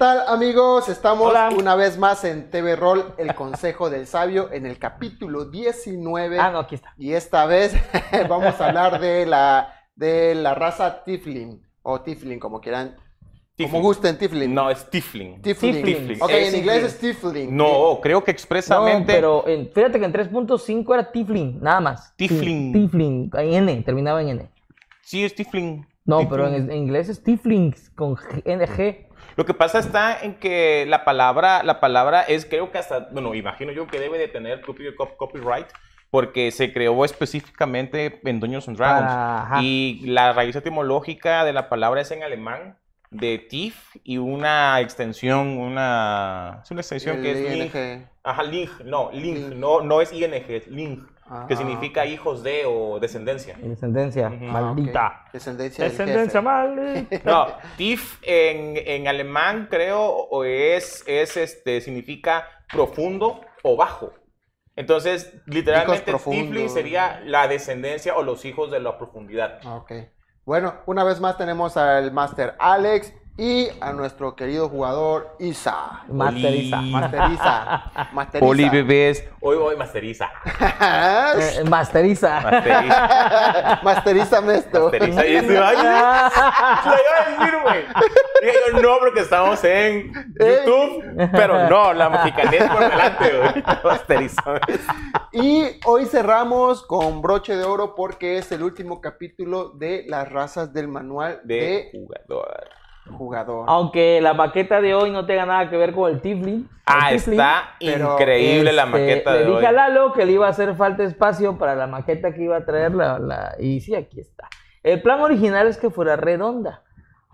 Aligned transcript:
¿Qué 0.00 0.06
tal 0.06 0.24
amigos? 0.28 0.88
Estamos 0.88 1.28
Hola. 1.28 1.50
una 1.54 1.74
vez 1.74 1.98
más 1.98 2.24
en 2.24 2.50
TV 2.50 2.74
Roll, 2.74 3.12
el 3.18 3.34
Consejo 3.34 3.90
del 3.90 4.06
Sabio, 4.06 4.50
en 4.50 4.64
el 4.64 4.78
capítulo 4.78 5.44
19. 5.44 6.38
Ah, 6.40 6.50
no, 6.50 6.60
aquí 6.60 6.76
está. 6.76 6.94
Y 6.96 7.12
esta 7.12 7.44
vez 7.44 7.74
vamos 8.30 8.58
a 8.58 8.68
hablar 8.68 8.98
de 8.98 9.26
la, 9.26 9.74
de 9.94 10.34
la 10.36 10.54
raza 10.54 11.04
Tiflin, 11.04 11.62
o 11.82 12.00
Tiflin, 12.00 12.40
como 12.40 12.62
quieran, 12.62 12.96
como 13.58 13.82
gusten, 13.82 14.16
Tiflin. 14.16 14.54
No, 14.54 14.70
es 14.70 14.88
Tiflin. 14.88 15.42
Tiflin. 15.42 15.84
Tiflin. 15.84 16.22
Ok, 16.22 16.30
Es 16.30 16.54
en 16.54 16.60
inglés 16.60 16.82
es 16.84 16.98
Tiflin. 16.98 17.54
No, 17.54 17.98
creo 18.00 18.24
que 18.24 18.32
No, 18.32 18.34
expresamente. 18.36 19.12
pero 19.12 19.46
en- 19.46 19.70
fíjate 19.70 19.98
que 19.98 20.06
en 20.06 20.12
3.5 20.14 20.94
era 20.94 21.12
Tiflin, 21.12 21.60
nada 21.60 21.80
más. 21.82 22.16
Tiflin. 22.16 22.72
Tiflin, 22.72 23.30
en 23.34 23.52
N, 23.68 23.82
terminaba 23.82 24.22
en 24.22 24.28
N. 24.30 24.50
Sí, 25.02 25.22
es 25.22 25.34
Tiflin. 25.34 25.86
No, 26.04 26.28
pero 26.28 26.48
en, 26.48 26.54
en 26.54 26.72
inglés 26.76 27.08
es 27.08 27.22
Tiflin 27.22 27.74
con 27.94 28.16
G- 28.16 28.42
NG. 28.44 29.08
Lo 29.36 29.44
que 29.44 29.54
pasa 29.54 29.78
está 29.78 30.20
en 30.22 30.34
que 30.34 30.84
la 30.88 31.04
palabra, 31.04 31.62
la 31.62 31.78
palabra 31.78 32.22
es, 32.22 32.46
creo 32.46 32.72
que 32.72 32.78
hasta, 32.78 33.08
bueno, 33.12 33.34
imagino 33.34 33.70
yo 33.72 33.86
que 33.86 34.00
debe 34.00 34.18
de 34.18 34.28
tener 34.28 34.60
copy- 34.62 34.94
cop- 34.96 35.16
copyright 35.16 35.66
porque 36.10 36.50
se 36.50 36.72
creó 36.72 37.04
específicamente 37.04 38.20
en 38.24 38.40
Dungeons 38.40 38.66
and 38.68 38.76
Dragons. 38.76 39.10
Ajá. 39.12 39.62
y 39.62 40.00
la 40.06 40.32
raíz 40.32 40.56
etimológica 40.56 41.44
de 41.44 41.52
la 41.52 41.68
palabra 41.68 42.00
es 42.00 42.10
en 42.10 42.22
alemán, 42.24 42.76
de 43.10 43.38
tif 43.38 43.96
y 44.04 44.18
una 44.18 44.80
extensión, 44.80 45.58
una, 45.58 46.60
es 46.64 46.70
una 46.70 46.80
extensión 46.80 47.16
El 47.18 47.22
que 47.22 47.62
es. 47.64 47.74
ING. 47.74 48.08
Ajá, 48.22 48.42
ling, 48.42 48.68
no, 48.84 49.10
Ling. 49.12 49.58
no, 49.60 49.80
no 49.82 50.00
es 50.00 50.12
ing, 50.12 50.32
es 50.32 50.66
que 51.46 51.54
Ah. 51.54 51.56
significa 51.56 52.06
hijos 52.06 52.42
de 52.42 52.64
o 52.66 52.98
descendencia. 52.98 53.56
Descendencia, 53.60 54.28
maldita. 54.30 55.06
Ah, 55.06 55.22
ok. 55.26 55.32
Descendencia 55.32 55.84
Descendencia 55.84 56.40
maldita. 56.42 57.20
No, 57.24 57.46
TIF 57.76 58.18
en, 58.22 58.76
en 58.76 59.06
alemán 59.06 59.68
creo 59.70 60.00
o 60.02 60.44
es, 60.44 61.04
es 61.06 61.36
este, 61.36 61.80
significa 61.80 62.48
profundo 62.72 63.40
o 63.62 63.76
bajo. 63.76 64.12
Entonces, 64.76 65.32
literalmente. 65.46 66.12
Tiflin 66.12 66.68
sería 66.70 67.20
la 67.24 67.46
descendencia 67.48 68.16
o 68.16 68.22
los 68.22 68.44
hijos 68.44 68.70
de 68.70 68.80
la 68.80 68.98
profundidad. 68.98 69.60
Ah, 69.64 69.76
Ok. 69.76 69.92
Bueno, 70.46 70.80
una 70.86 71.04
vez 71.04 71.20
más 71.20 71.36
tenemos 71.36 71.76
al 71.76 72.10
Master 72.12 72.56
Alex 72.58 73.12
y 73.40 73.70
a 73.80 73.94
nuestro 73.94 74.36
querido 74.36 74.68
jugador 74.68 75.34
Isa. 75.38 76.02
Masteriza. 76.08 76.78
Oli. 76.78 76.90
Master 76.90 77.30
Isa. 77.32 77.92
Master 78.12 78.42
Isa. 78.42 78.46
Oli 78.50 78.68
bebés, 78.68 79.24
hoy 79.40 79.56
hoy 79.56 79.76
masteriza. 79.76 80.30
Eh, 81.30 81.64
Masteriza. 81.64 82.40
Masteriza. 82.40 83.80
Masterízame 83.82 84.54
esto. 84.56 84.82
masteriza. 84.82 85.26
Y 85.26 85.40
dice, 85.40 85.58
ay, 85.58 85.76
lo 85.76 85.82
iba 85.82 86.28
a 86.28 87.30
decir, 87.30 87.58
güey. 87.62 87.84
Dije 88.42 88.58
yo, 88.72 88.82
no, 88.82 88.98
porque 88.98 89.20
estamos 89.20 89.62
en 89.64 90.12
YouTube, 90.38 91.30
pero 91.32 91.68
no, 91.68 91.94
la 91.94 92.10
mexicanés 92.10 92.64
por 92.64 92.80
delante, 92.80 93.38
güey. 93.38 93.64
Masteriza. 93.84 94.42
Y 95.32 95.80
hoy 95.86 96.04
cerramos 96.06 96.82
con 96.82 97.22
broche 97.22 97.56
de 97.56 97.64
oro 97.64 97.94
porque 97.94 98.38
es 98.38 98.52
el 98.52 98.62
último 98.62 99.00
capítulo 99.00 99.70
de 99.70 100.04
las 100.08 100.30
razas 100.30 100.72
del 100.74 100.88
manual 100.88 101.40
de, 101.44 101.54
De 101.54 101.90
jugador. 101.92 102.79
Jugador. 103.12 103.64
Aunque 103.68 104.20
la 104.20 104.34
maqueta 104.34 104.80
de 104.80 104.94
hoy 104.94 105.10
no 105.10 105.26
tenga 105.26 105.46
nada 105.46 105.68
que 105.70 105.76
ver 105.76 105.92
con 105.92 106.10
el 106.10 106.20
Tiflin. 106.20 106.68
Ah, 106.86 107.10
el 107.12 107.18
Tiflin, 107.18 107.40
está 107.40 107.62
increíble 107.78 108.72
la 108.72 108.82
este, 108.84 108.92
maqueta 108.98 109.32
le 109.32 109.38
de 109.38 109.44
dije 109.46 109.58
hoy. 109.58 109.64
a 109.64 109.72
Lalo 109.72 110.12
que 110.12 110.26
le 110.26 110.32
iba 110.32 110.46
a 110.46 110.50
hacer 110.50 110.74
falta 110.76 111.02
espacio 111.04 111.56
para 111.58 111.74
la 111.74 111.86
maqueta 111.86 112.32
que 112.34 112.42
iba 112.42 112.56
a 112.56 112.64
traer 112.64 112.94
la, 112.94 113.18
la- 113.18 113.54
y 113.58 113.80
sí, 113.80 113.94
aquí 113.94 114.20
está. 114.20 114.48
El 114.82 115.02
plan 115.02 115.20
original 115.20 115.66
es 115.66 115.76
que 115.76 115.90
fuera 115.90 116.16
redonda, 116.16 116.82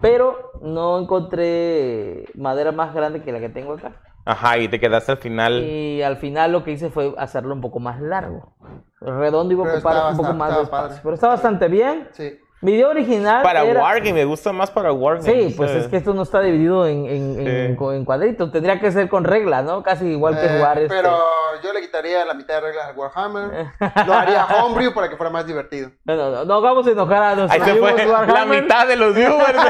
pero 0.01 0.53
no 0.63 0.99
encontré 0.99 2.25
madera 2.35 2.73
más 2.73 2.95
grande 2.95 3.23
que 3.23 3.33
la 3.33 3.41
que 3.41 3.49
tengo 3.49 3.75
acá. 3.75 3.93
Ajá, 4.25 4.59
y 4.59 4.67
te 4.69 4.81
quedaste 4.81 5.13
al 5.13 5.19
final. 5.19 5.63
Y 5.63 6.03
al 6.03 6.17
final 6.17 6.51
lo 6.51 6.65
que 6.65 6.73
hice 6.73 6.91
fue 6.91 7.15
hacerlo 7.17 7.55
un 7.55 7.61
poco 7.61 7.79
más 7.79 8.01
largo. 8.01 8.55
Redondo 9.01 9.53
iba 9.55 9.71
a 9.71 9.75
ocupar 9.75 10.11
un 10.13 10.17
poco 10.17 10.33
más 10.35 10.57
de 10.57 10.63
espacio. 10.65 10.89
padre. 10.89 11.01
Pero 11.03 11.15
está 11.15 11.29
bastante 11.29 11.69
bien. 11.69 12.09
Sí. 12.11 12.37
Mi 12.63 12.73
idea 12.73 12.89
original 12.89 13.43
Para 13.43 13.63
era... 13.65 13.83
Wargame, 13.83 14.15
me 14.15 14.25
gusta 14.25 14.51
más 14.51 14.71
para 14.71 14.91
Wargame. 14.91 15.49
Sí, 15.51 15.55
pues 15.57 15.71
es 15.73 15.89
que 15.89 15.99
esto 15.99 16.15
no 16.15 16.23
está 16.23 16.41
dividido 16.41 16.87
en, 16.87 17.05
en, 17.07 17.47
en- 17.47 17.77
Sí. 17.79 17.85
en 17.95 18.05
cuadritos. 18.07 18.51
Tendría 18.51 18.81
que 18.81 18.91
ser 18.91 19.09
con 19.11 19.25
reglas, 19.25 19.63
¿no? 19.65 19.83
Casi 19.83 20.07
igual 20.07 20.41
que 20.41 20.47
Eh, 20.47 20.57
jugar 20.57 20.79
este. 20.79 20.95
Pero 20.95 21.17
yo 21.63 21.73
le 21.75 21.83
quitaría 21.83 22.25
la 22.25 22.33
mitad 22.35 22.55
de 22.55 22.61
reglas 22.63 22.87
al 22.89 22.97
Warhammer. 22.97 23.67
Lo 24.07 24.15
haría 24.15 24.47
homebrew 24.47 24.95
para 24.95 25.09
que 25.11 25.17
fuera 25.17 25.31
más 25.31 25.47
divertido. 25.47 25.91
No, 26.05 26.17
no, 26.17 26.31
no, 26.31 26.45
no 26.47 26.61
vamos 26.63 26.87
a 26.87 26.91
enojar 26.91 27.23
a 27.23 27.29
Ahí 27.31 27.37
nuestros 27.37 27.69
se 27.69 27.75
fue 27.77 27.91
amigos 27.91 28.13
la 28.13 28.19
Warhammer. 28.21 28.63
mitad 28.63 28.87
de 28.89 28.97
los 28.97 29.15
viewers 29.15 29.53
de 29.53 29.53
Roll. 29.63 29.67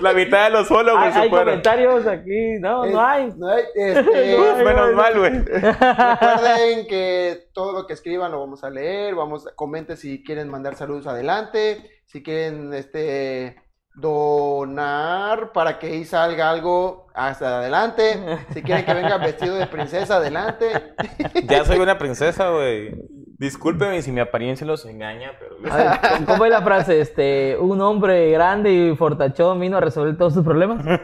La 0.00 0.12
mitad 0.12 0.44
de 0.44 0.50
los 0.50 0.68
followers 0.68 1.06
Hay, 1.06 1.12
se 1.12 1.18
hay 1.20 1.28
fueron. 1.28 1.46
comentarios 1.48 2.06
aquí, 2.06 2.58
no, 2.60 2.84
Es- 2.84 2.92
no 2.92 3.00
hay. 3.00 3.32
no 3.36 3.48
hay, 3.48 3.64
este, 3.74 4.36
No 4.36 4.54
hay. 4.56 4.64
Menos 4.64 4.92
mal, 4.94 5.18
güey. 5.18 5.30
Recuerden 5.44 6.86
que 6.86 7.48
todo 7.52 7.72
lo 7.72 7.86
que 7.86 7.92
escriban 7.94 8.32
lo 8.32 8.40
vamos 8.40 8.62
a 8.64 8.70
leer, 8.70 9.14
vamos, 9.14 9.46
comenten 9.56 9.96
si 9.96 10.22
quieren 10.24 10.48
mandar 10.48 10.74
saludos 10.76 11.06
adelante, 11.06 11.90
si 12.06 12.22
quieren 12.22 12.72
este 12.74 13.56
donar 13.94 15.52
para 15.52 15.78
que 15.78 15.86
ahí 15.86 16.04
salga 16.04 16.50
algo 16.50 17.06
hasta 17.14 17.58
adelante, 17.58 18.20
si 18.52 18.62
quieren 18.62 18.84
que 18.84 18.94
venga 18.94 19.16
vestido 19.18 19.56
de 19.56 19.66
princesa 19.66 20.16
adelante. 20.16 20.94
Ya 21.44 21.64
soy 21.64 21.78
una 21.78 21.96
princesa, 21.98 22.50
güey. 22.50 22.94
Discúlpeme 23.38 24.00
si 24.00 24.12
mi 24.12 24.20
apariencia 24.20 24.66
los 24.66 24.86
engaña, 24.86 25.32
pero. 25.38 25.56
Ver, 25.60 26.24
¿Cómo 26.26 26.44
es 26.46 26.50
la 26.50 26.62
frase? 26.62 27.00
Este, 27.00 27.56
un 27.58 27.80
hombre 27.82 28.30
grande 28.30 28.72
y 28.72 28.96
fortachón 28.96 29.60
vino 29.60 29.76
a 29.76 29.80
resolver 29.80 30.16
todos 30.16 30.32
sus 30.34 30.44
problemas. 30.44 30.82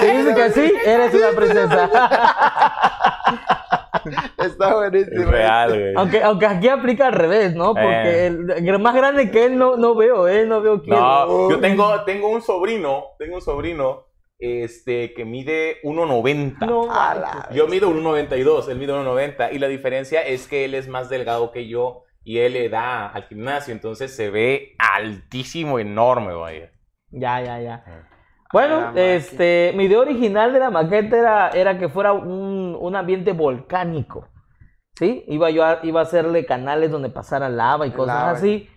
Si 0.00 0.06
dices 0.06 0.34
que 0.34 0.50
sí, 0.52 0.72
eres 0.86 1.12
una 1.14 1.28
princesa. 1.36 1.90
Está 4.38 4.74
buenísimo. 4.74 5.20
Es 5.22 5.28
real, 5.28 5.68
güey. 5.68 5.94
Aunque, 5.94 6.22
aunque 6.22 6.46
aquí 6.46 6.68
aplica 6.68 7.08
al 7.08 7.12
revés, 7.12 7.54
¿no? 7.54 7.74
Porque 7.74 7.90
Eh. 7.90 8.26
el, 8.28 8.50
el 8.66 8.78
más 8.78 8.94
grande 8.94 9.30
que 9.30 9.44
él 9.44 9.58
no, 9.58 9.76
no 9.76 9.94
veo, 9.94 10.26
¿eh? 10.26 10.46
No 10.46 10.62
veo 10.62 10.80
quién. 10.80 10.96
No, 10.98 11.50
yo 11.50 11.60
tengo, 11.60 12.02
tengo 12.04 12.30
un 12.30 12.40
sobrino, 12.40 13.08
tengo 13.18 13.34
un 13.34 13.42
sobrino 13.42 14.06
este, 14.40 15.12
que 15.14 15.24
mide 15.24 15.80
1.90. 15.82 16.66
No, 16.66 16.88
Yo 17.54 17.68
mido 17.68 17.90
1.92, 17.90 18.68
él 18.70 18.78
mide 18.78 18.92
1.90 18.92 19.52
y 19.52 19.58
la 19.58 19.68
diferencia 19.68 20.22
es 20.22 20.48
que 20.48 20.64
él 20.64 20.74
es 20.74 20.88
más 20.88 21.08
delgado 21.08 21.52
que 21.52 21.68
yo 21.68 22.04
y 22.24 22.38
él 22.38 22.54
le 22.54 22.68
da 22.68 23.08
al 23.08 23.24
gimnasio, 23.24 23.72
entonces 23.72 24.14
se 24.14 24.30
ve 24.30 24.74
altísimo, 24.78 25.78
enorme, 25.78 26.34
güey. 26.34 26.68
Ya, 27.10 27.40
ya, 27.42 27.60
ya. 27.60 27.84
Bueno, 28.52 28.92
este, 28.96 29.72
mi 29.76 29.84
idea 29.84 30.00
original 30.00 30.52
de 30.52 30.58
la 30.58 30.70
maqueta 30.70 31.18
era, 31.18 31.48
era 31.50 31.78
que 31.78 31.88
fuera 31.88 32.12
un, 32.12 32.76
un 32.78 32.96
ambiente 32.96 33.32
volcánico. 33.32 34.28
¿Sí? 34.98 35.24
Iba 35.28 35.50
yo 35.50 35.64
a, 35.64 35.80
iba 35.82 36.00
a 36.00 36.02
hacerle 36.02 36.44
canales 36.44 36.90
donde 36.90 37.08
pasara 37.08 37.48
lava 37.48 37.86
y 37.86 37.92
cosas 37.92 38.16
Lava. 38.16 38.30
así. 38.32 38.68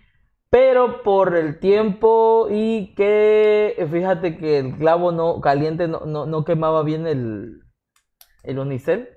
Pero 0.54 1.02
por 1.02 1.34
el 1.34 1.58
tiempo 1.58 2.46
y 2.48 2.94
que 2.94 3.88
fíjate 3.90 4.36
que 4.36 4.60
el 4.60 4.76
clavo 4.76 5.10
no 5.10 5.40
caliente 5.40 5.88
no, 5.88 6.02
no, 6.06 6.26
no 6.26 6.44
quemaba 6.44 6.84
bien 6.84 7.08
el, 7.08 7.64
el 8.44 8.60
unicel. 8.60 9.08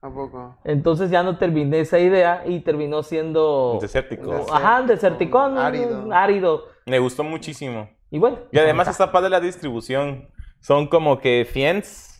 Tampoco. 0.00 0.56
Entonces 0.64 1.10
ya 1.10 1.22
no 1.22 1.36
terminé 1.36 1.80
esa 1.80 1.98
idea 1.98 2.44
y 2.46 2.60
terminó 2.60 3.02
siendo 3.02 3.76
Desértico. 3.78 4.46
Ajá, 4.50 4.80
un 4.80 4.86
deserticón, 4.86 5.58
Árido. 5.58 5.98
árido. 5.98 6.14
árido. 6.14 6.64
Me 6.86 6.98
gustó 6.98 7.22
muchísimo. 7.22 7.90
Y 8.10 8.18
bueno. 8.18 8.38
Y 8.50 8.58
además 8.58 8.88
está 8.88 9.12
padre 9.12 9.28
la 9.28 9.40
distribución. 9.40 10.30
Son 10.60 10.86
como 10.86 11.18
que 11.18 11.46
Fiends 11.46 12.15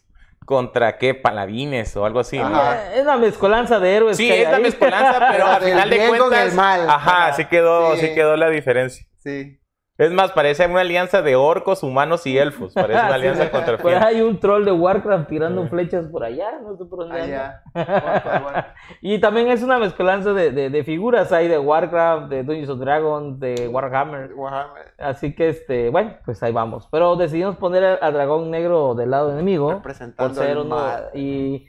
contra 0.47 0.97
qué, 0.97 1.13
paladines 1.15 1.95
o 1.97 2.07
algo 2.07 2.21
así. 2.21 2.39
¿no? 2.39 2.47
Ajá. 2.47 2.95
Es 2.95 3.03
una 3.03 3.19
mezcolanza 3.19 3.79
de 3.79 3.95
héroes. 3.97 4.17
Sí, 4.17 4.31
es 4.33 4.49
la 4.49 4.57
ahí. 4.57 4.63
mezcolanza, 4.63 5.29
pero 5.31 5.47
al 5.47 5.63
final 5.63 5.91
de 5.91 6.09
cuentas. 6.09 6.47
el 6.49 6.55
mal. 6.55 6.89
Ajá, 6.89 7.33
sí 7.35 7.45
quedó, 7.45 7.95
Sí. 7.97 8.07
sí 8.07 8.15
quedó 8.15 8.37
la 8.37 8.49
diferencia. 8.49 9.05
Sí. 9.19 9.59
Es 9.99 10.13
más, 10.13 10.33
parece 10.33 10.67
una 10.67 10.81
alianza 10.83 11.23
de 11.23 11.37
orcos, 11.37 11.83
humanos 11.83 12.27
y 12.27 12.37
elfos. 12.37 12.75
Parece 12.75 13.01
una 13.01 13.15
alianza 13.15 13.45
Sí, 13.45 13.49
contra 13.51 13.79
Pues 13.79 13.95
Fiends. 13.97 14.07
hay 14.07 14.21
un 14.21 14.39
troll 14.39 14.65
de 14.65 14.73
Warcraft 14.73 15.29
tirando 15.29 15.67
flechas 15.69 16.07
por 16.07 16.23
allá, 16.23 16.59
no 16.63 16.77
sé 16.77 16.85
por 16.85 16.99
dónde. 17.01 17.21
Allá. 17.23 17.63
Bueno, 17.73 18.43
bueno. 18.45 18.65
Y 19.01 19.19
también 19.21 19.49
es 19.49 19.63
una 19.63 19.79
mezcolanza 19.79 20.33
de, 20.35 20.51
de- 20.51 20.69
de 20.71 20.85
figuras, 20.85 21.33
hay 21.33 21.49
de 21.49 21.59
Warcraft, 21.59 22.29
de 22.29 22.43
Dungeons 22.45 22.69
of 22.69 22.79
Dragons, 22.81 23.41
de 23.41 23.69
Warhammer. 23.69 24.35
Warhammer. 24.35 24.93
Así 24.99 25.35
que, 25.35 25.49
este, 25.49 25.89
bueno, 25.91 26.15
pues 26.25 26.43
ahí 26.43 26.53
vamos. 26.53 26.87
Pero 26.91 27.17
decidimos 27.17 27.57
poner 27.57 27.99
al, 28.03 28.13
dragón 28.13 28.51
negro 28.51 28.95
del 28.95 29.11
lado 29.11 29.33
enemigo. 29.33 29.67
Por 29.69 29.77
Representando 29.77 30.35
ser 30.35 30.51
el 30.51 30.59
uno. 30.59 30.77
mal. 30.77 31.05
Y. 31.15 31.69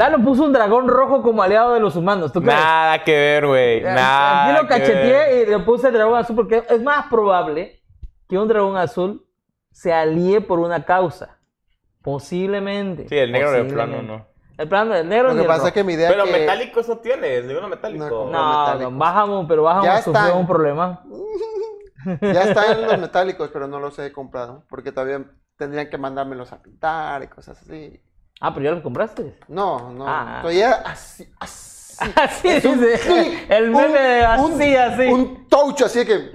Lalo 0.00 0.24
puso 0.24 0.44
un 0.44 0.52
dragón 0.54 0.88
rojo 0.88 1.22
como 1.22 1.42
aliado 1.42 1.74
de 1.74 1.80
los 1.80 1.94
humanos. 1.94 2.32
¿Tú 2.32 2.40
crees? 2.40 2.56
Nada 2.58 3.04
que 3.04 3.12
ver, 3.12 3.46
güey. 3.46 3.82
Nada. 3.82 4.46
Aquí 4.46 4.62
lo 4.62 4.66
cacheteé 4.66 5.42
y 5.42 5.46
le 5.50 5.58
puse 5.58 5.88
el 5.88 5.92
dragón 5.92 6.18
azul 6.18 6.34
porque 6.36 6.62
es 6.70 6.82
más 6.82 7.06
probable 7.08 7.82
que 8.26 8.38
un 8.38 8.48
dragón 8.48 8.78
azul 8.78 9.26
se 9.70 9.92
alíe 9.92 10.40
por 10.40 10.58
una 10.58 10.86
causa. 10.86 11.38
Posiblemente. 12.00 13.08
Sí, 13.10 13.18
el 13.18 13.30
negro 13.30 13.52
de 13.52 13.64
plano 13.64 14.00
no. 14.00 14.26
El 14.56 14.68
plano 14.68 14.94
del 14.94 15.06
negro 15.06 15.28
Lo 15.28 15.34
que 15.34 15.40
el 15.42 15.46
pasa 15.46 15.58
rojo. 15.58 15.68
es 15.68 15.74
que 15.74 15.84
mi 15.84 15.92
idea 15.92 16.08
Pero 16.08 16.24
que... 16.24 16.32
metálicos 16.32 16.88
no 16.88 16.96
tienes, 16.98 17.44
ninguno 17.44 17.68
metálico. 17.68 18.04
No, 18.08 18.30
No, 18.30 18.60
metálicos. 18.60 18.92
no, 18.92 18.98
bajamos, 18.98 19.46
pero 19.48 19.62
bajamos 19.64 19.86
Ya 19.86 20.02
sufrió 20.02 20.24
están. 20.26 20.38
un 20.38 20.46
problema. 20.46 21.02
Ya 22.22 22.44
están 22.44 22.80
los 22.86 22.98
metálicos, 22.98 23.50
pero 23.52 23.68
no 23.68 23.78
los 23.80 23.98
he 23.98 24.10
comprado. 24.12 24.64
Porque 24.70 24.92
todavía 24.92 25.22
tendrían 25.58 25.90
que 25.90 25.98
mandármelos 25.98 26.50
a 26.52 26.62
pintar 26.62 27.22
y 27.22 27.26
cosas 27.26 27.60
así. 27.60 28.00
Ah, 28.40 28.52
pero 28.54 28.64
ya 28.64 28.70
los 28.72 28.82
compraste. 28.82 29.38
No, 29.48 29.92
no. 29.92 30.06
Ah. 30.08 30.38
Todavía 30.40 30.72
así, 30.72 31.28
así. 31.38 31.79
Así 32.16 32.48
Es 32.48 32.64
un 32.64 32.80
dice. 32.80 32.98
clic, 33.00 33.46
El 33.50 33.70
meme 33.70 34.00
de 34.00 34.24
así, 34.24 34.42
un- 34.42 34.76
así. 34.76 35.02
Un 35.12 35.48
touch 35.48 35.82
así 35.82 36.04
que. 36.06 36.30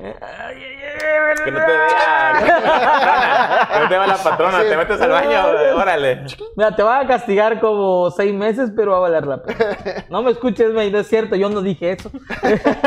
Que 1.43 1.51
no 1.51 1.59
te 1.59 1.65
vea. 1.71 3.67
que 3.73 3.79
no 3.79 3.89
te 3.89 3.97
vea 3.97 4.07
la 4.07 4.17
patrona, 4.17 4.61
Sí. 4.61 4.69
te 4.69 4.77
metes 4.77 5.01
al 5.01 5.09
baño, 5.09 5.45
órale. 5.75 6.23
Mira, 6.55 6.75
te 6.75 6.83
van 6.83 7.05
a 7.05 7.07
castigar 7.07 7.59
como 7.59 8.09
seis 8.11 8.33
meses, 8.33 8.71
pero 8.75 8.91
va 8.91 8.97
a 8.97 9.01
valer 9.01 9.25
la 9.27 9.43
pena. 9.43 10.05
No 10.09 10.23
me 10.23 10.31
escuches, 10.31 10.73
güey, 10.73 10.91
no 10.91 10.99
es 10.99 11.07
cierto, 11.07 11.35
yo 11.35 11.49
no 11.49 11.61
dije 11.61 11.91
eso. 11.91 12.09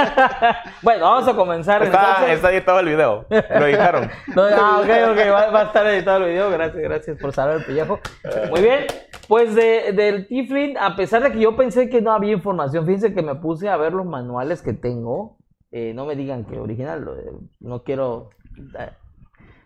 bueno, 0.82 1.04
vamos 1.10 1.28
a 1.28 1.34
comenzar. 1.34 1.82
Está, 1.82 2.00
entonces. 2.10 2.30
está 2.36 2.50
editado 2.52 2.80
el 2.80 2.86
video. 2.88 3.26
Lo 3.30 3.66
editaron. 3.66 4.10
No, 4.34 4.42
ah, 4.44 4.80
ok, 4.80 4.88
ok, 5.12 5.18
va, 5.32 5.50
va 5.50 5.60
a 5.60 5.64
estar 5.64 5.86
editado 5.86 6.18
el 6.24 6.32
video. 6.32 6.50
Gracias, 6.50 6.82
gracias 6.82 7.18
por 7.20 7.32
saber 7.32 7.56
el 7.58 7.64
pellejo. 7.64 8.00
Muy 8.50 8.60
bien, 8.62 8.86
pues 9.28 9.54
de, 9.54 9.92
del 9.92 10.26
Tiflin, 10.26 10.76
a 10.78 10.96
pesar 10.96 11.22
de 11.22 11.32
que 11.32 11.40
yo 11.40 11.56
pensé 11.56 11.88
que 11.88 12.00
no 12.00 12.12
había 12.12 12.32
información, 12.32 12.67
fíjense 12.70 13.14
que 13.14 13.22
me 13.22 13.34
puse 13.36 13.68
a 13.68 13.76
ver 13.76 13.92
los 13.92 14.06
manuales 14.06 14.62
que 14.62 14.72
tengo. 14.72 15.38
Eh, 15.70 15.92
no 15.94 16.06
me 16.06 16.16
digan 16.16 16.44
que 16.44 16.58
original, 16.58 17.06
eh, 17.18 17.30
no 17.60 17.82
quiero 17.82 18.30
eh, 18.78 18.90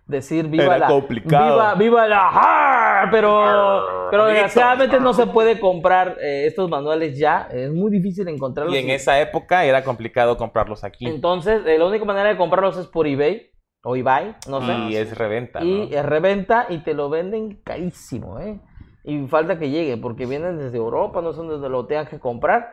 decir 0.06 0.48
viva 0.48 0.64
Era 0.64 0.78
la. 0.78 0.86
complicado. 0.88 1.54
Viva, 1.54 1.74
viva 1.74 2.08
la. 2.08 2.30
¡Ah! 2.32 3.08
Pero, 3.10 4.08
pero 4.10 4.26
desgraciadamente 4.26 5.00
no 5.00 5.12
se 5.12 5.26
puede 5.26 5.58
comprar 5.58 6.16
eh, 6.20 6.46
estos 6.46 6.70
manuales 6.70 7.18
ya. 7.18 7.48
Es 7.50 7.72
muy 7.72 7.90
difícil 7.90 8.28
encontrarlos. 8.28 8.74
Y 8.74 8.78
en 8.78 8.90
esa 8.90 9.20
época 9.20 9.64
era 9.64 9.82
complicado 9.82 10.36
comprarlos 10.36 10.84
aquí. 10.84 11.06
Entonces, 11.06 11.62
eh, 11.66 11.78
la 11.78 11.86
única 11.86 12.04
manera 12.04 12.28
de 12.28 12.36
comprarlos 12.36 12.76
es 12.76 12.86
por 12.86 13.06
eBay 13.06 13.50
o 13.82 13.96
eBay, 13.96 14.36
no 14.48 14.64
sé. 14.64 14.72
Y 14.90 14.96
es 14.96 15.16
reventa. 15.16 15.60
¿no? 15.60 15.66
Y 15.66 15.94
es 15.94 16.04
reventa 16.04 16.66
y 16.68 16.78
te 16.78 16.94
lo 16.94 17.10
venden 17.10 17.60
carísimo, 17.64 18.38
¿eh? 18.38 18.60
Y 19.04 19.26
falta 19.26 19.58
que 19.58 19.70
llegue, 19.70 19.96
porque 19.96 20.26
vienen 20.26 20.58
desde 20.58 20.76
Europa, 20.76 21.20
no 21.22 21.32
son 21.32 21.48
donde 21.48 21.68
lo 21.68 21.86
tengas 21.86 22.08
que 22.08 22.20
comprar. 22.20 22.72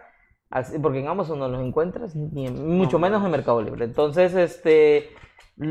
Así, 0.49 0.79
porque 0.79 0.99
en 0.99 1.07
Amazon 1.07 1.39
no 1.39 1.47
los 1.47 1.61
encuentras, 1.61 2.15
ni 2.15 2.47
en- 2.47 2.77
mucho 2.77 2.97
No, 2.97 3.03
menos 3.07 3.23
en 3.23 3.31
Mercado 3.31 3.61
Libre. 3.61 3.85
Entonces, 3.85 4.33
este, 4.33 5.09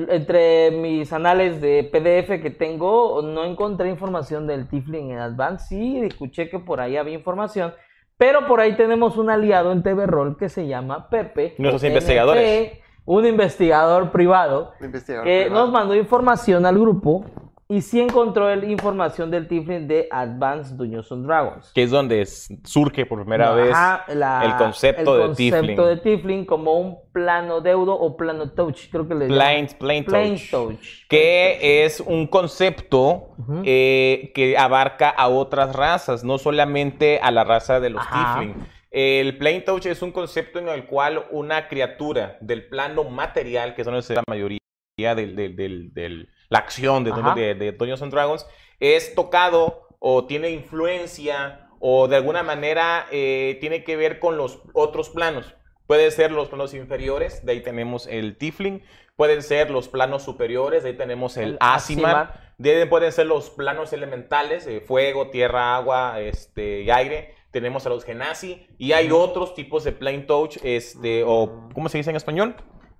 entre 0.08 0.70
mis 0.70 1.12
anales 1.12 1.60
de 1.60 1.82
PDF 1.90 2.40
que 2.40 2.50
tengo, 2.50 3.22
no 3.22 3.44
encontré 3.44 3.88
información 3.88 4.46
del 4.46 4.68
Tiflin 4.68 5.10
en 5.12 5.18
Advance. 5.18 5.66
Sí, 5.68 5.98
escuché 6.00 6.48
que 6.48 6.58
por 6.58 6.80
ahí 6.80 6.96
había 6.96 7.14
información. 7.14 7.72
Pero 8.16 8.46
por 8.46 8.60
ahí 8.60 8.76
tenemos 8.76 9.16
un 9.16 9.30
aliado 9.30 9.72
en 9.72 9.82
TV 9.82 10.06
Roll 10.06 10.36
que 10.36 10.48
se 10.48 10.66
llama 10.66 11.08
Pepe. 11.08 11.54
Nuestros 11.58 11.84
investigadores. 11.84 12.78
Un 13.04 13.24
investigador 13.24 14.10
privado 14.12 14.72
Investigador 14.82 15.24
que 15.24 15.44
privado. 15.46 15.64
nos 15.64 15.72
mandó 15.72 15.94
información 15.94 16.66
al 16.66 16.78
grupo 16.78 17.24
y 17.70 17.82
sí 17.82 18.00
encontró 18.00 18.48
el- 18.48 18.64
información 18.70 19.30
del 19.30 19.46
Tiflin 19.46 19.86
de 19.86 20.08
Advanced 20.10 20.76
Dungeons 20.76 21.12
and 21.12 21.26
Dragons. 21.26 21.70
Que 21.74 21.82
es 21.82 21.90
donde 21.90 22.24
surge 22.64 23.04
por 23.04 23.20
primera 23.20 23.52
vez 23.52 23.70
la- 24.14 24.42
el 24.44 24.56
concepto 24.56 25.16
de 25.16 25.26
concepto 25.26 25.60
Tiflin. 25.60 25.76
de 25.76 25.96
Tiflin 25.98 26.44
como 26.46 26.72
un 26.80 26.98
plano 27.12 27.60
deudo 27.60 27.94
o 27.94 28.16
plano 28.16 28.50
touch, 28.52 28.88
creo 28.90 29.06
que 29.06 29.14
le. 29.14 29.26
Plain, 29.26 29.66
plain 29.78 30.04
Plain 30.04 30.34
touch. 30.36 30.50
touch. 30.50 31.06
Que 31.08 31.84
es 31.84 32.00
un 32.00 32.26
concepto 32.26 33.34
eh, 33.64 34.32
que 34.34 34.56
abarca 34.56 35.10
a 35.10 35.28
otras 35.28 35.74
razas, 35.76 36.24
no 36.24 36.38
solamente 36.38 37.20
a 37.22 37.30
la 37.30 37.44
raza 37.44 37.80
de 37.80 37.90
los 37.90 38.00
Ajá. 38.02 38.40
Tiflin. 38.40 38.66
El 38.90 39.36
Plain 39.36 39.64
Touch 39.66 39.84
es 39.84 40.00
un 40.00 40.12
concepto 40.12 40.58
en 40.58 40.68
el 40.68 40.86
cual 40.86 41.26
una 41.30 41.68
criatura 41.68 42.38
del 42.40 42.66
plano 42.68 43.04
material, 43.04 43.74
que 43.74 43.84
son 43.84 43.92
la 43.94 44.22
mayoría 44.26 44.58
del, 44.96 45.36
del- 45.36 45.54
del- 45.54 45.92
del- 45.92 46.28
la 46.48 46.58
acción 46.58 47.04
de, 47.04 47.12
de, 47.12 47.54
de 47.54 47.72
Dungeons 47.72 48.02
and 48.02 48.12
Dragons, 48.12 48.46
es 48.80 49.14
tocado 49.14 49.88
o 49.98 50.26
tiene 50.26 50.50
influencia 50.50 51.68
o 51.80 52.08
de 52.08 52.16
alguna 52.16 52.42
manera 52.42 53.06
eh, 53.10 53.58
tiene 53.60 53.84
que 53.84 53.96
ver 53.96 54.18
con 54.18 54.36
los 54.36 54.60
otros 54.72 55.10
planos. 55.10 55.54
Puede 55.86 56.10
ser 56.10 56.32
los 56.32 56.48
planos 56.48 56.74
inferiores, 56.74 57.44
de 57.46 57.52
ahí 57.52 57.60
tenemos 57.62 58.06
el 58.06 58.36
Tifling. 58.36 58.82
Pueden 59.16 59.42
ser 59.42 59.70
los 59.70 59.88
planos 59.88 60.22
superiores, 60.22 60.82
de 60.82 60.90
ahí 60.90 60.96
tenemos 60.96 61.36
el, 61.36 61.50
El 61.50 61.58
Asimar. 61.60 62.52
De 62.58 62.82
ahí 62.82 62.88
pueden 62.88 63.10
ser 63.10 63.26
los 63.26 63.50
planos 63.50 63.92
elementales, 63.92 64.66
eh, 64.66 64.80
fuego, 64.80 65.30
tierra, 65.30 65.76
agua 65.76 66.20
este, 66.20 66.82
y 66.82 66.90
aire. 66.90 67.34
Tenemos 67.50 67.86
a 67.86 67.88
los 67.88 68.04
Genasi. 68.04 68.66
Y 68.76 68.92
hay 68.92 69.10
otros 69.10 69.54
tipos 69.54 69.82
de 69.82 69.92
Plane 69.92 70.20
Touch, 70.20 70.58
este, 70.62 71.24
o 71.24 71.68
¿cómo 71.72 71.88
se 71.88 71.98
dice 71.98 72.10
en 72.10 72.16
español? 72.16 72.54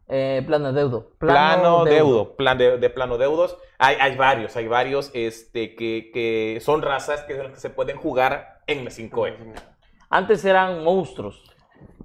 Eh, 0.09 0.43
plano 0.47 0.73
deudo. 0.73 1.11
Plano, 1.19 1.85
deudo. 1.85 2.35
Plan 2.37 2.57
de, 2.57 2.79
de 2.79 2.91
plano 2.91 3.19
deudos. 3.19 3.59
Hay, 3.79 3.97
hay 4.01 4.17
varios, 4.17 4.57
hay 4.57 4.67
varios 4.67 5.11
este, 5.15 5.75
que, 5.75 6.11
que 6.13 6.59
son 6.63 6.83
razas 6.83 7.23
que, 7.25 7.37
que 7.37 7.57
se 7.57 7.71
pueden 7.71 7.97
jugar 7.99 8.61
en 8.67 8.85
la 8.85 8.91
5E. 8.91 9.55
Antes 10.11 10.45
eran 10.45 10.83
monstruos. 10.83 11.45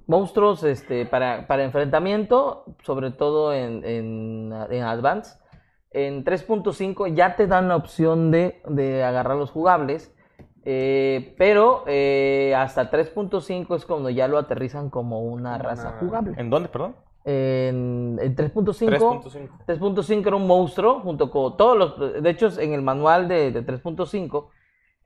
Monstruos 0.06 0.62
este, 0.64 1.06
para, 1.06 1.46
para 1.46 1.64
enfrentamiento, 1.64 2.64
sobre 2.82 3.10
todo 3.10 3.54
en, 3.54 3.82
en, 3.86 4.52
en 4.70 4.82
Advance. 4.82 5.38
En 5.90 6.24
3.5 6.24 7.14
ya 7.14 7.36
te 7.36 7.46
dan 7.46 7.68
la 7.68 7.76
opción 7.76 8.30
de, 8.30 8.60
de 8.68 9.02
agarrar 9.02 9.36
los 9.36 9.50
jugables. 9.50 10.14
eh, 10.66 11.34
pero 11.38 11.84
eh, 11.86 12.54
hasta 12.56 12.90
3.5 12.90 13.76
es 13.76 13.86
cuando 13.86 14.10
ya 14.10 14.28
lo 14.28 14.36
aterrizan 14.38 14.90
como 14.90 15.20
una 15.22 15.56
raza 15.58 15.92
jugable. 15.92 16.34
¿En 16.36 16.50
dónde, 16.50 16.68
perdón? 16.68 16.96
En, 17.24 18.18
en 18.20 18.36
3.5 18.36 19.22
3.5. 19.24 19.66
3.5 19.66 20.26
era 20.26 20.36
un 20.36 20.46
monstruo 20.46 21.00
junto 21.00 21.30
con 21.30 21.56
todos 21.56 21.76
los. 21.76 22.22
De 22.22 22.30
hecho, 22.30 22.48
en 22.60 22.74
el 22.74 22.82
manual 22.82 23.28
de, 23.28 23.50
de 23.50 23.64
3.5, 23.64 24.50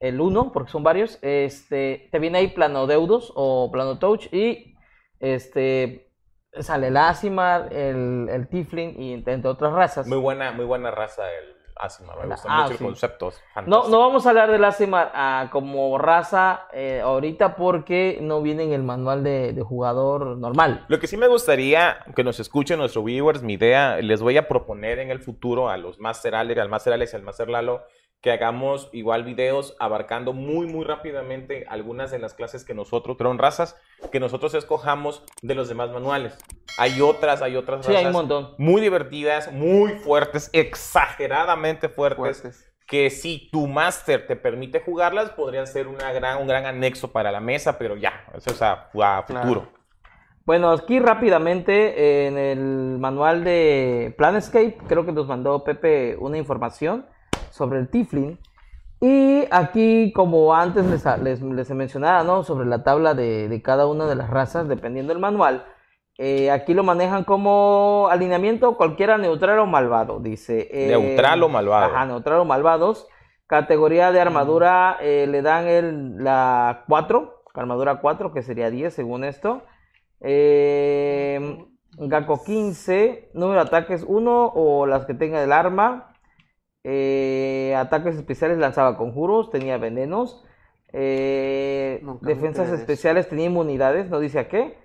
el 0.00 0.20
1, 0.20 0.53
porque 0.53 0.70
son 0.70 0.82
varios, 0.82 1.19
este, 1.23 2.09
te 2.11 2.19
viene 2.19 2.38
ahí 2.38 2.49
plano 2.49 2.87
deudos 2.87 3.32
o 3.37 3.70
plano 3.70 3.99
touch 3.99 4.32
y 4.32 4.76
este 5.20 6.12
sale 6.61 6.88
el 6.88 6.97
Asimar, 6.97 7.73
el, 7.73 8.29
el 8.31 8.49
Tiflin 8.49 9.00
y 9.00 9.12
entre 9.12 9.49
otras 9.49 9.73
razas. 9.73 10.06
Muy 10.06 10.19
buena, 10.19 10.53
muy 10.53 10.64
buena 10.64 10.91
raza 10.91 11.23
el 11.32 11.58
Asima. 11.81 12.15
Me 12.17 12.27
gusta 12.29 12.49
Ah, 12.51 12.63
mucho 12.65 12.77
sí. 12.79 12.85
el 12.85 12.91
concepto. 12.91 13.33
No, 13.67 13.88
no 13.88 13.99
vamos 14.00 14.26
a 14.26 14.31
hablar 14.31 14.50
del 14.50 14.64
Asimar 14.64 15.11
ah, 15.14 15.49
como 15.52 15.97
raza 15.99 16.67
eh, 16.73 17.00
ahorita 17.02 17.57
porque 17.57 18.19
no 18.21 18.43
viene 18.43 18.64
en 18.64 18.73
el 18.73 18.83
manual 18.83 19.23
de, 19.25 19.52
de 19.52 19.62
jugador 19.62 20.37
normal. 20.38 20.85
Lo 20.88 20.99
que 20.99 21.07
sí 21.07 21.17
me 21.17 21.26
gustaría 21.29 21.99
que 22.17 22.25
nos 22.25 22.41
escuchen 22.41 22.79
nuestros 22.79 23.05
viewers, 23.05 23.43
mi 23.43 23.55
idea, 23.55 23.97
les 24.02 24.21
voy 24.21 24.37
a 24.37 24.49
proponer 24.49 24.99
en 24.99 25.11
el 25.11 25.21
futuro 25.21 25.69
a 25.69 25.76
los 25.76 25.99
Master 25.99 26.35
Alex, 26.35 26.61
al 26.61 26.69
Master 26.69 26.93
Alex 26.93 27.12
y 27.12 27.17
al 27.17 27.23
Master 27.23 27.49
Lalo, 27.49 27.85
que 28.21 28.33
hagamos 28.33 28.89
igual 28.93 29.23
videos 29.23 29.77
abarcando 29.79 30.33
muy, 30.33 30.67
muy 30.67 30.85
rápidamente 30.85 31.65
algunas 31.69 32.11
de 32.11 32.19
las 32.19 32.35
clases 32.35 32.65
que 32.65 32.75
nosotros, 32.75 33.17
perdón, 33.17 33.39
razas, 33.39 33.77
que 34.11 34.19
nosotros 34.19 34.55
escojamos 34.55 35.23
de 35.43 35.55
los 35.55 35.69
demás 35.69 35.91
manuales. 35.91 36.37
Hay 36.79 37.01
otras, 37.01 37.43
hay 37.43 37.55
otras 37.57 37.87
Sí, 37.87 37.93
hay 37.93 38.05
razas 38.05 38.09
un 38.09 38.13
montón. 38.29 38.55
muy 38.59 38.81
divertidas, 38.81 39.53
muy 39.53 39.93
fuertes, 39.99 40.51
exageradamente 40.53 41.89
fuertes, 41.89 42.41
Fuertes. 42.41 42.73
que 42.87 43.11
si 43.11 43.49
tu 43.53 43.67
Master 43.69 44.27
te 44.27 44.35
permite 44.37 44.81
jugarlas, 44.81 45.31
podrían 45.31 45.67
ser 45.67 45.87
una 45.87 46.13
gran, 46.13 46.39
un 46.39 46.49
gran 46.49 46.67
anexo 46.67 47.13
para 47.13 47.31
la 47.31 47.41
mesa, 47.41 47.79
pero 47.79 47.97
ya, 47.97 48.25
eso 48.35 48.51
es 48.51 48.63
a, 48.63 48.73
a 48.73 48.87
Claro. 48.91 49.25
futuro. 49.27 49.69
Bueno, 50.45 50.71
aquí 50.71 50.99
rápidamente 50.99 52.27
en 52.27 52.39
el 52.39 52.99
manual 52.99 53.45
de 53.45 54.15
Planescape, 54.17 54.79
creo 54.89 55.05
que 55.05 55.13
nos 55.13 55.27
mandó 55.27 55.63
Pepe 55.63 56.17
una 56.19 56.39
información 56.39 57.07
sobre 57.50 57.78
el 57.78 57.88
Tiflin. 57.88 58.38
Y 59.00 59.45
aquí, 59.52 60.12
como 60.12 60.55
antes 60.55 60.85
les, 60.87 61.05
les, 61.23 61.40
les 61.40 61.71
mencionaba, 61.71 62.25
¿no? 62.25 62.43
Sobre 62.43 62.67
la 62.67 62.83
tabla 62.83 63.14
de, 63.14 63.49
de 63.49 63.62
cada 63.62 63.87
una 63.87 64.07
de 64.07 64.17
las 64.17 64.28
razas, 64.31 64.69
dependiendo 64.69 65.12
del 65.12 65.21
manual. 65.21 65.64
eh, 66.19 66.50
aquí 66.50 66.75
lo 66.75 66.83
manejan 66.83 67.23
como 67.23 68.09
alineamiento 68.11 68.76
cualquiera 68.76 69.19
neutral 69.19 69.61
o 69.61 69.67
malvado, 69.67 70.19
dice. 70.19 70.67
eh, 70.73 70.88
Neutral 70.88 71.40
o 71.45 71.49
malvado. 71.49 71.85
Ajá, 71.95 72.07
neutral 72.07 72.40
o 72.40 72.45
malvados. 72.45 73.07
Categoría 73.47 74.11
de 74.11 74.21
armadura 74.21 74.97
eh, 75.00 75.26
le 75.28 75.43
dan 75.43 75.69
el, 75.69 76.23
la 76.25 76.83
4, 76.88 77.45
armadura 77.55 78.00
4, 78.00 78.33
que 78.33 78.43
sería 78.43 78.69
10 78.71 78.93
según 78.93 79.23
esto. 79.23 79.62
Gakko 82.00 82.43
15, 82.45 83.31
número 83.35 83.61
de 83.61 83.67
ataques 83.67 84.05
1 84.07 84.52
o 84.55 84.87
las 84.87 85.07
que 85.07 85.14
tenga 85.14 85.43
el 85.43 85.52
arma. 85.52 86.08
Eh, 86.90 87.75
ataques 87.76 88.16
especiales 88.16 88.57
lanzaba 88.57 88.97
conjuros, 88.97 89.50
tenía 89.50 89.76
venenos. 89.76 90.42
Eh, 90.95 92.02
defensas 92.23 92.71
especiales 92.71 93.28
tenía 93.28 93.45
inmunidades, 93.45 94.09
no 94.09 94.21
dice 94.21 94.38
a 94.38 94.49
qué. 94.49 94.78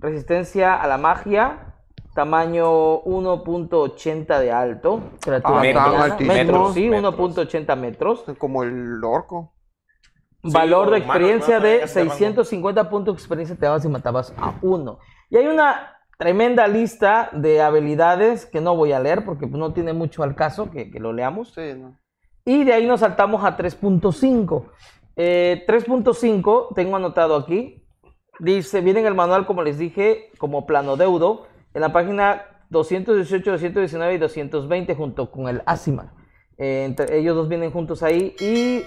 Resistencia 0.00 0.74
a 0.74 0.88
la 0.88 0.98
magia, 0.98 1.76
tamaño 2.16 3.00
1.80 3.04 4.40
de 4.40 4.50
alto. 4.50 5.00
Ah, 5.44 5.60
metros, 5.60 6.74
sí, 6.74 6.88
Metros. 6.88 7.36
1.80 7.36 7.76
metros. 7.76 8.24
Como 8.38 8.64
el 8.64 9.04
orco. 9.04 9.52
Sí, 10.42 10.50
Valor 10.52 10.90
de 10.90 10.96
humanos, 10.96 11.06
experiencia 11.06 11.60
de 11.60 11.74
menos, 11.74 11.90
ese 11.90 12.00
rango. 12.00 12.14
650 12.14 12.90
puntos 12.90 13.14
de 13.14 13.18
experiencia 13.20 13.54
te 13.54 13.66
dabas 13.66 13.84
y 13.84 13.88
matabas 13.88 14.34
a 14.36 14.54
uno. 14.62 14.98
Y 15.30 15.36
hay 15.36 15.46
una 15.46 15.95
tremenda 16.18 16.66
lista 16.68 17.30
de 17.32 17.60
habilidades 17.62 18.46
que 18.46 18.60
no 18.60 18.74
voy 18.76 18.92
a 18.92 19.00
leer 19.00 19.24
porque 19.24 19.46
no 19.46 19.72
tiene 19.72 19.92
mucho 19.92 20.22
al 20.22 20.34
caso 20.34 20.70
que, 20.70 20.90
que 20.90 21.00
lo 21.00 21.12
leamos. 21.12 21.52
Sí, 21.54 21.74
no. 21.76 21.96
Y 22.44 22.64
de 22.64 22.72
ahí 22.72 22.86
nos 22.86 23.00
saltamos 23.00 23.44
a 23.44 23.56
3.5. 23.56 24.64
Eh, 25.16 25.64
3.5, 25.66 26.74
tengo 26.74 26.96
anotado 26.96 27.36
aquí. 27.36 27.82
Dice, 28.38 28.80
viene 28.82 29.00
en 29.00 29.06
el 29.06 29.14
manual, 29.14 29.46
como 29.46 29.62
les 29.62 29.78
dije, 29.78 30.30
como 30.38 30.66
plano 30.66 30.96
deudo, 30.96 31.46
en 31.74 31.80
la 31.80 31.92
página 31.92 32.42
218, 32.70 33.50
219 33.52 34.14
y 34.14 34.18
220 34.18 34.94
junto 34.94 35.30
con 35.30 35.48
el 35.48 35.62
ASIMAR. 35.66 36.12
Eh, 36.58 36.84
entre- 36.84 37.18
ellos 37.18 37.34
dos 37.34 37.48
vienen 37.48 37.70
juntos 37.70 38.02
ahí 38.02 38.34
y 38.40 38.82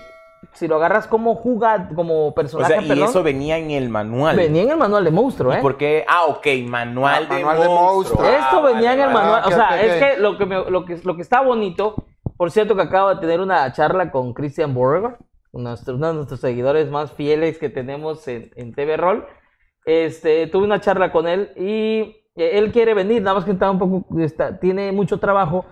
si 0.53 0.67
lo 0.67 0.75
agarras 0.77 1.07
como 1.07 1.35
jugad, 1.35 1.89
como 1.95 2.27
O 2.27 2.33
personaje, 2.35 2.73
sea, 2.73 2.81
y 2.81 2.87
perdón, 2.87 3.09
eso 3.09 3.23
venía 3.23 3.57
en 3.57 3.71
el 3.71 3.89
manual. 3.89 4.35
venía 4.35 4.63
en 4.63 4.71
el 4.71 4.77
manual 4.77 5.03
de 5.03 5.11
monstruo, 5.11 5.53
¿Y 5.53 5.57
¿eh? 5.57 5.59
por 5.61 5.77
qué? 5.77 6.05
Ah, 6.07 6.25
ok, 6.25 6.47
manual, 6.67 7.27
Ah, 7.29 7.33
de, 7.35 7.43
manual 7.45 7.59
de 7.61 7.67
monstruo. 7.67 7.93
monstruo. 7.93 8.21
Ah, 8.23 8.39
Esto 8.39 8.61
venía 8.63 8.93
en 8.93 8.99
el 9.01 9.05
vale, 9.07 9.13
vale. 9.19 9.31
manual, 9.31 9.41
ok, 9.45 9.51
o 9.51 9.55
sea, 9.55 9.81
es 9.81 10.03
que 10.15 10.21
lo 10.21 10.37
que, 10.37 10.45
me- 10.45 10.69
lo 10.69 10.85
que 10.85 10.99
lo 11.03 11.15
que 11.15 11.21
está 11.21 11.41
bonito, 11.41 12.05
por 12.37 12.51
cierto 12.51 12.75
que 12.75 12.81
acabo 12.83 13.09
de 13.09 13.17
tener 13.21 13.39
una 13.41 13.71
charla 13.73 14.11
con 14.11 14.33
Christian 14.33 14.73
Borger, 14.73 15.17
uno 15.51 15.75
de 15.75 16.13
nuestros 16.13 16.39
seguidores 16.39 16.89
más 16.89 17.11
fieles 17.11 17.57
que 17.57 17.69
tenemos 17.69 18.27
en, 18.27 18.51
en 18.55 18.73
TV 18.73 18.97
Roll. 18.97 19.25
Este, 19.85 20.47
tuve 20.47 20.65
una 20.65 20.79
charla 20.81 21.11
con 21.11 21.27
él 21.27 21.51
y 21.55 22.15
eh, 22.35 22.51
él 22.59 22.71
quiere 22.71 22.93
venir, 22.93 23.21
nada 23.21 23.35
más 23.35 23.45
que 23.45 23.51
está 23.51 23.71
un 23.71 23.79
poco, 23.79 24.05
está- 24.19 24.59
tiene 24.59 24.91
mucho 24.91 25.19
trabajo, 25.19 25.65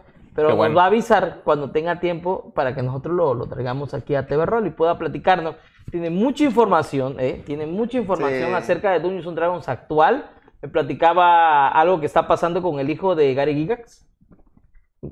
pero 0.45 0.55
bueno. 0.55 0.73
nos 0.73 0.79
va 0.79 0.83
a 0.83 0.87
avisar 0.87 1.41
cuando 1.43 1.71
tenga 1.71 1.99
tiempo 1.99 2.51
para 2.55 2.73
que 2.73 2.81
nosotros 2.81 3.15
lo, 3.15 3.33
lo 3.33 3.47
traigamos 3.47 3.93
aquí 3.93 4.15
a 4.15 4.25
TV 4.25 4.45
Roll 4.45 4.67
y 4.67 4.69
pueda 4.69 4.97
platicarnos. 4.97 5.55
Tiene 5.91 6.09
mucha 6.09 6.43
información, 6.45 7.15
¿eh? 7.19 7.41
tiene 7.45 7.65
mucha 7.65 7.97
información 7.97 8.49
Sí. 8.49 8.55
acerca 8.55 8.91
de 8.91 8.99
Dungeons 8.99 9.27
and 9.27 9.35
Dragons 9.37 9.67
actual. 9.69 10.29
Me 10.61 10.69
platicaba 10.69 11.67
algo 11.69 11.99
que 11.99 12.05
está 12.05 12.27
pasando 12.27 12.61
con 12.61 12.79
el 12.79 12.89
hijo 12.89 13.15
de 13.15 13.33
Gary 13.33 13.53
Gigax. 13.53 14.06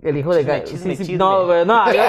El 0.01 0.17
hijo 0.17 0.33
de 0.33 0.43
sí, 0.65 0.77
sí, 0.77 0.97
chisme. 0.97 1.15
no, 1.17 1.45
pero 1.47 1.63
no, 1.63 1.93
yo- 1.93 2.01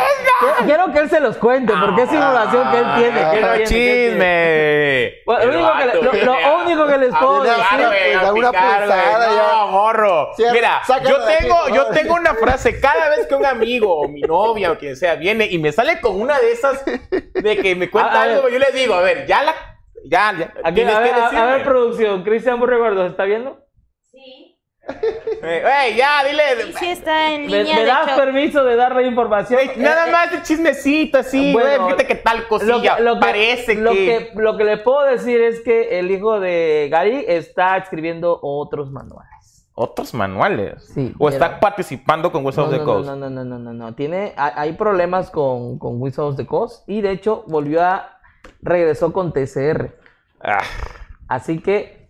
quiero 0.65 0.93
que 0.93 0.99
él 0.99 1.11
se 1.11 1.21
los 1.21 1.37
cuente, 1.37 1.75
porque 1.79 2.03
es 2.03 2.13
información 2.13 2.71
que 2.73 2.79
él 2.79 2.87
tiene. 2.97 3.21
que 3.21 3.37
él 3.37 3.45
¡Pero 3.45 3.53
tiene, 3.53 3.57
que 3.57 3.63
él 3.63 3.69
tiene. 3.69 5.13
chisme! 5.13 5.23
Bueno, 5.27 5.45
lo 5.45 5.53
único 5.59 5.73
que 5.73 5.79
le- 5.81 5.87
vato 5.87 5.99
lo- 5.99 6.03
lo 6.05 6.11
viene 6.13 6.45
a- 6.45 6.57
único 6.57 6.87
que 6.87 6.99
les 6.99 7.15
puedo 7.17 7.43
decir, 7.43 7.65
pues, 7.77 8.17
a 8.17 8.23
da 8.23 8.33
una 8.33 8.51
picarle. 8.51 8.87
pulsada 8.87 9.27
ya. 9.35 9.53
No, 9.53 9.67
morro. 9.69 10.29
Cierra, 10.37 10.53
Mira, 10.55 10.83
yo 10.89 11.19
de 11.27 11.33
aquí, 11.35 11.43
tengo, 11.45 11.69
yo 11.69 11.87
tengo 11.89 12.15
una 12.15 12.35
frase 12.35 12.81
cada 12.81 13.09
vez 13.11 13.27
que 13.27 13.35
un 13.35 13.45
amigo 13.47 14.01
o 14.01 14.09
mi 14.09 14.23
novia 14.23 14.73
o 14.73 14.79
quien 14.79 14.97
sea 14.97 15.15
viene 15.17 15.47
y 15.47 15.59
me 15.59 15.71
sale 15.71 16.01
con 16.01 16.19
una 16.19 16.39
de 16.41 16.53
esas 16.53 16.83
de 16.85 17.57
que 17.61 17.75
me 17.77 17.91
cuenta 17.91 18.13
A- 18.13 18.21
a 18.21 18.23
algo, 18.23 18.43
ver. 18.45 18.53
yo 18.55 18.59
le 18.59 18.73
digo, 18.73 18.95
a 18.95 19.03
ver, 19.03 19.27
ya 19.27 19.43
la, 19.43 19.55
ya, 20.07 20.33
ya, 20.39 20.53
Aquí, 20.65 20.77
tienes 20.77 20.95
a, 20.95 21.01
ver, 21.01 21.11
que 21.15 21.21
a- 21.37 21.43
a 21.43 21.47
ver, 21.57 21.63
producción. 21.63 22.23
Cristian 22.25 22.59
Borregordo, 22.59 23.07
¿está 23.07 23.25
viendo? 23.25 23.66
Sí. 24.89 25.39
Eh, 25.43 25.95
ya, 25.97 26.25
dile. 26.25 26.43
Sí, 26.67 26.73
sí 26.79 26.87
está 26.91 27.33
en 27.33 27.43
¿Me, 27.47 27.59
línea. 27.65 27.77
me 27.77 27.85
das 27.85 28.09
hecho- 28.09 28.17
permiso 28.17 28.65
de 28.65 28.77
darle 28.77 29.07
información? 29.07 29.61
Nada 29.77 30.09
Eh, 30.09 30.13
más 30.13 30.31
de 30.33 30.43
chismecito 30.43 31.19
así, 31.19 31.53
Bueno, 31.53 31.69
güey, 31.69 31.85
fíjate 31.87 32.07
que 32.07 32.15
tal 32.17 32.39
Lo 32.43 32.49
cosilla 32.49 32.97
que, 32.97 33.03
lo 33.03 33.15
que- 33.15 33.21
parece 33.21 33.75
lo 33.75 33.91
que... 33.93 34.31
que 34.35 34.41
lo 34.41 34.57
que 34.57 34.65
le 34.65 34.77
puedo 34.79 35.03
decir 35.05 35.41
es 35.41 35.61
que 35.61 35.99
el 35.99 36.11
hijo 36.11 36.41
de 36.41 36.89
Gary 36.91 37.25
está 37.27 37.77
escribiendo 37.77 38.39
otros 38.43 38.91
manuales. 38.91 39.31
Otros 39.75 40.15
manuales. 40.15 40.85
Sí, 40.95 41.13
o 41.19 41.27
pero- 41.27 41.31
está 41.31 41.61
participando 41.61 42.33
con 42.33 42.47
Wizards 42.47 42.71
No, 42.71 42.73
of 42.73 42.73
the 42.73 42.79
no, 42.79 42.85
Coast. 42.85 43.07
no, 43.09 43.17
no, 43.17 43.29
no, 43.31 43.45
no, 43.45 43.59
no, 43.59 43.73
no. 43.73 43.95
Tiene, 43.95 44.33
hay 44.37 44.53
hay 44.57 44.73
problemas 44.73 45.31
con, 45.31 45.79
con 45.79 46.01
Wizards 46.01 46.31
of 46.31 46.37
the 46.37 46.47
Coast 46.47 46.89
y 46.89 47.03
de 47.03 47.11
hecho 47.11 47.45
volvió 47.47 47.83
a 47.85 48.19
regresó 48.63 49.13
con 49.13 49.33
TCR. 49.33 49.97
Ah, 50.41 50.63
Así 51.29 51.59
que 51.59 52.06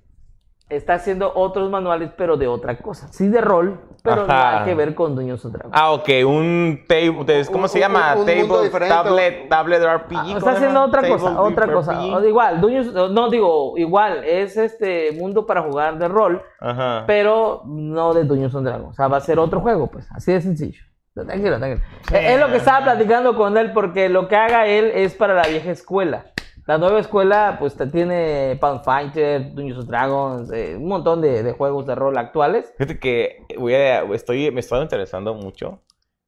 está 0.68 0.94
haciendo 0.94 1.32
otros 1.35 1.70
manuales, 1.70 2.11
pero 2.16 2.37
de 2.37 2.49
otra 2.49 2.76
cosa. 2.78 3.06
Sí 3.12 3.28
de 3.28 3.40
rol, 3.40 3.80
pero 4.02 4.23
Ajá. 4.23 4.26
nada 4.26 4.64
que 4.64 4.75
ver 4.75 4.94
con 4.96 5.14
Dungeons 5.14 5.44
and 5.44 5.54
Dragons. 5.54 5.75
ah, 5.78 5.92
ok, 5.92 6.08
un 6.26 6.80
table, 6.88 7.25
de- 7.25 7.46
¿cómo 7.46 7.64
Un- 7.64 7.68
se 7.68 7.78
un- 7.78 7.82
llama? 7.82 8.14
un 8.16 8.26
table, 8.26 8.62
diferente. 8.64 8.94
tablet, 8.94 9.49
tablet 9.49 9.82
RPG. 9.82 10.16
Ah, 10.18 10.23
¿cómo 10.25 10.38
está 10.38 10.50
haciendo 10.52 10.82
otra 10.82 11.00
Table 11.02 11.14
cosa, 11.16 11.40
otra 11.40 11.73
cosa. 11.73 12.00
O- 12.00 12.25
Igual, 12.25 12.61
Dungeons, 12.61 12.92
no 13.12 13.30
digo 13.30 13.75
igual, 13.76 14.25
es 14.25 14.56
este 14.56 15.12
mundo 15.12 15.46
para 15.46 15.62
jugar 15.62 15.99
de 15.99 16.08
rol, 16.08 16.42
Ajá. 16.61 17.04
pero 17.06 17.62
no 17.66 18.12
de 18.14 18.25
Dungeons 18.25 18.54
and 18.56 18.66
Dragons. 18.66 18.90
O 18.90 18.94
sea, 18.94 19.06
va 19.08 19.18
a 19.18 19.20
ser 19.20 19.38
otro 19.38 19.61
juego, 19.61 19.87
pues, 19.88 20.08
así 20.12 20.32
de 20.32 20.40
sencillo. 20.40 20.82
Tranquilo, 21.14 21.56
tranquilo. 21.58 21.82
Eh, 22.12 22.35
Es 22.35 22.40
lo 22.40 22.49
que 22.49 22.56
estaba 22.56 22.85
platicando 22.85 23.37
con 23.37 23.56
él, 23.56 23.73
porque 23.73 24.08
lo 24.11 24.28
que 24.28 24.37
haga 24.37 24.66
él 24.66 24.90
es 24.94 25.14
para 25.14 25.32
la 25.32 25.44
vieja 25.49 25.70
escuela. 25.70 26.26
La 26.66 26.78
nueva 26.78 26.99
escuela, 26.99 27.58
pues, 27.61 27.76
tiene 27.92 28.58
Pathfinder, 28.61 29.54
Dungeons 29.54 29.78
and 29.78 29.88
Dragons, 29.88 30.52
eh, 30.52 30.75
un 30.76 30.88
montón 30.88 31.20
de, 31.20 31.44
de 31.44 31.52
juegos 31.52 31.87
de 31.87 31.94
rol 31.94 32.18
actuales. 32.18 32.75
Fíjate 32.76 32.99
que 32.99 33.46
voy 33.56 33.75
a, 33.75 34.02
estoy, 34.12 34.50
me 34.50 34.58
estoy 34.58 34.82
interesando 34.82 35.32
mucho 35.35 35.80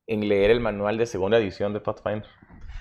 en 0.06 0.28
leer 0.28 0.52
el 0.52 0.60
manual 0.60 0.96
de 0.96 1.06
segunda 1.06 1.38
edición 1.38 1.72
de 1.72 1.80
Pathfinder. 1.80 2.28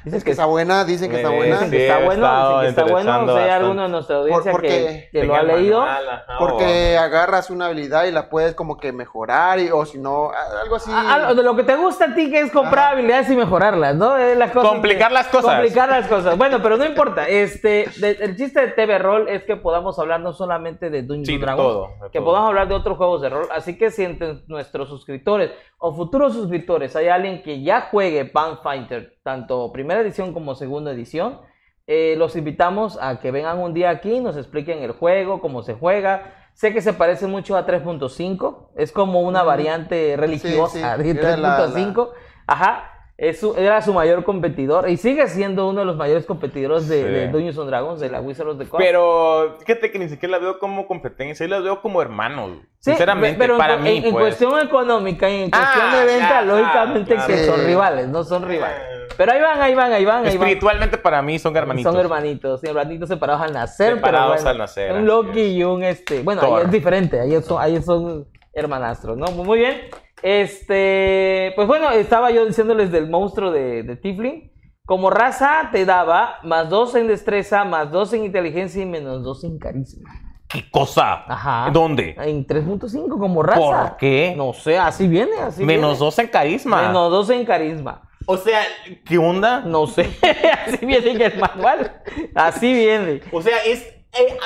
Dicen 0.08 0.18
Es 0.18 0.24
que 0.24 0.32
está 0.32 0.46
buena, 0.46 0.84
dicen 0.86 1.10
que 1.12 1.18
está 1.18 1.30
buena. 1.30 1.56
Dicen 1.56 1.72
que 1.72 1.88
está 1.88 2.00
bueno, 2.06 2.60
dicen 2.62 2.62
que 2.62 2.68
está 2.70 2.84
bueno. 2.84 3.24
O 3.32 3.36
sea, 3.36 3.44
hay 3.44 3.50
alguno 3.50 3.84
de 3.84 3.90
nuestra 3.90 4.16
audiencia 4.18 4.52
Por- 4.52 4.62
que, 4.62 4.68
porque 4.68 5.10
que 5.12 5.24
lo 5.26 5.36
ha 5.36 5.44
leído. 5.44 5.80
manual, 5.82 6.10
ajá, 6.10 6.38
Porque 6.40 6.98
agarras 6.98 7.50
una 7.50 7.66
habilidad 7.68 8.06
y 8.06 8.12
la 8.12 8.30
puedes 8.30 8.56
como 8.56 8.78
que 8.78 8.92
mejorar, 8.92 9.60
y, 9.60 9.70
o 9.70 9.86
si 9.86 9.98
no, 10.00 10.32
algo 10.64 10.76
así. 10.78 10.92
De 11.36 11.44
lo 11.44 11.56
que 11.56 11.64
te 11.64 11.76
gusta 11.76 12.06
a 12.06 12.16
ti 12.16 12.30
que 12.32 12.40
es 12.40 12.52
comprar 12.52 12.94
habilidades 12.94 13.30
y 13.30 13.36
mejorarlas, 13.36 13.96
¿no? 13.96 14.18
Es 14.18 14.38
las 14.38 14.52
cosas 14.52 14.70
Complicar 14.72 15.10
que- 15.10 15.14
las 15.14 15.28
cosas. 15.28 15.56
Complicar 15.56 15.90
las 15.90 16.08
cosas. 16.08 16.38
Bueno, 16.38 16.60
pero 16.64 16.78
no 16.78 16.86
importa. 16.86 17.28
Este, 17.28 17.90
de- 17.98 18.18
el 18.22 18.36
chiste 18.38 18.62
de 18.62 18.68
TV 18.70 18.98
Roll 19.00 19.28
es 19.30 19.44
que 19.44 19.56
podamos 19.56 20.00
hablar 20.00 20.20
no 20.22 20.34
solamente 20.34 20.90
de 20.90 21.02
Dungeons 21.04 21.28
Sí, 21.28 21.38
Dragons, 21.38 21.68
todo, 21.68 22.10
que 22.12 22.20
todo. 22.20 22.26
podamos 22.26 22.50
hablar 22.50 22.68
de 22.68 22.76
otros 22.76 22.98
juegos 22.98 23.22
de 23.22 23.30
rol. 23.30 23.48
Así 23.54 23.78
que 23.78 23.92
si 23.92 24.04
entre 24.04 24.40
nuestros 24.48 24.90
suscriptores 24.90 25.52
o 25.80 25.94
futuros 25.94 26.34
suscriptores 26.34 26.96
hay 26.96 27.08
alguien 27.08 27.44
que 27.44 27.62
ya 27.62 27.88
juegue 27.92 28.26
Pathfinder, 28.26 29.17
tanto 29.28 29.74
primera 29.74 30.00
edición 30.00 30.32
como 30.32 30.56
segunda 30.56 30.92
edición, 30.92 31.42
eh, 31.86 32.16
los 32.18 32.38
invitamos 32.38 32.98
a 33.02 33.20
que 33.20 33.32
vengan 33.32 33.60
un 33.60 33.74
día 33.74 33.90
aquí 33.90 34.22
nos 34.22 34.38
expliquen 34.38 34.82
el 34.84 34.94
juego, 34.94 35.42
cómo 35.42 35.64
se 35.64 35.74
juega. 35.74 36.34
Sé 36.54 36.72
que 36.74 36.80
se 36.82 36.94
parece 36.94 37.28
mucho 37.28 37.58
a 37.58 37.66
3.5, 37.66 38.70
es 38.78 38.94
como 38.94 39.20
una 39.22 39.44
variante 39.44 40.16
religiosa 40.18 40.96
sí, 40.96 41.04
de 41.04 41.10
era 41.20 41.36
la- 41.36 41.58
3.5. 41.68 42.10
Ajá, 42.48 42.97
es 43.18 43.40
su- 43.40 43.56
era 43.58 43.82
su 43.82 43.94
mayor 43.94 44.24
competidor 44.24 44.88
y 44.90 44.98
sigue 44.98 45.26
siendo 45.28 45.68
uno 45.68 45.80
de 45.80 45.86
los 45.86 45.96
mayores 45.96 46.26
competidores 46.28 46.88
de, 46.88 46.98
Sí. 46.98 47.04
de 47.04 47.28
Dungeons 47.30 47.58
and 47.58 47.68
Dragons, 47.68 48.00
de 48.00 48.10
la 48.10 48.22
Wizards 48.22 48.52
of 48.52 48.60
the 48.60 48.68
Coast. 48.68 48.84
Pero 48.84 49.56
fíjate 49.60 49.92
que 49.92 49.98
ni 49.98 50.08
siquiera 50.08 50.34
la 50.34 50.38
veo 50.38 50.60
como 50.60 50.86
competencia, 50.88 51.46
yo 51.46 51.50
las 51.56 51.64
veo 51.64 51.82
como 51.82 52.02
hermanos. 52.02 52.52
Sí, 52.80 52.92
sinceramente, 52.92 53.38
pero 53.40 53.54
en 53.56 53.60
para 53.60 53.78
cu- 53.78 53.84
mí, 53.84 53.98
en, 53.98 54.06
en 54.06 54.12
pues. 54.12 54.24
cuestión 54.38 54.60
económica 54.62 55.28
y 55.30 55.42
en 55.44 55.50
cuestión 55.50 55.86
Ah, 55.88 55.96
de 55.98 56.06
venta, 56.06 56.42
lógicamente 56.44 57.14
claro, 57.16 57.28
que 57.28 57.38
son 57.46 57.66
rivales, 57.66 58.08
no 58.08 58.24
son 58.24 58.48
rivales. 58.48 58.78
Eh. 58.80 59.08
Pero 59.18 59.32
ahí 59.32 59.42
van, 59.42 59.62
ahí 59.64 59.74
van, 59.74 59.92
ahí 59.94 60.06
van, 60.06 60.18
ahí 60.18 60.38
van. 60.38 60.44
Espiritualmente 60.48 60.98
para 61.00 61.24
mí 61.24 61.40
son 61.40 61.58
hermanitos. 61.58 61.92
Son 61.92 62.00
hermanitos, 62.00 62.64
hermanitos 62.64 63.10
separados 63.10 63.42
al 63.42 63.52
nacer, 63.52 63.96
Separados 63.96 64.28
pero 64.34 64.44
bueno, 64.44 64.50
al 64.52 64.58
nacer, 64.60 64.92
Un 64.94 65.08
Loki 65.08 65.42
y 65.42 65.64
un 65.64 65.82
este. 65.84 66.22
Bueno, 66.22 66.42
ahí 66.44 66.50
Thor. 66.50 66.62
es 66.66 66.72
diferente, 66.72 67.20
ahí 67.20 67.42
son, 67.42 67.60
ahí 67.60 67.82
son 67.82 68.28
hermanastros, 68.54 69.18
¿no? 69.18 69.26
Muy 69.32 69.58
bien. 69.58 69.82
Este, 70.24 71.54
pues 71.56 71.68
bueno, 71.68 71.90
estaba 71.92 72.32
yo 72.32 72.46
diciéndoles 72.46 72.92
del 72.92 73.10
monstruo 73.10 73.52
de, 73.52 73.84
de 73.84 73.96
Tiflin. 73.96 74.52
Como 74.86 75.10
raza 75.10 75.70
te 75.72 75.86
daba 75.86 76.40
más 76.44 76.70
dos 76.70 76.96
en 76.96 77.08
destreza, 77.08 77.66
más 77.66 77.92
dos 77.92 78.14
en 78.14 78.24
inteligencia 78.24 78.82
y 78.82 78.86
menos 78.86 79.24
dos 79.24 79.44
en 79.44 79.60
carisma. 79.60 80.10
¿Qué 80.48 80.64
cosa? 80.72 81.26
Ajá. 81.28 81.70
¿Dónde? 81.74 82.16
En 82.20 82.48
3.5 82.48 83.20
como 83.20 83.44
raza. 83.44 83.60
¿Por 83.60 83.98
qué? 83.98 84.34
No 84.38 84.54
sé, 84.54 84.78
así 84.78 85.06
viene, 85.08 85.36
así 85.42 85.66
Menos 85.66 85.92
viene. 85.92 86.00
dos 86.06 86.20
en 86.20 86.28
carisma. 86.30 86.84
Menos 86.88 87.12
dos 87.12 87.30
en 87.32 87.44
carisma. 87.44 88.10
O 88.26 88.38
sea, 88.38 88.62
¿qué 89.06 89.18
onda? 89.18 89.60
No 89.62 89.88
sé, 89.88 90.10
así 90.66 90.86
viene 90.86 91.12
en 91.12 91.22
el 91.22 91.38
manual. 91.38 92.02
Así 92.34 92.74
viene. 92.74 93.22
O 93.32 93.42
sea, 93.42 93.58
es. 93.66 93.94
Eh, 94.14 94.38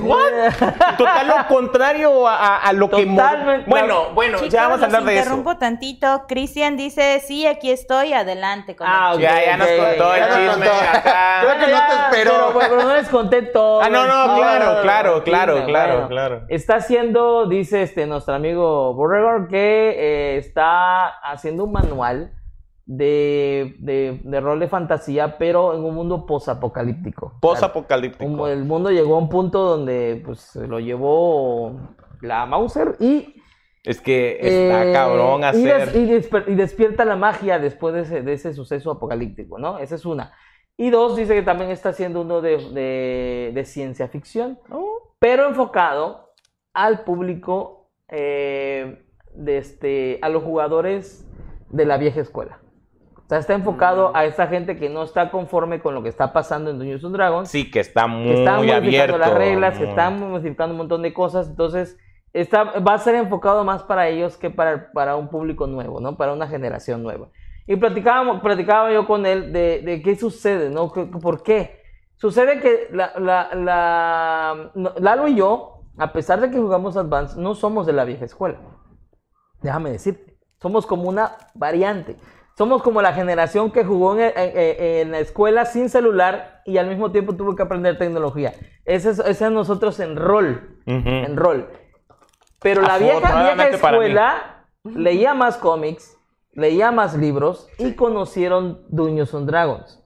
¿what? 0.00 0.18
Total 0.98 1.26
lo 1.26 1.46
contrario 1.48 2.26
a, 2.28 2.36
a- 2.36 2.56
a 2.68 2.72
lo 2.72 2.88
que. 2.90 3.04
Totalmente. 3.06 3.68
Bueno, 3.68 4.10
bueno, 4.14 4.38
Chicos, 4.38 4.52
ya 4.52 4.62
vamos 4.68 4.82
a 4.82 4.84
hablar 4.86 5.04
de 5.04 5.12
eso. 5.14 5.20
interrumpo 5.22 5.56
tantito. 5.56 6.26
Cristian 6.28 6.76
dice, 6.76 7.20
sí, 7.26 7.46
aquí 7.46 7.70
estoy, 7.70 8.12
adelante. 8.12 8.76
Con 8.76 8.86
Ah, 8.88 9.08
el 9.12 9.14
ok, 9.16 9.20
Ya, 9.22 9.44
ya 9.44 9.56
nos 9.56 9.68
contó 9.68 10.14
el 10.14 10.24
chisme. 10.24 10.50
contó. 10.66 10.70
acá. 10.72 11.40
Creo 11.40 11.52
que 11.66 11.72
no 11.72 11.78
te 11.86 11.92
esperó. 11.94 12.30
Pero, 12.32 12.52
bueno, 12.52 12.68
pero 12.70 12.82
no 12.88 12.94
les 12.94 13.08
conté 13.08 13.42
todo. 13.42 13.82
Ah, 13.82 13.88
no, 13.88 14.06
no, 14.06 14.34
el 14.36 14.40
claro, 14.40 14.66
chisme, 14.72 14.82
claro, 14.82 15.24
claro, 15.24 15.92
bueno. 15.94 16.08
claro. 16.08 16.42
Está 16.48 16.76
haciendo, 16.76 17.46
dice 17.46 17.82
este 17.82 18.06
nuestro 18.06 18.34
amigo 18.34 18.94
Borregor, 18.94 19.48
que 19.48 19.94
eh, 19.98 20.36
está 20.38 21.06
haciendo 21.08 21.64
un 21.64 21.72
manual 21.72 22.32
de, 22.90 23.76
de, 23.80 24.18
de 24.24 24.40
rol 24.40 24.58
de 24.60 24.66
fantasía, 24.66 25.36
pero 25.36 25.74
en 25.74 25.84
un 25.84 25.94
mundo 25.94 26.24
posapocalíptico. 26.24 27.34
Post-apocalíptico. 27.40 28.24
Un- 28.24 28.48
El 28.48 28.64
mundo 28.64 28.90
llegó 28.90 29.16
a 29.16 29.18
un 29.18 29.28
punto 29.28 29.60
donde 29.62 30.22
pues 30.24 30.40
se 30.40 30.66
lo 30.66 30.80
llevó 30.80 31.78
la 32.22 32.46
Mauser 32.46 32.96
y 32.98 33.42
Es 33.84 34.00
que 34.00 34.38
está 34.40 34.88
eh, 34.88 34.92
cabrón 34.94 35.42
y, 35.42 35.44
hacer. 35.44 35.92
des- 35.92 36.28
y 36.48 36.52
y 36.52 36.54
despierta 36.54 37.04
la 37.04 37.16
magia 37.16 37.58
después 37.58 37.92
de 37.94 38.00
ese, 38.00 38.22
de 38.22 38.32
ese 38.32 38.54
suceso 38.54 38.90
apocalíptico, 38.90 39.58
¿no? 39.58 39.78
Esa 39.78 39.94
es 39.94 40.06
una. 40.06 40.32
Y 40.78 40.88
dos, 40.88 41.14
dice 41.14 41.34
que 41.34 41.42
también 41.42 41.70
está 41.70 41.90
haciendo 41.90 42.22
uno 42.22 42.40
de, 42.40 43.62
ciencia 43.66 44.08
ficción, 44.08 44.58
pero 45.18 45.46
enfocado 45.46 46.30
al 46.72 47.04
público 47.04 47.90
eh, 48.08 49.04
de 49.34 49.58
este, 49.58 50.18
a 50.22 50.30
los 50.30 50.42
jugadores 50.42 51.28
de 51.68 51.84
la 51.84 51.98
vieja 51.98 52.20
escuela. 52.22 52.60
O 53.28 53.30
sea, 53.30 53.38
está 53.40 53.52
enfocado 53.52 54.10
a 54.16 54.24
esa 54.24 54.46
gente 54.46 54.78
que 54.78 54.88
no 54.88 55.02
está 55.02 55.30
conforme 55.30 55.80
con 55.80 55.94
lo 55.94 56.02
que 56.02 56.08
está 56.08 56.32
pasando 56.32 56.70
en 56.70 56.78
Dungeons 56.78 57.12
Dragons. 57.12 57.50
Sí, 57.50 57.70
que 57.70 57.80
está 57.80 58.06
muy 58.06 58.24
que 58.24 58.32
modificando 58.40 58.76
abierto. 59.16 59.18
las 59.18 59.34
reglas, 59.34 59.74
que 59.74 59.80
muy- 59.80 59.88
están 59.90 60.30
modificando 60.30 60.72
un 60.72 60.78
montón 60.78 61.02
de 61.02 61.12
cosas. 61.12 61.46
Entonces, 61.46 61.98
está, 62.32 62.64
va 62.80 62.94
a 62.94 62.98
ser 62.98 63.16
enfocado 63.16 63.64
más 63.64 63.82
para 63.82 64.08
ellos 64.08 64.38
que 64.38 64.48
para, 64.48 64.90
para 64.92 65.16
un 65.16 65.28
público 65.28 65.66
nuevo, 65.66 66.00
¿no? 66.00 66.16
Para 66.16 66.32
una 66.32 66.46
generación 66.48 67.02
nueva. 67.02 67.28
Y 67.66 67.76
platicábamos, 67.76 68.40
platicaba 68.40 68.90
yo 68.90 69.06
con 69.06 69.26
él 69.26 69.52
de, 69.52 69.82
de 69.82 70.00
qué 70.00 70.16
sucede, 70.16 70.70
¿no? 70.70 70.90
¿Qué- 70.90 71.04
¿Por 71.04 71.42
qué? 71.42 71.82
Sucede 72.16 72.60
que 72.60 72.88
la, 72.92 73.12
la, 73.18 73.50
la- 73.54 74.70
Lalo 75.00 75.28
y 75.28 75.34
yo, 75.34 75.82
a 75.98 76.14
pesar 76.14 76.40
de 76.40 76.50
que 76.50 76.56
jugamos 76.56 76.96
Advance, 76.96 77.38
no 77.38 77.54
somos 77.54 77.84
de 77.86 77.92
la 77.92 78.04
vieja 78.06 78.24
escuela. 78.24 78.58
Déjame 79.60 79.90
decirte. 79.90 80.38
Somos 80.62 80.86
como 80.86 81.10
una 81.10 81.32
variante. 81.54 82.16
Somos 82.58 82.82
como 82.82 83.00
la 83.00 83.12
generación 83.12 83.70
que 83.70 83.84
jugó 83.84 84.14
en, 84.18 84.20
en- 84.20 84.32
en- 84.36 84.76
en 84.80 85.10
la 85.12 85.20
escuela 85.20 85.64
sin 85.64 85.88
celular 85.88 86.60
y 86.66 86.76
al 86.78 86.88
mismo 86.88 87.12
tiempo 87.12 87.36
tuvo 87.36 87.54
que 87.54 87.62
aprender 87.62 87.96
tecnología. 87.98 88.52
Ese 88.84 89.10
es, 89.10 89.20
ese 89.20 89.44
es 89.46 89.50
nosotros 89.52 90.00
en 90.00 90.16
rol. 90.16 90.80
En 90.84 91.36
rol. 91.36 91.68
Pero 92.60 92.82
la 92.82 92.98
vieja, 92.98 93.20
vieja 93.54 93.68
escuela 93.68 94.64
leía 94.82 95.34
más 95.34 95.56
cómics, 95.56 96.18
leía 96.52 96.90
más 96.90 97.14
libros 97.16 97.68
y 97.78 97.92
conocieron 97.94 98.82
Dungeons 98.88 99.32
and 99.34 99.48
Dragons. 99.48 100.02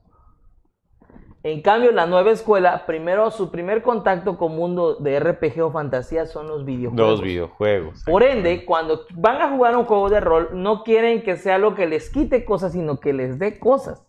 En 1.45 1.61
cambio, 1.61 1.91
la 1.91 2.07
nueva 2.07 2.31
escuela, 2.31 2.87
primero 2.87 3.31
su 3.33 3.51
primer 3.51 3.83
contacto 3.83 4.39
con 4.39 4.55
mundo 4.55 4.95
de 4.95 5.19
RPG 5.19 5.61
o 5.63 5.73
fantasía 5.73 6.27
son 6.27 6.47
los 6.47 6.65
videojuegos. 6.65 7.11
Los 7.11 7.21
videojuegos. 7.23 8.03
Por 8.07 8.23
ende, 8.23 8.65
cuando 8.65 9.01
van 9.15 9.43
a 9.43 9.51
jugar 9.51 9.77
un 9.77 9.85
juego 9.85 10.09
de 10.09 10.21
rol, 10.21 10.51
no 10.53 10.85
quieren 10.85 11.23
que 11.23 11.37
sea 11.37 11.59
lo 11.59 11.75
que 11.75 11.87
les 11.89 12.11
quite 12.11 12.45
cosas, 12.45 12.73
sino 12.73 13.01
que 13.01 13.13
les 13.13 13.41
dé 13.41 13.59
cosas. 13.59 14.07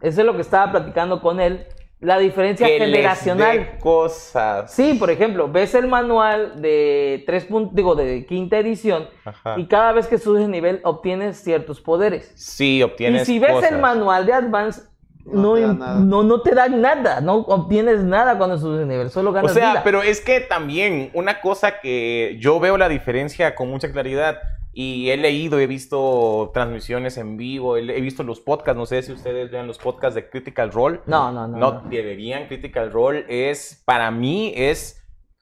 Eso 0.00 0.20
es 0.20 0.26
lo 0.26 0.34
que 0.36 0.42
estaba 0.42 0.70
platicando 0.70 1.20
con 1.20 1.40
él. 1.40 1.66
La 2.00 2.16
diferencia 2.18 2.64
Que 2.64 2.78
les 2.78 2.88
generacional. 2.90 3.58
dé 3.58 3.78
cosas. 3.80 4.72
Sí, 4.72 4.94
por 4.94 5.10
ejemplo, 5.10 5.50
ves 5.50 5.74
el 5.74 5.88
manual 5.88 6.62
de 6.62 7.24
tres 7.26 7.48
digo, 7.72 7.96
de 7.96 8.24
quinta 8.24 8.56
edición 8.58 9.08
Ajá. 9.24 9.56
y 9.58 9.66
cada 9.66 9.90
vez 9.90 10.06
que 10.06 10.18
subes 10.18 10.42
de 10.42 10.48
nivel 10.48 10.80
obtienes 10.84 11.42
ciertos 11.42 11.80
poderes. 11.80 12.30
Sí, 12.36 12.80
obtienes 12.84 13.22
y 13.22 13.24
si 13.24 13.38
ves 13.40 13.50
cosas. 13.50 13.72
el 13.72 13.80
manual 13.80 14.26
de 14.26 14.32
Advance, 14.32 14.82
no, 15.32 15.56
No 15.56 15.94
no, 16.00 16.22
no 16.22 16.40
te 16.40 16.54
dan 16.54 16.80
nada, 16.80 17.20
no 17.20 17.36
obtienes 17.36 18.02
nada 18.04 18.38
cuando 18.38 18.58
subes 18.58 18.80
de 18.80 18.86
nivel, 18.86 19.10
solo 19.10 19.30
O 19.30 19.32
ganas 19.32 19.52
sea, 19.52 19.70
vida. 19.72 19.82
pero 19.84 20.02
es 20.02 20.20
que 20.20 20.40
también 20.40 21.10
una 21.14 21.40
cosa 21.40 21.80
que 21.80 22.36
yo 22.40 22.60
veo 22.60 22.76
la 22.78 22.88
diferencia 22.88 23.54
con 23.54 23.68
mucha 23.70 23.90
claridad 23.92 24.38
y 24.72 25.10
he 25.10 25.16
leído, 25.16 25.58
he 25.58 25.66
visto 25.66 26.50
transmisiones 26.54 27.16
en 27.16 27.36
vivo, 27.36 27.76
he, 27.76 27.80
he 27.80 28.00
visto 28.00 28.22
los 28.22 28.38
podcasts, 28.40 28.78
no 28.78 28.86
sé 28.86 29.02
si 29.02 29.12
ustedes 29.12 29.50
vean 29.50 29.66
los 29.66 29.78
podcasts 29.78 30.14
de 30.14 30.28
Critical 30.28 30.70
Role. 30.70 31.00
No, 31.06 31.32
no, 31.32 31.48
no. 31.48 31.56
No, 31.56 31.72
no. 31.72 31.82
deberían. 31.88 32.46
Critical 32.46 32.92
Role 32.92 33.24
es, 33.28 33.82
para 33.84 34.10
mí, 34.10 34.52
es 34.54 34.97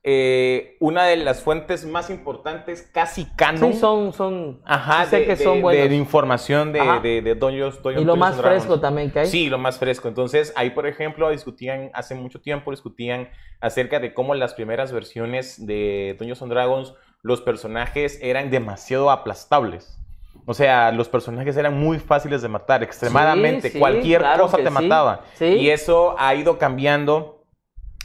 eh, 0.09 0.77
una 0.79 1.05
de 1.07 1.17
las 1.17 1.43
fuentes 1.43 1.85
más 1.85 2.11
importantes, 2.11 2.89
casi 2.95 3.25
canon. 3.35 3.73
Sí, 3.73 3.79
son, 3.81 4.13
son, 4.13 4.61
Ajá, 4.65 5.03
sí 5.05 5.11
sé 5.11 5.17
de, 5.17 5.25
que 5.27 5.35
de- 5.35 5.43
son 5.45 5.61
de 5.63 5.95
información 5.97 6.73
de, 6.73 6.81
Ajá. 6.81 7.01
de, 7.01 7.23
de 7.23 7.35
Dungeons- 7.37 7.81
y 8.01 8.05
lo 8.05 8.15
más 8.15 8.37
fresco 8.41 8.79
también 8.79 9.11
que 9.11 9.19
hay. 9.21 9.27
Sí, 9.27 9.49
lo 9.49 9.59
más 9.59 9.79
fresco. 9.81 10.07
Entonces, 10.07 10.53
ahí, 10.57 10.71
por 10.71 10.87
ejemplo, 10.87 11.29
discutían, 11.31 11.91
hace 11.93 12.15
mucho 12.15 12.41
tiempo 12.41 12.71
discutían 12.71 13.29
acerca 13.61 13.99
de 13.99 14.15
cómo 14.15 14.37
las 14.37 14.55
primeras 14.55 14.93
versiones 14.93 15.67
de 15.67 16.15
Dungeons 16.17 16.41
and 16.43 16.53
Dragons, 16.53 16.95
los 17.23 17.41
personajes 17.41 18.21
eran 18.23 18.49
demasiado 18.51 19.11
aplastables. 19.11 19.99
O 20.45 20.55
sea, 20.55 20.93
los 20.93 21.09
personajes 21.09 21.57
eran 21.57 21.77
muy 21.77 21.99
fáciles 21.99 22.43
de 22.43 22.49
matar, 22.49 22.85
extremadamente. 22.85 23.71
sí, 23.71 23.79
Cualquier 23.81 24.21
claro 24.21 24.45
cosa 24.45 24.59
te 24.59 24.71
mataba. 24.71 25.23
Sí. 25.35 25.47
Y 25.47 25.71
eso 25.71 26.15
ha 26.17 26.33
ido 26.37 26.59
cambiando. 26.59 27.36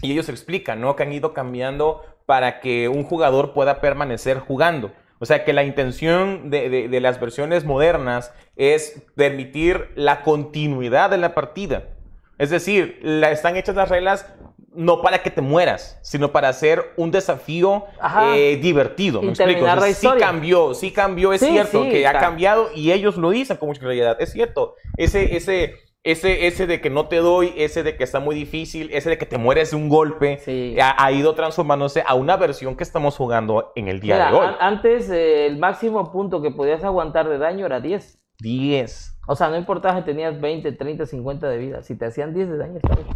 Y 0.02 0.12
ellos 0.12 0.30
explican, 0.30 0.82
¿no? 0.82 0.96
Que 0.96 1.04
han 1.04 1.14
ido 1.14 1.34
cambiando 1.34 2.02
para 2.26 2.60
que 2.60 2.88
un 2.90 3.04
jugador 3.04 3.54
pueda 3.54 3.82
permanecer 3.82 4.40
jugando. 4.40 4.92
O 5.20 5.26
sea, 5.26 5.46
que 5.46 5.54
la 5.54 5.64
intención 5.64 6.50
de, 6.50 6.70
de- 6.70 6.88
de 6.88 7.00
las 7.00 7.20
versiones 7.20 7.64
modernas 7.66 8.34
es 8.56 9.04
permitir 9.16 9.92
la 9.96 10.24
continuidad 10.24 11.10
de 11.12 11.18
la 11.18 11.36
partida. 11.36 11.84
Es 12.40 12.50
decir, 12.50 13.00
la- 13.04 13.30
están 13.32 13.56
hechas 13.58 13.76
las 13.76 13.90
reglas 13.90 14.26
no 14.74 15.02
para 15.02 15.22
que 15.22 15.30
te 15.30 15.42
mueras, 15.42 16.00
sino 16.02 16.32
para 16.32 16.48
hacer 16.48 16.94
un 16.96 17.12
desafío 17.12 17.84
eh, 18.34 18.58
divertido. 18.62 19.22
Y 19.22 19.26
¿Me 19.26 19.32
explico? 19.34 19.66
sí 19.94 20.08
cambió, 20.18 20.74
sí 20.74 20.92
cambió, 20.92 21.34
es 21.34 21.42
Sí, 21.42 21.48
cierto 21.50 21.84
sí, 21.84 21.90
que 21.90 22.08
ha 22.08 22.14
ca- 22.14 22.20
cambiado 22.22 22.70
y 22.74 22.92
ellos 22.94 23.18
lo 23.18 23.30
dicen 23.32 23.58
con 23.58 23.68
mucha 23.68 23.82
claridad. 23.82 24.16
Es 24.22 24.32
cierto, 24.32 24.76
ese, 24.98 25.36
ese, 25.36 25.76
ese, 26.04 26.48
ese 26.48 26.66
de 26.66 26.82
que 26.82 26.90
no 26.90 27.08
te 27.08 27.18
doy, 27.18 27.54
ese 27.58 27.84
de 27.84 27.96
que 27.96 28.04
está 28.04 28.20
muy 28.20 28.34
difícil, 28.36 28.90
ese 28.92 29.10
de 29.12 29.18
que 29.20 29.26
te 29.28 29.38
mueres 29.38 29.70
de 29.72 29.78
un 29.78 29.88
golpe, 29.88 30.40
Sí. 30.40 30.76
ha, 30.82 31.04
ha 31.04 31.12
ido 31.12 31.36
transformándose 31.36 32.04
a 32.08 32.16
una 32.16 32.38
versión 32.38 32.76
que 32.76 32.84
estamos 32.84 33.16
jugando 33.18 33.72
en 33.76 33.88
el 33.88 34.00
día 34.00 34.16
Mira, 34.16 34.32
de 34.32 34.38
hoy. 34.38 34.46
an- 34.48 34.56
antes 34.60 35.10
eh, 35.12 35.46
el 35.46 35.58
máximo 35.60 36.12
punto 36.12 36.42
que 36.42 36.50
podías 36.52 36.84
aguantar 36.84 37.30
de 37.30 37.38
daño 37.38 37.66
era 37.68 37.80
10. 37.80 38.20
10. 38.40 39.20
O 39.28 39.36
sea, 39.36 39.50
no 39.50 39.58
importaba 39.58 40.00
si 40.00 40.04
tenías 40.06 40.42
20, 40.42 40.72
30, 40.72 41.06
50 41.06 41.48
de 41.48 41.58
vida. 41.60 41.84
Si 41.84 41.96
te 41.96 42.06
hacían 42.06 42.34
10 42.34 42.50
de 42.50 42.58
daño, 42.58 42.78
estaba 42.78 42.96
bien. 42.96 43.16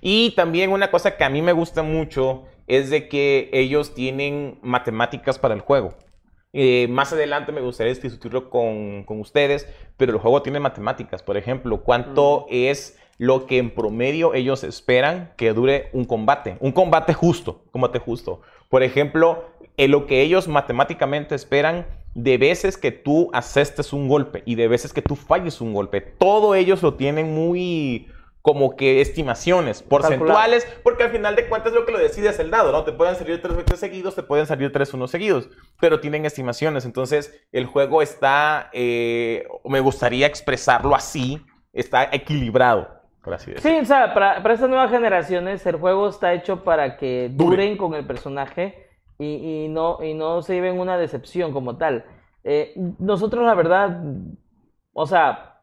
Y 0.00 0.30
también 0.34 0.72
una 0.72 0.90
cosa 0.90 1.16
que 1.16 1.24
a 1.24 1.28
mí 1.28 1.42
me 1.42 1.52
gusta 1.52 1.82
mucho 1.82 2.44
es 2.66 2.90
de 2.90 3.08
que 3.08 3.50
ellos 3.52 3.94
tienen 3.94 4.58
matemáticas 4.62 5.38
para 5.38 5.54
el 5.54 5.60
juego. 5.60 5.90
Eh, 6.54 6.86
más 6.88 7.12
adelante 7.12 7.50
me 7.50 7.62
gustaría 7.62 7.94
discutirlo 7.94 8.50
con, 8.50 9.04
con 9.04 9.20
ustedes, 9.20 9.66
pero 9.96 10.12
el 10.12 10.18
juego 10.18 10.42
tiene 10.42 10.60
matemáticas. 10.60 11.22
Por 11.22 11.36
ejemplo, 11.36 11.82
¿cuánto 11.82 12.46
es 12.50 12.98
lo 13.18 13.46
que 13.46 13.58
en 13.58 13.70
promedio 13.70 14.34
ellos 14.34 14.64
esperan 14.64 15.32
que 15.36 15.52
dure 15.54 15.88
un 15.92 16.04
combate? 16.04 16.56
Un 16.60 16.72
combate 16.72 17.14
justo, 17.14 17.62
combate 17.70 17.98
justo. 17.98 18.42
Por 18.68 18.82
ejemplo, 18.82 19.46
en 19.78 19.90
lo 19.90 20.06
que 20.06 20.20
ellos 20.20 20.46
matemáticamente 20.46 21.34
esperan 21.34 21.86
de 22.14 22.36
veces 22.36 22.76
que 22.76 22.92
tú 22.92 23.30
asestes 23.32 23.94
un 23.94 24.08
golpe 24.08 24.42
y 24.44 24.54
de 24.54 24.68
veces 24.68 24.92
que 24.92 25.00
tú 25.00 25.16
falles 25.16 25.62
un 25.62 25.72
golpe. 25.72 26.02
Todo 26.02 26.54
ellos 26.54 26.82
lo 26.82 26.94
tienen 26.94 27.34
muy 27.34 28.08
como 28.42 28.74
que 28.74 29.00
estimaciones 29.00 29.82
porcentuales, 29.82 30.66
porque 30.82 31.04
al 31.04 31.10
final 31.10 31.36
de 31.36 31.48
cuentas 31.48 31.72
lo 31.72 31.86
que 31.86 31.92
lo 31.92 31.98
decide 31.98 32.28
es 32.30 32.38
el 32.40 32.50
dado, 32.50 32.72
¿no? 32.72 32.82
Te 32.82 32.90
pueden 32.92 33.14
salir 33.14 33.40
tres 33.40 33.56
veces 33.56 33.78
seguidos, 33.78 34.16
te 34.16 34.24
pueden 34.24 34.46
salir 34.46 34.72
tres 34.72 34.92
unos 34.92 35.12
seguidos, 35.12 35.48
pero 35.80 36.00
tienen 36.00 36.26
estimaciones. 36.26 36.84
Entonces, 36.84 37.32
el 37.52 37.66
juego 37.66 38.02
está, 38.02 38.68
eh, 38.72 39.46
me 39.64 39.78
gustaría 39.78 40.26
expresarlo 40.26 40.96
así, 40.96 41.40
está 41.72 42.08
equilibrado, 42.10 42.88
por 43.22 43.34
así 43.34 43.52
decirlo. 43.52 43.78
Sí, 43.78 43.82
o 43.84 43.86
sea, 43.86 44.12
para, 44.12 44.42
para 44.42 44.54
estas 44.54 44.68
nuevas 44.68 44.90
generaciones 44.90 45.64
el 45.64 45.76
juego 45.76 46.08
está 46.08 46.34
hecho 46.34 46.64
para 46.64 46.96
que 46.96 47.28
Dure. 47.32 47.56
duren 47.56 47.76
con 47.76 47.94
el 47.94 48.04
personaje 48.04 48.88
y, 49.18 49.64
y 49.64 49.68
no, 49.68 50.02
y 50.02 50.14
no 50.14 50.42
se 50.42 50.54
lleven 50.54 50.80
una 50.80 50.98
decepción 50.98 51.52
como 51.52 51.76
tal. 51.76 52.04
Eh, 52.42 52.74
nosotros, 52.98 53.44
la 53.46 53.54
verdad, 53.54 54.02
o 54.92 55.06
sea, 55.06 55.60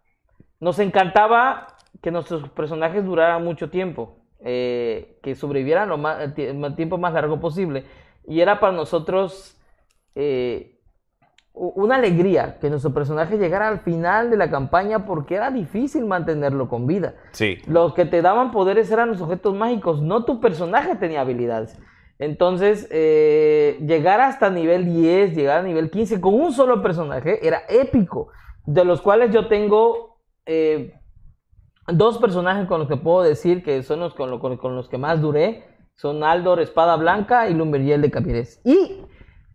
nos 0.61 0.79
encantaba 0.79 1.75
que 2.01 2.11
nuestros 2.11 2.49
personajes 2.49 3.03
duraran 3.03 3.43
mucho 3.43 3.69
tiempo, 3.69 4.17
eh, 4.39 5.19
que 5.21 5.35
sobrevivieran 5.35 5.89
lo 5.89 5.97
más, 5.97 6.37
el 6.37 6.75
tiempo 6.75 6.97
más 6.97 7.13
largo 7.13 7.39
posible. 7.39 7.85
Y 8.27 8.41
era 8.41 8.59
para 8.59 8.73
nosotros 8.73 9.57
eh, 10.15 10.79
una 11.53 11.95
alegría 11.95 12.57
que 12.59 12.69
nuestro 12.69 12.93
personaje 12.93 13.37
llegara 13.37 13.67
al 13.67 13.79
final 13.79 14.29
de 14.29 14.37
la 14.37 14.49
campaña 14.49 15.05
porque 15.05 15.35
era 15.35 15.51
difícil 15.51 16.05
mantenerlo 16.05 16.69
con 16.69 16.87
vida. 16.87 17.15
Sí. 17.31 17.57
Los 17.67 17.93
que 17.93 18.05
te 18.05 18.21
daban 18.21 18.51
poderes 18.51 18.89
eran 18.91 19.09
los 19.09 19.21
objetos 19.21 19.55
mágicos, 19.55 20.01
no 20.01 20.23
tu 20.23 20.39
personaje 20.39 20.95
tenía 20.95 21.21
habilidades. 21.21 21.77
Entonces, 22.17 22.87
eh, 22.91 23.77
llegar 23.85 24.19
hasta 24.19 24.49
nivel 24.49 24.85
10, 24.85 25.35
llegar 25.35 25.59
a 25.59 25.63
nivel 25.63 25.89
15 25.89 26.19
con 26.19 26.33
un 26.33 26.51
solo 26.51 26.81
personaje 26.81 27.45
era 27.45 27.63
épico. 27.69 28.29
De 28.65 28.85
los 28.85 29.01
cuales 29.01 29.33
yo 29.33 29.47
tengo 29.47 30.17
eh, 30.45 30.98
dos 31.93 32.17
personajes 32.17 32.67
con 32.67 32.79
los 32.79 32.87
que 32.87 32.97
puedo 32.97 33.21
decir 33.23 33.63
que 33.63 33.83
son 33.83 33.99
los 33.99 34.13
con, 34.13 34.29
lo- 34.29 34.39
con- 34.39 34.57
con 34.57 34.75
los 34.75 34.89
que 34.89 34.97
más 34.97 35.21
duré. 35.21 35.65
Son 35.95 36.23
Aldor, 36.23 36.61
Espada 36.61 36.95
Blanca 36.95 37.49
y 37.49 37.53
Lumberjiel 37.53 38.01
de 38.01 38.09
Capires. 38.11 38.61
Y 38.63 39.01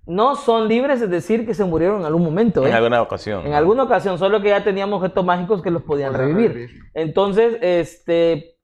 no 0.07 0.37
son 0.37 0.68
libres 0.68 1.01
de 1.01 1.07
decir 1.07 1.47
que 1.47 1.55
se 1.55 1.64
murieron 1.64 2.01
en 2.01 2.07
algún 2.07 2.23
momento. 2.23 2.64
¿eh? 2.64 2.68
En 2.68 2.75
alguna 2.75 3.01
ocasión. 3.01 3.47
En 3.47 3.55
alguna 3.55 3.85
ocasión, 3.85 4.18
solo 4.18 4.42
que 4.42 4.51
ya 4.51 4.62
teníamos 4.62 4.99
objetos 4.99 5.25
mágicos 5.25 5.62
que 5.62 5.70
los 5.70 5.83
podían 5.83 6.12
revivir. 6.12 6.53
revivir. 6.53 6.81
Entonces, 6.92 7.57
este, 7.62 8.57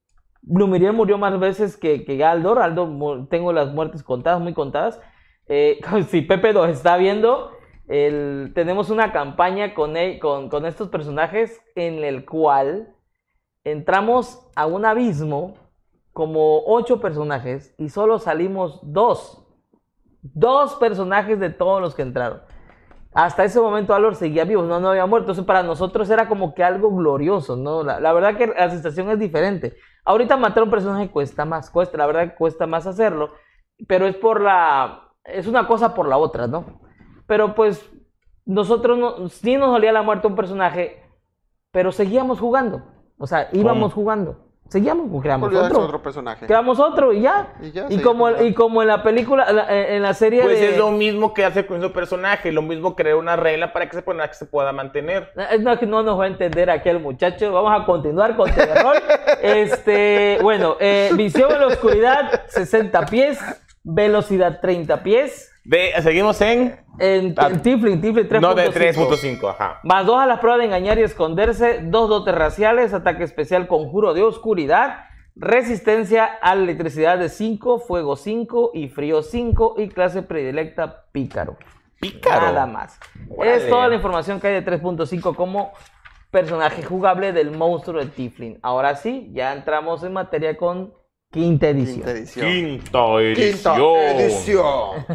Blumiriel 0.43 0.93
murió 0.93 1.17
más 1.17 1.39
veces 1.39 1.75
que, 1.75 2.05
que 2.05 2.23
Aldor. 2.23 2.59
Aldor, 2.59 3.27
tengo 3.29 3.51
las 3.51 3.73
muertes 3.73 4.03
contadas, 4.03 4.39
muy 4.39 4.53
contadas. 4.53 5.01
Eh, 5.47 5.79
si 6.09 6.21
Pepe 6.21 6.53
nos 6.53 6.69
está 6.69 6.97
viendo, 6.97 7.49
el- 7.87 8.51
tenemos 8.53 8.91
una 8.91 9.11
campaña 9.11 9.73
con, 9.73 9.97
él- 9.97 10.19
con, 10.19 10.49
con 10.49 10.67
estos 10.67 10.89
personajes 10.89 11.59
en 11.75 12.03
el 12.03 12.25
cual 12.25 12.93
entramos 13.63 14.47
a 14.55 14.65
un 14.65 14.85
abismo 14.85 15.55
como 16.13 16.63
ocho 16.65 16.99
personajes 16.99 17.73
y 17.77 17.89
solo 17.89 18.19
salimos 18.19 18.79
dos. 18.83 19.47
Dos 20.21 20.75
personajes 20.75 21.39
de 21.39 21.49
todos 21.49 21.81
los 21.81 21.95
que 21.95 22.03
entraron. 22.03 22.41
Hasta 23.13 23.43
ese 23.43 23.59
momento 23.59 23.93
Alor 23.93 24.15
seguía 24.15 24.45
vivo, 24.45 24.63
no, 24.63 24.75
había 24.75 25.05
muerto. 25.05 25.25
Entonces 25.25 25.45
para 25.45 25.63
nosotros 25.63 26.09
era 26.09 26.27
como 26.27 26.53
que 26.53 26.63
algo 26.63 26.95
glorioso, 26.95 27.55
¿no? 27.55 27.83
La, 27.83 28.13
verdad 28.13 28.37
que 28.37 28.47
la 28.47 28.69
sensación 28.69 29.09
es 29.09 29.19
diferente. 29.19 29.75
Ahorita 30.05 30.37
matar 30.37 30.61
a 30.61 30.63
un 30.65 30.71
personaje 30.71 31.09
cuesta 31.09 31.45
más, 31.45 31.69
cuesta, 31.69 31.97
la 31.97 32.05
verdad 32.05 32.29
que 32.29 32.35
cuesta 32.35 32.67
más 32.67 32.87
hacerlo, 32.87 33.33
pero 33.87 34.07
es 34.07 34.15
por 34.15 34.41
la, 34.41 35.09
es 35.23 35.47
una 35.47 35.67
cosa 35.67 35.93
por 35.93 36.07
la 36.07 36.17
otra, 36.17 36.47
¿no? 36.47 36.81
Pero 37.27 37.53
pues 37.53 37.87
nosotros 38.45 38.97
no, 38.97 39.29
sí 39.29 39.57
nos 39.57 39.71
dolía 39.71 39.91
la 39.91 40.01
muerte 40.01 40.27
un 40.27 40.35
personaje, 40.35 41.03
pero 41.71 41.91
seguíamos 41.91 42.39
jugando. 42.39 42.83
O 43.21 43.27
sea, 43.27 43.49
íbamos 43.53 43.93
jugando. 43.93 44.47
Seguíamos, 44.67 45.21
creamos 45.21 45.47
Olvidarse 45.49 45.71
otro. 45.73 45.85
otro 45.85 46.01
personaje. 46.01 46.45
Creamos 46.45 46.79
otro 46.79 47.11
y 47.11 47.19
ya. 47.21 47.55
Y 47.61 47.71
ya, 47.71 47.87
Y, 47.89 47.97
sí, 47.97 48.01
como, 48.01 48.29
y 48.29 48.53
como 48.53 48.81
en 48.81 48.87
la 48.87 49.03
película, 49.03 49.51
la- 49.51 49.67
en 49.69 49.95
en 49.95 50.01
la 50.01 50.13
serie 50.13 50.43
Pues 50.43 50.61
de... 50.61 50.69
es 50.71 50.77
lo 50.77 50.91
mismo 50.91 51.33
que 51.33 51.43
hace 51.43 51.65
con 51.65 51.83
un 51.83 51.91
personaje, 51.91 52.53
lo 52.53 52.61
mismo 52.61 52.95
crear 52.95 53.17
una 53.17 53.35
regla 53.35 53.73
para 53.73 53.85
que 53.89 53.97
ese 53.97 54.01
personaje 54.01 54.33
se 54.33 54.45
pueda 54.45 54.71
mantener. 54.71 55.29
Eh, 55.35 55.59
No, 55.59 55.77
que 55.77 55.85
no 55.85 56.03
nos 56.03 56.17
va 56.17 56.23
a 56.23 56.27
entender 56.27 56.69
aquí 56.69 56.87
el 56.87 57.01
muchacho. 57.01 57.51
Vamos 57.51 57.81
a 57.81 57.85
continuar 57.85 58.37
con 58.37 58.49
terror. 58.49 58.95
este, 59.43 60.37
bueno, 60.41 60.77
eh, 60.79 61.09
visión 61.15 61.51
en 61.51 61.59
la 61.59 61.67
oscuridad, 61.67 62.43
60 62.47 63.05
pies. 63.07 63.39
Velocidad, 63.83 64.59
30 64.61 65.03
pies. 65.03 65.50
De, 65.63 65.93
seguimos 66.01 66.41
en... 66.41 66.79
En, 66.99 67.33
Ah, 67.37 67.47
en 67.47 67.61
Tiflin, 67.61 68.01
Tiflin 68.01 68.27
3.5. 68.27 68.41
No, 68.41 68.53
de 68.53 68.71
3.5, 68.71 69.49
ajá. 69.49 69.79
Más 69.83 70.05
dos 70.05 70.19
a 70.19 70.25
las 70.25 70.39
pruebas 70.39 70.59
de 70.59 70.65
engañar 70.65 70.99
y 70.99 71.03
esconderse. 71.03 71.79
Dos 71.83 72.09
dotes 72.09 72.35
raciales. 72.35 72.93
Ataque 72.93 73.23
especial, 73.23 73.67
conjuro 73.67 74.13
de 74.13 74.23
oscuridad. 74.23 75.05
Resistencia 75.35 76.25
a 76.25 76.55
la 76.55 76.63
electricidad 76.63 77.17
de 77.17 77.29
5. 77.29 77.79
Fuego 77.79 78.15
5 78.15 78.71
y 78.73 78.89
frío 78.89 79.23
5. 79.23 79.75
Y 79.77 79.89
clase 79.89 80.21
predilecta, 80.21 81.05
pícaro. 81.11 81.57
Pícaro. 81.99 82.47
Nada 82.47 82.65
más. 82.65 82.99
Es 83.43 83.67
toda 83.69 83.87
la 83.87 83.95
información 83.95 84.39
que 84.39 84.47
hay 84.47 84.61
de 84.61 84.65
3.5 84.65 85.35
como 85.35 85.71
personaje 86.31 86.83
jugable 86.83 87.33
del 87.33 87.51
monstruo 87.51 87.99
de 87.99 88.07
Tiflin. 88.07 88.59
Ahora 88.61 88.95
sí, 88.95 89.29
ya 89.33 89.53
entramos 89.53 90.03
en 90.03 90.13
materia 90.13 90.55
con 90.57 90.93
quinta 91.31 91.69
edición. 91.69 91.95
Quinta 91.95 92.11
edición. 92.11 92.45
Quinta 92.45 93.01
Quinta 93.35 93.75
edición. 93.75 94.19
edición. 94.19 95.05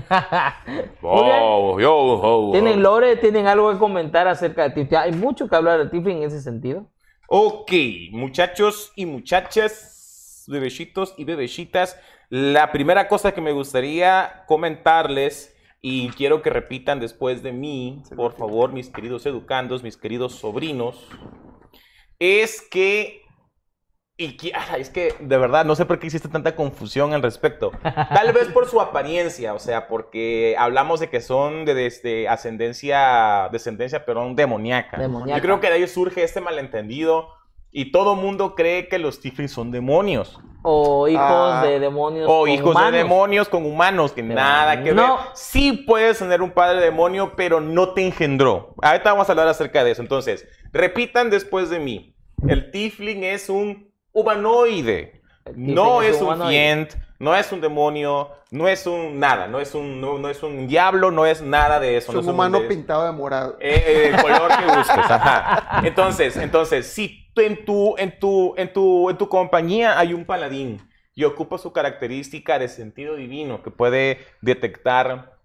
Oh, 1.03 1.79
yo, 1.79 1.95
oh, 1.95 2.49
oh. 2.49 2.53
¿Tienen 2.53 2.83
lore? 2.83 3.17
¿Tienen 3.17 3.47
algo 3.47 3.73
que 3.73 3.79
comentar 3.79 4.27
acerca 4.27 4.65
de 4.65 4.71
Tiflin? 4.71 4.99
Hay 4.99 5.13
mucho 5.13 5.49
que 5.49 5.55
hablar 5.55 5.79
de 5.79 5.91
Tiflin 5.91 6.19
en 6.19 6.23
ese 6.25 6.41
sentido. 6.41 6.91
Ok, 7.29 7.73
muchachos 8.13 8.93
y 8.97 9.05
muchachas, 9.07 10.45
bebecitos 10.49 11.15
y 11.17 11.25
bebecitas, 11.25 11.99
la 12.31 12.73
primera 12.73 13.09
cosa 13.09 13.33
que 13.33 13.41
me 13.41 13.53
gustaría 13.53 14.45
comentarles 14.47 15.57
y 15.81 16.09
quiero 16.11 16.43
que 16.43 16.51
repitan 16.51 16.99
después 16.99 17.43
de 17.43 17.53
mí, 17.53 18.03
por 18.17 18.33
favor, 18.33 18.73
mis 18.73 18.89
queridos 18.89 19.27
educandos, 19.27 19.83
mis 19.83 19.97
queridos 19.97 20.35
sobrinos, 20.35 21.09
es 22.19 22.63
que 22.63 23.26
y 24.19 24.37
que- 24.37 24.53
es 24.79 24.91
que 24.91 25.15
de 25.21 25.39
verdad 25.39 25.65
no 25.65 25.75
sé 25.75 25.85
por 25.85 25.99
qué 25.99 26.07
hiciste 26.07 26.29
tanta 26.29 26.55
confusión 26.57 27.13
al 27.13 27.23
respecto. 27.23 27.73
Tal 27.83 28.33
vez 28.33 28.49
por 28.49 28.67
su 28.69 28.81
apariencia, 28.81 29.55
o 29.55 29.59
sea, 29.59 29.89
porque 29.89 30.55
hablamos 30.59 31.01
de 31.01 31.09
que 31.11 31.21
son 31.21 31.65
de 31.65 31.75
desde 31.75 32.29
ascendencia, 32.29 33.49
descendencia, 33.53 34.05
perdón, 34.05 34.37
demoníaca. 34.37 34.97
Demoníaca. 34.99 35.39
Yo 35.39 35.43
creo 35.43 35.61
que 35.61 35.69
de 35.69 35.75
ahí 35.75 35.87
surge 35.89 36.23
este 36.23 36.41
malentendido 36.41 37.29
y 37.71 37.93
todo 37.93 38.15
mundo 38.17 38.55
cree 38.55 38.89
que 38.89 38.99
los 38.99 39.21
tiflins 39.21 39.53
son 39.53 39.71
demonios 39.71 40.41
O 40.63 41.07
hijos 41.09 41.23
Ah. 41.25 41.63
de 41.65 41.79
demonios. 41.79 42.27
o 42.29 42.41
con 42.41 42.49
hijos 42.49 42.71
humanos. 42.71 42.93
de 42.93 42.99
demonios 42.99 43.49
con 43.49 43.67
humanos 43.67 44.13
que 44.13 44.23
nada 44.23 44.83
que 44.83 44.93
no. 44.93 45.17
ver. 45.19 45.27
Sí 45.35 45.73
puedes 45.87 46.19
tener 46.19 46.41
un 46.43 46.51
padre 46.53 46.81
demonio, 46.81 47.35
pero 47.37 47.61
no 47.61 47.93
te 47.93 48.05
engendró. 48.07 48.75
Ahorita 48.83 49.13
vamos 49.13 49.29
a 49.29 49.33
hablar 49.33 49.49
acerca 49.49 49.85
de 49.85 49.91
eso. 49.93 50.01
Entonces, 50.03 50.49
repitan 50.73 51.29
después 51.31 51.69
de 51.71 51.79
mí. 51.79 52.15
El 52.49 52.71
tifling 52.71 53.25
es 53.25 53.49
un 53.49 53.86
humanoide. 54.21 55.21
No 55.55 56.03
es 56.03 56.17
es 56.17 56.21
un 56.21 56.25
humanoide. 56.29 56.51
fiend, 56.51 56.89
no 57.21 57.37
es 57.37 57.53
un 57.53 57.61
demonio, 57.61 58.31
no 58.51 58.67
es 58.67 58.85
un 58.87 59.21
nada, 59.21 59.47
no 59.47 59.61
es 59.61 59.75
un, 59.75 60.01
no, 60.01 60.19
no 60.19 60.29
es 60.29 60.43
un 60.43 60.67
diablo, 60.67 61.13
no 61.13 61.25
es 61.25 61.41
nada 61.41 61.79
de 61.79 61.97
eso. 61.97 62.11
Es 62.11 62.15
no 62.17 62.21
un 62.23 62.29
humano 62.35 62.61
de- 62.61 62.67
pintado 62.67 63.05
de 63.07 63.13
morado. 63.13 63.57
eh, 63.61 63.85
eh, 63.87 64.09
el 64.13 64.21
color 64.21 64.49
que 64.59 64.65
busques, 64.65 65.11
ajá. 65.11 65.83
Entonces, 65.87 66.37
entonces, 66.37 66.87
si 66.89 67.29
en 67.37 67.65
tu, 67.65 67.95
en 67.99 68.19
tu, 68.19 68.55
en 68.57 68.73
tu, 68.73 69.09
en 69.11 69.17
tu 69.19 69.29
compañía 69.29 69.99
hay 69.99 70.15
un 70.15 70.25
paladín 70.25 70.81
y 71.15 71.23
ocupa 71.25 71.59
su 71.59 71.73
característica 71.73 72.59
de 72.59 72.67
sentido 72.69 73.15
divino 73.15 73.63
que 73.63 73.71
puede 73.71 74.19
detectar 74.41 75.37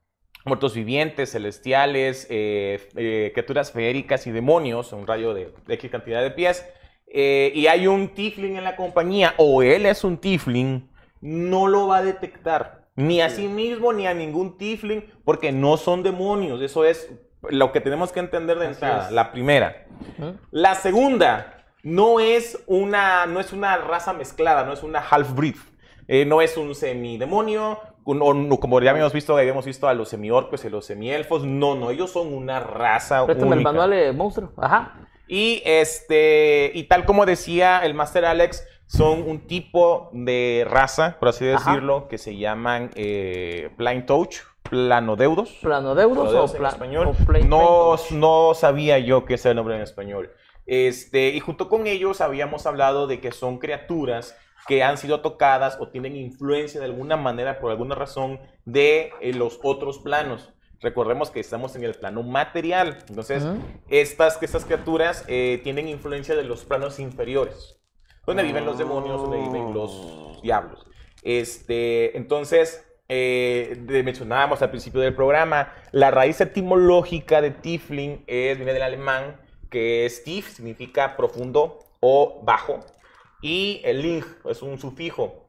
muertos 0.45 0.73
vivientes, 0.73 1.31
celestiales, 1.33 2.25
eh, 2.31 2.89
eh, 2.95 3.29
criaturas 3.35 3.71
feéricas 3.71 4.25
y 4.25 4.31
demonios, 4.31 4.93
un 4.93 5.05
rayo 5.05 5.35
de, 5.35 5.53
de 5.67 5.73
X 5.75 5.91
cantidad 5.91 6.21
de 6.23 6.31
pies, 6.31 6.65
eh, 7.13 7.51
y 7.53 7.67
hay 7.67 7.87
un 7.87 8.09
tifling 8.09 8.57
en 8.57 8.63
la 8.63 8.75
compañía, 8.75 9.33
o 9.37 9.61
él 9.63 9.85
es 9.85 10.03
un 10.03 10.17
tifling, 10.17 10.89
no 11.21 11.67
lo 11.67 11.87
va 11.87 11.97
a 11.97 12.03
detectar. 12.03 12.81
Ni 12.95 13.21
a 13.21 13.29
sí 13.29 13.47
mismo, 13.47 13.93
ni 13.93 14.05
a 14.07 14.13
ningún 14.13 14.57
tifling, 14.57 15.05
porque 15.23 15.51
no 15.51 15.77
son 15.77 16.03
demonios. 16.03 16.61
Eso 16.61 16.83
es 16.85 17.09
lo 17.49 17.71
que 17.71 17.79
tenemos 17.81 18.11
que 18.11 18.19
entender 18.19 18.59
de 18.59 18.67
entrada. 18.67 19.09
La 19.11 19.31
primera. 19.31 19.85
Ujú. 20.19 20.35
La 20.51 20.75
segunda, 20.75 21.63
no 21.83 22.19
es 22.19 22.61
una, 22.67 23.25
no 23.27 23.39
es 23.39 23.53
una 23.53 23.77
raza 23.77 24.13
mezclada, 24.13 24.65
no 24.65 24.73
es 24.73 24.83
una 24.83 24.99
half-breed. 24.99 25.55
Eh, 26.07 26.25
no 26.25 26.41
es 26.41 26.57
un 26.57 26.75
semidemonio, 26.75 27.79
un- 28.03 28.49
como 28.57 28.81
ya 28.81 28.91
habíamos 28.91 29.13
visto, 29.13 29.37
habíamos 29.37 29.65
visto 29.65 29.87
a 29.87 29.93
los 29.93 30.09
semiorcos 30.09 30.63
y 30.63 30.67
a 30.67 30.69
los 30.69 30.85
semielfos. 30.85 31.43
No, 31.45 31.75
no, 31.75 31.91
ellos 31.91 32.11
son 32.11 32.33
una 32.33 32.59
raza 32.59 33.25
Préstame 33.25 33.51
el 33.51 33.57
única. 33.59 33.69
manual 33.71 33.89
de 33.91 34.11
monstruo. 34.11 34.51
Ajá. 34.57 35.07
Y 35.33 35.61
este, 35.63 36.71
y 36.75 36.83
tal 36.83 37.05
como 37.05 37.25
decía 37.25 37.79
el 37.85 37.93
Master 37.93 38.25
Alex, 38.25 38.67
son 38.85 39.21
un 39.21 39.47
tipo 39.47 40.09
de 40.11 40.67
raza, 40.69 41.15
por 41.21 41.29
así 41.29 41.47
Ajá. 41.47 41.71
decirlo, 41.71 42.09
que 42.09 42.17
se 42.17 42.35
llaman 42.35 42.91
eh, 42.95 43.69
Blind 43.77 44.05
Touch, 44.05 44.39
planodeudos. 44.69 45.49
¿Planodeuros 45.61 46.15
Planodeudos 46.27 46.51
o, 46.51 46.53
en 46.55 46.59
pla- 46.59 46.69
español. 46.69 47.07
o 47.07 47.45
no, 47.45 47.95
no 48.11 48.53
sabía 48.53 48.99
yo 48.99 49.23
que 49.23 49.35
era 49.35 49.51
el 49.51 49.55
nombre 49.55 49.75
en 49.77 49.81
español. 49.83 50.31
Este, 50.65 51.29
y 51.29 51.39
junto 51.39 51.69
con 51.69 51.87
ellos 51.87 52.19
habíamos 52.19 52.65
hablado 52.65 53.07
de 53.07 53.21
que 53.21 53.31
son 53.31 53.57
criaturas 53.57 54.35
que 54.67 54.83
han 54.83 54.97
sido 54.97 55.21
tocadas 55.21 55.77
o 55.79 55.87
tienen 55.87 56.17
influencia 56.17 56.81
de 56.81 56.87
alguna 56.87 57.15
manera, 57.15 57.61
por 57.61 57.71
alguna 57.71 57.95
razón, 57.95 58.41
de 58.65 59.11
eh, 59.21 59.31
los 59.33 59.59
otros 59.63 59.99
planos. 59.99 60.51
Recordemos 60.81 61.29
que 61.29 61.39
estamos 61.39 61.75
en 61.75 61.83
el 61.83 61.93
plano 61.93 62.23
material. 62.23 62.97
Entonces, 63.07 63.43
Ujú. 63.43 63.59
estas, 63.89 64.37
que 64.37 64.45
estas 64.45 64.65
criaturas 64.65 65.23
eh, 65.27 65.59
tienen 65.63 65.87
influencia 65.87 66.35
de 66.35 66.43
los 66.43 66.65
planos 66.65 66.99
inferiores. 66.99 67.77
Donde 68.25 68.43
viven 68.43 68.65
los 68.65 68.77
demonios, 68.77 69.21
donde 69.21 69.37
viven 69.37 69.73
los 69.73 70.41
diablos. 70.41 70.85
Este, 71.23 72.15
entonces, 72.17 72.85
eh, 73.09 73.77
de- 73.81 74.03
mencionábamos 74.03 74.61
al 74.61 74.69
principio 74.69 75.01
del 75.01 75.15
programa, 75.15 75.73
la 75.91 76.11
raíz 76.11 76.39
etimológica 76.41 77.41
de 77.41 77.51
Tifling 77.51 78.23
es, 78.27 78.57
viene 78.57 78.73
del 78.73 78.83
alemán, 78.83 79.39
que 79.69 80.05
es 80.05 80.23
Tif, 80.23 80.49
significa 80.53 81.15
profundo 81.17 81.79
o 81.99 82.41
bajo, 82.43 82.79
y 83.41 83.81
el 83.85 84.01
Ling 84.01 84.23
es 84.49 84.61
un 84.61 84.77
sufijo 84.79 85.47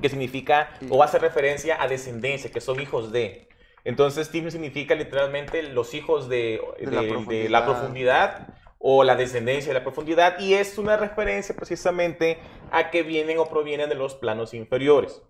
que 0.00 0.08
significa 0.08 0.70
o 0.90 1.02
hace 1.02 1.18
referencia 1.18 1.80
a 1.82 1.86
descendencia, 1.88 2.50
que 2.50 2.60
son 2.60 2.80
hijos 2.80 3.12
de. 3.12 3.48
Entonces, 3.84 4.30
Tifling 4.30 4.50
significa 4.50 4.94
literalmente 4.94 5.62
los 5.62 5.94
hijos 5.94 6.28
de, 6.28 6.60
De 6.78 6.86
de- 6.86 6.92
la 6.92 7.02
de 7.02 7.08
profundidad. 7.08 7.50
la 7.50 7.64
profundidad 7.64 8.48
o 8.78 9.04
la 9.04 9.14
descendencia 9.14 9.72
de 9.72 9.78
la 9.78 9.84
profundidad, 9.84 10.38
y 10.38 10.54
es 10.54 10.78
una 10.78 10.96
referencia 10.96 11.54
precisamente 11.54 12.38
a 12.72 12.90
que 12.90 13.02
vienen 13.02 13.38
o 13.38 13.46
provienen 13.46 13.88
de 13.90 13.94
los 13.94 14.14
planos 14.14 14.54
inferiores. 14.54 15.20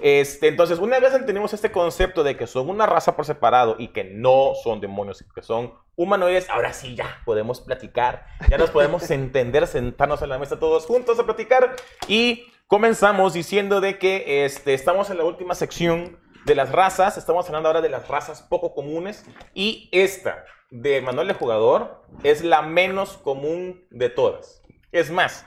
Este, 0.00 0.48
entonces, 0.48 0.78
una 0.78 1.00
vez 1.00 1.12
tenemos 1.26 1.52
este 1.52 1.72
concepto 1.72 2.22
de 2.22 2.36
que 2.36 2.46
son 2.46 2.68
una 2.70 2.86
raza 2.86 3.16
por 3.16 3.24
separado 3.26 3.76
y 3.78 3.88
que 3.88 4.04
no 4.04 4.52
son 4.62 4.80
demonios, 4.80 5.24
que 5.34 5.42
son 5.42 5.74
humanoides, 5.96 6.48
ahora 6.48 6.72
sí 6.72 6.94
ya 6.94 7.20
podemos 7.24 7.60
platicar, 7.60 8.24
ya 8.48 8.56
nos 8.58 8.70
podemos 8.70 9.02
entender, 9.10 9.66
sentarnos 9.66 10.22
en 10.22 10.28
la 10.28 10.38
mesa 10.38 10.58
todos 10.58 10.86
juntos 10.86 11.18
a 11.18 11.24
platicar 11.24 11.74
y 12.08 12.46
comenzamos 12.68 13.32
diciendo 13.34 13.80
de 13.80 13.98
que 13.98 14.44
este, 14.44 14.74
estamos 14.74 15.10
en 15.10 15.18
la 15.18 15.24
última 15.24 15.54
sección 15.54 16.18
de 16.44 16.54
las 16.54 16.72
razas, 16.72 17.16
estamos 17.16 17.46
hablando 17.46 17.68
ahora 17.68 17.80
de 17.80 17.88
las 17.88 18.08
razas 18.08 18.42
poco 18.42 18.74
comunes 18.74 19.24
y 19.54 19.88
esta 19.92 20.44
de 20.70 21.00
manual 21.02 21.28
de 21.28 21.34
jugador 21.34 22.02
es 22.22 22.42
la 22.42 22.62
menos 22.62 23.16
común 23.18 23.86
de 23.90 24.08
todas. 24.08 24.62
Es 24.90 25.10
más, 25.10 25.44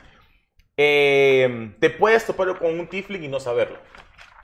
eh, 0.77 1.75
te 1.79 1.89
puedes 1.89 2.25
topar 2.25 2.57
con 2.57 2.79
un 2.79 2.87
Tifling 2.87 3.23
y 3.23 3.27
no 3.27 3.39
saberlo. 3.39 3.79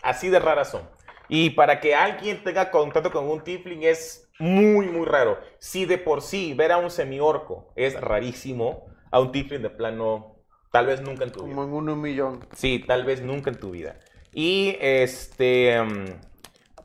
Así 0.03 0.29
de 0.29 0.39
raras 0.39 0.71
son. 0.71 0.89
Y 1.29 1.51
para 1.51 1.79
que 1.79 1.95
alguien 1.95 2.43
tenga 2.43 2.71
contacto 2.71 3.11
con 3.11 3.29
un 3.29 3.43
Tifling 3.43 3.83
es 3.83 4.29
muy, 4.39 4.87
muy 4.87 5.05
raro. 5.05 5.39
Si 5.59 5.85
de 5.85 5.97
por 5.97 6.21
sí 6.21 6.53
ver 6.53 6.71
a 6.71 6.77
un 6.77 6.91
semiorco 6.91 7.71
es 7.75 7.99
rarísimo, 7.99 8.87
a 9.11 9.19
un 9.19 9.31
Tifling 9.31 9.61
de 9.61 9.69
plano, 9.69 10.35
tal 10.71 10.87
vez 10.87 11.01
nunca 11.01 11.23
en 11.23 11.31
tu 11.31 11.43
vida. 11.43 11.55
Como 11.55 11.79
en 11.79 11.89
un, 11.89 12.01
millón. 12.01 12.45
Sí, 12.53 12.83
tal 12.85 13.05
vez 13.05 13.21
nunca 13.21 13.49
en 13.51 13.59
tu 13.59 13.71
vida. 13.71 13.99
Y 14.33 14.77
este. 14.81 15.81
mm, 15.81 16.30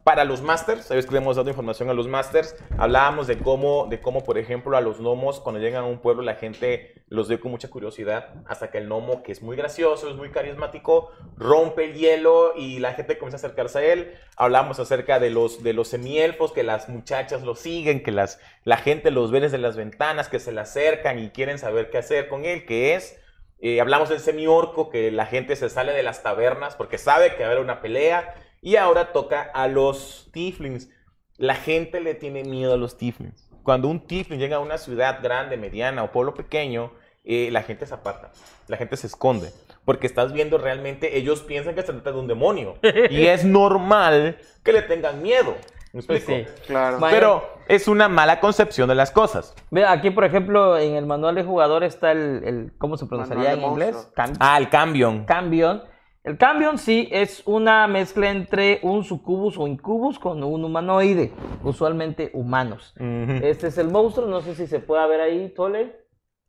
para 0.06 0.22
los 0.22 0.40
masters, 0.40 0.84
sabes 0.84 1.04
que 1.04 1.10
le 1.10 1.18
hemos 1.18 1.34
dado 1.34 1.48
información 1.50 1.90
a 1.90 1.92
los 1.92 2.06
masters, 2.06 2.54
hablábamos 2.78 3.26
de 3.26 3.38
cómo, 3.38 3.88
de 3.90 4.00
cómo, 4.00 4.22
por 4.22 4.38
ejemplo, 4.38 4.76
a 4.76 4.80
los 4.80 5.00
gnomos, 5.00 5.40
cuando 5.40 5.60
llegan 5.60 5.82
a 5.82 5.86
un 5.88 5.98
pueblo, 5.98 6.22
la 6.22 6.36
gente 6.36 7.02
los 7.08 7.26
ve 7.26 7.40
con 7.40 7.50
mucha 7.50 7.68
curiosidad, 7.70 8.32
hasta 8.46 8.70
que 8.70 8.78
el 8.78 8.86
gnomo, 8.86 9.24
que 9.24 9.32
es 9.32 9.42
muy 9.42 9.56
gracioso, 9.56 10.08
es 10.08 10.14
muy 10.14 10.30
carismático, 10.30 11.10
rompe 11.36 11.86
el 11.86 11.94
hielo 11.94 12.52
y 12.54 12.78
la 12.78 12.92
gente 12.92 13.18
comienza 13.18 13.38
a 13.38 13.40
acercarse 13.40 13.80
a 13.80 13.92
él. 13.92 14.14
Hablamos 14.36 14.78
acerca 14.78 15.18
de 15.18 15.30
los, 15.30 15.64
de 15.64 15.72
los 15.72 15.88
semielfos, 15.88 16.52
que 16.52 16.62
las 16.62 16.88
muchachas 16.88 17.42
lo 17.42 17.56
siguen, 17.56 18.04
que 18.04 18.12
las, 18.12 18.38
la 18.62 18.76
gente 18.76 19.10
los 19.10 19.32
ve 19.32 19.40
desde 19.40 19.58
las 19.58 19.76
ventanas, 19.76 20.28
que 20.28 20.38
se 20.38 20.52
le 20.52 20.60
acercan 20.60 21.18
y 21.18 21.30
quieren 21.30 21.58
saber 21.58 21.90
qué 21.90 21.98
hacer 21.98 22.28
con 22.28 22.44
él, 22.44 22.64
que 22.64 22.94
es... 22.94 23.20
Eh, 23.58 23.80
hablamos 23.80 24.10
del 24.10 24.20
semiorco, 24.20 24.90
que 24.90 25.10
la 25.10 25.24
gente 25.24 25.56
se 25.56 25.70
sale 25.70 25.92
de 25.94 26.02
las 26.02 26.22
tabernas 26.22 26.76
porque 26.76 26.98
sabe 26.98 27.34
que 27.34 27.42
va 27.42 27.48
a 27.48 27.52
haber 27.52 27.64
una 27.64 27.80
pelea 27.80 28.34
y 28.62 28.76
ahora 28.76 29.12
toca 29.12 29.42
a 29.54 29.68
los 29.68 30.28
tieflings. 30.32 30.88
La 31.36 31.54
gente 31.54 32.00
le 32.00 32.14
tiene 32.14 32.44
miedo 32.44 32.74
a 32.74 32.76
los 32.76 32.96
tieflings. 32.96 33.48
Cuando 33.62 33.88
un 33.88 34.06
tiefling 34.06 34.38
llega 34.38 34.56
a 34.56 34.60
una 34.60 34.78
ciudad 34.78 35.18
grande, 35.22 35.56
mediana 35.56 36.02
o 36.04 36.12
pueblo 36.12 36.34
pequeño, 36.34 36.92
eh, 37.24 37.48
la 37.50 37.62
gente 37.62 37.84
se 37.86 37.94
aparta, 37.94 38.30
la 38.68 38.76
gente 38.76 38.96
se 38.96 39.08
esconde, 39.08 39.50
porque 39.84 40.06
estás 40.06 40.32
viendo 40.32 40.56
realmente, 40.58 41.18
ellos 41.18 41.40
piensan 41.42 41.74
que 41.74 41.82
se 41.82 41.92
trata 41.92 42.12
de 42.12 42.18
un 42.18 42.28
demonio 42.28 42.76
y 43.10 43.26
es 43.26 43.44
normal 43.80 44.38
que 44.62 44.72
le 44.72 44.82
tengan 44.82 45.20
miedo. 45.22 45.56
¿Me 45.92 46.00
explico? 46.00 46.26
sí. 46.26 46.44
Claro. 46.66 46.98
Pero 47.10 47.42
es 47.68 47.88
una 47.88 48.08
mala 48.08 48.38
concepción 48.38 48.88
de 48.88 48.94
las 48.94 49.10
cosas. 49.10 49.54
Ve, 49.70 49.84
aquí, 49.84 50.10
por 50.10 50.24
ejemplo, 50.24 50.76
en 50.78 50.94
el 50.94 51.06
manual 51.06 51.34
de 51.34 51.42
jugador 51.42 51.82
está 51.84 52.12
el, 52.12 52.42
el- 52.44 52.72
¿cómo 52.78 52.96
se 52.96 53.06
pronunciaría 53.06 53.52
en 53.54 53.62
inglés? 53.62 54.08
Cam- 54.14 54.36
Ah, 54.38 54.58
el 54.58 54.68
cambion. 54.68 55.24
Cambion. 55.24 55.82
El 56.26 56.36
Cambion 56.38 56.76
sí 56.76 57.08
es 57.12 57.40
una 57.46 57.86
mezcla 57.86 58.28
entre 58.28 58.80
un 58.82 59.04
sucubus 59.04 59.56
o 59.58 59.68
incubus 59.68 60.18
con 60.18 60.42
un 60.42 60.64
humanoide, 60.64 61.30
usualmente 61.62 62.32
humanos. 62.34 62.94
Este 62.98 63.68
es 63.68 63.78
el 63.78 63.90
monstruo, 63.90 64.26
no 64.26 64.40
sé 64.40 64.56
si 64.56 64.66
se 64.66 64.80
puede 64.80 65.06
ver 65.06 65.20
ahí, 65.20 65.48
Tole. 65.54 66.04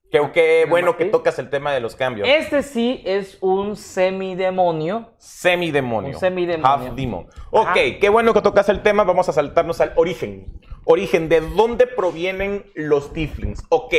Qué, 0.09 0.19
qué 0.33 0.65
bueno 0.67 0.97
que 0.97 1.05
tocas 1.05 1.37
el 1.37 1.51
tema 1.51 1.73
de 1.73 1.79
los 1.79 1.95
cambios. 1.95 2.27
Este 2.27 2.63
sí 2.63 3.03
es 3.05 3.37
un 3.39 3.75
semidemonio. 3.75 5.11
Semidemonio. 5.19 6.15
Un 6.15 6.19
semidemonio. 6.19 6.67
Half 6.67 6.95
demon. 6.95 7.27
Ok, 7.51 7.67
Ajá. 7.67 7.73
qué 8.01 8.09
bueno 8.09 8.33
que 8.33 8.41
tocas 8.41 8.69
el 8.69 8.81
tema. 8.81 9.03
Vamos 9.03 9.29
a 9.29 9.31
saltarnos 9.31 9.79
al 9.79 9.93
origen. 9.95 10.59
Origen, 10.85 11.29
¿de 11.29 11.41
dónde 11.41 11.85
provienen 11.85 12.65
los 12.73 13.13
tieflings? 13.13 13.63
Ok. 13.69 13.93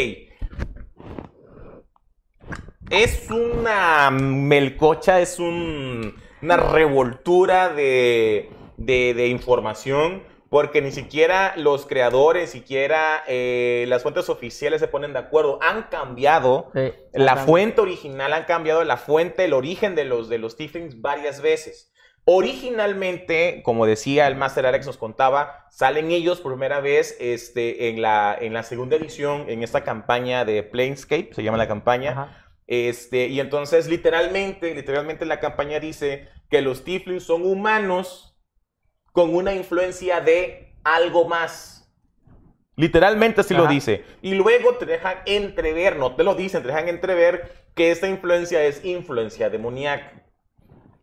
Es 2.91 3.29
una 3.31 4.11
melcocha, 4.11 5.21
es 5.21 5.39
un- 5.39 6.15
una 6.43 6.57
revoltura 6.57 7.69
de, 7.71 8.51
de- 8.77 9.15
de 9.15 9.27
información. 9.29 10.23
Porque 10.51 10.81
ni 10.81 10.93
siquiera 10.93 11.53
los 11.59 11.85
creadores, 11.85 12.49
siquiera 12.49 13.23
eh, 13.29 13.85
las 13.89 14.03
fuentes 14.03 14.31
oficiales 14.31 14.81
se 14.81 14.89
ponen 14.89 15.13
de 15.13 15.19
acuerdo. 15.19 15.59
Han 15.61 15.89
cambiado 15.91 16.71
Sí, 16.75 16.91
la 17.13 17.35
fuente 17.45 17.81
original 17.83 18.33
han 18.33 18.45
cambiado 18.45 18.83
la 18.85 18.97
fuente, 18.97 19.45
el 19.45 19.53
origen 19.53 19.95
de 19.95 20.05
los, 20.07 20.31
de 20.31 20.39
los 20.39 20.57
tieflings 20.57 21.03
varias 21.03 21.43
veces. 21.43 21.93
Originalmente, 22.25 23.61
como 23.63 23.85
decía 23.85 24.27
el 24.27 24.37
Master 24.37 24.65
Alex 24.65 24.87
nos 24.87 24.97
contaba, 24.97 25.67
salen 25.71 26.11
ellos 26.11 26.41
por 26.41 26.53
primera 26.53 26.81
vez 26.81 27.15
este, 27.21 27.91
en, 27.91 28.01
la, 28.01 28.35
en 28.41 28.55
la 28.55 28.63
segunda 28.63 28.97
edición, 28.97 29.45
en 29.49 29.63
esta 29.63 29.85
campaña 29.85 30.47
de 30.47 30.63
Planescape, 30.63 31.29
se 31.35 31.43
llama 31.43 31.59
la 31.59 31.69
campaña. 31.69 32.13
Ajá. 32.13 32.48
Este, 32.69 33.29
y 33.29 33.41
entonces, 33.41 33.89
literalmente, 33.89 34.75
literalmente 34.75 35.25
la 35.25 35.41
campaña 35.41 35.81
dice 35.81 36.29
que 36.51 36.61
los 36.61 36.85
tieflings 36.85 37.25
son 37.25 37.47
humanos 37.47 38.39
con 39.13 39.35
una 39.35 39.55
influencia 39.55 40.21
de 40.21 40.75
algo 40.85 41.27
más. 41.27 41.91
Literalmente 42.77 43.41
así 43.41 43.55
lo 43.55 43.67
dice. 43.67 44.05
Y 44.23 44.35
luego 44.35 44.75
te 44.75 44.85
dejan 44.85 45.17
entrever, 45.25 45.97
no 45.97 46.15
te 46.15 46.23
lo 46.23 46.35
dicen, 46.35 46.61
te 46.63 46.69
dejan 46.69 46.89
entrever 46.89 47.51
que 47.75 47.91
esta 47.91 48.07
influencia 48.07 48.63
es 48.63 48.85
influencia 48.85 49.49
demoníaca. 49.49 50.23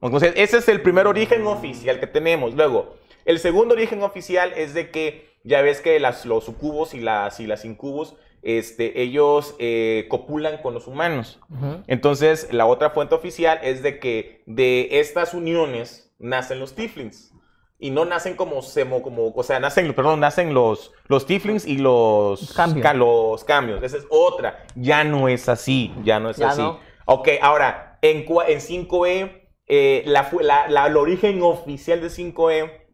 Entonces, 0.02 0.34
ese 0.36 0.60
es 0.60 0.70
el 0.70 0.84
primer 0.84 1.08
origen 1.08 1.48
oficial 1.48 2.00
que 2.00 2.08
tenemos. 2.08 2.54
Luego, 2.54 2.96
el 3.26 3.40
segundo 3.40 3.74
origen 3.76 4.02
oficial 4.04 4.54
es 4.56 4.74
de 4.74 4.90
que 4.92 5.36
ya 5.44 5.62
ves 5.62 5.82
que 5.82 6.00
las, 6.00 6.26
los 6.26 6.44
sucubos 6.46 6.94
y 6.94 7.00
las, 7.02 7.40
y 7.40 7.48
las 7.48 7.66
incubos, 7.66 8.16
este, 8.42 9.02
ellos 9.02 9.56
eh, 9.60 10.06
copulan 10.10 10.62
con 10.62 10.74
los 10.74 10.88
humanos. 10.88 11.40
Entonces, 11.88 12.48
la 12.52 12.66
otra 12.66 12.92
fuente 12.92 13.16
oficial 13.16 13.60
es 13.64 13.82
de 13.84 14.00
que 14.00 14.44
de 14.46 15.00
estas 15.00 15.34
uniones 15.34 16.14
nacen 16.20 16.60
los 16.60 16.74
tieflings. 16.76 17.32
Y 17.78 17.90
no 17.92 18.06
nacen 18.06 18.36
como 18.36 18.62
semo, 18.62 19.02
como, 19.02 19.28
o 19.36 19.44
sea, 19.44 19.60
nacen, 19.60 19.94
perdón, 19.94 20.22
nacen 20.22 20.54
los, 20.54 20.94
los 21.08 21.26
tieflings 21.26 21.66
y 21.68 21.78
los 21.78 22.54
Cambios. 22.54 22.82
ca- 22.84 22.94
los 22.94 23.44
cambios. 23.44 23.84
Esa 23.84 23.98
es 23.98 24.06
otra. 24.10 24.66
Ya 24.76 25.04
no 25.04 25.28
es 25.28 25.50
así, 25.50 25.94
ya 26.04 26.20
no 26.22 26.30
es 26.30 26.38
Ya 26.38 26.50
así. 26.50 26.62
no. 26.62 26.80
Ok, 27.06 27.28
ahora, 27.42 28.00
en, 28.02 28.26
cua- 28.26 28.46
en 28.48 28.60
5E, 28.62 29.50
eh, 29.68 30.04
la- 30.06 30.32
la- 30.70 30.88
el 30.88 30.96
origen 30.98 31.42
oficial 31.44 32.00
de 32.00 32.08
5E 32.10 32.85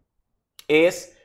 es 0.67 1.17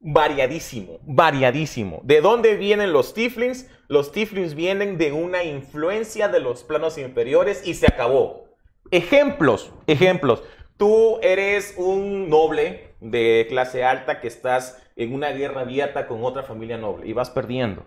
variadísimo, 0.00 0.98
variadísimo. 1.02 2.00
¿De 2.04 2.20
dónde 2.20 2.56
vienen 2.56 2.92
los 2.92 3.14
tieflings? 3.14 3.68
Los 3.88 4.12
tieflings 4.12 4.54
vienen 4.54 4.98
de 4.98 5.12
una 5.12 5.44
influencia 5.44 6.28
de 6.28 6.40
los 6.40 6.62
planos 6.64 6.98
inferiores 6.98 7.66
y 7.66 7.74
se 7.74 7.86
acabó. 7.86 8.48
Ejemplos, 8.90 9.72
ejemplos. 9.86 10.42
Tú 10.76 11.18
eres 11.22 11.74
un 11.76 12.28
noble 12.28 12.94
de 13.00 13.46
clase 13.48 13.84
alta 13.84 14.20
que 14.20 14.28
estás 14.28 14.82
en 14.96 15.12
una 15.12 15.30
guerra 15.30 15.62
abierta 15.62 16.06
con 16.06 16.24
otra 16.24 16.42
familia 16.42 16.76
noble 16.76 17.06
y 17.06 17.12
vas 17.12 17.30
perdiendo. 17.30 17.86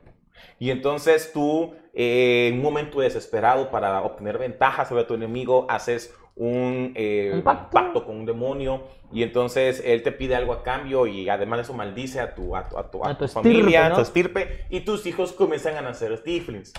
Y 0.60 0.72
entonces 0.72 1.32
tú, 1.34 1.76
eh, 1.94 2.50
en 2.50 2.56
un 2.56 2.62
momento 2.62 3.00
desesperado 3.00 3.72
para 3.72 4.02
obtener 4.02 4.38
ventaja 4.38 4.86
sobre 4.86 5.04
tu 5.04 5.14
enemigo, 5.14 5.66
haces 5.70 6.14
un, 6.36 6.94
eh, 6.96 7.32
Un 7.36 7.42
pacto. 7.44 8.06
con 8.06 8.16
un 8.18 8.26
demonio 8.26 8.84
y 9.14 9.24
entonces 9.24 9.82
él 9.86 10.04
te 10.04 10.12
pide 10.12 10.36
algo 10.36 10.54
a 10.54 10.64
cambio 10.64 11.06
y 11.08 11.28
además 11.30 11.58
de 11.58 11.64
eso 11.64 11.74
maldice 11.74 12.20
a 12.20 12.34
tu, 12.34 12.56
a 12.56 12.68
tu, 12.70 12.78
a 12.78 12.90
tu- 12.90 13.04
a 13.04 13.16
familia, 13.28 13.86
a 13.86 13.90
tu 13.90 14.02
estirpe 14.02 14.66
y 14.70 14.82
tus 14.82 15.06
hijos 15.06 15.34
comienzan 15.34 15.76
a 15.78 15.82
nacer 15.82 16.24
tieflings. 16.24 16.74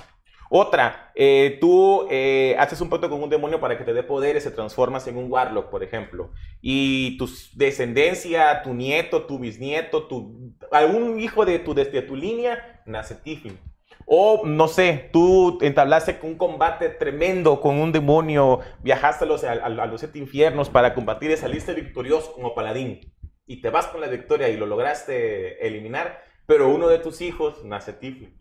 Otra, 0.55 1.11
eh, 1.15 1.57
tú 1.63 2.07
eh, 2.11 2.55
haces 2.59 2.79
un 2.83 2.91
pacto 2.91 3.09
con 3.09 3.23
un 3.23 3.31
demonio 3.31 3.59
para 3.59 3.79
que 3.79 3.85
te 3.85 3.95
dé 3.95 4.03
poderes, 4.03 4.43
se 4.43 4.51
transformas 4.51 5.07
en 5.07 5.17
un 5.17 5.33
warlock, 5.33 5.71
por 5.71 5.83
ejemplo. 5.83 6.31
Y 6.61 7.17
tu 7.17 7.27
descendencia, 7.55 8.63
tu 8.63 8.75
nieto, 8.75 9.23
tu 9.23 9.39
bisnieto, 9.39 10.07
tu, 10.09 10.53
algún 10.71 11.19
hijo 11.21 11.47
de 11.47 11.59
tu, 11.59 11.73
de, 11.73 11.87
de 11.87 12.03
tu 12.03 12.17
línea, 12.17 12.83
nace 12.85 13.15
Tiefling. 13.15 13.59
O, 14.07 14.43
no 14.45 14.69
sé, 14.69 15.09
tú 15.13 15.59
entablaste 15.63 16.19
un 16.23 16.37
combate 16.37 16.89
tremendo 16.89 17.61
con 17.61 17.79
un 17.79 17.93
demonio, 17.93 18.61
viajaste 18.83 19.25
a 19.25 19.29
los, 19.29 19.45
a, 19.45 19.53
a- 19.53 19.69
los 19.87 20.01
siete 20.01 20.19
infiernos 20.19 20.69
para 20.69 20.95
combatir 20.95 21.31
y 21.31 21.37
saliste 21.37 21.75
victorioso 21.75 22.33
como 22.33 22.55
paladín. 22.55 23.01
Y 23.47 23.61
te 23.61 23.71
vas 23.71 23.87
con 23.87 24.01
la 24.01 24.07
victoria 24.09 24.49
y 24.49 24.57
lo 24.57 24.67
lograste 24.67 25.67
eliminar, 25.67 26.23
pero 26.47 26.69
uno 26.69 26.89
de 26.89 26.99
tus 26.99 27.21
hijos 27.21 27.65
nace 27.65 27.93
Tiefling. 27.93 28.39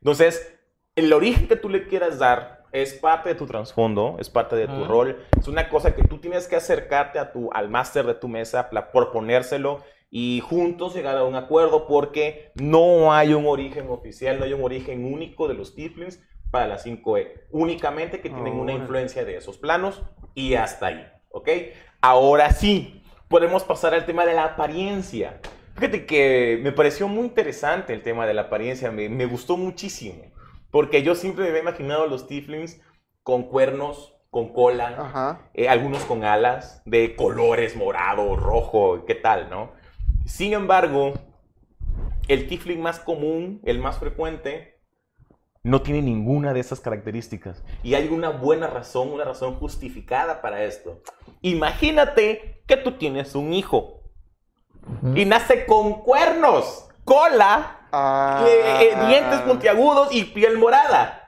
Entonces, 0.00 0.58
el 0.96 1.12
origen 1.12 1.48
que 1.48 1.56
tú 1.56 1.68
le 1.68 1.86
quieras 1.86 2.18
dar 2.18 2.64
es 2.72 2.94
parte 2.94 3.28
de 3.28 3.34
tu 3.36 3.46
trasfondo, 3.46 4.16
es 4.18 4.28
parte 4.30 4.56
de 4.56 4.66
tu 4.66 4.84
rol, 4.84 5.24
es 5.38 5.46
una 5.46 5.68
cosa 5.68 5.94
que 5.94 6.02
tú 6.02 6.18
tienes 6.18 6.48
que 6.48 6.56
acercarte 6.56 7.20
a 7.20 7.32
tu, 7.32 7.48
al 7.52 7.68
máster 7.70 8.04
de 8.04 8.14
tu 8.14 8.26
mesa, 8.26 8.68
proponérselo 8.92 9.82
y 10.16 10.38
juntos 10.38 10.94
llegar 10.94 11.18
a 11.18 11.24
un 11.24 11.34
acuerdo 11.34 11.88
porque 11.88 12.52
no 12.54 13.12
hay 13.12 13.34
un 13.34 13.46
origen 13.46 13.88
oficial, 13.90 14.38
no 14.38 14.44
hay 14.44 14.52
un 14.52 14.62
origen 14.62 15.12
único 15.12 15.48
de 15.48 15.54
los 15.54 15.74
Tieflings 15.74 16.22
para 16.52 16.68
la 16.68 16.78
5E, 16.78 17.46
únicamente 17.50 18.20
que 18.20 18.30
tienen 18.30 18.54
una 18.54 18.72
influencia 18.72 19.24
de 19.24 19.36
esos 19.36 19.58
planos 19.58 20.02
y 20.32 20.54
hasta 20.54 20.86
ahí, 20.86 21.04
¿ok? 21.30 21.48
Ahora 22.00 22.52
sí, 22.52 23.02
podemos 23.26 23.64
pasar 23.64 23.92
al 23.92 24.06
tema 24.06 24.24
de 24.24 24.34
la 24.34 24.44
apariencia. 24.44 25.40
Fíjate 25.74 26.06
que 26.06 26.60
me 26.62 26.70
pareció 26.70 27.08
muy 27.08 27.24
interesante 27.24 27.92
el 27.92 28.02
tema 28.02 28.24
de 28.24 28.34
la 28.34 28.42
apariencia, 28.42 28.92
me, 28.92 29.08
me 29.08 29.26
gustó 29.26 29.56
muchísimo. 29.56 30.30
Porque 30.70 31.02
yo 31.02 31.16
siempre 31.16 31.42
me 31.42 31.50
había 31.50 31.62
imaginado 31.62 32.04
a 32.04 32.06
los 32.06 32.28
tieflings 32.28 32.80
con 33.24 33.48
cuernos, 33.48 34.14
con 34.30 34.52
cola, 34.52 35.40
eh, 35.54 35.68
algunos 35.68 36.04
con 36.04 36.22
alas 36.22 36.82
de 36.84 37.16
colores 37.16 37.74
morado, 37.74 38.36
rojo, 38.36 39.04
¿qué 39.06 39.16
tal, 39.16 39.50
no? 39.50 39.72
Sin 40.24 40.52
embargo, 40.52 41.14
el 42.28 42.48
tiefling 42.48 42.80
más 42.80 42.98
común, 42.98 43.60
el 43.64 43.78
más 43.78 43.98
frecuente, 43.98 44.80
no 45.62 45.80
tiene 45.82 46.02
ninguna 46.02 46.52
de 46.52 46.60
esas 46.60 46.80
características. 46.80 47.62
Y 47.82 47.94
hay 47.94 48.08
una 48.08 48.30
buena 48.30 48.66
razón, 48.66 49.10
una 49.12 49.24
razón 49.24 49.54
justificada 49.56 50.42
para 50.42 50.64
esto. 50.64 51.02
Imagínate 51.40 52.62
que 52.66 52.76
tú 52.76 52.92
tienes 52.92 53.34
un 53.34 53.52
hijo 53.52 54.02
y 55.14 55.24
nace 55.24 55.64
con 55.66 56.02
cuernos, 56.02 56.88
cola 57.04 57.80
Ah. 57.96 58.44
eh, 58.48 58.90
eh, 58.90 59.06
dientes 59.06 59.40
puntiagudos 59.42 60.12
y 60.12 60.24
piel 60.24 60.58
morada. 60.58 61.23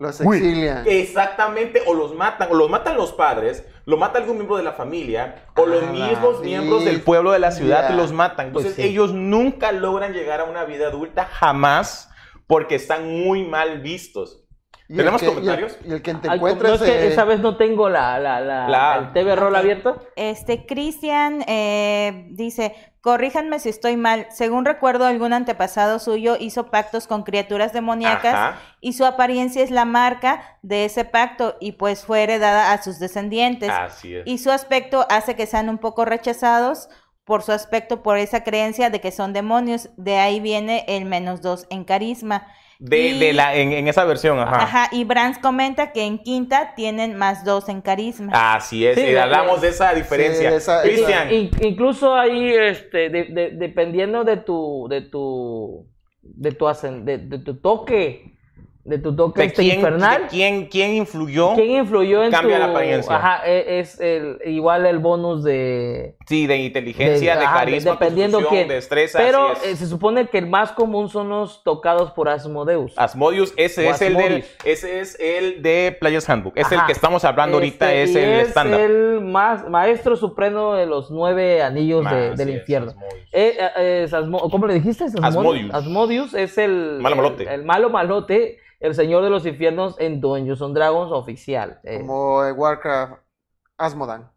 Los 0.00 0.18
Uy, 0.22 0.38
exilian. 0.38 0.84
Exactamente, 0.86 1.82
o 1.86 1.92
los 1.94 2.14
matan, 2.14 2.48
o 2.50 2.54
los 2.54 2.70
matan 2.70 2.96
los 2.96 3.12
padres, 3.12 3.64
lo 3.84 3.98
mata 3.98 4.18
algún 4.18 4.36
miembro 4.36 4.56
de 4.56 4.62
la 4.62 4.72
familia, 4.72 5.44
o 5.56 5.66
los 5.66 5.82
Ah, 5.84 5.92
mismos 5.92 6.40
miembros 6.40 6.86
del 6.86 7.02
pueblo 7.02 7.32
de 7.32 7.38
la 7.38 7.50
ciudad 7.52 7.90
los 7.90 8.10
matan. 8.10 8.46
Entonces 8.48 8.72
Pues 8.72 8.82
sí. 8.84 8.90
ellos 8.90 9.12
nunca 9.12 9.72
logran 9.72 10.14
llegar 10.14 10.40
a 10.40 10.44
una 10.44 10.64
vida 10.64 10.86
adulta, 10.88 11.26
jamás, 11.26 12.10
porque 12.46 12.76
están 12.76 13.06
muy 13.24 13.44
mal 13.44 13.80
vistos. 13.82 14.42
El 14.90 14.96
¿Tenemos 14.96 15.20
que- 15.20 15.26
y 15.26 15.28
el- 15.28 15.34
comentarios? 15.36 15.78
Y 15.84 15.92
el, 15.92 16.02
que 16.02 16.14
te 16.14 16.28
encuentres. 16.28 16.68
no 16.68 16.74
es 16.74 16.82
que 16.82 17.04
eh, 17.04 17.08
esa 17.12 17.24
vez 17.24 17.38
no 17.40 17.56
tengo 17.56 17.88
la, 17.88 18.18
la, 18.18 18.40
la- 18.40 18.68
La- 18.68 18.96
el 18.98 19.12
TV 19.12 19.36
Roll 19.36 19.54
abierto. 19.54 20.04
Este, 20.16 20.66
Cristian 20.66 21.44
eh, 21.46 22.26
dice, 22.30 22.74
corríjanme 23.00 23.60
si 23.60 23.68
estoy 23.68 23.96
mal. 23.96 24.26
Según 24.30 24.64
recuerdo, 24.64 25.06
algún 25.06 25.32
antepasado 25.32 26.00
suyo 26.00 26.36
hizo 26.40 26.70
pactos 26.72 27.06
con 27.06 27.22
criaturas 27.22 27.72
demoníacas 27.72 28.34
Ajá. 28.34 28.58
y 28.80 28.94
su 28.94 29.04
apariencia 29.04 29.62
es 29.62 29.70
la 29.70 29.84
marca 29.84 30.42
de 30.62 30.86
ese 30.86 31.04
pacto 31.04 31.56
y 31.60 31.72
pues 31.72 32.04
fue 32.04 32.24
heredada 32.24 32.72
a 32.72 32.82
sus 32.82 32.98
descendientes. 32.98 33.70
Así 33.70 34.16
es. 34.16 34.22
Y 34.26 34.38
su 34.38 34.50
aspecto 34.50 35.06
hace 35.08 35.36
que 35.36 35.46
sean 35.46 35.68
un 35.68 35.78
poco 35.78 36.04
rechazados 36.04 36.88
por 37.30 37.42
su 37.44 37.52
aspecto, 37.52 38.02
por 38.02 38.18
esa 38.18 38.42
creencia 38.42 38.90
de 38.90 39.00
que 39.00 39.12
son 39.12 39.32
demonios. 39.32 39.88
De 39.96 40.16
ahí 40.16 40.40
viene 40.40 40.84
el 40.88 41.04
menos 41.04 41.40
dos 41.42 41.64
en 41.70 41.84
carisma. 41.84 42.48
De, 42.80 42.98
y- 42.98 43.18
de 43.20 43.32
la, 43.32 43.54
en, 43.54 43.72
en 43.72 43.86
esa 43.86 44.04
versión, 44.04 44.40
ajá. 44.40 44.56
Ajá, 44.64 44.88
y 44.90 45.04
Brands 45.04 45.38
comenta 45.38 45.92
que 45.92 46.02
en 46.02 46.18
quinta 46.18 46.74
tienen 46.74 47.14
más 47.16 47.44
dos 47.44 47.68
en 47.68 47.82
carisma. 47.82 48.32
Así 48.56 48.84
es, 48.84 48.96
Sí, 48.96 49.02
y 49.02 49.12
de- 49.12 49.20
hablamos 49.20 49.60
de 49.60 49.68
esa 49.68 49.94
diferencia. 49.94 50.50
de 50.50 50.56
esa- 50.56 50.82
Cristian, 50.82 51.32
In- 51.32 51.50
incluso 51.60 52.16
ahí, 52.16 52.48
este, 52.52 53.10
de- 53.10 53.26
de- 53.26 53.50
dependiendo 53.52 54.24
de 54.24 54.38
tu, 54.38 54.88
de 54.90 55.02
tu, 55.02 55.86
de 56.22 56.50
tu, 56.50 56.66
de, 57.04 57.18
de 57.18 57.38
tu 57.38 57.60
toque, 57.60 58.34
de 58.90 58.98
tu 58.98 59.14
toque 59.16 59.40
¿de 59.40 59.46
este 59.46 59.62
quién, 59.62 59.76
infernal, 59.76 60.22
de 60.22 60.28
quién, 60.28 60.66
quién 60.66 60.94
influyó? 60.94 61.54
¿quién 61.54 61.70
influyó 61.70 62.22
en 62.24 62.30
Cambia 62.30 62.56
tu, 62.56 62.62
la 62.64 62.70
apariencia. 62.70 63.16
Ajá, 63.16 63.42
e- 63.46 63.78
es 63.80 63.98
el, 64.00 64.38
igual 64.44 64.84
el 64.84 64.98
bonus 64.98 65.42
de, 65.44 66.16
Sí, 66.26 66.46
de 66.46 66.56
inteligencia, 66.58 67.36
de, 67.36 67.44
ajá, 67.44 67.58
carisma, 67.60 67.92
dependiendo 67.92 68.40
quién. 68.48 68.68
destreza. 68.68 69.18
Pero 69.18 69.52
eh, 69.64 69.76
se 69.76 69.86
supone 69.86 70.26
que 70.28 70.38
el 70.38 70.46
más 70.48 70.72
común 70.72 71.08
son 71.08 71.28
los 71.30 71.62
tocados 71.62 72.10
por 72.10 72.28
Asmodeus. 72.28 72.92
Asmodius, 72.98 73.54
ese 73.56 73.88
O 73.88 73.90
es 73.92 74.02
el 74.02 74.14
del, 74.14 74.22
Asmodeus. 74.26 74.46
ese 74.64 75.00
es 75.00 75.18
el 75.20 75.62
de 75.62 75.96
Players 75.98 76.28
Handbook. 76.28 76.52
Es 76.56 76.70
el 76.72 76.78
Ajá. 76.78 76.86
que 76.86 76.92
estamos 76.92 77.24
hablando 77.24 77.56
ahorita, 77.56 77.92
Este, 77.94 78.02
es 78.02 78.16
el 78.28 78.40
es 78.40 78.48
estándar. 78.48 78.80
el 78.80 79.20
más, 79.22 79.68
maestro 79.68 80.16
supremo 80.16 80.74
de 80.74 80.86
los 80.86 81.10
nueve 81.10 81.62
anillos 81.62 82.04
de- 82.10 82.34
del 82.34 82.50
infierno. 82.50 82.90
Asmodeus. 82.90 83.14
Eh, 83.32 83.56
eh, 83.76 84.06
Asmo- 84.10 84.50
¿Cómo 84.50 84.66
le 84.66 84.74
dijiste? 84.74 85.04
¿Es 85.04 85.14
Asmodius. 85.22 85.72
Asmodius 85.72 86.34
es 86.34 86.58
el 86.58 86.98
Malo 87.00 87.16
malote. 87.16 87.42
El, 87.44 87.48
el 87.48 87.64
malo 87.64 87.90
malote, 87.90 88.58
el 88.80 88.94
señor 88.94 89.22
de 89.22 89.30
los 89.30 89.46
infiernos 89.46 89.94
en 90.00 90.20
Dungeons 90.20 90.62
and 90.62 90.74
Dragons 90.74 91.12
oficial. 91.12 91.80
Eh, 91.84 91.98
Como 92.00 92.44
en 92.44 92.58
Warcraft, 92.58 93.22
Asmodan. 93.78 94.30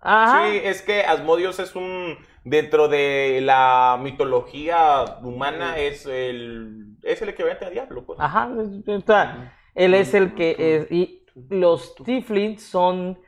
Ajá. 0.00 0.48
Sí, 0.50 0.60
es 0.62 0.82
que 0.82 1.02
Asmodius 1.02 1.58
es 1.58 1.74
un 1.74 2.16
dentro 2.44 2.88
de 2.88 3.40
la 3.42 3.98
mitología 4.00 5.04
humana 5.22 5.78
es 5.78 6.06
el 6.06 6.96
es 7.02 7.20
el 7.22 7.30
equivalente 7.30 7.64
a 7.64 7.70
diablo, 7.70 8.04
pues. 8.04 8.18
Ajá. 8.20 8.50
es- 8.60 8.86
está- 8.88 9.52
él 9.74 9.94
es 9.94 10.14
el 10.14 10.34
que 10.34 10.56
es 10.58 10.90
y 10.92 11.24
los 11.50 11.94
Tiflins 11.96 12.62
son 12.62 13.18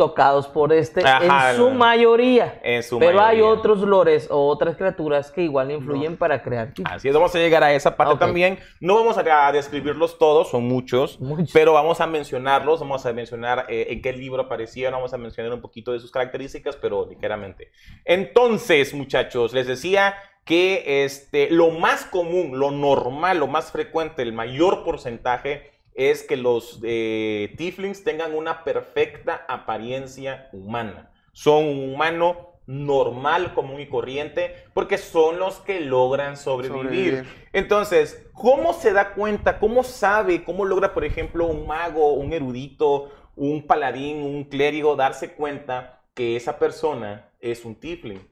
tocados 0.00 0.48
por 0.48 0.72
este 0.72 1.06
Ajá, 1.06 1.50
en 1.50 1.56
su 1.58 1.68
mayoría. 1.68 2.58
En 2.62 2.82
su 2.82 2.98
Pero 2.98 3.20
hay 3.20 3.42
otros 3.42 3.80
lores 3.80 4.28
o 4.30 4.48
otras 4.48 4.74
criaturas 4.76 5.30
que 5.30 5.42
igual 5.42 5.70
influyen 5.70 6.16
para 6.16 6.42
crear. 6.42 6.72
Así 6.84 7.08
es, 7.08 7.12
vamos 7.12 7.34
a 7.34 7.38
llegar 7.38 7.62
a 7.62 7.74
esa 7.74 7.98
parte 7.98 8.16
también. 8.16 8.58
No 8.80 8.94
vamos 8.94 9.18
a, 9.18 9.46
a 9.46 9.52
describirlos 9.52 10.16
todos, 10.16 10.48
son 10.48 10.64
muchos, 10.64 11.20
Muchos. 11.20 11.50
pero 11.52 11.74
vamos 11.74 12.00
a 12.00 12.06
mencionarlos, 12.06 12.80
vamos 12.80 13.04
a 13.04 13.12
mencionar 13.12 13.66
eh, 13.68 13.88
en 13.90 14.00
qué 14.00 14.14
libro 14.14 14.40
aparecían, 14.40 14.92
vamos 14.92 15.12
a 15.12 15.18
mencionar 15.18 15.52
un 15.52 15.60
poquito 15.60 15.92
de 15.92 16.00
sus 16.00 16.10
características, 16.10 16.76
pero 16.76 17.06
ligeramente. 17.06 17.70
Entonces, 18.06 18.94
muchachos, 18.94 19.52
les 19.52 19.66
decía 19.66 20.14
que 20.46 21.04
este, 21.04 21.50
lo 21.50 21.72
más 21.72 22.06
común, 22.06 22.58
lo 22.58 22.70
normal, 22.70 23.36
lo 23.36 23.48
más 23.48 23.70
frecuente, 23.70 24.22
el 24.22 24.32
mayor 24.32 24.82
porcentaje 24.82 25.70
es 26.08 26.22
que 26.22 26.38
los 26.38 26.80
eh, 26.82 27.52
tieflings 27.58 28.04
tengan 28.04 28.34
una 28.34 28.64
perfecta 28.64 29.44
apariencia 29.46 30.48
humana. 30.50 31.10
Son 31.32 31.66
un 31.66 31.92
humano 31.92 32.54
normal, 32.66 33.52
común 33.52 33.82
y 33.82 33.86
corriente, 33.86 34.54
porque 34.72 34.96
son 34.96 35.38
los 35.38 35.58
que 35.58 35.80
logran 35.80 36.38
sobrevivir. 36.38 36.82
Sobrevivir. 36.84 37.24
Entonces, 37.52 38.26
¿cómo 38.32 38.72
se 38.72 38.94
da 38.94 39.12
cuenta? 39.12 39.58
¿Cómo 39.58 39.82
sabe? 39.84 40.42
¿Cómo 40.42 40.64
logra, 40.64 40.94
por 40.94 41.04
ejemplo, 41.04 41.46
un 41.46 41.66
mago, 41.66 42.14
un 42.14 42.32
erudito, 42.32 43.10
un 43.36 43.66
paladín, 43.66 44.22
un 44.22 44.44
clérigo 44.44 44.96
darse 44.96 45.34
cuenta 45.34 46.02
que 46.14 46.34
esa 46.34 46.58
persona 46.58 47.30
es 47.40 47.66
un 47.66 47.74
tiefling? 47.74 48.26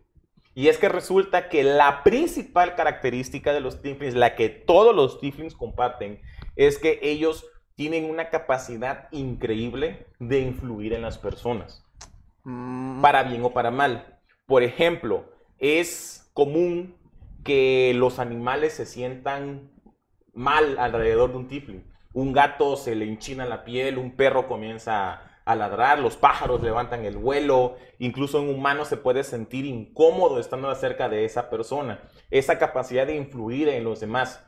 Y 0.54 0.68
es 0.68 0.78
que 0.78 0.88
resulta 0.88 1.50
que 1.50 1.62
la 1.62 2.02
principal 2.02 2.74
característica 2.76 3.52
de 3.52 3.60
los 3.60 3.82
tieflings, 3.82 4.14
la 4.14 4.36
que 4.36 4.48
todos 4.48 4.96
los 4.96 5.20
tieflings 5.20 5.54
comparten, 5.54 6.22
es 6.56 6.78
que 6.78 6.98
ellos 7.02 7.46
tienen 7.78 8.10
una 8.10 8.28
capacidad 8.28 9.08
increíble 9.12 10.08
de 10.18 10.40
influir 10.40 10.92
en 10.92 11.00
las 11.00 11.16
personas 11.16 11.88
Mm, 12.48 13.02
para 13.02 13.24
bien 13.24 13.44
o 13.44 13.50
para 13.50 13.70
mal. 13.70 14.18
Por 14.46 14.62
ejemplo, 14.62 15.26
es 15.58 16.30
común 16.32 16.96
que 17.44 17.92
los 17.94 18.18
animales 18.18 18.72
se 18.72 18.86
sientan 18.86 19.70
mal 20.32 20.78
alrededor 20.78 21.32
de 21.32 21.36
un 21.36 21.48
tifling. 21.48 21.84
Un 22.14 22.32
gato 22.32 22.76
se 22.76 22.94
le 22.94 23.04
enchina 23.04 23.44
la 23.44 23.64
piel, 23.64 23.98
un 23.98 24.16
perro 24.16 24.48
comienza 24.48 25.40
a 25.44 25.54
ladrar, 25.56 25.98
los 25.98 26.16
pájaros 26.16 26.62
levantan 26.62 27.04
el 27.04 27.18
vuelo, 27.18 27.76
incluso 27.98 28.40
un 28.40 28.48
humano 28.48 28.86
se 28.86 28.96
puede 28.96 29.24
sentir 29.24 29.66
incómodo 29.66 30.40
estando 30.40 30.74
cerca 30.74 31.10
de 31.10 31.26
esa 31.26 31.50
persona. 31.50 32.00
Esa 32.30 32.58
capacidad 32.58 33.06
de 33.06 33.16
influir 33.16 33.68
en 33.68 33.84
los 33.84 34.00
demás. 34.00 34.42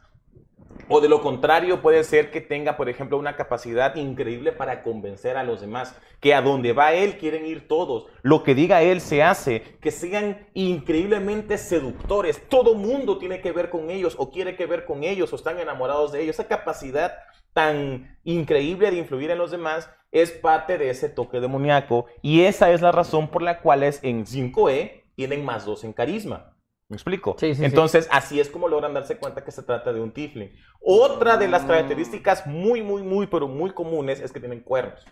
O 0.92 1.00
de 1.00 1.08
lo 1.08 1.22
contrario, 1.22 1.82
puede 1.82 2.02
ser 2.02 2.32
que 2.32 2.40
tenga, 2.40 2.76
por 2.76 2.88
ejemplo, 2.88 3.16
una 3.16 3.36
capacidad 3.36 3.94
increíble 3.94 4.50
para 4.50 4.82
convencer 4.82 5.36
a 5.36 5.44
los 5.44 5.60
demás, 5.60 5.94
que 6.18 6.34
a 6.34 6.42
donde 6.42 6.72
va 6.72 6.92
él 6.92 7.16
quieren 7.16 7.46
ir 7.46 7.68
todos, 7.68 8.06
lo 8.22 8.42
que 8.42 8.56
diga 8.56 8.82
él 8.82 9.00
se 9.00 9.22
hace, 9.22 9.62
que 9.80 9.92
sean 9.92 10.48
increíblemente 10.52 11.58
seductores, 11.58 12.42
todo 12.48 12.74
mundo 12.74 13.18
tiene 13.18 13.40
que 13.40 13.52
ver 13.52 13.70
con 13.70 13.88
ellos 13.88 14.16
o 14.18 14.32
quiere 14.32 14.56
que 14.56 14.66
ver 14.66 14.84
con 14.84 15.04
ellos 15.04 15.32
o 15.32 15.36
están 15.36 15.60
enamorados 15.60 16.10
de 16.10 16.22
ellos. 16.22 16.34
Esa 16.34 16.48
capacidad 16.48 17.18
tan 17.52 18.18
increíble 18.24 18.90
de 18.90 18.98
influir 18.98 19.30
en 19.30 19.38
los 19.38 19.52
demás 19.52 19.88
es 20.10 20.32
parte 20.32 20.76
de 20.76 20.90
ese 20.90 21.08
toque 21.08 21.38
demoníaco 21.38 22.06
y 22.20 22.42
esa 22.42 22.72
es 22.72 22.80
la 22.80 22.90
razón 22.90 23.28
por 23.28 23.42
la 23.42 23.60
cual 23.60 23.84
es 23.84 24.02
en 24.02 24.26
5E 24.26 25.04
tienen 25.14 25.44
más 25.44 25.64
dos 25.64 25.84
en 25.84 25.92
carisma. 25.92 26.49
¿Me 26.90 26.96
explico? 26.96 27.36
Sí, 27.38 27.54
sí, 27.54 27.60
sí. 27.60 27.64
Entonces, 27.64 28.08
así 28.10 28.40
es 28.40 28.50
como 28.50 28.66
logran 28.66 28.92
darse 28.92 29.16
cuenta 29.16 29.44
que 29.44 29.52
se 29.52 29.62
trata 29.62 29.92
de 29.92 30.00
un 30.00 30.10
tiefling. 30.10 30.50
Otra 30.80 31.36
de 31.36 31.46
las 31.46 31.62
características 31.62 32.48
muy, 32.48 32.82
muy, 32.82 33.04
muy, 33.04 33.28
pero 33.28 33.46
muy 33.46 33.70
comunes 33.70 34.20
es 34.20 34.32
que 34.32 34.40
tienen 34.40 34.58
cuernos. 34.58 35.06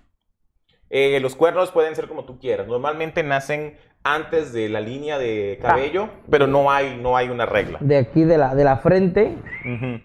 Eh, 0.90 1.20
los 1.20 1.36
cuernos 1.36 1.70
pueden 1.70 1.94
ser 1.94 2.08
como 2.08 2.24
tú 2.24 2.40
quieras. 2.40 2.66
Normalmente 2.66 3.22
nacen 3.22 3.78
antes 4.02 4.52
de 4.52 4.68
la 4.68 4.80
línea 4.80 5.18
de 5.18 5.60
cabello, 5.62 6.08
pero 6.28 6.48
no 6.48 6.72
hay, 6.72 6.98
no 7.00 7.16
hay 7.16 7.28
una 7.28 7.46
regla. 7.46 7.78
De 7.80 7.96
aquí 7.96 8.24
de 8.24 8.38
la, 8.38 8.56
de 8.56 8.64
la 8.64 8.78
frente, 8.78 9.36
Ujú. 9.64 10.00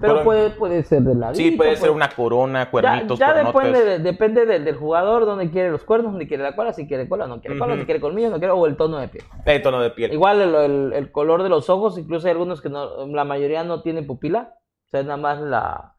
Pero 0.00 0.14
Pero- 0.14 0.24
puede, 0.24 0.50
puede 0.50 0.82
ser 0.82 1.02
de 1.02 1.14
la 1.14 1.34
Sí, 1.34 1.52
puede 1.52 1.76
ser 1.76 1.90
una 1.90 2.08
corona, 2.08 2.70
cuernitos, 2.70 3.18
Ya, 3.18 3.34
ya 3.34 3.44
depende, 3.44 3.84
de- 3.84 3.98
depende 4.00 4.44
del, 4.46 4.64
del 4.64 4.76
jugador, 4.76 5.24
donde 5.24 5.50
quiere 5.50 5.70
los 5.70 5.84
cuernos, 5.84 6.12
donde 6.12 6.26
quiere 6.26 6.42
la 6.42 6.56
cola, 6.56 6.72
si 6.72 6.86
quiere 6.86 7.08
cola, 7.08 7.26
no 7.26 7.40
quiere 7.40 7.58
cola, 7.58 7.76
si 7.76 7.84
quiere 7.84 8.00
colmillos, 8.00 8.30
no 8.30 8.38
quiere, 8.38 8.52
o 8.52 8.66
el 8.66 8.76
tono 8.76 8.98
de 8.98 9.08
piel. 9.08 9.24
El 9.44 9.62
tono 9.62 9.80
de 9.80 9.90
piel. 9.90 10.12
Igual 10.12 10.40
el, 10.40 10.54
el- 10.54 10.92
el 10.94 11.12
color 11.12 11.42
de 11.42 11.48
los 11.48 11.70
ojos, 11.70 11.96
incluso 11.98 12.26
hay 12.26 12.32
algunos 12.32 12.60
que 12.60 12.68
no, 12.68 13.06
la 13.06 13.24
mayoría 13.24 13.62
no 13.64 13.82
tienen 13.82 14.06
pupila, 14.06 14.54
o 14.86 14.88
sea, 14.90 15.00
es 15.00 15.06
nada 15.06 15.16
más 15.16 15.40
la, 15.40 15.94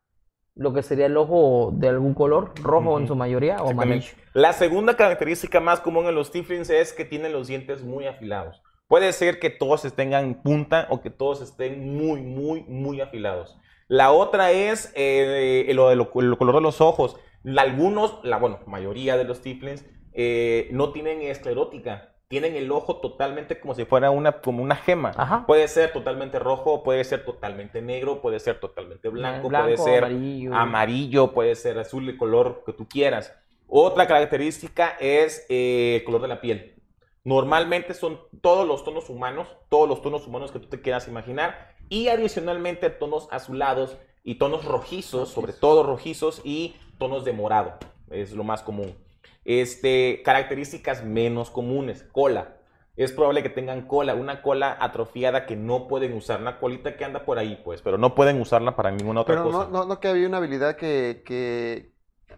lo 0.56 0.74
que 0.74 0.84
sería 0.84 1.06
el 1.08 1.18
ojo 1.18 1.72
de 1.74 1.90
algún 1.90 2.14
color, 2.14 2.52
rojo 2.62 2.92
en 2.98 3.04
Ujú. 3.04 3.08
su 3.08 3.16
mayoría, 3.16 3.58
o 3.58 3.70
amarillo. 3.72 4.12
La 4.34 4.54
segunda 4.54 4.96
característica 4.96 5.60
más 5.60 5.80
común 5.80 6.06
en 6.08 6.16
los 6.16 6.32
tieflings 6.32 6.70
es 6.70 6.94
que 6.94 7.06
tienen 7.06 7.32
los 7.34 7.48
dientes 7.48 7.84
muy 7.84 8.08
afilados. 8.08 8.62
Puede 8.88 9.12
ser 9.14 9.40
que 9.40 9.50
todos 9.50 9.82
tengan 9.96 10.44
punta 10.44 10.86
o 10.92 11.02
que 11.02 11.10
todos 11.10 11.42
estén 11.42 11.96
muy, 11.98 12.22
muy, 12.22 12.64
muy 12.68 13.02
afilados. 13.02 13.58
La 13.88 14.12
otra 14.12 14.52
es 14.52 14.92
eh, 14.96 15.70
lo 15.74 15.90
del 15.90 16.00
el 16.02 16.38
color 16.38 16.56
de 16.56 16.62
los 16.62 16.82
ojos. 16.82 17.18
La- 17.44 17.62
Algunos, 17.62 18.20
la 18.24 18.38
bueno, 18.38 18.60
mayoría 18.66 19.18
de 19.18 19.24
los 19.26 19.42
tieflings 19.42 19.86
eh, 20.14 20.70
no 20.72 20.92
tienen 20.92 21.22
esclerótica. 21.22 22.12
Tienen 22.28 22.56
el 22.56 22.72
ojo 22.72 22.98
totalmente 23.02 23.60
como 23.60 23.76
si 23.76 23.86
fuera 23.86 24.10
una, 24.10 24.42
como 24.42 24.64
una 24.64 24.76
gema. 24.76 25.12
Ajá. 25.16 25.46
Puede 25.46 25.68
ser 25.68 25.94
totalmente 25.94 26.40
rojo, 26.40 26.82
puede 26.82 27.04
ser 27.04 27.24
totalmente 27.24 27.84
negro, 27.84 28.20
puede 28.20 28.40
ser 28.40 28.60
totalmente 28.60 29.10
blanco, 29.10 29.48
puede 29.50 29.78
ser 29.78 30.06
amarillo. 30.06 30.56
amarillo, 30.56 31.32
puede 31.34 31.54
ser 31.56 31.78
azul, 31.78 32.10
el 32.10 32.18
color 32.18 32.64
que 32.66 32.74
tú 32.74 32.88
quieras. 32.88 33.32
Otra 33.68 34.08
característica 34.08 34.98
es 35.00 35.46
eh, 35.50 35.98
el 36.00 36.04
color 36.04 36.24
de 36.24 36.28
la 36.30 36.42
piel. 36.42 36.82
Normalmente 37.24 37.94
son 37.94 38.20
todos 38.42 38.68
los 38.68 38.84
tonos 38.84 39.10
humanos, 39.10 39.48
todos 39.70 39.88
los 39.88 40.02
tonos 40.02 40.26
humanos 40.28 40.52
que 40.52 40.60
tú 40.60 40.68
te 40.68 40.82
quieras 40.82 41.08
imaginar, 41.08 41.75
y 41.90 42.08
adicionalmente 42.08 42.90
tonos 42.90 43.28
azulados 43.32 43.98
y 44.24 44.36
tonos 44.36 44.66
rojizos, 44.66 45.30
sobre 45.30 45.54
todo 45.54 45.84
rojizos 45.84 46.42
y 46.44 46.76
tonos 46.98 47.26
de 47.26 47.34
morado, 47.34 47.74
es 48.10 48.34
lo 48.34 48.44
más 48.44 48.64
común. 48.64 48.96
Este, 49.44 50.22
características 50.24 51.04
menos 51.04 51.52
comunes, 51.52 52.04
cola. 52.12 52.58
Es 52.98 53.12
probable 53.12 53.44
que 53.44 53.50
tengan 53.50 53.88
cola, 53.88 54.16
una 54.16 54.42
cola 54.42 54.78
atrofiada 54.80 55.46
que 55.46 55.56
no 55.58 55.88
pueden 55.88 56.14
usar, 56.14 56.40
una 56.40 56.60
colita 56.60 56.96
que 56.96 57.04
anda 57.04 57.26
por 57.26 57.38
ahí, 57.38 57.62
pues, 57.64 57.82
pero 57.82 57.98
no 57.98 58.16
pueden 58.16 58.40
usarla 58.40 58.76
para 58.76 58.90
ninguna 58.90 59.22
otra 59.22 59.36
Pero 59.36 59.46
cosa. 59.52 59.58
no, 59.66 59.70
no, 59.70 59.86
no 59.86 60.00
que 60.00 60.08
había 60.08 60.28
una 60.28 60.38
habilidad 60.38 60.78
que, 60.78 61.22
que 61.26 61.92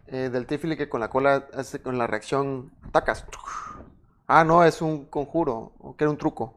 eh, 0.07 0.29
del 0.29 0.47
Tifli 0.47 0.75
que 0.75 0.89
con 0.89 0.99
la 0.99 1.09
cola 1.09 1.47
hace 1.53 1.81
con 1.81 1.97
la 1.97 2.07
reacción 2.07 2.71
atacas. 2.83 3.25
Ah, 4.25 4.43
no, 4.43 4.63
es 4.63 4.81
un 4.81 5.05
conjuro, 5.05 5.73
o 5.79 5.95
que 5.95 6.03
era 6.03 6.11
un 6.11 6.17
truco. 6.17 6.56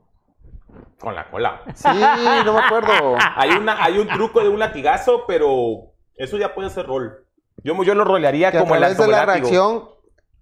Con 0.98 1.14
la 1.14 1.30
cola. 1.30 1.62
Sí, 1.74 1.88
no 2.44 2.52
me 2.52 2.60
acuerdo. 2.60 3.16
Hay, 3.36 3.50
una, 3.50 3.82
hay 3.82 3.98
un 3.98 4.08
truco 4.08 4.42
de 4.42 4.48
un 4.48 4.58
latigazo, 4.58 5.24
pero 5.26 5.92
eso 6.16 6.36
ya 6.36 6.54
puede 6.54 6.70
ser 6.70 6.86
rol. 6.86 7.26
Yo, 7.62 7.80
yo 7.82 7.94
lo 7.94 8.04
rolearía 8.04 8.50
Que 8.50 8.58
a 8.58 8.60
como 8.60 8.74
el, 8.74 8.80
través 8.80 8.98
de 8.98 9.04
como 9.04 9.16
la 9.16 9.26
reacción 9.26 9.90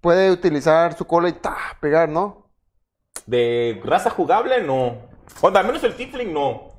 puede 0.01 0.31
utilizar 0.31 0.93
su 0.93 1.05
cola 1.05 1.29
y 1.29 1.33
¡ta! 1.33 1.55
pegar, 1.79 2.09
¿no? 2.09 2.49
De 3.25 3.81
raza 3.83 4.09
jugable, 4.09 4.61
no. 4.61 4.97
O 5.41 5.47
al 5.47 5.65
menos 5.65 5.83
el 5.83 5.95
Tifling, 5.95 6.33
no. 6.33 6.69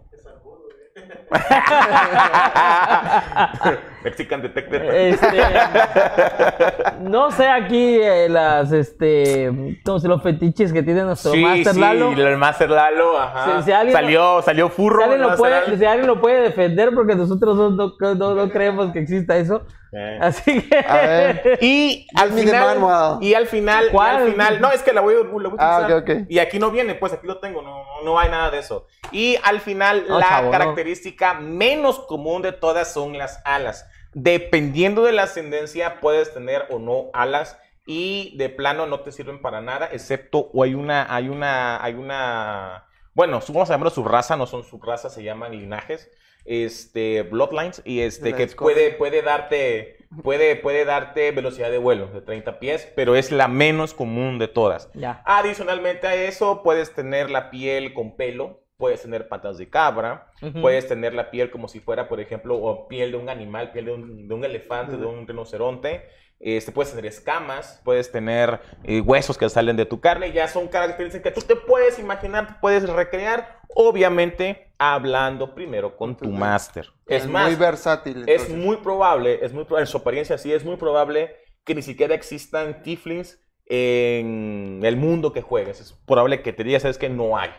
Mexican 4.04 4.40
Detective. 4.42 5.10
Este, 5.10 5.26
no 7.00 7.30
sé 7.30 7.48
aquí 7.48 7.98
eh, 8.00 8.28
las, 8.28 8.72
este, 8.72 9.78
como 9.84 9.98
si 10.00 10.08
los 10.08 10.22
fetiches 10.22 10.72
que 10.72 10.82
tiene 10.82 11.02
nuestro 11.02 11.32
Sí, 11.32 11.42
Master 11.42 11.74
sí, 11.74 11.80
Lalo. 11.80 12.12
el 12.12 12.36
Master 12.38 12.70
Lalo, 12.70 13.18
ajá. 13.18 13.58
Si- 13.58 13.64
si 13.66 13.72
alguien- 13.72 13.92
salió, 13.96 14.42
salió 14.42 14.68
furro. 14.68 14.98
Si 14.98 15.10
alguien, 15.10 15.20
lo 15.30 15.36
puede, 15.36 15.60
Lalo. 15.60 15.76
si 15.76 15.84
alguien 15.84 16.06
lo 16.06 16.20
puede 16.20 16.40
defender, 16.42 16.90
porque 16.94 17.14
nosotros 17.14 17.56
no, 17.56 17.70
no- 17.70 18.14
no- 18.14 18.34
no 18.34 18.48
creemos 18.50 18.92
que 18.92 19.00
exista 19.00 19.36
eso. 19.36 19.62
Eh. 19.92 20.18
Así 20.20 20.62
que. 20.62 20.76
A 20.78 20.96
ver. 20.96 21.58
Y 21.62 22.06
al 22.16 22.30
final, 22.32 22.78
y 23.20 23.34
al 23.34 23.46
final, 23.46 23.88
al 23.98 24.30
final, 24.30 24.60
no, 24.60 24.70
es 24.70 24.82
que 24.82 24.92
la 24.92 25.00
voy, 25.00 25.14
a- 25.14 25.18
la 25.18 25.48
voy 25.48 25.56
a 25.58 25.76
Ah, 25.76 25.80
utilizar. 25.98 26.26
Y 26.28 26.38
aquí 26.38 26.58
no 26.58 26.70
viene, 26.70 26.94
pues 26.94 27.12
aquí 27.12 27.26
lo 27.26 27.38
tengo, 27.38 27.60
no, 27.62 27.84
no 28.04 28.18
hay 28.18 28.30
nada 28.30 28.50
de 28.50 28.58
eso. 28.58 28.86
Y 29.12 29.36
al 29.42 29.60
final, 29.60 30.04
No, 30.08 30.18
la 30.18 30.28
chavo, 30.28 30.44
no. 30.46 30.50
característica 30.52 31.34
menos 31.34 31.98
común 32.00 32.42
de 32.42 32.52
todas 32.52 32.92
son 32.92 33.18
las 33.18 33.42
alas. 33.44 33.86
Dependiendo 34.14 35.02
de 35.04 35.12
la 35.12 35.24
ascendencia, 35.24 35.98
puedes 36.00 36.32
tener 36.32 36.66
o 36.70 36.78
no 36.78 37.10
alas. 37.12 37.58
Y 37.86 38.36
de 38.36 38.48
plano 38.50 38.86
no 38.86 39.00
te 39.00 39.10
sirven 39.10 39.40
para 39.42 39.60
nada, 39.60 39.88
excepto 39.90 40.50
o 40.52 40.62
hay 40.62 40.74
una, 40.74 41.12
hay 41.12 41.28
una, 41.28 41.82
hay 41.82 41.94
una, 41.94 42.86
bueno, 43.14 43.40
su- 43.40 43.52
vamos 43.52 43.68
a 43.70 43.74
llamarlo 43.74 43.90
subraza, 43.90 44.36
no 44.36 44.46
son 44.46 44.62
subrazas, 44.62 45.12
se 45.14 45.24
llaman 45.24 45.50
linajes, 45.52 46.08
este, 46.50 47.22
bloodlines, 47.22 47.80
y 47.84 48.00
este, 48.00 48.32
La 48.32 48.36
que 48.36 48.46
puede, 48.48 48.90
puede 48.90 49.22
darte, 49.22 49.98
puede, 50.24 50.56
puede 50.56 50.84
darte 50.84 51.30
velocidad 51.30 51.70
de 51.70 51.78
vuelo 51.78 52.08
de 52.08 52.20
30 52.20 52.58
pies, 52.58 52.92
pero 52.96 53.14
es 53.14 53.30
la 53.30 53.46
menos 53.46 53.94
común 53.94 54.40
de 54.40 54.48
todas. 54.48 54.90
Ya. 54.94 55.22
Adicionalmente 55.26 56.08
a 56.08 56.16
eso, 56.16 56.64
puedes 56.64 56.92
tener 56.92 57.30
la 57.30 57.50
piel 57.50 57.94
con 57.94 58.16
pelo, 58.16 58.59
puedes 58.80 59.02
tener 59.02 59.28
patas 59.28 59.58
de 59.58 59.68
cabra, 59.68 60.32
puedes 60.60 60.88
tener 60.88 61.14
la 61.14 61.30
piel 61.30 61.50
como 61.50 61.68
si 61.68 61.78
fuera, 61.78 62.08
por 62.08 62.18
ejemplo, 62.18 62.56
o 62.56 62.88
piel 62.88 63.12
de 63.12 63.18
un 63.18 63.28
animal, 63.28 63.70
piel 63.70 63.84
de 63.84 63.92
un, 63.92 64.26
de 64.26 64.34
un 64.34 64.44
elefante, 64.44 64.96
de 64.96 65.06
un 65.06 65.28
rinoceronte. 65.28 66.08
Este, 66.40 66.72
puedes 66.72 66.90
tener 66.90 67.04
escamas, 67.04 67.82
puedes 67.84 68.10
tener 68.10 68.60
eh, 68.82 69.02
huesos 69.02 69.36
que 69.36 69.46
salen 69.50 69.76
de 69.76 69.84
tu 69.84 70.00
carne, 70.00 70.32
ya 70.32 70.48
son 70.48 70.68
características 70.68 71.34
que 71.34 71.40
tú 71.40 71.46
te 71.46 71.54
puedes 71.54 71.98
imaginar, 71.98 72.58
puedes 72.62 72.88
recrear, 72.88 73.60
obviamente 73.74 74.72
hablando 74.78 75.54
primero 75.54 75.94
con 75.98 76.16
tu 76.16 76.30
máster. 76.30 76.88
Es 77.06 77.24
muy 77.24 77.32
más, 77.34 77.58
versátil. 77.58 78.24
es 78.26 78.48
muy 78.48 78.78
probable, 78.78 79.40
es 79.42 79.52
muy 79.52 79.64
probable, 79.64 79.84
en 79.84 79.86
su 79.88 79.98
apariencia 79.98 80.38
sí 80.38 80.50
es 80.50 80.64
muy 80.64 80.76
probable 80.76 81.36
que 81.64 81.74
ni 81.74 81.82
siquiera 81.82 82.14
existan 82.14 82.82
tieflings 82.82 83.38
en 83.66 84.80
el 84.82 84.96
mundo 84.96 85.34
que 85.34 85.42
juegues. 85.42 85.80
Es 85.80 85.92
probable 85.92 86.40
que 86.40 86.54
te 86.54 86.64
digas, 86.64 86.86
es 86.86 86.96
que 86.96 87.10
no 87.10 87.36
hay, 87.36 87.50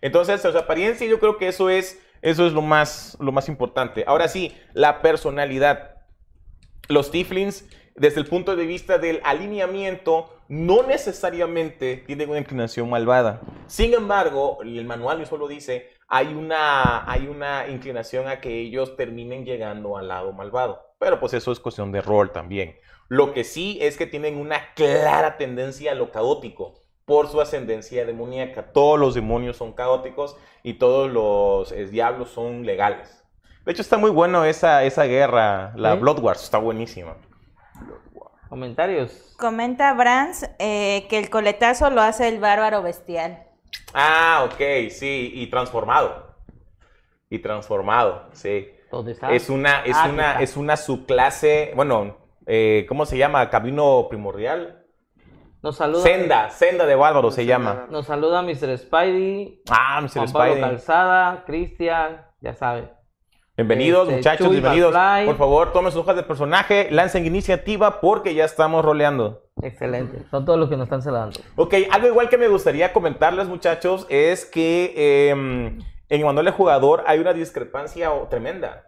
Entonces, 0.00 0.44
en 0.44 0.52
su 0.52 0.58
apariencia 0.58 1.06
yo 1.06 1.18
creo 1.18 1.36
que 1.36 1.48
eso 1.48 1.70
es, 1.70 2.00
eso 2.22 2.46
es 2.46 2.52
lo 2.52 2.62
más, 2.62 3.16
lo 3.20 3.32
más 3.32 3.48
importante. 3.48 4.04
Ahora 4.06 4.28
sí, 4.28 4.54
la 4.72 5.02
personalidad. 5.02 5.96
Los 6.88 7.10
tieflings, 7.10 7.68
desde 7.96 8.20
el 8.20 8.26
punto 8.26 8.56
de 8.56 8.64
vista 8.64 8.98
del 8.98 9.20
alineamiento, 9.24 10.34
no 10.48 10.82
necesariamente 10.82 12.02
tienen 12.06 12.30
una 12.30 12.38
inclinación 12.38 12.88
malvada. 12.88 13.42
Sin 13.66 13.92
embargo, 13.92 14.58
el 14.62 14.86
manual 14.86 15.18
mismo 15.18 15.36
lo 15.36 15.48
dice, 15.48 15.90
hay 16.08 16.28
una, 16.28 17.10
hay 17.10 17.26
una 17.26 17.68
inclinación 17.68 18.28
a 18.28 18.40
que 18.40 18.58
ellos 18.60 18.96
terminen 18.96 19.44
llegando 19.44 19.98
al 19.98 20.08
lado 20.08 20.32
malvado. 20.32 20.94
Pero 20.98 21.20
pues 21.20 21.34
eso 21.34 21.52
es 21.52 21.60
cuestión 21.60 21.92
de 21.92 22.00
rol 22.00 22.32
también. 22.32 22.76
Lo 23.08 23.32
que 23.32 23.44
sí 23.44 23.78
es 23.80 23.98
que 23.98 24.06
tienen 24.06 24.36
una 24.36 24.72
clara 24.74 25.36
tendencia 25.36 25.92
a 25.92 25.94
lo 25.94 26.10
caótico 26.10 26.87
por 27.08 27.26
su 27.28 27.40
ascendencia 27.40 28.04
demoníaca. 28.06 28.70
Todos 28.72 29.00
los 29.00 29.14
demonios 29.14 29.56
son 29.56 29.72
caóticos 29.72 30.36
y 30.62 30.74
todos 30.74 31.10
los 31.10 31.72
eh, 31.72 31.86
diablos 31.86 32.28
son 32.30 32.64
legales. 32.64 33.24
De 33.64 33.72
hecho, 33.72 33.82
está 33.82 33.96
muy 33.98 34.10
bueno 34.10 34.44
esa, 34.44 34.84
esa 34.84 35.04
guerra, 35.04 35.72
la 35.74 35.94
¿Sí? 35.94 35.98
Blood 36.00 36.20
Wars, 36.20 36.44
está 36.44 36.58
buenísima. 36.58 37.16
Comentarios. 38.48 39.34
Comenta 39.38 39.92
Brands 39.94 40.48
eh, 40.58 41.06
que 41.10 41.18
el 41.18 41.28
coletazo 41.30 41.90
lo 41.90 42.00
hace 42.00 42.28
el 42.28 42.38
bárbaro 42.40 42.82
bestial. 42.82 43.42
Ah, 43.94 44.46
ok, 44.46 44.90
sí, 44.90 45.32
y 45.34 45.46
transformado. 45.48 46.34
Y 47.30 47.38
transformado, 47.40 48.28
sí. 48.32 48.70
¿Dónde 48.90 49.12
está? 49.12 49.32
Es 49.32 49.50
una, 49.50 49.82
es 49.84 49.96
Ah, 49.96 50.08
una, 50.10 50.30
está. 50.32 50.42
es 50.42 50.56
una 50.56 50.76
subclase, 50.76 51.72
bueno, 51.76 52.16
eh, 52.46 52.86
¿cómo 52.88 53.04
se 53.04 53.18
llama? 53.18 53.50
Camino 53.50 54.06
primordial. 54.08 54.77
Nos 55.68 55.76
saluda. 55.76 56.00
Senda, 56.02 56.48
senda 56.48 56.86
de 56.86 56.94
bárbaro 56.94 57.30
se 57.30 57.44
llama. 57.44 57.88
Nos 57.90 58.06
saluda 58.06 58.40
Mr. 58.40 58.78
Spidey. 58.78 59.60
Ah, 59.68 60.00
Mr. 60.00 60.12
Juan 60.20 60.32
Pablo 60.32 60.52
Spidey. 60.54 60.60
Calzada, 60.62 61.44
Cristian, 61.44 62.26
ya 62.40 62.54
saben. 62.54 62.90
Bienvenidos, 63.54 64.04
Este, 64.04 64.16
muchachos, 64.16 64.46
Chuy 64.46 64.60
bienvenidos. 64.60 64.94
McFly. 64.94 65.26
Por 65.26 65.36
favor, 65.36 65.72
tomen 65.74 65.92
sus 65.92 66.00
hojas 66.00 66.16
de 66.16 66.22
personaje, 66.22 66.88
lancen 66.90 67.26
iniciativa 67.26 68.00
porque 68.00 68.32
ya 68.32 68.46
estamos 68.46 68.82
roleando. 68.82 69.42
Excelente. 69.60 70.24
Son 70.30 70.46
todos 70.46 70.58
los 70.58 70.70
que 70.70 70.78
nos 70.78 70.84
están 70.86 71.02
saludando. 71.02 71.38
Ok, 71.56 71.74
algo 71.90 72.08
igual 72.08 72.30
que 72.30 72.38
me 72.38 72.48
gustaría 72.48 72.94
comentarles, 72.94 73.46
muchachos, 73.46 74.06
es 74.08 74.46
que 74.46 74.94
eh, 74.96 75.30
en 75.32 75.84
el 76.08 76.24
manual 76.24 76.46
de 76.46 76.52
jugador 76.52 77.04
hay 77.06 77.18
una 77.18 77.34
discrepancia 77.34 78.10
tremenda. 78.30 78.86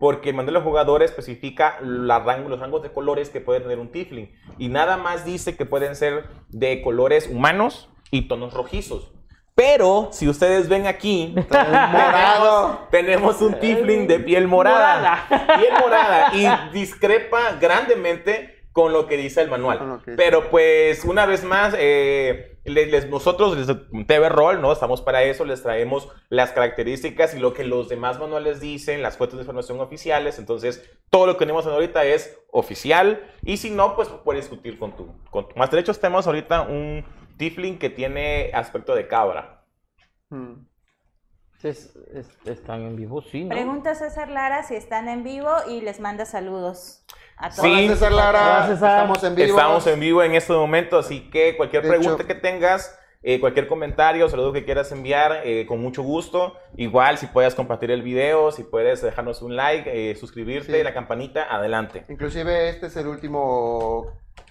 Porque 0.00 0.30
el 0.30 0.34
manual 0.34 0.54
de 0.54 0.60
jugador 0.62 1.02
especifica 1.04 1.76
la 1.82 2.24
rang- 2.24 2.46
los 2.48 2.58
rangos 2.58 2.82
de 2.82 2.90
colores 2.90 3.28
que 3.30 3.40
puede 3.40 3.60
tener 3.60 3.78
un 3.78 3.92
Tifling. 3.92 4.32
Y 4.58 4.68
nada 4.68 4.96
más 4.96 5.24
dice 5.24 5.56
que 5.56 5.66
pueden 5.66 5.94
ser 5.94 6.24
de 6.48 6.82
colores 6.82 7.28
humanos 7.30 7.88
y 8.10 8.22
tonos 8.26 8.52
rojizos. 8.54 9.12
Pero, 9.54 10.08
si 10.10 10.26
ustedes 10.26 10.68
ven 10.70 10.86
aquí, 10.86 11.34
morado. 11.50 12.88
tenemos 12.90 13.42
un 13.42 13.54
Tifling 13.60 14.06
de 14.06 14.20
piel 14.20 14.48
morada. 14.48 15.26
Piel 15.28 15.74
morada. 15.80 16.30
Y 16.34 16.72
discrepa 16.72 17.52
grandemente 17.60 18.59
con 18.80 18.92
lo 18.92 19.06
que 19.06 19.16
dice 19.16 19.42
el 19.42 19.50
manual. 19.50 19.98
Dice. 19.98 20.14
Pero 20.16 20.48
pues, 20.50 21.04
una 21.04 21.26
vez 21.26 21.44
más, 21.44 21.74
eh, 21.78 22.58
les, 22.64 22.90
les- 22.90 23.08
nosotros, 23.10 23.56
les 23.56 24.06
TV 24.06 24.28
Roll, 24.28 24.60
¿no? 24.62 24.72
Estamos 24.72 25.02
para 25.02 25.22
eso, 25.22 25.44
les 25.44 25.62
traemos 25.62 26.08
las 26.28 26.52
características 26.52 27.34
y 27.34 27.38
lo 27.38 27.52
que 27.52 27.64
los 27.64 27.88
demás 27.88 28.18
manuales 28.18 28.60
dicen, 28.60 29.02
las 29.02 29.16
fuentes 29.16 29.36
de 29.36 29.42
información 29.42 29.80
oficiales. 29.80 30.38
Entonces, 30.38 30.82
todo 31.10 31.26
lo 31.26 31.34
que 31.34 31.40
tenemos 31.40 31.66
ahorita 31.66 32.04
es 32.04 32.38
oficial. 32.52 33.22
Y 33.42 33.58
si 33.58 33.70
no, 33.70 33.96
pues 33.96 34.08
puedes 34.24 34.44
discutir 34.48 34.78
con 34.78 34.96
tu, 34.96 35.12
con 35.30 35.48
tu 35.48 35.56
más 35.56 35.70
derechos. 35.70 36.00
Tenemos 36.00 36.26
ahorita 36.26 36.62
un 36.62 37.04
Tifling 37.36 37.78
que 37.78 37.90
tiene 37.90 38.50
aspecto 38.54 38.94
de 38.94 39.06
cabra. 39.08 39.64
Mm. 40.30 40.66
Es- 41.62 41.94
es- 42.14 42.38
están 42.46 42.80
en 42.82 42.96
vivo, 42.96 43.20
sí, 43.20 43.44
¿no? 43.44 43.50
Pregunta 43.50 43.94
César 43.94 44.30
Lara 44.30 44.62
si 44.62 44.74
están 44.76 45.10
en 45.10 45.22
vivo 45.24 45.50
y 45.68 45.82
les 45.82 46.00
manda 46.00 46.24
saludos 46.24 46.99
a 47.40 47.50
todos. 47.50 47.62
Sí. 47.62 47.72
Hola, 47.72 47.94
César 47.94 48.12
Lara. 48.12 48.40
Hola, 48.40 48.66
César. 48.68 48.90
Estamos 49.00 49.24
en 49.24 49.34
vivo. 49.34 49.48
Estamos 49.48 49.86
en 49.86 50.00
vivo 50.00 50.22
en 50.22 50.34
este 50.34 50.52
momento, 50.52 50.98
así 50.98 51.30
que 51.30 51.56
cualquier 51.56 51.82
De 51.82 51.88
pregunta 51.88 52.14
hecho- 52.22 52.26
que 52.26 52.34
tengas, 52.34 52.98
eh, 53.22 53.40
cualquier 53.40 53.66
comentario, 53.68 54.28
saludo 54.28 54.52
que 54.52 54.64
quieras 54.64 54.92
enviar, 54.92 55.40
eh, 55.44 55.66
con 55.66 55.80
mucho 55.80 56.02
gusto. 56.02 56.54
Igual, 56.76 57.18
si 57.18 57.26
puedes 57.26 57.54
compartir 57.54 57.90
el 57.90 58.02
video, 58.02 58.50
si 58.52 58.62
puedes 58.64 59.02
dejarnos 59.02 59.42
un 59.42 59.56
like, 59.56 60.10
eh, 60.10 60.14
suscribirte, 60.16 60.76
Sí. 60.78 60.82
la 60.84 60.94
campanita, 60.94 61.44
adelante. 61.54 62.04
Inclusive 62.08 62.68
este 62.70 62.86
es 62.86 62.96
el 62.96 63.06
último 63.06 64.06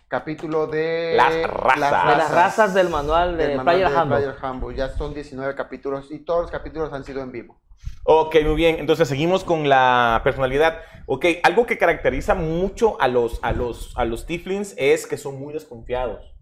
capítulo 0.08 0.66
de 0.68 1.14
Las 1.16 1.44
razas. 1.52 2.06
De 2.10 2.16
las 2.18 2.32
razas 2.32 2.74
del 2.74 2.90
manual 2.90 3.38
de 3.38 3.48
del 3.48 3.58
manual 3.58 3.76
Player 3.76 3.90
de 3.92 3.96
Handbook. 3.98 4.18
Player 4.20 4.36
Handbook. 4.42 4.74
Ya 4.74 4.90
son 4.90 5.14
19 5.14 5.54
capítulos 5.56 6.08
y 6.12 6.20
todos 6.20 6.42
los 6.44 6.52
capítulos 6.52 6.92
han 6.94 7.04
sido 7.04 7.22
en 7.22 7.32
vivo. 7.32 7.56
Ok, 8.04 8.36
muy 8.44 8.56
bien. 8.56 8.78
Entonces 8.80 9.08
seguimos 9.08 9.44
con 9.44 9.70
la 9.70 10.22
personalidad. 10.24 10.80
Ok, 11.06 11.26
algo 11.44 11.66
que 11.66 11.78
caracteriza 11.78 12.36
mucho 12.36 13.00
a 13.02 13.08
los, 13.08 13.40
a 13.44 13.52
los, 13.52 13.94
a 13.98 14.06
los 14.06 14.26
Tiflins 14.26 14.74
es 14.78 15.06
que 15.08 15.18
son 15.18 15.40
muy 15.40 15.54
desconfiados. 15.54 16.34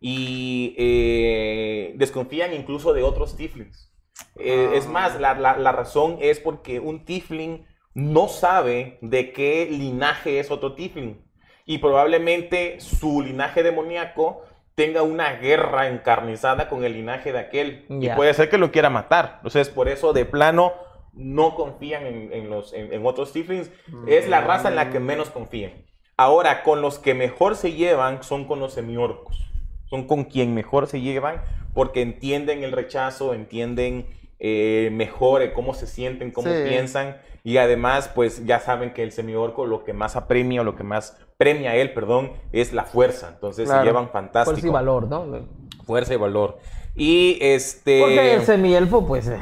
Y 0.00 0.74
eh, 0.78 1.94
desconfían 1.96 2.52
incluso 2.54 2.92
de 2.92 3.02
otros 3.02 3.36
Tiflins. 3.36 3.92
Eh, 4.38 4.68
Ah. 4.70 4.74
Es 4.76 4.86
más, 4.86 5.20
la, 5.20 5.34
la- 5.34 5.56
la 5.58 5.72
razón 5.72 6.18
es 6.20 6.38
porque 6.40 6.80
un 6.80 7.04
Tiflin 7.04 7.66
no 7.94 8.28
sabe 8.28 8.98
de 9.00 9.32
qué 9.32 9.66
linaje 9.70 10.38
es 10.38 10.50
otro 10.50 10.74
Tiflin. 10.74 11.22
Y 11.64 11.78
probablemente 11.78 12.78
su 12.80 13.22
linaje 13.22 13.62
demoníaco 13.62 14.42
tenga 14.76 15.02
una 15.02 15.32
guerra 15.32 15.88
encarnizada 15.88 16.68
con 16.68 16.84
el 16.84 16.92
linaje 16.92 17.32
de 17.32 17.38
aquel. 17.40 17.86
Y 17.88 18.08
puede 18.10 18.32
ser 18.34 18.48
que 18.48 18.58
lo 18.58 18.70
quiera 18.70 18.90
matar. 18.90 19.34
Entonces, 19.38 19.68
por 19.70 19.88
eso, 19.88 20.12
de 20.12 20.26
plano, 20.26 20.74
no 21.14 21.54
confían 21.54 22.06
en, 22.06 22.32
en 22.32 22.50
los, 22.50 22.72
en, 22.74 22.92
en 22.92 23.04
otros 23.04 23.32
Tiflins. 23.32 23.70
Es 24.06 24.28
la 24.28 24.42
raza 24.42 24.68
en 24.68 24.76
la 24.76 24.90
que 24.90 25.00
menos 25.00 25.30
confían. 25.30 25.72
Ahora, 26.18 26.62
con 26.62 26.82
los 26.82 26.98
que 26.98 27.14
mejor 27.14 27.56
se 27.56 27.72
llevan 27.72 28.22
son 28.22 28.44
con 28.44 28.60
los 28.60 28.74
semiorcos. 28.74 29.50
Son 29.86 30.06
con 30.06 30.24
quien 30.24 30.54
mejor 30.54 30.86
se 30.86 31.00
llevan 31.00 31.42
porque 31.72 32.02
entienden 32.02 32.62
el 32.62 32.72
rechazo, 32.72 33.32
entienden 33.34 34.06
eh, 34.38 34.90
mejor 34.92 35.40
eh, 35.40 35.54
cómo 35.54 35.72
se 35.72 35.86
sienten, 35.86 36.30
cómo 36.32 36.48
Sí. 36.52 36.62
piensan. 36.68 37.16
Y 37.46 37.58
además, 37.58 38.10
pues 38.12 38.44
ya 38.44 38.58
saben 38.58 38.92
que 38.92 39.04
el 39.04 39.12
semiorco 39.12 39.66
lo 39.66 39.84
que 39.84 39.92
más 39.92 40.16
apremia, 40.16 40.62
o 40.62 40.64
lo 40.64 40.74
que 40.74 40.82
más 40.82 41.16
premia 41.36 41.70
a 41.70 41.74
él, 41.76 41.92
perdón, 41.94 42.32
es 42.50 42.72
la 42.72 42.82
fuerza. 42.82 43.28
Entonces 43.32 43.66
Claro. 43.66 43.82
se 43.82 43.86
llevan 43.86 44.08
fantástico. 44.10 44.50
Fuerza 44.50 44.66
y 44.66 44.70
valor, 44.70 45.06
¿no? 45.06 45.46
Fuerza 45.84 46.14
y 46.14 46.16
valor. 46.16 46.58
Y 46.96 47.38
este. 47.40 48.00
Porque 48.00 48.34
el 48.34 48.42
semielfo, 48.42 49.06
pues, 49.06 49.28
eh, 49.28 49.38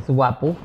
es 0.00 0.06
guapo. 0.08 0.56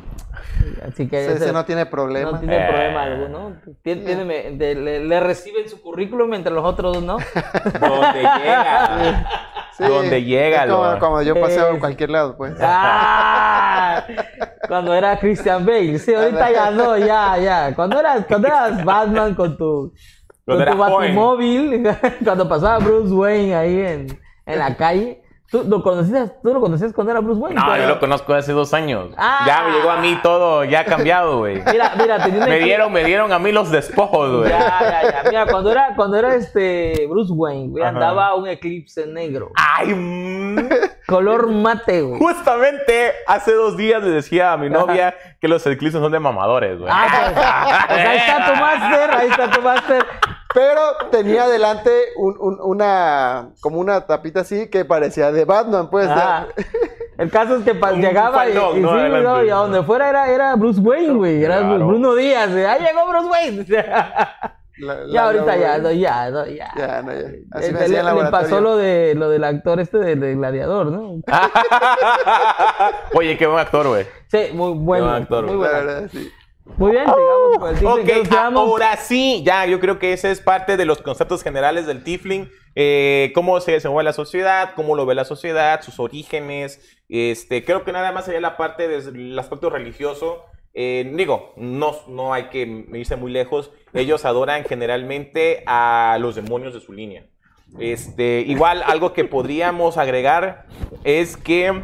Así 0.88 1.10
que 1.10 1.26
Ese 1.26 1.34
ese- 1.34 1.52
no 1.52 1.66
tiene 1.66 1.86
problema. 1.88 2.32
no 2.32 2.40
tiene 2.40 2.56
Eh. 2.64 2.68
problema 2.70 3.04
alguno. 3.04 3.56
Tiene, 3.82 4.06
tiene- 4.06 4.24
me- 4.24 4.52
de- 4.52 4.76
le, 4.76 5.04
le 5.04 5.20
reciben 5.20 5.68
su 5.68 5.82
currículum 5.82 6.30
mientras 6.30 6.56
los 6.56 6.64
otros 6.64 7.04
no. 7.04 7.18
Donde 7.82 8.20
llega. 8.22 9.30
Sí, 9.78 9.84
donde 9.84 10.24
llega, 10.24 10.64
es 10.64 10.72
como 10.72 11.00
cuando 11.00 11.22
yo 11.22 11.40
paseo 11.40 11.72
en 11.72 11.80
cualquier 11.80 12.10
lado, 12.10 12.38
pues. 12.38 12.56
¡Ah! 12.62 14.06
Cuando 14.70 14.94
era 14.94 15.20
Christian 15.20 15.66
Bale. 15.66 16.00
Sí, 16.00 16.14
ahorita 16.14 16.52
ya 16.52 16.72
no, 16.72 16.98
ya, 16.98 17.38
ya. 17.38 17.76
Cuando 17.76 18.00
eras, 18.00 18.26
cuando 18.26 18.48
eras 18.48 18.86
Batman 18.86 19.36
con 19.36 19.58
tu, 19.58 19.94
Cuando 20.46 20.66
con 20.66 20.74
tu. 20.76 20.80
Batimóvil, 20.80 21.84
cuando 22.24 22.48
pasaba 22.48 22.80
Bruce 22.80 23.14
Wayne 23.14 23.56
ahí 23.56 23.80
en, 23.82 24.20
en 24.46 24.60
la 24.60 24.78
calle. 24.78 25.22
¿Tú 25.64 25.70
lo, 25.70 25.82
conocías, 25.82 26.32
¿Tú 26.42 26.54
lo 26.54 26.60
conocías 26.60 26.92
cuando 26.92 27.12
era 27.12 27.22
Bruce 27.22 27.40
Wayne? 27.40 27.56
No, 27.56 27.66
Pero- 27.68 27.84
yo 27.84 27.88
lo 27.88 28.00
conozco 28.00 28.34
hace 28.34 28.52
dos 28.52 28.74
años. 28.74 29.12
Ah. 29.18 29.44
Ya 29.48 29.64
me 29.64 29.72
llegó 29.78 29.90
a 29.90 29.98
mí 29.98 30.20
todo, 30.22 30.66
ya 30.66 30.82
ha 30.82 30.86
cambiado, 30.86 31.38
güey. 31.40 31.62
Mira, 31.72 31.94
mira, 31.98 32.18
una 32.28 32.46
Me 32.46 32.60
dieron, 32.60 32.92
me 32.92 33.04
dieron 33.06 33.32
a 33.32 33.40
mí 33.40 33.52
los 33.54 33.72
despojos, 33.72 34.40
güey. 34.40 34.50
Ya, 34.50 34.60
ya, 34.60 35.02
ya. 35.04 35.24
Mira, 35.30 35.46
cuando 35.46 35.72
era, 35.72 35.96
cuando 35.96 36.18
era 36.18 36.36
este 36.36 37.08
Bruce 37.10 37.32
Wayne, 37.32 37.70
güey, 37.70 37.84
Ajá. 37.84 37.94
andaba 37.94 38.36
un 38.36 38.48
eclipse 38.48 39.08
negro. 39.08 39.52
Ay, 39.56 39.94
mm. 39.94 40.70
Color 41.08 41.48
mate, 41.52 42.02
güey. 42.02 42.20
Justamente 42.20 43.14
hace 43.28 43.54
dos 43.54 43.78
días 43.78 44.04
le 44.04 44.10
decía 44.10 44.52
a 44.52 44.58
mi 44.58 44.70
novia 44.70 45.16
que 45.40 45.48
los 45.48 45.66
eclipses 45.68 46.02
son 46.02 46.12
de 46.12 46.20
mamadores, 46.20 46.80
güey. 46.80 46.92
Ah, 46.92 47.08
pues, 47.34 47.88
pues 47.88 48.08
ahí 48.08 48.18
está 48.18 48.54
tu 48.54 48.56
máster, 48.60 49.12
ahí 49.12 49.28
está 49.30 49.52
tu 49.52 49.62
máster. 49.62 50.06
Pero 50.56 50.82
tenía 51.12 51.44
adelante 51.44 51.92
un- 52.16 52.38
un- 52.40 52.60
una, 52.62 53.50
como 53.62 53.78
una 53.80 54.08
tapita 54.08 54.40
así 54.40 54.70
que 54.70 54.86
parecía 54.86 55.32
de 55.32 55.46
Batman, 55.46 55.90
pues. 55.92 56.08
Ah, 56.10 56.48
el 57.18 57.30
caso 57.30 57.58
es 57.58 57.64
que 57.64 57.72
Un 57.74 58.02
llegaba 58.02 58.48
y, 58.50 58.54
faldón, 58.54 58.78
y 58.78 58.82
¿no? 58.82 58.90
sí, 58.94 59.00
Adelante. 59.00 59.24
no, 59.24 59.44
y 59.44 59.50
a 59.50 59.56
donde 59.56 59.84
fuera 59.84 60.10
era, 60.10 60.30
era 60.30 60.56
Bruce 60.56 60.80
Wayne, 60.80 61.14
güey. 61.14 61.44
Era 61.44 61.60
Claro. 61.60 61.88
Bruno 61.88 62.16
Díaz. 62.16 62.50
Ahí 62.52 62.82
llegó 62.84 63.06
Bruce 63.08 63.28
Wayne. 63.30 63.66
La- 64.78 64.94
la- 65.06 65.14
ya 65.14 65.24
ahorita 65.28 65.46
la- 65.46 65.58
ya, 65.58 65.78
no, 65.78 65.92
ya, 65.92 66.30
no, 66.32 66.46
ya. 66.48 66.70
Ya, 66.76 67.02
no, 67.02 67.14
ya. 67.14 67.28
Así 67.52 67.70
Eh, 67.70 67.72
me 67.72 67.88
le, 67.88 68.30
pasó 68.30 68.60
lo 68.60 68.76
de 68.76 69.14
lo 69.16 69.30
del 69.30 69.46
actor 69.46 69.80
este 69.80 70.00
de, 70.00 70.18
de 70.18 70.36
Gladiador, 70.36 70.88
¿no? 70.88 71.22
Oye, 73.14 73.38
qué 73.38 73.48
buen 73.48 73.60
actor, 73.60 73.88
güey. 73.88 74.06
Sí, 74.28 74.50
muy 74.54 74.74
bueno. 74.74 75.06
buen 75.06 75.22
actor, 75.24 75.46
muy 75.46 75.56
bueno. 75.56 76.08
sí. 76.12 76.30
Muy 76.78 76.92
bien, 76.92 77.06
sigamos 77.06 77.58
con 77.58 77.70
el 77.70 77.76
Tiflin. 77.76 78.28
Ok, 78.28 78.56
ahora 78.56 78.98
sí, 78.98 79.44
ya, 79.46 79.66
yo 79.66 79.80
creo 79.80 80.00
que 80.00 80.14
ese 80.14 80.32
es 80.32 80.42
parte 80.42 80.78
de 80.78 80.86
los 80.86 81.02
conceptos 81.02 81.44
generales 81.44 81.86
del 81.86 82.04
Tifling. 82.04 82.50
eh, 82.76 83.32
cómo 83.34 83.60
se 83.62 83.72
desenvuelve 83.72 84.10
la 84.10 84.14
sociedad, 84.14 84.74
cómo 84.76 84.96
lo 84.96 85.06
ve 85.06 85.16
la 85.16 85.26
sociedad, 85.26 85.82
sus 85.82 86.00
orígenes. 86.00 86.82
Este, 87.08 87.64
creo 87.64 87.84
que 87.84 87.92
nada 87.92 88.12
más 88.12 88.26
sería 88.26 88.42
la 88.42 88.58
parte 88.58 88.88
del 88.88 89.38
aspecto 89.40 89.70
religioso. 89.70 90.44
Eh, 90.74 91.10
digo, 91.16 91.54
no, 91.56 91.96
no 92.10 92.34
hay 92.34 92.50
que 92.50 92.86
irse 92.94 93.16
muy 93.16 93.32
lejos. 93.32 93.72
Ellos 93.94 94.26
adoran 94.26 94.66
generalmente 94.66 95.64
a 95.68 96.18
los 96.20 96.36
demonios 96.36 96.74
de 96.74 96.82
su 96.82 96.92
línea. 96.92 97.26
Este, 97.80 98.44
igual, 98.46 98.84
algo 98.86 99.14
que 99.14 99.24
podríamos 99.24 99.98
agregar 99.98 100.66
es 101.04 101.38
que 101.38 101.82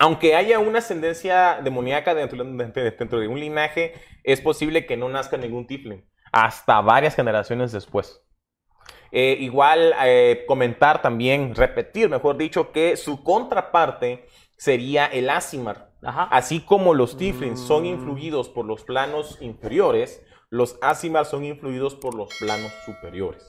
aunque 0.00 0.34
haya 0.34 0.58
una 0.58 0.78
ascendencia 0.78 1.60
demoníaca 1.62 2.14
dentro, 2.14 3.20
de 3.20 3.28
un 3.28 3.38
linaje, 3.38 3.92
es 4.24 4.40
posible 4.40 4.86
que 4.86 4.96
no 4.96 5.10
nazca 5.10 5.36
ningún 5.36 5.66
tifling 5.66 6.02
hasta 6.32 6.80
varias 6.80 7.14
generaciones 7.14 7.70
después. 7.70 8.22
Eh, 9.12 9.36
igual 9.40 9.92
eh, 10.02 10.44
comentar 10.48 11.02
también, 11.02 11.54
repetir, 11.54 12.08
mejor 12.08 12.38
dicho, 12.38 12.72
que 12.72 12.96
su 12.96 13.22
contraparte 13.22 14.26
sería 14.56 15.04
el 15.04 15.28
Asimar. 15.28 15.90
Ajá. 16.02 16.28
Así 16.30 16.60
como 16.60 16.94
los 16.94 17.18
Tiflins 17.18 17.60
son 17.60 17.84
influidos 17.84 18.48
por 18.48 18.64
los 18.64 18.84
planos 18.84 19.36
inferiores, 19.42 20.24
los 20.48 20.78
Asimar 20.80 21.26
son 21.26 21.44
influidos 21.44 21.94
por 21.94 22.14
los 22.14 22.30
planos 22.38 22.72
superiores. 22.86 23.44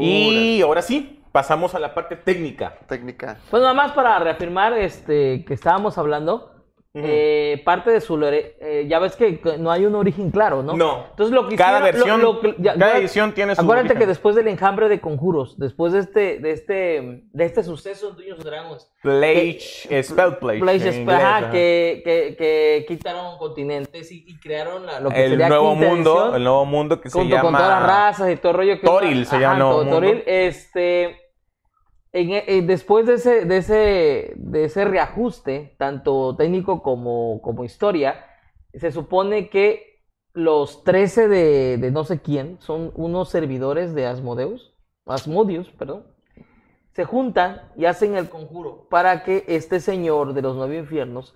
Y 0.00 0.62
ahora 0.62 0.80
sí, 0.80 1.22
pasamos 1.38 1.72
a 1.76 1.78
la 1.78 1.94
parte 1.94 2.16
técnica. 2.16 2.76
Técnica. 2.88 3.38
Pues 3.48 3.60
nada 3.62 3.72
más 3.72 3.92
para 3.92 4.18
reafirmar 4.18 4.72
este 4.76 5.44
que 5.46 5.54
estábamos 5.54 5.96
hablando, 5.96 6.50
Ujú. 6.94 7.04
eh, 7.06 7.62
parte 7.66 7.90
de 7.90 8.00
su 8.00 8.16
lore- 8.16 8.56
eh, 8.60 8.86
ya 8.88 8.98
ves 8.98 9.14
que 9.14 9.40
no 9.58 9.70
hay 9.70 9.84
un 9.84 9.94
origen 9.94 10.30
claro, 10.30 10.62
¿no? 10.62 10.72
No. 10.74 11.04
Entonces 11.10 11.32
lo 11.34 11.46
que 11.46 11.54
Cada 11.54 11.78
hicieron- 11.90 11.94
versión, 11.94 12.22
lo- 12.22 12.32
lo 12.42 12.56
ya- 12.56 12.72
cada 12.72 12.86
acuérdate- 12.86 12.98
edición 13.00 13.32
tiene 13.34 13.54
su 13.54 13.60
Acuérdate 13.60 13.88
origen. 13.90 13.98
que 14.00 14.06
después 14.06 14.34
del 14.34 14.48
enjambre 14.48 14.88
de 14.88 14.98
conjuros, 15.00 15.56
después 15.58 15.92
de 15.92 15.98
este 16.00 16.38
de 16.40 16.50
este 16.50 17.22
de 17.30 17.44
este 17.44 17.62
suceso 17.62 18.08
en 18.08 18.16
Dungeons 18.16 18.42
Dragons, 18.42 18.90
Plage, 19.02 19.86
eh, 19.90 20.02
Spell 20.02 20.38
Plage. 20.38 20.60
Places, 20.60 20.94
en 20.96 21.00
inglés, 21.02 21.18
ajá, 21.18 21.36
ajá. 21.36 21.50
que, 21.50 22.02
que, 22.04 22.36
que 22.38 22.84
quitaron 22.88 23.38
continentes 23.38 24.10
y, 24.10 24.24
y 24.26 24.40
crearon 24.40 24.86
la- 24.86 24.98
lo 24.98 25.10
que 25.10 25.24
el 25.24 25.30
sería 25.32 25.48
nuevo 25.50 25.74
mundo, 25.74 26.12
edición, 26.14 26.34
el 26.36 26.42
nuevo 26.44 26.64
mundo 26.64 27.00
que 27.02 27.10
se 27.10 27.18
junto 27.18 27.36
llama 27.36 27.48
con 27.50 27.54
todas 27.58 27.68
las 27.68 27.86
razas 27.86 28.30
y 28.32 28.36
todo 28.36 28.52
el 28.52 28.58
rollo 28.58 28.80
que 28.80 28.86
Toril 28.86 29.26
se 29.26 29.38
llama 29.38 29.58
nuevo 29.58 29.76
mundo. 29.84 29.90
Toril, 29.96 30.22
este 30.26 31.27
en- 32.12 32.30
eh, 32.32 32.62
después 32.66 33.06
de 33.06 33.14
ese, 33.14 33.44
de 33.44 33.56
ese 33.58 34.32
de 34.36 34.64
ese 34.64 34.84
reajuste 34.84 35.74
tanto 35.78 36.34
técnico 36.36 36.82
como, 36.82 37.40
como 37.42 37.64
historia 37.64 38.24
se 38.74 38.90
supone 38.92 39.48
que 39.50 40.02
los 40.32 40.84
13 40.84 41.28
de, 41.28 41.78
de 41.78 41.90
no 41.90 42.04
sé 42.04 42.20
quién 42.20 42.58
son 42.60 42.92
unos 42.94 43.28
servidores 43.30 43.94
de 43.94 44.06
Asmodeus 44.06 44.74
Asmodius 45.06 45.68
perdón 45.70 46.06
se 46.92 47.04
juntan 47.04 47.62
y 47.76 47.84
hacen 47.84 48.16
el 48.16 48.28
conjuro 48.28 48.88
para 48.88 49.22
que 49.22 49.44
este 49.46 49.78
señor 49.80 50.34
de 50.34 50.42
los 50.42 50.56
nueve 50.56 50.78
infiernos 50.78 51.34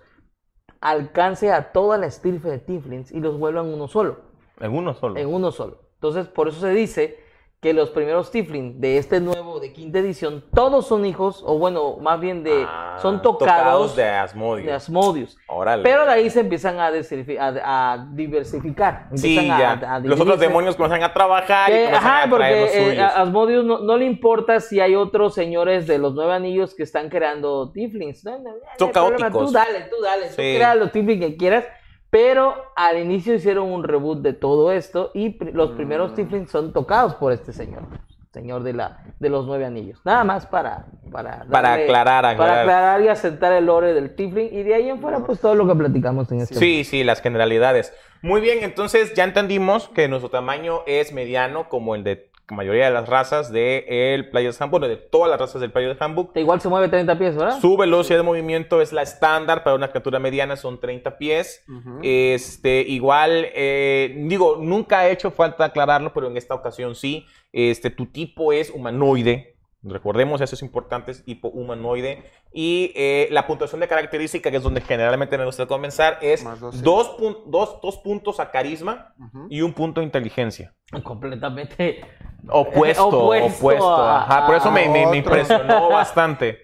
alcance 0.81 1.51
a 1.51 1.71
toda 1.71 1.97
la 1.97 2.07
estirpe 2.07 2.49
de 2.49 2.59
Tiflins 2.59 3.11
y 3.11 3.19
los 3.19 3.37
vuelvan 3.39 3.67
uno 3.67 3.87
solo 3.87 4.21
En 4.59 4.73
uno 4.73 4.93
solo. 4.93 5.17
en 5.19 5.33
uno 5.33 5.51
solo. 5.51 5.79
Entonces, 5.95 6.27
por 6.27 6.49
eso 6.49 6.59
se 6.59 6.71
dice 6.71 7.17
que 7.63 7.73
los 7.73 7.89
primeros 7.89 8.29
Tiflin 8.29 8.79
de 8.79 8.97
este 8.99 9.19
nuevo, 9.21 9.59
de 9.59 9.73
quinta 9.73 9.97
edición, 9.99 10.43
todos 10.53 10.85
son 10.85 11.05
hijos, 11.05 11.41
o 11.47 11.57
bueno, 11.57 11.97
más 12.01 12.19
bien 12.19 12.43
de, 12.43 12.65
Ah, 12.67 12.99
son 13.01 13.21
tocados, 13.23 13.95
de 13.95 14.03
de, 14.03 14.09
Asmodio. 14.09 14.75
Asmodius. 14.75 15.37
Órale. 15.47 15.81
Pero 15.81 16.05
de 16.05 16.11
ahí 16.11 16.29
se 16.29 16.41
empiezan 16.41 16.77
a, 16.79 16.87
a- 16.89 17.93
a 17.93 18.07
diversificar. 18.11 19.07
Sí, 19.15 19.37
empiezan 19.37 19.51
a- 19.61 19.79
ya. 19.81 19.95
a 19.95 19.99
Los 19.99 20.19
otros 20.19 20.39
demonios 20.39 20.75
comienzan 20.75 21.03
a 21.03 21.13
trabajar 21.13 21.69
y 21.69 21.73
comienzan 21.73 21.95
ajá, 21.95 22.23
a 22.23 22.29
traer 22.29 22.61
los 22.61 22.69
porque 22.69 22.83
eh, 22.83 22.89
suyos. 22.91 23.03
a 23.03 23.21
Asmodeus 23.21 23.65
no, 23.65 23.79
no 23.79 23.97
le 23.97 24.05
importa 24.05 24.59
si 24.59 24.79
hay 24.79 24.95
otros 24.95 25.33
señores 25.33 25.87
de 25.87 25.97
los 25.97 26.13
nueve 26.13 26.33
anillos 26.33 26.75
que 26.75 26.83
están 26.83 27.09
creando 27.09 27.71
Tiflins. 27.71 28.23
No, 28.25 28.37
no, 28.39 28.51
Son 28.77 28.91
caóticos. 28.91 29.47
Tú 29.47 29.51
dale, 29.53 29.79
tú 29.89 30.01
dale, 30.03 30.23
tú 30.27 30.33
Sí. 30.35 30.53
crea 30.55 30.75
los 30.75 30.91
Tiflins 30.91 31.21
que 31.25 31.37
quieras. 31.37 31.65
Pero 32.13 32.53
al 32.75 32.99
inicio 32.99 33.33
hicieron 33.33 33.71
un 33.71 33.83
reboot 33.83 34.19
de 34.21 34.33
todo 34.33 34.71
esto 34.71 35.09
y 35.15 35.35
pr- 35.35 35.51
los 35.51 35.71
Mm. 35.71 35.75
primeros 35.77 36.13
Tiflins 36.13 36.51
son 36.51 36.71
tocados 36.71 37.15
por 37.15 37.31
este 37.33 37.51
señor. 37.53 37.87
Señor 38.31 38.61
de, 38.61 38.73
la, 38.73 38.99
de 39.19 39.29
los 39.29 39.47
nueve 39.47 39.65
anillos. 39.65 39.99
Nada 40.05 40.23
más 40.23 40.45
para... 40.45 40.85
Para, 41.11 41.45
Para 41.49 41.73
aclarar, 41.73 42.37
Para 42.37 42.61
aclarar. 42.61 43.01
y 43.01 43.07
asentar 43.07 43.51
el 43.53 43.65
lore 43.65 43.93
del 43.95 44.13
Tiflin. 44.15 44.47
Y 44.51 44.61
de 44.61 44.75
ahí 44.75 44.89
en 44.89 44.99
fuera, 45.01 45.19
pues 45.25 45.39
todo 45.39 45.55
lo 45.55 45.67
que 45.67 45.73
platicamos 45.73 46.31
en 46.31 46.41
este 46.41 46.53
Sí, 46.55 46.83
sí, 46.83 47.03
las 47.03 47.19
generalidades. 47.19 47.91
Muy 48.21 48.41
bien, 48.41 48.59
entonces 48.61 49.15
ya 49.15 49.23
entendimos 49.23 49.89
que 49.89 50.07
nuestro 50.07 50.29
tamaño 50.29 50.81
es 50.85 51.13
mediano 51.13 51.67
como 51.67 51.95
el 51.95 52.03
de 52.03 52.29
mayoría 52.49 52.85
de 52.85 52.91
las 52.91 53.07
razas 53.07 53.51
del 53.51 54.29
Players 54.29 54.59
Handbook, 54.61 54.81
bueno, 54.81 54.87
de 54.95 54.97
todas 55.01 55.29
las 55.29 55.39
razas 55.39 55.61
del 55.61 55.71
Players 55.71 55.99
Handbook. 56.01 56.35
Igual 56.35 56.59
se 56.61 56.69
mueve 56.69 56.89
30 56.89 57.17
pies, 57.17 57.35
¿verdad? 57.35 57.59
Su 57.59 57.77
velocidad 57.77 58.17
de 58.19 58.23
movimiento 58.23 58.81
es 58.81 58.91
la 58.93 59.01
estándar 59.01 59.63
para 59.63 59.75
una 59.75 59.89
criatura 59.89 60.19
mediana, 60.19 60.55
son 60.55 60.79
30 60.79 61.17
pies. 61.17 61.63
Este, 62.03 62.81
igual, 62.81 63.47
eh, 63.53 64.13
digo, 64.27 64.57
nunca 64.59 64.99
ha 64.99 65.09
hecho 65.09 65.31
falta 65.31 65.65
aclararlo, 65.65 66.13
pero 66.13 66.27
en 66.27 66.37
esta 66.37 66.53
ocasión 66.53 66.95
sí. 66.95 67.25
Este, 67.51 67.89
tu 67.89 68.07
tipo 68.07 68.51
es 68.53 68.69
humanoide. 68.69 69.51
Recordemos, 69.85 70.39
eso 70.39 70.55
es 70.55 70.61
importante, 70.61 71.11
es 71.11 71.23
hipohumanoide. 71.25 72.23
Y 72.53 72.93
eh, 72.95 73.27
la 73.31 73.45
puntuación 73.47 73.81
de 73.81 73.87
característica, 73.89 74.49
que 74.49 74.55
es 74.57 74.63
donde 74.63 74.79
generalmente 74.79 75.37
me 75.37 75.43
gusta 75.45 75.65
comenzar, 75.65 76.19
es 76.21 76.41
dos, 76.83 77.17
pun- 77.17 77.37
dos- 77.47 77.81
dos 77.81 77.97
puntos 77.97 78.39
a 78.39 78.49
carisma 78.49 79.13
y 79.49 79.61
un 79.61 79.73
punto 79.73 79.99
a 79.99 80.03
inteligencia. 80.05 80.73
Completamente. 81.03 82.01
Opuesto, 82.49 83.07
Opuesto 83.07 84.03
Ajá, 84.05 84.45
por 84.45 84.55
eso 84.55 84.71
me, 84.71 84.83
me- 84.89 84.89
me 84.89 85.05
otro. 85.05 85.15
impresionó 85.15 85.89
bastante. 85.89 86.59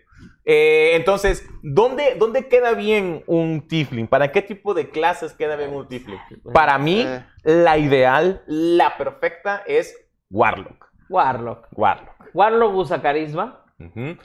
Eh, 0.46 0.92
entonces, 0.96 1.48
¿dónde, 1.62 2.16
¿dónde 2.18 2.48
queda 2.48 2.74
bien 2.74 3.24
un 3.28 3.68
Tifling? 3.68 4.08
¿Para 4.08 4.32
qué 4.32 4.42
tipo 4.42 4.74
de 4.74 4.90
clases 4.90 5.34
queda 5.34 5.56
bien 5.56 5.74
un 5.74 5.88
Tifling? 5.88 6.18
Para 6.54 6.78
mí, 6.80 7.02
Eh. 7.08 7.24
la 7.44 7.78
ideal, 7.78 8.42
la 8.48 8.98
perfecta 8.98 9.62
es 9.68 9.96
Warlock. 10.32 10.88
Warlock. 11.10 11.68
Warlock. 11.76 12.10
Warlock 12.34 12.76
usa 12.76 13.02
carisma, 13.02 13.64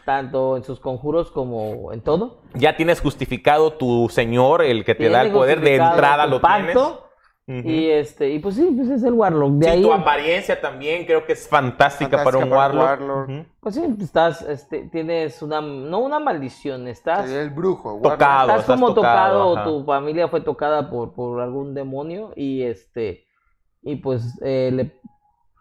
tanto 0.05 0.57
en 0.57 0.64
sus 0.64 0.80
conjuros 0.80 1.30
como 1.30 1.92
en 1.92 2.00
todo. 2.00 2.42
Ya 2.55 2.76
tienes 2.76 3.00
justificado 3.00 3.74
tu 3.74 4.09
señor, 4.11 4.62
el 4.62 4.84
que 4.84 4.94
te 4.94 5.09
da 5.11 5.22
el 5.22 5.32
poder 5.32 5.61
de 5.61 5.76
entrada, 5.76 6.26
lo 6.26 6.40
pacto, 6.40 6.72
tienes. 6.72 6.98
Ujú. 7.47 7.68
Y 7.68 7.90
este, 7.90 8.30
y 8.30 8.38
pues 8.38 8.55
sí, 8.55 8.72
pues 8.74 8.88
es 8.88 9.03
el 9.03 9.12
Warlock. 9.12 9.53
De 9.55 9.66
Sí, 9.66 9.70
ahí, 9.72 9.82
tu 9.82 9.92
apariencia 9.92 10.59
también 10.61 11.05
creo 11.05 11.26
que 11.26 11.34
es 11.34 11.47
fantástica, 11.47 12.24
para 12.24 12.38
un 12.38 12.49
Fantástica 12.49 12.55
para 12.55 12.74
un 12.78 12.78
Warlock. 12.78 13.09
Warlock. 13.11 13.28
Ujú. 13.28 13.47
pues 13.61 13.74
sí, 13.74 13.82
estás, 14.01 14.40
este, 14.42 14.88
tienes 14.90 15.42
una, 15.42 15.61
no 15.61 15.99
una 15.99 16.18
maldición, 16.20 16.88
estás, 16.88 17.28
el 17.30 17.51
brujo. 17.51 18.01
Tocado. 18.03 18.49
estás 18.49 18.61
estás 18.61 18.76
como 18.80 18.95
tocado, 18.95 19.51
tocado, 19.51 19.78
tu 19.80 19.84
familia 19.84 20.28
fue 20.28 20.40
tocada 20.40 20.88
por, 20.88 21.12
por 21.12 21.42
algún 21.42 21.74
demonio 21.74 22.32
y 22.34 22.62
este, 22.62 23.24
y 23.82 23.97
pues 23.97 24.40
eh, 24.42 24.70
le 24.72 24.99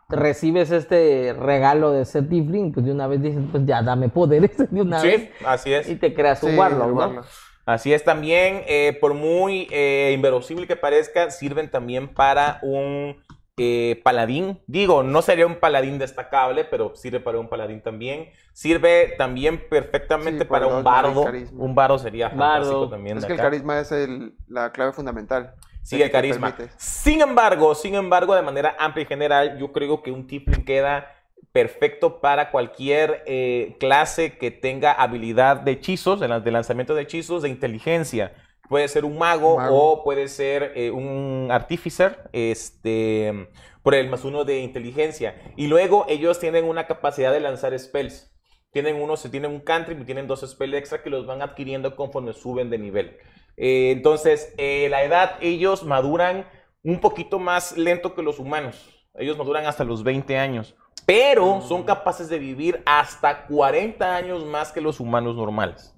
recibes 0.09 0.71
este 0.71 1.33
regalo 1.33 1.91
de 1.91 2.05
ser 2.05 2.29
Tifling, 2.29 2.71
pues 2.71 2.85
de 2.85 2.93
una 2.93 3.07
vez 3.07 3.21
dices, 3.21 3.43
pues 3.51 3.65
ya 3.65 3.81
dame 3.81 4.07
poderes 4.07 4.55
de 4.71 4.81
una 4.81 4.99
Sí, 4.99 5.07
vez 5.07 5.31
así 5.45 5.73
es. 5.73 5.89
y 5.89 5.95
te 5.97 6.13
creas 6.13 6.41
un 6.43 6.51
Sí, 6.51 6.57
Warlock, 6.57 6.87
¿no? 6.87 6.93
Warlock. 6.95 7.25
Así 7.65 7.93
es 7.93 8.03
también, 8.03 8.63
eh, 8.67 8.97
por 8.99 9.13
muy 9.13 9.67
eh, 9.71 10.11
inverosímil 10.13 10.67
que 10.67 10.75
parezca, 10.75 11.31
sirven 11.31 11.69
también 11.71 12.07
para 12.09 12.59
un 12.61 13.21
eh, 13.55 14.01
paladín. 14.03 14.59
Digo, 14.67 15.03
no 15.03 15.21
sería 15.21 15.45
un 15.45 15.55
paladín 15.55 15.97
destacable, 15.99 16.65
pero 16.65 16.95
sirve 16.95 17.19
para 17.19 17.39
un 17.39 17.47
paladín 17.47 17.81
también. 17.81 18.31
Sirve 18.51 19.13
también 19.17 19.69
perfectamente 19.69 20.43
Sí, 20.43 20.49
para 20.49 20.67
un 20.67 20.83
bardo. 20.83 21.23
Un 21.53 21.75
bardo 21.75 21.99
sería 21.99 22.29
fantástico 22.29 22.79
Bardo. 22.81 22.89
también. 22.89 23.17
Es 23.19 23.25
que 23.25 23.33
el 23.33 23.39
carisma 23.39 23.79
es 23.79 23.91
el- 23.91 24.33
la 24.47 24.71
clave 24.71 24.91
fundamental. 24.91 25.53
Sí, 25.83 26.01
el 26.01 26.09
carisma. 26.11 26.55
Sin 26.77 27.21
embargo, 27.21 27.75
sin 27.75 27.95
embargo, 27.95 28.33
de 28.35 28.41
manera 28.41 28.75
amplia 28.79 29.03
y 29.03 29.05
general, 29.05 29.57
yo 29.59 29.71
creo 29.71 30.01
que 30.01 30.11
un 30.11 30.25
Tifling 30.27 30.65
queda 30.65 31.07
perfecto 31.53 32.19
para 32.19 32.51
cualquier 32.51 33.23
eh, 33.27 33.77
clase 33.79 34.37
que 34.37 34.51
tenga 34.51 34.91
habilidad 34.91 35.57
de 35.61 35.71
hechizos, 35.73 36.19
de, 36.19 36.27
lan- 36.27 36.43
de 36.43 36.51
lanzamiento 36.51 36.95
de 36.95 37.03
hechizos, 37.03 37.43
de 37.43 37.49
inteligencia. 37.49 38.33
Puede 38.67 38.87
ser 38.87 39.05
un 39.05 39.17
mago, 39.17 39.57
Mago. 39.57 39.91
o 39.93 40.03
puede 40.03 40.27
ser 40.27 40.73
eh, 40.75 40.89
un 40.91 41.49
artificer, 41.51 42.29
este, 42.33 43.49
por 43.83 43.93
el 43.95 44.09
más 44.09 44.23
uno 44.25 44.45
de 44.45 44.59
inteligencia. 44.59 45.35
Y 45.55 45.67
luego 45.67 46.05
ellos 46.09 46.39
tienen 46.39 46.65
una 46.65 46.87
capacidad 46.87 47.31
de 47.31 47.39
lanzar 47.39 47.77
spells. 47.77 48.31
Tienen 48.71 48.99
uno, 48.99 49.15
se 49.17 49.29
tienen 49.29 49.51
un 49.51 49.59
cantrip 49.59 50.01
y 50.01 50.05
tienen 50.05 50.25
dos 50.27 50.41
spells 50.49 50.75
extra 50.75 51.03
que 51.03 51.11
los 51.11 51.27
van 51.27 51.41
adquiriendo 51.43 51.95
conforme 51.95 52.33
suben 52.33 52.69
de 52.71 52.79
nivel. 52.79 53.17
Eh, 53.57 53.91
entonces, 53.91 54.55
la 54.57 55.03
edad, 55.03 55.37
ellos 55.41 55.83
maduran 55.83 56.47
un 56.83 56.99
poquito 56.99 57.37
más 57.37 57.77
lento 57.77 58.15
que 58.15 58.23
los 58.23 58.39
humanos. 58.39 58.89
Ellos 59.15 59.37
maduran 59.37 59.67
hasta 59.67 59.83
los 59.83 60.03
20 60.03 60.37
años. 60.39 60.75
Pero 61.05 61.61
son 61.61 61.83
capaces 61.83 62.29
de 62.29 62.39
vivir 62.39 62.81
hasta 62.85 63.45
40 63.45 64.15
años 64.15 64.45
más 64.45 64.71
que 64.71 64.81
los 64.81 64.99
humanos 64.99 65.35
normales. 65.35 65.93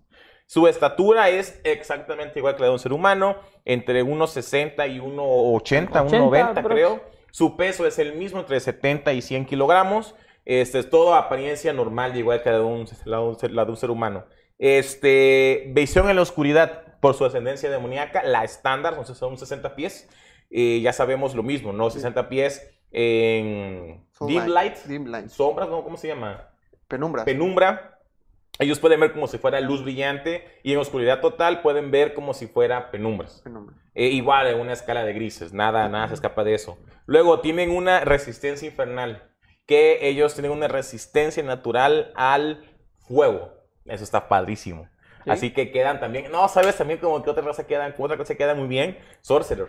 Su 0.47 0.67
estatura 0.67 1.29
es 1.29 1.59
exactamente 1.63 2.39
igual 2.39 2.55
que 2.55 2.61
la 2.61 2.67
de 2.67 2.73
un 2.73 2.79
ser 2.79 2.93
humano, 2.93 3.35
entre 3.65 4.03
1,60 4.03 4.89
y 4.95 4.99
1,80, 4.99 5.55
80, 5.55 6.03
1,90 6.05 6.49
aprox. 6.51 6.67
creo. 6.67 7.03
Su 7.31 7.57
peso 7.57 7.85
es 7.85 7.99
el 7.99 8.13
mismo, 8.15 8.39
entre 8.39 8.59
70 8.59 9.13
y 9.13 9.21
100 9.21 9.45
kilogramos. 9.45 10.15
Este 10.45 10.79
es 10.79 10.89
todo 10.89 11.15
apariencia 11.15 11.73
normal, 11.73 12.15
igual 12.15 12.41
que 12.43 12.49
la 12.51 12.57
de 12.59 12.63
un, 12.63 12.85
la 13.05 13.17
de 13.17 13.23
un 13.23 13.39
ser- 13.39 13.51
la 13.51 13.65
de 13.65 13.71
un 13.71 13.77
ser 13.77 13.89
humano. 13.89 14.25
Este, 14.59 15.65
visión 15.73 16.09
en 16.09 16.15
la 16.15 16.21
oscuridad 16.21 16.97
por 16.99 17.13
su 17.15 17.25
ascendencia 17.25 17.69
demoníaca, 17.69 18.23
la 18.23 18.43
estándar, 18.43 18.95
son 19.05 19.37
60 19.37 19.75
pies. 19.75 20.07
Eh, 20.51 20.79
ya 20.81 20.93
sabemos 20.93 21.33
lo 21.35 21.43
mismo, 21.43 21.73
¿no? 21.73 21.89
60 21.89 22.29
pies 22.29 22.74
en 22.97 24.01
Son 24.13 24.27
dim 24.27 24.45
light, 24.47 24.77
Dim 24.85 25.07
light. 25.07 25.27
sombras, 25.27 25.67
¿no? 25.67 25.83
¿cómo 25.83 25.97
se 25.97 26.07
llama? 26.07 26.47
Penumbras. 26.87 27.25
penumbra, 27.25 27.99
ellos 28.57 28.79
pueden 28.79 29.01
ver 29.01 29.11
como 29.11 29.27
si 29.27 29.37
fuera 29.37 29.59
luz 29.59 29.83
brillante 29.83 30.47
y 30.63 30.71
en 30.71 30.79
oscuridad 30.79 31.19
total 31.19 31.61
pueden 31.61 31.91
ver 31.91 32.13
como 32.13 32.33
si 32.33 32.47
fuera 32.47 32.91
penumbras. 32.91 33.41
Penumbra. 33.43 33.75
Eh, 33.95 34.07
igual 34.07 34.47
en 34.47 34.61
una 34.61 34.71
escala 34.71 35.03
de 35.03 35.11
grises, 35.11 35.51
nada, 35.51 35.89
nada 35.89 36.07
se 36.07 36.13
escapa 36.13 36.45
de 36.45 36.53
eso. 36.53 36.77
Luego 37.05 37.41
tienen 37.41 37.71
una 37.71 37.99
resistencia 37.99 38.65
infernal, 38.65 39.29
que 39.65 40.07
ellos 40.07 40.33
tienen 40.33 40.51
una 40.51 40.69
resistencia 40.69 41.43
natural 41.43 42.13
al 42.15 42.63
fuego. 42.99 43.51
Eso 43.83 44.05
está 44.05 44.29
padrísimo. 44.29 44.87
Sí. 45.25 45.31
Así 45.31 45.51
que 45.51 45.71
quedan 45.71 45.99
también, 45.99 46.31
no, 46.31 46.47
sabes 46.47 46.77
también 46.77 46.99
como 46.99 47.21
que 47.23 47.29
otra 47.29 47.43
raza 47.43 47.67
quedan, 47.67 47.93
otra 47.97 48.15
cosa 48.15 48.35
queda 48.35 48.55
muy 48.55 48.67
bien, 48.67 48.97
Sorcerer. 49.21 49.67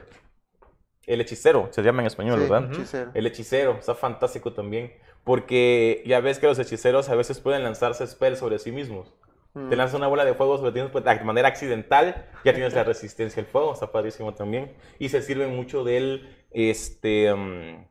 El 1.06 1.20
hechicero, 1.20 1.68
se 1.70 1.82
llama 1.82 2.02
en 2.02 2.06
español, 2.06 2.40
Sí, 2.40 2.48
¿verdad? 2.48 2.72
hechicero. 2.72 3.10
El 3.14 3.26
hechicero, 3.26 3.76
está 3.78 3.94
fantástico 3.94 4.52
también. 4.52 4.92
Porque 5.22 6.02
ya 6.06 6.20
ves 6.20 6.38
que 6.38 6.46
los 6.46 6.58
hechiceros 6.58 7.08
a 7.08 7.14
veces 7.14 7.40
pueden 7.40 7.62
lanzarse 7.62 8.06
spells 8.06 8.38
sobre 8.38 8.58
sí 8.58 8.72
mismos. 8.72 9.14
Mm. 9.54 9.70
Te 9.70 9.76
lanzas 9.76 9.96
una 9.96 10.06
bola 10.08 10.24
de 10.24 10.34
fuego 10.34 10.58
sobre 10.58 10.72
ti 10.72 10.86
pues, 10.92 11.04
de 11.04 11.24
manera 11.24 11.48
accidental, 11.48 12.26
ya 12.44 12.52
tienes 12.52 12.74
la 12.74 12.84
resistencia 12.84 13.40
al 13.40 13.48
fuego, 13.48 13.72
está 13.72 13.90
padrísimo 13.90 14.34
también. 14.34 14.74
Y 14.98 15.08
se 15.08 15.22
sirve 15.22 15.46
mucho 15.46 15.82
del, 15.82 16.28
este, 16.50 17.32
mm, 17.34 17.86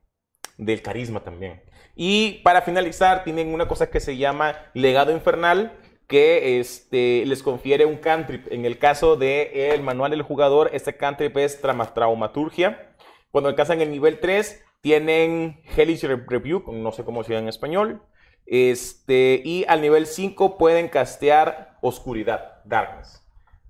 del 0.57 0.81
carisma 0.81 1.21
también. 1.21 1.61
Y 1.95 2.41
para 2.43 2.61
finalizar, 2.61 3.23
tienen 3.23 3.53
una 3.53 3.67
cosa 3.67 3.89
que 3.89 3.99
se 3.99 4.17
llama 4.17 4.55
legado 4.73 5.11
infernal, 5.11 5.73
que 6.07 6.59
este, 6.59 7.23
les 7.25 7.41
confiere 7.41 7.85
un 7.85 7.97
cantrip. 7.97 8.51
En 8.51 8.65
el 8.65 8.77
caso 8.77 9.15
del 9.15 9.81
manual 9.81 10.11
del 10.11 10.21
jugador, 10.21 10.69
este 10.73 10.95
cantrip 10.97 11.35
es 11.37 11.59
traumaturgia. 11.61 12.94
Cuando 13.35 13.49
alcanzan 13.49 13.81
el 13.81 13.91
nivel 13.91 14.21
3, 14.21 14.63
tienen 14.79 15.61
Hellish 15.75 16.05
Re- 16.05 16.23
Rebuke, 16.25 16.71
no 16.71 16.93
sé 16.93 17.03
cómo 17.03 17.21
se 17.21 17.33
llama 17.33 17.41
en 17.41 17.49
español. 17.49 18.01
Este, 18.45 19.41
y 19.43 19.65
al 19.67 19.81
nivel 19.81 20.05
5 20.07 20.57
pueden 20.57 20.87
castear 20.87 21.77
oscuridad, 21.81 22.63
darkness. 22.63 23.27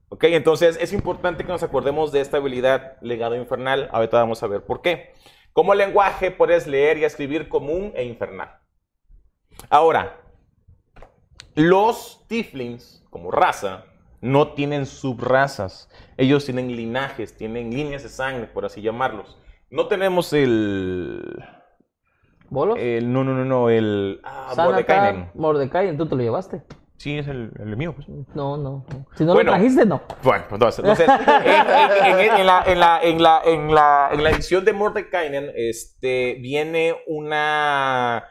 Ok, 0.09 0.25
entonces 0.25 0.77
es 0.79 0.93
importante 0.93 1.43
que 1.43 1.51
nos 1.51 1.63
acordemos 1.63 2.11
de 2.11 2.21
esta 2.21 2.37
habilidad 2.37 2.97
legado 3.01 3.35
infernal. 3.35 3.89
Ahorita 3.91 4.19
vamos 4.19 4.43
a 4.43 4.47
ver 4.47 4.63
por 4.63 4.83
qué. 4.83 5.13
Como 5.51 5.73
lenguaje 5.73 6.29
puedes 6.29 6.67
leer 6.67 6.99
y 6.99 7.05
escribir 7.05 7.49
común 7.49 7.91
e 7.95 8.03
infernal. 8.03 8.59
Ahora, 9.71 10.21
los 11.55 12.23
Tiflins, 12.27 13.03
como 13.09 13.31
raza, 13.31 13.85
no 14.21 14.49
tienen 14.53 14.85
subrazas. 14.85 15.89
Ellos 16.17 16.45
tienen 16.45 16.75
linajes, 16.75 17.35
tienen 17.35 17.71
líneas 17.71 18.03
de 18.03 18.09
sangre, 18.09 18.45
por 18.45 18.63
así 18.63 18.83
llamarlos. 18.83 19.39
No 19.69 19.87
tenemos 19.87 20.31
el. 20.33 21.43
¿Bolos? 22.49 22.77
el 22.79 23.11
no, 23.11 23.23
no, 23.23 23.33
no, 23.33 23.43
no, 23.45 23.69
el. 23.69 24.21
Ah, 24.23 24.53
Mordekainen. 24.55 25.31
Mordecai, 25.33 25.97
tú 25.97 26.07
te 26.07 26.15
lo 26.15 26.21
llevaste. 26.21 26.63
Sí, 26.97 27.17
es 27.17 27.27
el, 27.27 27.51
el 27.59 27.75
mío, 27.75 27.93
pues. 27.93 28.07
No, 28.33 28.55
no. 28.55 28.85
Si 29.15 29.25
no 29.25 29.33
Bueno. 29.33 29.51
lo 29.51 29.57
trajiste, 29.57 29.85
no. 29.85 30.01
Bueno, 30.23 30.45
pues 30.47 30.79
entonces, 30.79 30.79
entonces 30.79 31.07
en, 31.45 32.19
en- 32.19 32.39
en 32.39 32.45
la, 32.45 32.63
en, 32.65 32.79
la, 32.79 32.99
en, 33.03 33.21
la, 33.23 33.41
en, 33.43 33.75
la, 33.75 34.09
en 34.13 34.23
la 34.23 34.29
edición 34.29 34.63
de 34.63 34.71
Mordekainen 34.73 35.51
este, 35.55 36.37
viene 36.39 36.95
una, 37.07 38.23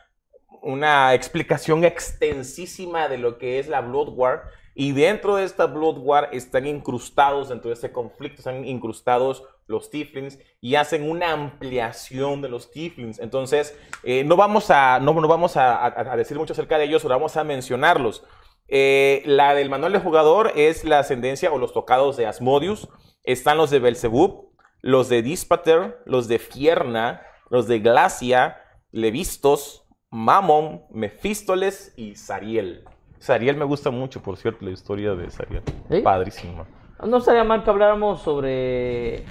una 0.62 1.12
explicación 1.12 1.84
extensísima 1.84 3.08
de 3.08 3.18
lo 3.18 3.36
que 3.36 3.58
es 3.58 3.68
la 3.68 3.80
Blood 3.82 4.10
War. 4.16 4.44
Y 4.74 4.92
dentro 4.92 5.36
de 5.36 5.44
esta 5.44 5.66
Blood 5.66 5.98
War 5.98 6.30
están 6.32 6.66
incrustados, 6.66 7.50
dentro 7.50 7.68
de 7.68 7.74
este 7.74 7.92
conflicto, 7.92 8.38
están 8.38 8.64
incrustados 8.64 9.44
los 9.66 9.90
Tiflins 9.90 10.38
y 10.60 10.74
hacen 10.74 11.08
una 11.08 11.32
ampliación 11.32 12.42
de 12.42 12.48
los 12.48 12.70
Tiflins. 12.70 13.18
Entonces, 13.18 13.78
eh, 14.02 14.24
no 14.24 14.36
vamos, 14.36 14.70
a, 14.70 14.98
no, 15.00 15.12
no 15.14 15.28
vamos 15.28 15.56
a, 15.56 15.74
a- 15.76 16.12
a 16.12 16.16
decir 16.16 16.38
mucho 16.38 16.52
acerca 16.52 16.78
de 16.78 16.84
ellos, 16.84 17.02
solo 17.02 17.14
vamos 17.14 17.36
a 17.36 17.44
mencionarlos. 17.44 18.24
Eh, 18.68 19.22
la 19.26 19.54
del 19.54 19.70
manual 19.70 19.92
de 19.92 19.98
jugador 20.00 20.52
es 20.56 20.84
la 20.84 20.98
ascendencia 21.00 21.52
o 21.52 21.58
los 21.58 21.72
tocados 21.72 22.16
de 22.16 22.26
Asmodius. 22.26 22.88
Están 23.22 23.56
los 23.56 23.70
de 23.70 23.78
Belzebub, 23.78 24.50
los 24.80 25.08
de 25.08 25.22
Dispater, 25.22 25.98
los 26.06 26.28
de 26.28 26.38
Fierna, 26.38 27.22
los 27.50 27.66
de 27.68 27.78
Glacia, 27.80 28.58
Levistos, 28.90 29.86
Mamon, 30.10 30.84
Mefístoles 30.90 31.92
y 31.96 32.14
Sariel. 32.16 32.84
Sariel 33.18 33.56
me 33.56 33.64
gusta 33.64 33.90
mucho, 33.90 34.22
por 34.22 34.36
cierto, 34.36 34.64
la 34.64 34.70
historia 34.72 35.14
de 35.14 35.30
Sariel. 35.30 35.62
¿Sí? 35.90 36.00
Padrísima. 36.00 36.66
No 37.06 37.18
estaría 37.18 37.44
mal 37.44 37.64
que 37.64 37.70
habláramos 37.70 38.22
sobre 38.22 39.24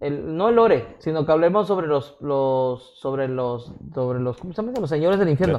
el, 0.00 0.36
no 0.36 0.48
el 0.48 0.56
lore, 0.56 0.96
sino 0.98 1.24
que 1.24 1.32
hablemos 1.32 1.66
sobre 1.66 1.86
los, 1.86 2.16
los, 2.20 2.98
sobre 2.98 3.28
los, 3.28 3.72
sobre 3.94 4.20
los, 4.20 4.36
¿cómo 4.38 4.52
se 4.52 4.62
llaman? 4.62 4.80
Los 4.80 4.90
señores 4.90 5.18
del 5.18 5.28
infierno. 5.28 5.58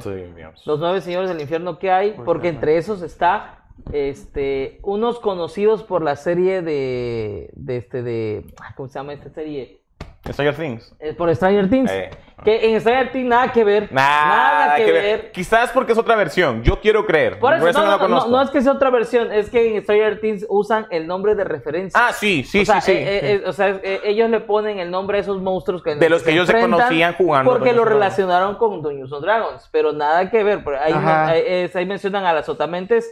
Los 0.66 0.80
nueve 0.80 1.00
señores 1.00 1.28
del 1.28 1.40
infierno 1.40 1.78
que 1.78 1.90
hay, 1.90 2.12
porque 2.24 2.48
entre 2.48 2.76
esos 2.76 3.02
está, 3.02 3.66
este, 3.92 4.80
unos 4.82 5.18
conocidos 5.18 5.82
por 5.82 6.02
la 6.02 6.16
serie 6.16 6.62
de, 6.62 7.50
de 7.54 7.76
este, 7.76 8.02
de, 8.02 8.46
¿cómo 8.76 8.88
se 8.88 8.98
llama 8.98 9.12
esta 9.12 9.30
serie? 9.30 9.83
Stranger 10.32 10.56
Things. 10.56 10.94
Eh, 11.00 11.12
por 11.12 11.34
Stranger 11.34 11.68
Things. 11.68 11.90
Eh. 11.90 12.10
Que 12.42 12.72
en 12.72 12.80
Stranger 12.80 13.12
Things 13.12 13.28
nada 13.28 13.52
que 13.52 13.64
ver. 13.64 13.92
Nada, 13.92 14.76
que, 14.76 14.90
ver. 14.92 15.32
Quizás 15.32 15.70
porque 15.70 15.92
es 15.92 15.98
otra 15.98 16.16
versión. 16.16 16.62
Yo 16.62 16.80
quiero 16.80 17.06
creer. 17.06 17.38
Por 17.38 17.54
eso, 17.54 17.60
Por 17.60 17.70
eso 17.70 17.78
no, 17.80 17.84
no, 17.86 17.90
la 17.90 18.08
no, 18.08 18.08
no, 18.08 18.26
no 18.28 18.42
es 18.42 18.50
que 18.50 18.60
sea 18.60 18.72
otra 18.72 18.90
versión, 18.90 19.32
es 19.32 19.50
que 19.50 19.76
en 19.76 19.82
Stranger 19.82 20.20
Things 20.20 20.46
usan 20.48 20.86
el 20.90 21.06
nombre 21.06 21.34
de 21.34 21.44
referencia. 21.44 21.98
Ah, 22.02 22.12
sí, 22.12 22.42
sí, 22.44 22.62
o 22.62 22.64
sea, 22.64 22.80
sí, 22.80 22.92
sí. 22.92 22.98
eh, 22.98 23.34
eh, 23.34 23.42
o 23.46 23.52
sea, 23.52 23.80
ellos 23.82 24.28
le 24.30 24.40
ponen 24.40 24.78
el 24.78 24.90
nombre 24.90 25.18
a 25.18 25.20
esos 25.20 25.40
monstruos 25.40 25.82
que 25.82 25.94
De 25.94 26.08
los 26.08 26.22
que 26.22 26.32
ellos 26.32 26.46
se 26.46 26.60
conocían 26.60 27.14
jugando 27.14 27.50
Porque 27.50 27.72
lo 27.72 27.84
relacionaron 27.84 28.56
con 28.56 28.82
Dungeons 28.82 29.12
and 29.12 29.22
Dragons, 29.22 29.68
pero 29.70 29.92
nada 29.92 30.30
que 30.30 30.42
ver. 30.42 30.64
Ahí, 30.80 31.70
ahí 31.72 31.86
mencionan 31.86 32.24
a 32.24 32.32
las 32.32 32.48
Otamentes 32.48 33.10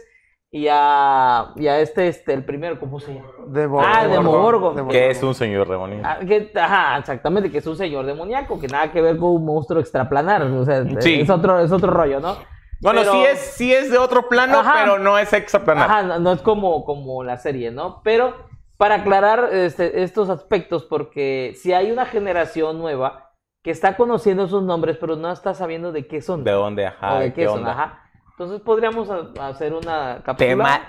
y 0.55 0.67
a, 0.69 1.51
y 1.55 1.65
a 1.65 1.79
este, 1.79 2.07
este, 2.07 2.31
el 2.31 2.45
primero, 2.45 2.79
¿cómo 2.79 2.99
se 2.99 3.11
llama? 3.15 3.27
Demogorgon. 3.47 3.91
Ah, 3.91 4.07
Demogorgon. 4.07 4.75
Demogorgon. 4.75 4.89
que 4.91 5.09
es 5.09 5.23
un 5.23 5.33
señor 5.33 5.67
demonio. 5.67 5.99
Ah, 6.05 6.19
que- 6.19 6.51
ajá, 6.55 6.99
exactamente, 6.99 7.49
que 7.51 7.57
es 7.57 7.65
un 7.65 7.75
señor 7.75 8.05
demoníaco, 8.05 8.59
que 8.59 8.67
nada 8.67 8.91
que 8.91 9.01
ver 9.01 9.17
con 9.17 9.31
un 9.31 9.45
monstruo 9.45 9.79
extraplanar. 9.81 10.43
O 10.43 10.63
sea, 10.63 10.85
Sí. 11.01 11.21
es, 11.21 11.29
otro, 11.31 11.59
es 11.59 11.71
otro 11.71 11.89
rollo, 11.89 12.19
¿no? 12.19 12.35
Bueno, 12.81 12.99
Pero- 13.01 13.13
sí 13.13 13.23
es, 13.23 13.39
sí 13.39 13.73
es 13.73 13.89
de 13.89 13.97
otro 13.97 14.29
plano, 14.29 14.59
Ajá. 14.59 14.73
pero 14.83 14.99
no 14.99 15.17
es 15.17 15.33
extraplanar. 15.33 15.89
Ajá, 15.89 16.03
no, 16.03 16.19
no 16.19 16.31
es 16.33 16.41
como, 16.43 16.85
como 16.85 17.23
la 17.23 17.37
serie, 17.37 17.71
¿no? 17.71 18.01
Pero 18.03 18.35
para 18.77 18.95
aclarar 18.95 19.49
este, 19.53 20.03
estos 20.03 20.29
aspectos, 20.29 20.83
porque 20.85 21.53
si 21.55 21.73
hay 21.73 21.91
una 21.91 22.05
generación 22.05 22.77
nueva 22.77 23.31
que 23.63 23.71
está 23.71 23.95
conociendo 23.97 24.47
sus 24.47 24.61
nombres, 24.61 24.97
pero 24.99 25.15
no 25.15 25.31
está 25.31 25.55
sabiendo 25.55 25.91
de 25.91 26.05
qué 26.05 26.21
son. 26.21 26.43
¿De 26.43 26.51
dónde? 26.51 26.85
Ajá. 26.85 27.15
o 27.15 27.17
de 27.17 27.23
¿de 27.23 27.33
qué, 27.33 27.41
qué 27.41 27.47
son, 27.47 27.59
onda? 27.59 27.71
ajá. 27.71 28.02
Entonces 28.33 28.61
podríamos 28.61 29.09
a- 29.09 29.47
hacer 29.47 29.73
una 29.73 30.21
cápsula. 30.23 30.35
Tema 30.49 30.81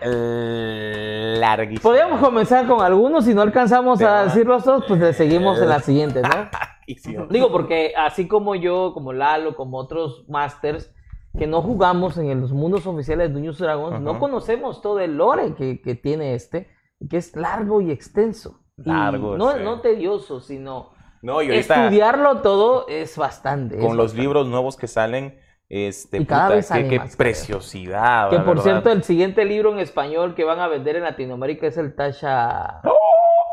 larguísimo. 1.38 1.82
Podríamos 1.90 2.20
comenzar 2.20 2.66
con 2.66 2.80
algunos, 2.80 3.24
si 3.24 3.34
no 3.34 3.42
alcanzamos 3.42 4.00
a 4.00 4.04
Tema- 4.06 4.24
decirlos 4.24 4.64
todos, 4.64 4.84
pues 4.86 5.00
le 5.00 5.12
seguimos 5.12 5.60
en 5.60 5.68
la 5.68 5.80
siguiente, 5.80 6.22
¿no? 6.22 6.28
Larguísimo. 6.52 7.26
Digo, 7.28 7.50
porque 7.52 7.92
así 7.96 8.26
como 8.28 8.54
yo, 8.54 8.92
como 8.94 9.12
Lalo, 9.12 9.54
como 9.56 9.78
otros 9.78 10.24
masters 10.28 10.90
que 11.38 11.46
no 11.46 11.62
jugamos 11.62 12.16
en 12.16 12.40
los 12.40 12.52
mundos 12.52 12.86
oficiales 12.86 13.28
de 13.28 13.34
Dungeons 13.34 13.58
Dragons, 13.58 14.00
no 14.00 14.10
Ajá. 14.12 14.20
conocemos 14.20 14.80
todo 14.80 15.00
el 15.00 15.16
lore 15.16 15.54
que, 15.54 15.82
que 15.82 15.94
tiene 15.96 16.34
este, 16.34 16.68
que 17.10 17.16
es 17.16 17.34
largo 17.36 17.80
y 17.80 17.90
extenso. 17.90 18.60
Y 18.78 18.88
Largo, 18.88 19.36
no, 19.36 19.52
sí. 19.52 19.58
no 19.62 19.80
tedioso, 19.80 20.40
sino 20.40 20.90
No, 21.22 21.42
y 21.42 21.46
ahorita 21.50 21.84
estudiarlo 21.84 22.40
todo 22.40 22.86
es 22.88 23.16
bastante. 23.18 23.76
con 23.76 23.84
es 23.84 23.90
los 23.94 23.98
bastante. 24.06 24.22
libros 24.22 24.46
nuevos 24.48 24.76
que 24.76 24.86
salen, 24.86 25.38
este, 25.74 26.18
Y 26.18 26.24
cada 26.24 26.44
puta, 26.44 26.54
vez 26.54 26.64
qué, 26.66 26.68
salen 26.68 26.88
qué 26.88 26.98
más, 26.98 27.16
preciosidad. 27.16 28.30
Que 28.30 28.36
por 28.36 28.46
verdad. 28.46 28.62
cierto, 28.62 28.92
el 28.92 29.02
siguiente 29.02 29.44
libro 29.44 29.72
en 29.72 29.80
español 29.80 30.34
que 30.36 30.44
van 30.44 30.60
a 30.60 30.68
vender 30.68 30.94
en 30.94 31.02
Latinoamérica 31.02 31.66
es 31.66 31.76
el 31.76 31.96
Tasha. 31.96 32.80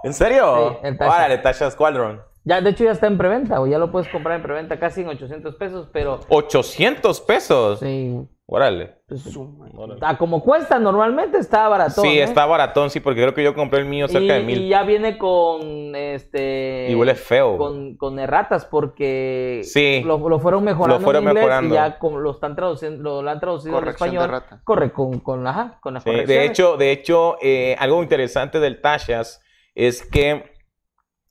¿En 0.04 0.14
serio? 0.14 0.78
Sí, 0.82 0.88
el 0.88 0.98
Tasha. 0.98 1.16
Órale, 1.16 1.38
Tasha 1.40 1.72
Squadron. 1.72 2.22
Ya, 2.44 2.62
de 2.62 2.70
hecho, 2.72 2.84
ya 2.84 2.92
está 2.92 3.08
en 3.08 3.18
preventa, 3.18 3.60
o 3.62 3.68
ya 3.68 3.78
lo 3.78 3.92
puedes 3.92 4.08
comprar 4.10 4.36
en 4.36 4.44
preventa 4.44 4.80
casi 4.80 5.02
en 5.02 5.10
800 5.10 5.56
pesos, 5.56 5.90
pero 5.92 6.20
800 6.30 7.22
pesos. 7.22 7.80
sí, 7.80 8.28
Órale. 8.54 8.96
pues, 9.08 9.22
Suma. 9.22 9.70
Órale. 9.74 10.02
a 10.06 10.18
como 10.18 10.44
cuesta 10.44 10.78
normalmente 10.78 11.38
está 11.38 11.70
barato. 11.70 12.02
Sí, 12.02 12.20
está 12.20 12.46
baratón, 12.46 12.90
sí, 12.90 13.00
porque 13.00 13.22
creo 13.22 13.34
que 13.34 13.46
yo 13.46 13.56
compré 13.56 13.80
el 13.80 13.86
mío 13.86 14.10
cerca 14.10 14.26
y, 14.26 14.28
de 14.28 14.40
y 14.42 14.46
mil. 14.46 14.68
ya 14.68 14.84
viene 14.84 15.18
con 15.18 15.96
este 15.96 16.88
Y 16.90 16.96
huele 16.96 17.16
feo. 17.16 17.58
con, 17.58 17.96
con 17.96 18.20
erratas 18.20 18.66
porque 18.66 19.62
Sí. 19.64 20.02
lo, 20.06 20.18
lo 20.28 20.40
fueron 20.40 20.66
mejorando 20.66 20.98
Lo 21.00 21.02
fueron 21.02 21.24
en 21.24 21.30
inglés 21.30 21.46
mejorando. 21.46 21.74
y 21.74 21.78
ya 21.78 21.98
como 21.98 22.20
lo 22.20 22.32
están 22.32 22.56
traduciendo 22.58 23.02
lo, 23.02 23.22
lo 23.22 23.30
han 23.30 23.40
traducido 23.40 23.80
de 23.80 23.90
español 23.90 24.28
rata. 24.30 24.60
corre 24.66 24.92
con 24.92 25.20
con 25.22 25.48
ajá, 25.48 25.80
con 25.82 25.94
las 25.94 26.04
Sí, 26.04 26.10
correcciones 26.10 26.38
de 26.42 26.46
hecho, 26.46 26.76
de 26.76 26.92
hecho 26.92 27.38
eh, 27.42 27.78
algo 27.80 28.04
interesante 28.04 28.60
del 28.60 28.82
Tashas 28.82 29.42
es 29.76 30.06
que 30.06 30.52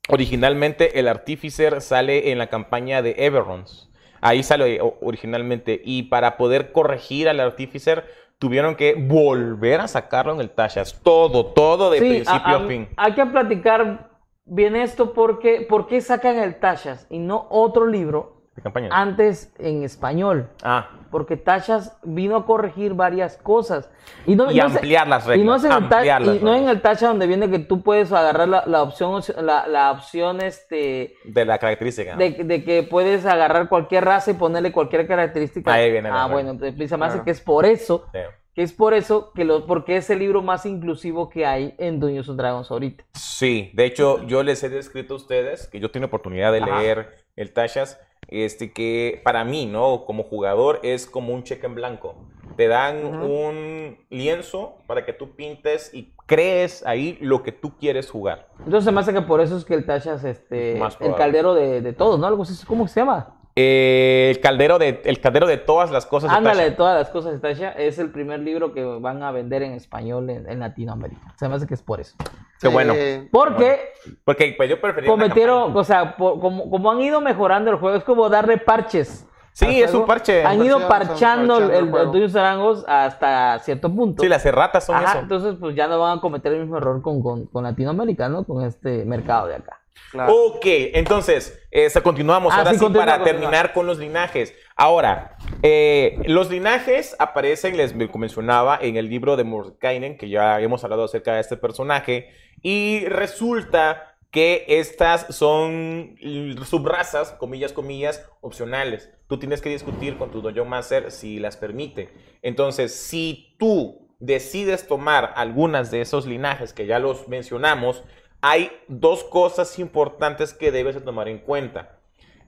originalmente 0.09 0.99
el 0.99 1.07
Artificer 1.07 1.81
sale 1.81 2.31
en 2.31 2.39
la 2.39 2.47
campaña 2.47 3.03
de 3.03 3.13
Everons. 3.19 3.90
Ahí 4.21 4.43
sale 4.43 4.79
o- 4.81 4.97
originalmente. 5.01 5.81
Y 5.83 6.03
para 6.03 6.37
poder 6.37 6.71
corregir 6.71 7.27
al 7.27 7.39
Artificer, 7.39 8.05
tuvieron 8.39 8.75
que 8.75 8.93
volver 8.95 9.81
a 9.81 9.87
sacarlo 9.87 10.33
en 10.33 10.39
el 10.41 10.49
Tashas. 10.49 10.99
Todo, 11.03 11.47
todo 11.47 11.91
de 11.91 11.99
Sí, 11.99 12.05
principio 12.09 12.55
a- 12.57 12.67
fin. 12.67 12.87
hay 12.97 13.13
que 13.13 13.25
platicar 13.25 14.09
bien 14.45 14.75
esto 14.75 15.13
porque 15.13 15.65
¿por 15.69 15.87
qué 15.87 16.01
sacan 16.01 16.37
el 16.37 16.59
Tashas 16.59 17.05
y 17.09 17.19
no 17.19 17.47
otro 17.49 17.85
libro 17.87 18.40
De 18.61 18.63
campaña. 18.63 18.89
antes 18.91 19.53
en 19.59 19.83
español? 19.83 20.47
Ah, 20.63 20.89
Porque 21.09 21.35
Tashas 21.35 21.97
vino 22.03 22.37
a 22.37 22.45
corregir 22.45 22.93
varias 22.93 23.35
cosas. 23.35 23.89
Y, 24.25 24.35
no, 24.35 24.49
y 24.51 24.55
no 24.57 24.67
es- 24.67 24.75
ampliar 24.75 25.07
las 25.07 25.25
reglas. 25.25 25.43
Y 25.43 25.45
no 25.47 25.55
es 25.55 25.63
en 25.65 25.71
el, 25.73 25.89
ta- 25.89 26.05
y 26.05 26.39
no 26.39 26.55
en 26.55 26.69
el 26.69 26.81
Tasha 26.81 27.07
donde 27.09 27.27
viene 27.27 27.49
que 27.49 27.59
tú 27.59 27.81
puedes 27.81 28.11
agarrar 28.13 28.47
la, 28.47 28.63
la 28.65 28.81
opción, 28.83 29.21
la, 29.41 29.67
la 29.67 29.91
opción 29.91 30.39
este, 30.41 31.15
de 31.25 31.45
la 31.45 31.57
característica. 31.57 32.15
de, 32.15 32.29
de 32.31 32.63
que 32.63 32.83
puedes 32.83 33.25
agarrar 33.25 33.67
cualquier 33.67 34.05
raza 34.05 34.31
y 34.31 34.35
ponerle 34.35 34.71
cualquier 34.71 35.05
característica. 35.07 35.73
Ahí 35.73 35.91
viene 35.91 36.09
la 36.09 36.15
Ah, 36.23 36.27
regla. 36.27 36.33
bueno, 36.53 36.59
pues, 36.77 36.89
se 36.89 36.97
me 36.97 37.05
hace 37.07 37.23
que 37.23 37.31
es 37.31 37.41
por 37.41 37.65
eso, 37.65 38.05
Sí. 38.13 38.19
que 38.53 38.63
es 38.63 38.71
por 38.71 38.93
eso 38.93 39.33
que 39.33 39.43
lo, 39.43 39.65
porque 39.65 39.97
es 39.97 40.09
el 40.11 40.19
libro 40.19 40.41
más 40.41 40.65
inclusivo 40.65 41.29
que 41.29 41.45
hay 41.45 41.75
en 41.77 41.99
Dungeons 41.99 42.29
and 42.29 42.37
Dragons 42.39 42.71
ahorita. 42.71 43.03
Sí, 43.15 43.71
de 43.73 43.85
hecho, 43.85 44.23
yo 44.27 44.43
les 44.43 44.63
he 44.63 44.69
descrito 44.69 45.15
a 45.15 45.17
ustedes 45.17 45.67
que 45.67 45.79
yo 45.81 45.91
tengo 45.91 46.05
oportunidad 46.05 46.53
de 46.53 46.59
Ajá. 46.61 46.79
leer 46.79 47.17
el 47.35 47.51
Tashas, 47.53 47.99
este 48.31 48.71
que 48.71 49.21
para 49.23 49.43
mí, 49.43 49.65
¿no? 49.65 50.05
Como 50.05 50.23
jugador 50.23 50.79
es 50.83 51.05
como 51.05 51.33
un 51.33 51.43
cheque 51.43 51.67
en 51.67 51.75
blanco. 51.75 52.15
Te 52.55 52.67
dan 52.67 53.05
un 53.05 53.97
lienzo 54.09 54.77
para 54.87 55.05
que 55.05 55.13
tú 55.13 55.35
pintes 55.35 55.93
y 55.93 56.13
crees 56.25 56.85
ahí 56.85 57.17
lo 57.21 57.43
que 57.43 57.51
tú 57.51 57.77
quieres 57.77 58.09
jugar. 58.09 58.47
Entonces 58.59 58.85
se 58.85 58.91
me 58.91 58.99
hace 59.01 59.13
que 59.13 59.21
por 59.21 59.41
eso 59.41 59.57
es 59.57 59.65
que 59.65 59.73
el 59.73 59.85
Tashas, 59.85 60.23
este, 60.23 60.77
el 60.77 61.15
caldero 61.15 61.53
de, 61.53 61.81
de 61.81 61.93
todos, 61.93 62.19
¿no? 62.19 62.27
Algo 62.27 62.43
así, 62.43 62.65
¿cómo 62.65 62.87
se 62.87 62.99
llama? 62.99 63.40
Eh, 63.55 64.31
el 64.33 64.39
caldero 64.39 64.79
de 64.79 65.01
el 65.03 65.19
caldero 65.19 65.45
de 65.45 65.57
todas 65.57 65.91
las 65.91 66.05
cosas. 66.05 66.31
Ándale, 66.31 66.63
de 66.63 66.71
todas 66.71 66.97
las 66.97 67.09
cosas 67.09 67.39
Tasha, 67.41 67.71
es 67.71 67.99
el 67.99 68.09
primer 68.11 68.39
libro 68.39 68.73
que 68.73 68.83
van 68.83 69.23
a 69.23 69.31
vender 69.31 69.61
en 69.63 69.73
español 69.73 70.29
en, 70.29 70.49
en 70.49 70.59
Latinoamérica. 70.59 71.33
Se 71.37 71.49
me 71.49 71.55
hace 71.55 71.67
que 71.67 71.73
es 71.73 71.83
por 71.83 71.99
eso. 71.99 72.15
Qué 72.59 72.67
bueno. 72.69 72.93
Porque 73.31 73.79
Porque 74.23 74.53
pues 74.55 74.69
yo 74.69 74.79
cometieron, 75.05 75.75
o 75.75 75.83
sea, 75.83 76.15
por- 76.15 76.39
como, 76.39 76.69
como 76.69 76.91
han 76.91 77.01
ido 77.01 77.19
mejorando 77.19 77.71
el 77.71 77.77
juego, 77.77 77.97
es 77.97 78.03
como 78.03 78.29
darle 78.29 78.57
parches. 78.57 79.27
Sí, 79.53 79.81
es 79.81 79.93
un 79.93 80.05
parche. 80.05 80.45
Han 80.45 80.63
ido 80.63 80.87
Parcheando, 80.87 81.55
parchando 81.57 81.57
el, 81.57 81.71
el 81.71 82.23
el, 82.23 82.83
hasta 82.87 83.59
cierto 83.59 83.93
punto. 83.93 84.23
Sí, 84.23 84.29
las 84.29 84.45
erratas 84.45 84.85
son 84.85 84.95
Ajá, 84.95 85.11
eso. 85.11 85.19
entonces 85.19 85.55
pues 85.59 85.75
ya 85.75 85.87
no 85.87 85.99
van 85.99 86.19
a 86.19 86.21
cometer 86.21 86.53
el 86.53 86.61
mismo 86.61 86.77
error 86.77 87.01
con, 87.01 87.21
con, 87.21 87.47
con 87.47 87.63
Latinoamérica, 87.65 88.29
¿no? 88.29 88.45
Con 88.45 88.63
este 88.63 89.03
mercado 89.03 89.47
de 89.47 89.55
acá. 89.55 89.80
Claro. 90.11 90.33
Ok, 90.35 90.65
entonces, 90.65 91.59
este, 91.71 92.01
continuamos 92.01 92.53
Ah, 92.53 92.57
ahora 92.59 92.71
sí, 92.71 92.77
sí, 92.77 92.83
continúa, 92.83 93.05
para 93.05 93.17
continúa. 93.19 93.39
terminar 93.41 93.73
con 93.73 93.87
los 93.87 93.97
linajes. 93.97 94.53
Ahora, 94.75 95.37
eh, 95.63 96.17
los 96.25 96.49
linajes 96.49 97.15
aparecen, 97.19 97.77
les 97.77 97.95
mencionaba, 97.95 98.79
en 98.81 98.97
el 98.97 99.09
libro 99.09 99.35
de 99.37 99.43
Morkainen, 99.43 100.17
que 100.17 100.29
ya 100.29 100.59
hemos 100.59 100.83
hablado 100.83 101.03
acerca 101.03 101.35
de 101.35 101.41
este 101.41 101.57
personaje, 101.57 102.29
y 102.61 103.05
resulta 103.05 104.15
que 104.31 104.65
estas 104.67 105.27
son 105.35 106.15
l- 106.21 106.55
subrazas, 106.65 107.31
comillas, 107.33 107.73
comillas, 107.73 108.25
opcionales. 108.39 109.09
Tú 109.27 109.37
tienes 109.39 109.61
que 109.61 109.69
discutir 109.69 110.17
con 110.17 110.31
tu 110.31 110.41
Dungeon 110.41 110.69
Master 110.69 111.11
si 111.11 111.37
las 111.39 111.57
permite. 111.57 112.09
Entonces, 112.41 112.93
si 112.95 113.55
tú 113.59 114.07
decides 114.19 114.87
tomar 114.87 115.33
algunas 115.35 115.91
de 115.91 116.01
esos 116.01 116.25
linajes 116.27 116.71
que 116.73 116.85
ya 116.85 116.99
los 116.99 117.27
mencionamos, 117.27 118.03
hay 118.41 118.71
dos 118.87 119.23
cosas 119.23 119.77
importantes 119.79 120.53
que 120.53 120.71
debes 120.71 120.95
de 120.95 121.01
tomar 121.01 121.27
en 121.27 121.39
cuenta. 121.39 121.97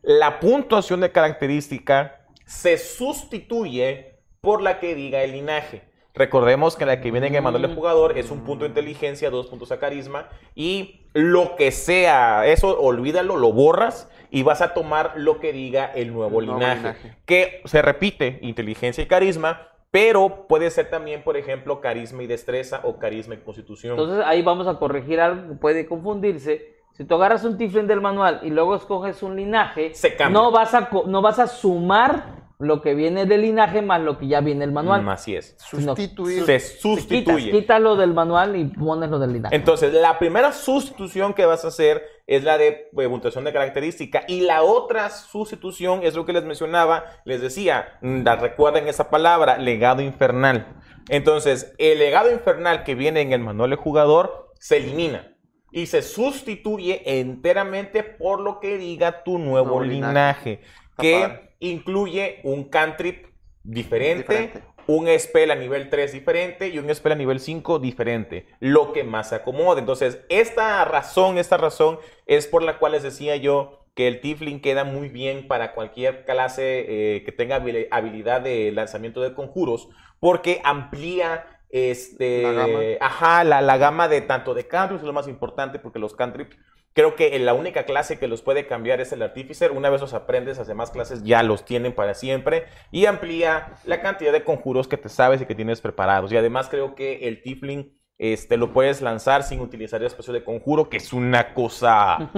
La 0.01 0.39
puntuación 0.39 1.01
de 1.01 1.11
característica 1.11 2.25
se 2.45 2.77
sustituye 2.77 4.19
por 4.41 4.61
la 4.61 4.79
que 4.79 4.95
diga 4.95 5.23
el 5.23 5.31
linaje. 5.31 5.83
Recordemos 6.15 6.75
que 6.75 6.85
la 6.85 7.01
que 7.01 7.09
viene 7.09 7.27
en 7.27 7.35
el 7.35 7.41
manual 7.41 7.63
de 7.63 7.73
jugador 7.73 8.17
es 8.17 8.29
un 8.29 8.41
punto 8.43 8.65
de 8.65 8.69
inteligencia, 8.69 9.31
dos 9.31 9.47
puntos 9.47 9.71
a 9.71 9.79
carisma 9.79 10.29
y 10.53 11.07
lo 11.13 11.55
que 11.55 11.71
sea, 11.71 12.45
eso 12.45 12.79
olvídalo, 12.79 13.37
lo 13.37 13.51
borras 13.51 14.09
y 14.29 14.43
vas 14.43 14.61
a 14.61 14.75
tomar 14.75 15.13
lo 15.15 15.39
que 15.39 15.53
diga 15.53 15.85
el 15.85 16.13
nuevo 16.13 16.39
El 16.39 16.47
nuevo 16.47 16.59
linaje, 16.59 16.77
linaje. 16.81 17.15
que 17.25 17.61
se 17.65 17.81
repite, 17.81 18.37
inteligencia 18.43 19.03
y 19.03 19.07
carisma, 19.07 19.69
pero 19.93 20.47
puede 20.47 20.71
ser 20.71 20.89
también, 20.89 21.23
por 21.23 21.37
ejemplo, 21.37 21.79
carisma 21.79 22.23
y 22.23 22.27
destreza 22.27 22.81
o 22.83 22.97
carisma 22.97 23.35
y 23.35 23.37
constitución. 23.37 23.91
Entonces 23.91 24.25
ahí 24.25 24.41
vamos 24.41 24.65
a 24.65 24.79
corregir 24.79 25.21
algo 25.21 25.49
que 25.49 25.53
puede 25.53 25.85
confundirse. 25.85 26.81
Si 26.93 27.05
tú 27.05 27.13
agarras 27.13 27.45
un 27.45 27.59
tiflin 27.59 27.85
del 27.85 28.01
manual 28.01 28.39
y 28.41 28.49
luego 28.49 28.75
escoges 28.75 29.21
un 29.21 29.35
linaje, 29.35 29.93
Se 29.93 30.17
no 30.31 30.49
vas 30.49 30.73
a 30.73 30.89
no 31.05 31.21
vas 31.21 31.37
a 31.37 31.45
sumar 31.45 32.42
lo 32.63 32.81
que 32.81 32.93
viene 32.95 33.25
del 33.25 33.41
linaje 33.41 33.81
más 33.81 34.01
lo 34.01 34.17
que 34.17 34.27
ya 34.27 34.41
viene 34.41 34.63
el 34.65 34.71
manual. 34.71 35.03
Mm, 35.03 35.09
así 35.09 35.35
es. 35.35 35.55
Sustituir. 35.57 36.45
Se 36.45 36.59
sustituye. 36.59 37.51
quitas 37.51 37.81
lo 37.81 37.95
del 37.95 38.13
manual 38.13 38.55
y 38.55 38.65
pones 38.65 39.09
lo 39.09 39.19
del 39.19 39.33
linaje. 39.33 39.55
Entonces, 39.55 39.93
la 39.93 40.17
primera 40.19 40.51
sustitución 40.51 41.33
que 41.33 41.45
vas 41.45 41.65
a 41.65 41.67
hacer 41.69 42.03
es 42.25 42.43
la 42.43 42.57
de 42.57 42.89
eh, 42.97 43.07
mutación 43.07 43.43
de 43.43 43.51
característica 43.53 44.23
y 44.27 44.41
la 44.41 44.63
otra 44.63 45.09
sustitución 45.09 46.01
es 46.03 46.15
lo 46.15 46.25
que 46.25 46.33
les 46.33 46.45
mencionaba, 46.45 47.03
les 47.25 47.41
decía, 47.41 47.97
mm, 48.01 48.23
la- 48.23 48.35
recuerden 48.37 48.87
esa 48.87 49.09
palabra, 49.09 49.57
legado 49.57 50.01
infernal. 50.01 50.67
Entonces, 51.09 51.73
el 51.77 51.99
legado 51.99 52.31
infernal 52.31 52.83
que 52.83 52.95
viene 52.95 53.21
en 53.21 53.33
el 53.33 53.41
manual 53.41 53.71
de 53.71 53.75
jugador 53.75 54.51
se 54.59 54.77
elimina 54.77 55.29
y 55.75 55.87
se 55.87 56.01
sustituye 56.01 57.19
enteramente 57.19 58.03
por 58.03 58.39
lo 58.39 58.59
que 58.59 58.77
diga 58.77 59.23
tu 59.23 59.37
nuevo, 59.39 59.79
Nuevo 59.79 59.83
linaje. 59.83 60.61
Que 60.97 61.55
incluye 61.59 62.39
un 62.43 62.65
cantrip 62.69 63.27
diferente, 63.63 64.33
Diferente. 64.33 64.63
un 64.87 65.07
spell 65.17 65.51
a 65.51 65.55
nivel 65.55 65.89
3 65.89 66.11
diferente 66.11 66.67
y 66.67 66.77
un 66.79 66.93
spell 66.93 67.13
a 67.13 67.15
nivel 67.15 67.39
5 67.39 67.79
diferente, 67.79 68.47
lo 68.59 68.91
que 68.93 69.03
más 69.03 69.29
se 69.29 69.35
acomode. 69.35 69.79
Entonces, 69.79 70.19
esta 70.29 70.83
razón, 70.85 71.37
esta 71.37 71.57
razón 71.57 71.99
es 72.25 72.47
por 72.47 72.63
la 72.63 72.77
cual 72.79 72.91
les 72.93 73.03
decía 73.03 73.35
yo 73.37 73.79
que 73.95 74.07
el 74.07 74.21
Tiflin 74.21 74.59
queda 74.61 74.83
muy 74.83 75.07
bien 75.07 75.47
para 75.47 75.73
cualquier 75.73 76.25
clase 76.25 76.85
eh, 77.17 77.23
que 77.23 77.31
tenga 77.31 77.61
habil- 77.63 77.87
habilidad 77.91 78.41
de 78.41 78.71
lanzamiento 78.71 79.21
de 79.21 79.33
conjuros, 79.33 79.87
porque 80.19 80.61
amplía 80.63 81.45
este, 81.69 82.41
La 82.43 82.51
gama. 82.53 82.79
ajá, 83.01 83.43
la, 83.43 83.61
la 83.61 83.77
gama 83.77 84.07
de 84.07 84.21
tanto 84.21 84.53
de 84.53 84.67
cantrips, 84.67 85.01
es 85.01 85.07
lo 85.07 85.13
más 85.13 85.27
importante, 85.27 85.79
porque 85.79 85.99
los 85.99 86.15
cantrips 86.15 86.57
Creo 86.93 87.15
que 87.15 87.37
la 87.39 87.53
única 87.53 87.85
clase 87.85 88.19
que 88.19 88.27
los 88.27 88.41
puede 88.41 88.67
cambiar 88.67 89.01
es 89.01 89.11
el 89.11 89.21
Artificer. 89.21 89.71
Una 89.71 89.89
vez 89.89 90.01
los 90.01 90.13
aprendes, 90.13 90.57
las 90.57 90.67
demás 90.67 90.91
clases 90.91 91.23
ya 91.23 91.41
los 91.41 91.65
tienen 91.65 91.93
para 91.93 92.13
siempre. 92.13 92.65
Y 92.91 93.07
amplía 93.07 93.73
la 93.85 94.01
cantidad 94.01 94.31
de 94.31 94.43
conjuros 94.43 94.87
que 94.87 94.97
te 94.97 95.09
sabes 95.09 95.41
y 95.41 95.45
que 95.45 95.55
tienes 95.55 95.81
preparados. 95.81 96.31
Y 96.31 96.37
además 96.37 96.69
creo 96.69 96.93
que 96.93 97.27
el 97.27 97.41
Tifling 97.41 97.97
este, 98.19 98.57
lo 98.57 98.73
puedes 98.73 99.01
lanzar 99.01 99.43
sin 99.43 99.59
utilizar 99.59 100.01
el 100.01 100.07
espacio 100.07 100.33
de 100.33 100.43
conjuro, 100.43 100.89
que 100.89 100.97
es 100.97 101.13
una 101.13 101.53
cosa 101.53 102.31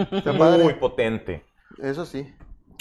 muy 0.64 0.74
potente. 0.76 1.43
Eso 1.78 2.06
sí. 2.06 2.34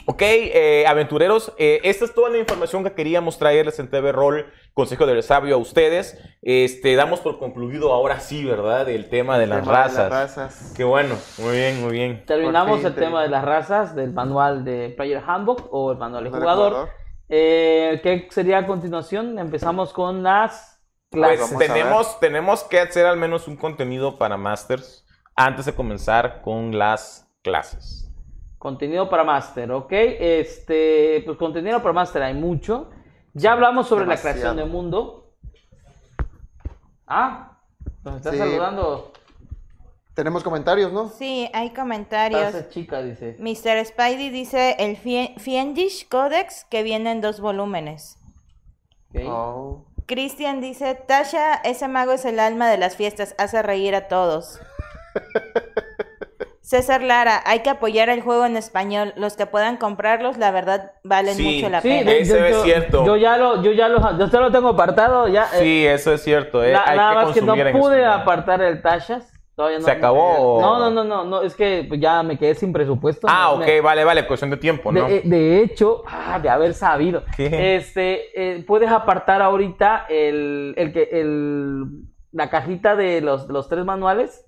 Ok, 0.07 0.21
eh, 0.23 0.85
aventureros, 0.87 1.53
eh, 1.57 1.81
esta 1.83 2.05
es 2.05 2.15
toda 2.15 2.29
la 2.29 2.37
información 2.37 2.85
que 2.85 2.93
queríamos 2.93 3.39
traerles 3.39 3.79
en 3.79 3.89
TV 3.89 4.13
Roll, 4.13 4.45
Consejo 4.75 5.07
del 5.07 5.23
Sabio 5.23 5.55
a 5.55 5.59
ustedes. 5.59 6.19
Este, 6.43 6.95
damos 6.95 7.21
por 7.21 7.39
concluido 7.39 7.91
ahora 7.93 8.21
sí, 8.21 8.45
¿verdad? 8.45 8.87
El 8.91 9.09
tema 9.09 9.39
de 9.39 9.47
las 9.47 9.61
Tema 9.63 9.73
de 9.73 9.79
razas. 9.85 10.11
razas. 10.11 10.75
Qué 10.77 10.85
bueno, 10.85 11.15
muy 11.39 11.57
bien, 11.57 11.81
muy 11.81 11.93
bien. 11.93 12.23
Terminamos 12.27 12.85
el 12.85 12.95
tema 12.95 13.21
te- 13.21 13.25
de 13.25 13.29
las 13.31 13.45
razas 13.47 13.97
del 13.97 14.13
manual 14.13 14.63
de 14.65 14.93
Player 14.95 15.23
Handbook 15.27 15.69
o 15.73 15.93
el 15.93 15.99
manual 15.99 16.25
de 16.25 16.31
Del 16.31 16.39
jugador. 16.41 16.89
Eh, 17.31 18.01
¿Qué 18.03 18.29
sería 18.31 18.59
a 18.59 18.67
continuación? 18.67 19.39
Empezamos 19.39 19.95
con 19.95 20.23
las 20.23 20.83
clases. 21.11 21.51
Pues 21.51 21.53
a 21.55 21.59
tenemos, 21.73 22.21
tenemos 22.21 22.63
que 22.65 22.79
hacer 22.81 23.07
al 23.07 23.17
menos 23.17 23.49
un 23.49 23.57
contenido 23.57 24.19
para 24.19 24.37
Masters 24.37 25.07
antes 25.35 25.65
de 25.65 25.75
comenzar 25.75 26.43
con 26.43 26.77
las 26.79 27.27
clases. 27.43 28.04
Contenido 28.65 29.11
para 29.11 29.25
Master, 29.25 29.71
¿ok? 29.73 29.93
Este, 29.93 31.21
pues 31.27 31.37
contenido 31.37 31.83
para 31.83 31.93
Master 31.93 32.23
hay 32.23 32.33
mucho. 32.33 32.89
Ya 33.35 33.53
hablamos 33.53 33.87
sobre 33.87 34.07
la 34.07 34.17
creación 34.17 34.57
de 34.57 34.65
mundo. 34.65 35.35
Ah, 37.07 37.59
nos 38.03 38.17
está 38.17 38.33
Sí. 38.33 38.39
saludando. 38.39 39.13
Tenemos 40.15 40.43
comentarios, 40.43 40.91
¿no? 40.95 41.11
Sí, 41.11 41.51
hay 41.53 41.75
comentarios. 41.75 42.41
Taza 42.41 42.71
chica, 42.71 43.03
dice. 43.03 43.37
Mr. 43.39 43.85
Spidey 43.85 44.31
dice 44.31 44.77
el 44.79 44.97
Fie- 44.97 45.39
Fiendish 45.39 46.09
Codex 46.09 46.65
que 46.65 46.83
viene 46.83 47.11
en 47.13 47.21
dos 47.21 47.41
volúmenes. 47.41 48.17
Ok. 49.11 49.21
Oh. 49.29 49.85
Christian 50.07 50.63
dice, 50.63 50.95
Tasha, 50.95 51.57
ese 51.57 51.87
mago 51.87 52.13
es 52.13 52.25
el 52.25 52.41
alma 52.41 52.71
de 52.71 52.79
las 52.79 52.97
fiestas, 52.97 53.35
hace 53.37 53.61
reír 53.63 53.95
a 53.95 54.09
todos. 54.09 54.59
César 56.65 57.03
Lara, 57.03 57.43
hay 57.45 57.59
que 57.61 57.69
apoyar 57.69 58.09
el 58.09 58.23
juego 58.23 58.47
en 58.47 58.57
español. 58.57 59.13
Los 59.17 59.37
que 59.37 59.45
puedan 59.45 59.77
comprarlos, 59.77 60.39
la 60.39 60.51
verdad, 60.51 60.93
valen 61.05 61.35
Sí, 61.35 61.57
mucho 61.57 61.69
la 61.69 61.83
Sí, 61.83 61.89
pena. 61.89 62.11
de- 62.11 62.21
Eso 62.23 62.39
yo, 62.39 62.45
es 62.47 62.63
cierto. 62.63 63.05
Yo 63.05 63.17
ya 63.19 63.37
lo, 63.37 63.63
yo 63.63 63.73
ya 63.73 63.87
lo, 63.91 64.01
yo 64.19 64.41
lo 64.41 64.51
tengo 64.51 64.69
apartado. 64.71 65.29
Ya, 65.29 65.43
eh, 65.53 65.59
Sí, 65.61 65.87
eso 65.87 66.15
es 66.15 66.23
cierto. 66.23 66.65
eh, 66.65 66.75
hay 66.75 66.97
nada 66.97 67.11
que 67.21 67.27
más 67.27 67.35
que 67.35 67.43
no 67.43 67.53
pude 67.53 67.67
español. 67.99 68.05
apartar 68.07 68.63
el 68.63 68.81
Tashas. 68.81 69.31
Todavía 69.55 69.79
no. 69.79 69.85
¿Se 69.85 69.91
acabó 69.91 70.59
No, 70.59 70.79
no, 70.79 70.91
no, 70.91 71.05
no, 71.05 71.25
no, 71.25 71.43
es 71.43 71.55
que 71.55 71.85
pues, 71.87 72.01
ya 72.01 72.23
me 72.23 72.39
quedé 72.39 72.55
sin 72.55 72.73
presupuesto. 72.73 73.27
Ah, 73.31 73.53
ok, 73.53 73.67
vale, 73.83 74.03
vale, 74.03 74.27
cuestión 74.27 74.51
de 74.51 74.57
tiempo, 74.57 74.91
¿no? 74.91 75.07
De, 75.07 75.19
eh, 75.19 75.23
de 75.23 75.61
hecho, 75.61 76.03
ah, 76.09 76.39
de 76.43 76.49
haber 76.49 76.73
sabido, 76.73 77.25
¿Qué? 77.37 77.77
este, 77.77 78.31
eh, 78.59 78.65
puedes 78.67 78.91
apartar 78.91 79.43
ahorita 79.43 80.07
el, 80.09 80.73
el 80.79 80.93
que, 80.95 81.09
el, 81.13 81.85
la 82.33 82.49
cajita 82.49 82.97
de 82.97 83.21
los, 83.21 83.49
los 83.49 83.69
tres 83.69 83.85
manuales 83.85 84.47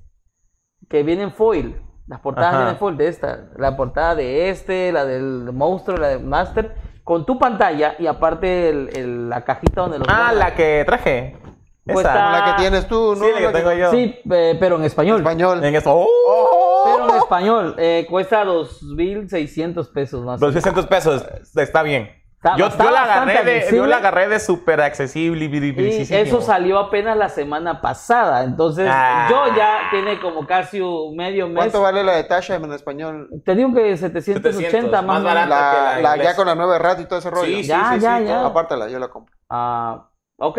que 0.88 1.02
vienen 1.02 1.30
foil. 1.30 1.76
Las 2.06 2.20
portadas 2.20 2.50
Ajá. 2.50 2.58
vienen 2.58 2.76
foil 2.78 2.96
de 2.96 3.08
esta, 3.08 3.46
la 3.56 3.76
portada 3.76 4.14
de 4.14 4.48
este, 4.50 4.92
la 4.92 5.04
del 5.04 5.50
monstruo, 5.52 5.96
la 5.96 6.08
del 6.08 6.22
master, 6.24 6.74
con 7.02 7.26
tu 7.26 7.38
pantalla 7.38 7.94
y 7.98 8.06
aparte 8.06 8.68
el, 8.68 8.90
el- 8.96 9.28
la 9.28 9.44
cajita 9.44 9.82
donde 9.82 9.98
los 9.98 10.08
ah, 10.08 10.16
guardas. 10.32 10.36
la 10.36 10.54
que 10.54 10.82
traje. 10.86 11.36
Cuesta- 11.84 12.10
Esa. 12.12 12.30
La 12.32 12.44
que 12.56 12.62
tienes 12.62 12.88
tú, 12.88 13.14
¿no? 13.16 13.24
Sí, 13.24 13.30
la 13.32 13.40
que 13.48 13.58
tengo 13.58 13.72
yo. 13.72 13.90
Sí, 13.92 14.16
eh, 14.30 14.56
pero 14.58 14.76
en 14.76 14.84
español. 14.84 15.18
Español. 15.18 15.64
En 15.64 15.74
eso. 15.74 15.92
¡Oh! 15.94 16.82
Pero 16.84 17.10
en 17.10 17.16
español. 17.16 17.74
eh, 17.78 18.06
cuesta 18.10 18.44
2.600 18.44 19.92
pesos 19.92 20.24
más. 20.24 20.40
200 20.40 20.86
pesos, 20.86 21.24
está 21.54 21.82
bien. 21.82 22.10
Está- 22.46 22.56
yo, 22.58 22.66
está 22.66 22.84
yo 22.84 22.90
la 22.90 23.02
agarré 23.02 23.44
de, 23.44 23.76
yo 23.76 23.86
la 23.86 23.96
agarré 23.96 24.28
de 24.28 24.40
súper 24.40 24.80
accesible 24.80 25.44
y, 25.44 25.48
Y 25.80 26.14
eso 26.14 26.40
salió 26.40 26.78
apenas 26.78 27.16
la 27.16 27.28
semana 27.28 27.80
pasada. 27.80 28.44
Entonces, 28.44 28.88
Ah. 28.90 29.26
yo 29.30 29.56
ya 29.56 29.78
tiene 29.90 30.20
como 30.20 30.46
casi 30.46 30.80
un 30.80 31.16
medio 31.16 31.46
mes. 31.48 31.56
¿Cuánto 31.56 31.80
vale 31.82 32.04
la 32.04 32.16
de 32.16 32.24
Tasha 32.24 32.54
en 32.56 32.72
español? 32.72 33.28
Te 33.44 33.54
digo 33.54 33.74
que 33.74 33.96
780 33.96 34.52
700, 34.52 35.04
más, 35.04 35.22
barata. 35.22 35.96
que 35.96 36.02
La, 36.02 36.16
ya 36.16 36.36
con 36.36 36.46
la 36.46 36.54
nueva 36.54 36.78
rat 36.78 37.00
y 37.00 37.06
todo 37.06 37.18
ese 37.18 37.30
rollo. 37.30 37.46
Sí, 37.46 37.62
sí, 37.62 37.68
Ya, 37.68 37.92
sí, 37.94 38.00
ya, 38.00 38.18
sí, 38.18 38.24
ya. 38.26 38.46
Apártala, 38.46 38.88
yo 38.88 38.98
la 38.98 39.08
compro. 39.08 39.34
Ah, 39.50 40.08
ok. 40.38 40.58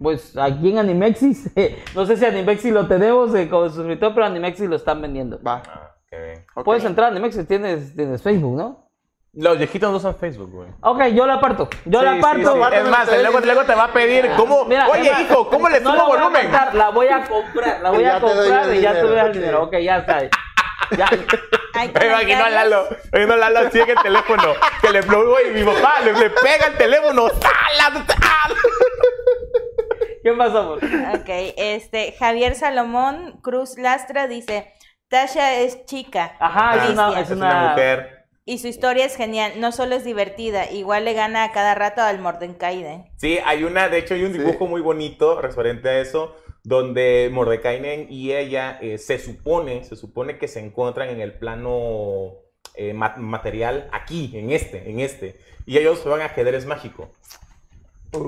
Pues 0.00 0.36
aquí 0.36 0.70
en 0.70 0.78
Animexis, 0.78 1.50
no 1.96 2.06
sé 2.06 2.16
si 2.16 2.24
Animexis 2.24 2.72
lo 2.72 2.86
tenemos 2.86 3.34
eh, 3.34 3.48
como 3.48 3.68
suscriptor, 3.68 4.14
pero 4.14 4.26
Animexis 4.26 4.68
lo 4.68 4.76
están 4.76 5.02
vendiendo. 5.02 5.40
Va. 5.44 5.62
Ah, 5.68 5.96
qué 6.08 6.16
bien. 6.20 6.46
Puedes 6.64 6.84
entrar 6.84 7.08
a 7.08 7.10
Animexis, 7.10 7.46
tienes, 7.48 7.96
tienes 7.96 8.22
Facebook, 8.22 8.56
¿no? 8.56 8.87
Los 9.34 9.58
viejitos 9.58 9.90
no 9.90 9.98
usan 9.98 10.16
Facebook, 10.16 10.50
güey. 10.50 10.68
Ok, 10.80 11.14
yo 11.14 11.26
la 11.26 11.34
aparto. 11.34 11.68
Yo 11.84 12.00
Sí, 12.00 12.04
la 12.04 12.12
sí, 12.12 12.18
aparto. 12.18 12.52
sí. 12.52 12.74
Es 12.76 12.84
más, 12.88 13.08
luego, 13.44 13.64
te 13.64 13.74
va 13.74 13.84
a 13.84 13.92
pedir, 13.92 14.30
¿cómo? 14.36 14.64
Mira, 14.64 14.88
Oye, 14.88 15.12
hijo, 15.20 15.48
¿cómo 15.48 15.68
le 15.68 15.80
no 15.80 15.90
subo 15.92 15.96
la 15.98 16.04
voy 16.04 16.18
a 16.18 16.22
volumen? 16.22 16.52
la 16.72 16.88
voy 16.90 17.08
a 17.08 17.24
comprar, 17.28 17.80
la 17.80 17.90
voy 17.92 18.02
Ya 18.02 18.16
a 18.16 18.20
te 18.20 18.26
doy 18.26 18.34
comprar 18.36 18.68
el 18.70 18.76
y 18.76 18.80
ya 18.80 18.90
tú 18.90 18.96
dinero, 18.96 19.14
veas 19.14 19.26
el 19.26 19.32
dinero. 19.32 19.62
Ok, 19.64 19.72
ya 19.82 19.96
está. 19.98 20.22
Ya. 20.96 21.08
Me 21.94 22.06
imagino 22.06 22.44
a 22.44 22.50
Lalo, 22.50 22.88
me 23.12 23.22
imagino 23.22 23.34
a 23.34 23.36
Lalo 23.50 23.68
así 23.68 23.78
en 23.78 23.90
el 23.90 23.96
teléfono, 24.02 24.42
que 24.80 24.90
le 24.90 25.00
y 25.00 25.50
mi 25.54 25.62
papá 25.62 26.00
le, 26.02 26.12
le 26.12 26.30
pega 26.30 26.66
el 26.68 26.76
teléfono. 26.76 27.28
¡Sala! 27.28 28.04
¡Sala! 28.06 28.54
¿Qué 30.24 30.32
pasó, 30.32 30.58
amor? 30.58 30.78
Ok, 31.14 31.28
este, 31.56 32.16
Javier 32.18 32.54
Salomón 32.56 33.38
Cruz 33.42 33.78
Lastra 33.78 34.26
dice, 34.26 34.72
Tasha 35.08 35.54
es 35.60 35.84
chica. 35.84 36.36
Ajá, 36.40 36.84
es 36.84 36.90
una, 36.90 37.20
es 37.20 37.30
una 37.30 37.68
mujer. 37.68 38.17
Y 38.48 38.56
su 38.56 38.66
historia 38.66 39.04
es 39.04 39.14
genial, 39.14 39.52
no 39.60 39.72
solo 39.72 39.94
es 39.94 40.04
divertida, 40.04 40.70
igual 40.72 41.04
le 41.04 41.12
gana 41.12 41.44
a 41.44 41.52
cada 41.52 41.74
rato 41.74 42.00
al 42.00 42.18
Mordenkainen. 42.18 43.04
Sí, 43.18 43.38
hay 43.44 43.62
una, 43.62 43.90
de 43.90 43.98
hecho 43.98 44.14
hay 44.14 44.24
un 44.24 44.32
Sí. 44.32 44.38
dibujo 44.38 44.66
muy 44.66 44.80
bonito 44.80 45.38
referente 45.42 45.90
a 45.90 46.00
eso, 46.00 46.34
donde 46.64 47.28
Mordekainen 47.30 48.06
y 48.10 48.32
ella 48.32 48.78
eh, 48.80 48.96
se 48.96 49.18
supone, 49.18 49.84
se 49.84 49.96
supone 49.96 50.38
que 50.38 50.48
se 50.48 50.60
encuentran 50.60 51.10
en 51.10 51.20
el 51.20 51.34
plano 51.34 52.36
eh, 52.74 52.94
ma- 52.94 53.16
material 53.18 53.90
aquí, 53.92 54.30
en 54.32 54.50
este, 54.50 54.88
en 54.88 55.00
este. 55.00 55.38
Y 55.66 55.76
ellos 55.76 56.00
juegan 56.00 56.22
ajedrez 56.22 56.64
mágico. 56.64 57.10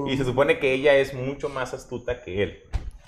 Y 0.06 0.18
se 0.18 0.24
supone 0.26 0.58
que 0.58 0.74
ella 0.74 0.96
es 0.96 1.14
mucho 1.14 1.48
más 1.48 1.72
astuta 1.72 2.22
que 2.22 2.42
él. 2.42 2.62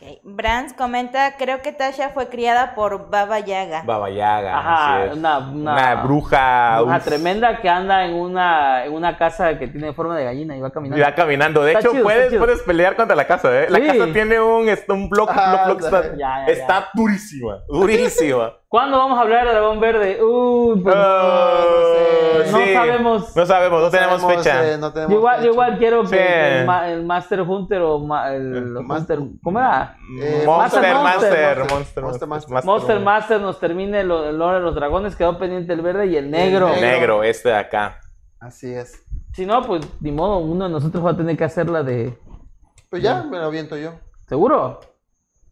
Ok, 0.05 0.19
Brands 0.25 0.73
comenta, 0.75 1.37
creo 1.37 1.63
que 1.63 1.71
Tasha 1.73 2.11
fue 2.11 2.29
criada 2.29 2.75
por 2.75 3.09
Baba 3.09 3.39
Yaga. 3.39 3.83
Baba 3.85 4.11
Yaga. 4.11 4.59
Ajá, 4.59 4.97
así 4.97 5.07
es. 5.11 5.17
una- 5.17 5.39
una- 5.39 5.73
Una 5.75 5.95
bruja. 6.03 6.83
una 6.83 6.97
uf, 6.97 7.05
tremenda 7.05 7.61
que 7.61 7.69
anda 7.69 8.05
en 8.05 8.15
una, 8.15 8.85
en 8.85 8.93
una 8.93 9.17
casa 9.17 9.59
que 9.59 9.69
tiene 9.69 9.93
forma 9.93 10.17
de 10.17 10.25
gallina 10.25 10.57
y 10.57 10.61
va 10.61 10.69
y 10.69 10.71
caminando. 10.73 11.05
va 11.05 11.15
caminando. 11.15 11.63
De 11.63 11.73
Está 11.73 11.81
hecho, 11.81 11.91
chido, 11.93 12.03
puedes, 12.05 12.35
puedes 12.35 12.63
pelear 12.63 12.97
contra 12.97 13.15
la 13.15 13.27
casa, 13.27 13.63
¿eh? 13.63 13.67
La 13.71 13.79
Sí. 13.79 13.87
casa 13.87 14.13
tiene 14.13 14.41
un, 14.41 14.69
un 14.89 15.09
block, 15.09 15.31
Ah, 15.35 15.65
block, 15.67 15.79
block, 15.79 15.91
ya, 15.93 15.99
está, 15.99 16.17
ya, 16.17 16.47
ya. 16.47 16.53
está 16.53 16.89
durísima, 16.95 17.59
durísima. 17.69 18.53
¿Cuándo 18.73 18.97
vamos 18.97 19.19
a 19.19 19.21
hablar 19.21 19.45
de 19.47 19.53
Dragón 19.53 19.81
Verde? 19.81 20.25
Uy, 20.25 20.81
pues 20.81 20.95
Ah, 20.97 21.63
no 22.51 22.59
sí. 22.59 22.73
sabemos. 22.73 23.37
No 23.37 23.45
sabemos, 23.45 23.83
no 23.83 23.91
tenemos 23.91 24.21
Sabemos, 24.23 24.43
fecha. 24.45 24.73
eh, 24.73 24.79
no 24.79 24.91
tenemos 24.95 25.13
Yo 25.13 25.19
igual, 25.19 25.35
fecha. 25.35 25.45
yo 25.47 25.53
igual 25.53 25.77
quiero 25.79 26.03
que 26.05 26.09
Sí. 26.09 26.17
el, 26.19 26.67
ma- 26.67 26.89
el 26.91 27.05
Master 27.05 27.43
Hunter 27.43 27.83
o 27.83 27.99
ma- 27.99 28.33
el 28.35 28.71
Master- 28.83 29.19
Hunter, 29.19 29.41
¿cómo 29.43 29.59
era? 29.59 29.99
Eh, 30.19 30.45
Monster, 30.47 30.47
Monster, 30.47 30.81
Master, 30.95 31.59
Monster, 31.59 31.69
Monster, 31.69 32.03
Monster, 32.03 32.29
Monster, 32.29 32.65
Monster 32.65 33.01
Master 33.01 33.41
nos 33.43 33.61
termine 33.61 34.01
el 34.01 34.09
lore 34.09 34.57
de 34.57 34.63
los 34.63 34.75
dragones, 34.75 35.17
quedó 35.17 35.39
pendiente 35.39 35.75
el 35.75 35.83
verde 35.83 36.07
y 36.07 36.17
el 36.17 36.31
negro. 36.31 36.69
negro. 36.71 36.81
Negro, 36.81 37.23
este 37.25 37.51
de 37.51 37.57
acá. 37.57 38.01
Así 38.41 38.73
es. 38.73 39.05
Si 39.35 39.45
no, 39.45 39.61
pues 39.65 39.87
ni 40.01 40.13
modo, 40.13 40.39
uno 40.39 40.65
de 40.65 40.71
nosotros 40.71 41.05
va 41.05 41.11
a 41.11 41.17
tener 41.19 41.37
que 41.37 41.45
hacer 41.45 41.69
la 41.69 41.83
de. 41.83 42.19
Pues 42.89 43.03
ya, 43.03 43.23
me 43.23 43.37
lo 43.37 43.45
aviento 43.45 43.77
yo. 43.77 43.93
¿Seguro? 44.27 44.81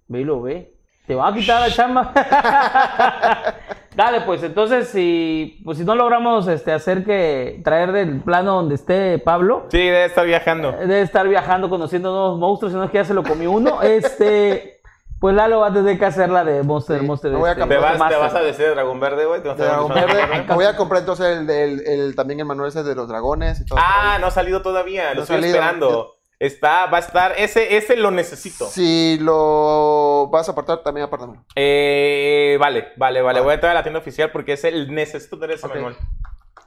Ve 0.08 0.20
y 0.20 0.24
lo 0.24 0.40
ve. 0.40 0.79
Te 1.10 1.16
va 1.16 1.26
a 1.26 1.34
quitar 1.34 1.60
la 1.60 1.74
chamba. 1.74 2.12
Dale, 3.96 4.20
pues 4.20 4.44
entonces 4.44 4.86
si 4.86 5.60
pues 5.64 5.76
si 5.76 5.84
no 5.84 5.96
logramos 5.96 6.46
este 6.46 6.70
hacer 6.72 7.02
que 7.04 7.60
traer 7.64 7.90
del 7.90 8.20
plano 8.20 8.54
donde 8.54 8.76
esté 8.76 9.18
Pablo, 9.18 9.66
Sí, 9.72 9.78
debe 9.78 10.04
estar 10.04 10.24
viajando. 10.24 10.70
debe 10.70 11.00
estar 11.00 11.26
viajando 11.26 11.68
conociendo 11.68 12.12
nuevos 12.12 12.38
monstruos, 12.38 12.70
si 12.72 12.78
no 12.78 12.84
es 12.84 12.92
que 12.92 12.98
ya 12.98 13.04
se 13.04 13.14
lo 13.14 13.24
comió 13.24 13.50
uno, 13.50 13.82
este 13.82 14.80
pues 15.18 15.34
Lalo 15.34 15.58
va 15.58 15.66
a 15.66 15.72
tener 15.72 15.98
que 15.98 16.04
hacer 16.06 16.30
la 16.30 16.44
de 16.44 16.62
Monster 16.62 17.00
Sí, 17.00 17.04
Monster. 17.06 17.32
me 17.32 17.38
voy 17.38 17.48
a 17.48 17.52
este, 17.54 17.66
¿Te 17.66 17.76
vas, 17.76 17.98
Master. 17.98 18.16
¿Te 18.18 18.22
vas 18.24 18.34
a 18.36 18.40
decir 18.40 18.64
de 18.66 18.70
Dragón 18.70 19.00
Verde, 19.00 19.26
güey? 19.26 19.42
¿Te 19.42 19.48
vas 19.48 19.58
Dragón 19.58 19.92
Verde. 19.92 20.44
Me 20.48 20.54
voy 20.54 20.64
a 20.64 20.76
comprar 20.76 21.00
entonces 21.00 21.26
el, 21.38 21.50
el, 21.50 21.80
el- 21.88 22.14
también 22.14 22.38
el 22.38 22.46
manual 22.46 22.68
ese 22.68 22.84
de 22.84 22.94
los 22.94 23.08
dragones 23.08 23.60
y 23.60 23.64
todo. 23.66 23.80
Ah, 23.82 24.16
no 24.20 24.28
ha 24.28 24.30
salido 24.30 24.62
todavía, 24.62 25.12
lo 25.14 25.22
estoy 25.22 25.38
salido. 25.38 25.56
esperando. 25.56 26.16
Está, 26.40 26.86
va 26.86 26.96
a 26.96 27.00
estar, 27.00 27.34
ese, 27.36 27.76
ese 27.76 27.96
lo 27.96 28.10
necesito. 28.10 28.66
Si 28.66 29.18
lo 29.20 30.28
vas 30.32 30.48
a 30.48 30.52
apartar, 30.52 30.82
también 30.82 31.04
apártamelo. 31.06 31.44
Eh, 31.54 32.56
vale, 32.58 32.88
vale, 32.96 33.20
vale. 33.20 33.40
Voy 33.40 33.50
a 33.50 33.54
entrar 33.54 33.72
a 33.72 33.74
la 33.74 33.82
tienda 33.82 34.00
oficial 34.00 34.32
porque 34.32 34.54
ese 34.54 34.72
necesito 34.86 35.38
tener 35.38 35.56
ese 35.56 35.66
Ok. 35.66 35.74
manual. 35.74 35.96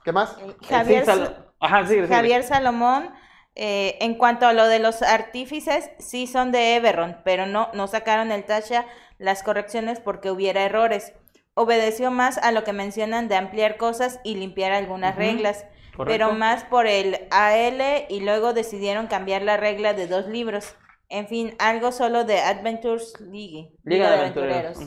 ¿Qué 0.03 0.11
más? 0.11 0.37
Eh, 0.39 0.55
Sí, 0.61 0.67
Javier, 0.69 1.05
Sal- 1.05 1.47
Ajá, 1.59 1.87
sí, 1.87 1.95
sí. 1.99 2.07
Javier 2.07 2.43
Salomón, 2.43 3.09
eh, 3.55 3.97
en 4.01 4.13
cuanto 4.15 4.45
a 4.45 4.53
lo 4.53 4.67
de 4.67 4.77
los 4.77 5.01
artífices, 5.01 5.89
sí 5.97 6.27
son 6.27 6.51
de 6.51 6.75
Everron, 6.75 7.17
pero 7.25 7.47
no, 7.47 7.69
no 7.73 7.87
sacaron 7.87 8.31
el 8.31 8.43
Tasha 8.45 8.85
las 9.17 9.41
correcciones 9.41 9.99
porque 9.99 10.29
hubiera 10.29 10.61
errores. 10.63 11.13
Obedeció 11.55 12.11
más 12.11 12.37
a 12.37 12.51
lo 12.51 12.63
que 12.63 12.73
mencionan 12.73 13.27
de 13.27 13.37
ampliar 13.37 13.77
cosas 13.77 14.19
y 14.23 14.35
limpiar 14.35 14.71
algunas 14.71 15.15
reglas, 15.15 15.65
correcto. 15.95 16.05
pero 16.25 16.33
más 16.33 16.63
por 16.65 16.87
el 16.87 17.19
AL 17.31 18.05
y 18.09 18.19
luego 18.21 18.53
decidieron 18.53 19.07
cambiar 19.07 19.41
la 19.41 19.57
regla 19.57 19.93
de 19.93 20.07
dos 20.07 20.27
libros. 20.27 20.75
En 21.09 21.27
fin, 21.27 21.55
algo 21.59 21.91
solo 21.91 22.23
de 22.23 22.39
Adventures 22.39 23.13
League. 23.21 23.71
Liga 23.83 24.09
de 24.11 24.17
Aventureros. 24.17 24.77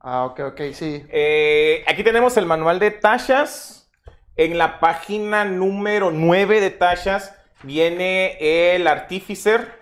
Ah, 0.00 0.24
ok, 0.26 0.40
ok, 0.40 0.60
sí. 0.72 1.04
Eh, 1.10 1.84
aquí 1.86 2.02
tenemos 2.02 2.36
el 2.36 2.44
manual 2.46 2.78
de 2.78 2.90
tachas. 2.90 3.90
En 4.36 4.58
la 4.58 4.80
página 4.80 5.44
número 5.44 6.10
9 6.10 6.60
de 6.60 6.70
tachas 6.70 7.34
viene 7.62 8.36
el 8.74 8.86
artificer. 8.86 9.80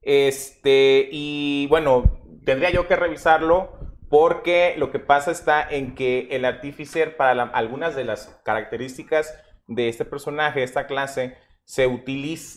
Este, 0.00 1.08
y 1.12 1.66
bueno, 1.68 2.20
tendría 2.44 2.70
yo 2.70 2.88
que 2.88 2.96
revisarlo 2.96 3.78
porque 4.08 4.74
lo 4.76 4.90
que 4.90 4.98
pasa 4.98 5.30
está 5.30 5.62
en 5.68 5.94
que 5.94 6.28
el 6.32 6.44
artificer, 6.44 7.16
para 7.16 7.34
la- 7.34 7.44
algunas 7.44 7.94
de 7.94 8.04
las 8.04 8.40
características 8.44 9.32
de 9.74 9.88
este 9.88 10.04
personaje, 10.04 10.60
de 10.60 10.64
esta 10.64 10.86
clase, 10.86 11.36
se 11.64 11.88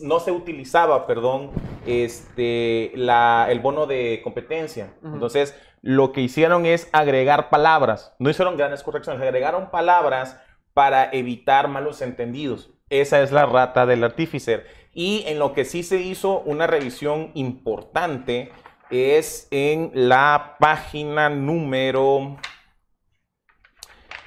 no 0.01 0.20
se 0.20 0.32
utilizaba, 0.32 1.07
perdón, 1.07 1.51
este, 1.86 2.91
la, 2.95 3.47
el 3.49 3.59
bono 3.59 3.86
de 3.86 4.22
competencia. 4.24 4.93
Entonces, 5.03 5.55
lo 5.82 6.11
que 6.11 6.22
hicieron 6.22 6.66
es 6.66 6.89
agregar 6.91 7.49
palabras. 7.49 8.13
No 8.20 8.30
hicieron 8.30 8.57
grandes 8.57 8.84
correcciones, 8.84 9.22
agregaron 9.22 9.70
palabras 9.70 10.39
para 10.74 11.09
evitar 11.11 11.68
malos 11.68 12.01
entendidos. 12.01 12.72
Esa 12.89 13.22
es 13.22 13.32
la 13.32 13.45
rata 13.45 13.86
del 13.86 14.03
artíficer. 14.03 14.66
Y 14.93 15.24
en 15.28 15.39
lo 15.39 15.53
que 15.53 15.66
sí 15.66 15.84
se 15.84 15.97
hizo 15.97 16.39
una 16.41 16.68
revisión 16.68 17.32
importante 17.34 18.51
es 18.89 19.47
en 19.51 19.91
la 19.93 20.55
página 20.59 21.30
número... 21.30 22.38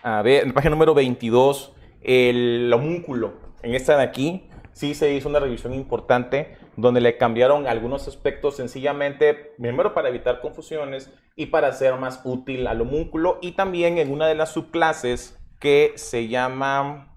A 0.03 0.23
ver, 0.23 0.43
en 0.43 0.49
la 0.49 0.55
página 0.55 0.71
número 0.71 0.95
22, 0.95 1.73
el 2.03 2.73
homúnculo. 2.73 3.35
En 3.63 3.75
esta 3.75 3.97
de 3.97 4.03
aquí 4.03 4.49
sí 4.73 4.95
se 4.95 5.13
hizo 5.13 5.29
una 5.29 5.41
revisión 5.41 5.75
importante 5.75 6.57
donde 6.77 7.01
le 7.01 7.17
cambiaron 7.17 7.67
algunos 7.67 8.07
aspectos 8.07 8.57
sencillamente, 8.57 9.35
primero 9.35 9.95
para 9.95 10.09
evitar 10.09 10.41
confusiones 10.41 11.11
y 11.35 11.47
para 11.47 11.69
hacer 11.69 11.97
más 11.97 12.21
útil 12.25 12.67
al 12.67 12.81
homúnculo 12.81 13.39
y 13.43 13.53
también 13.53 13.99
en 13.99 14.13
una 14.13 14.27
de 14.27 14.37
las 14.37 14.53
subclases 14.53 15.39
que 15.59 15.93
se 15.97 16.29
llama, 16.29 17.13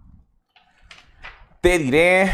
te 1.62 1.78
diré, 1.78 2.32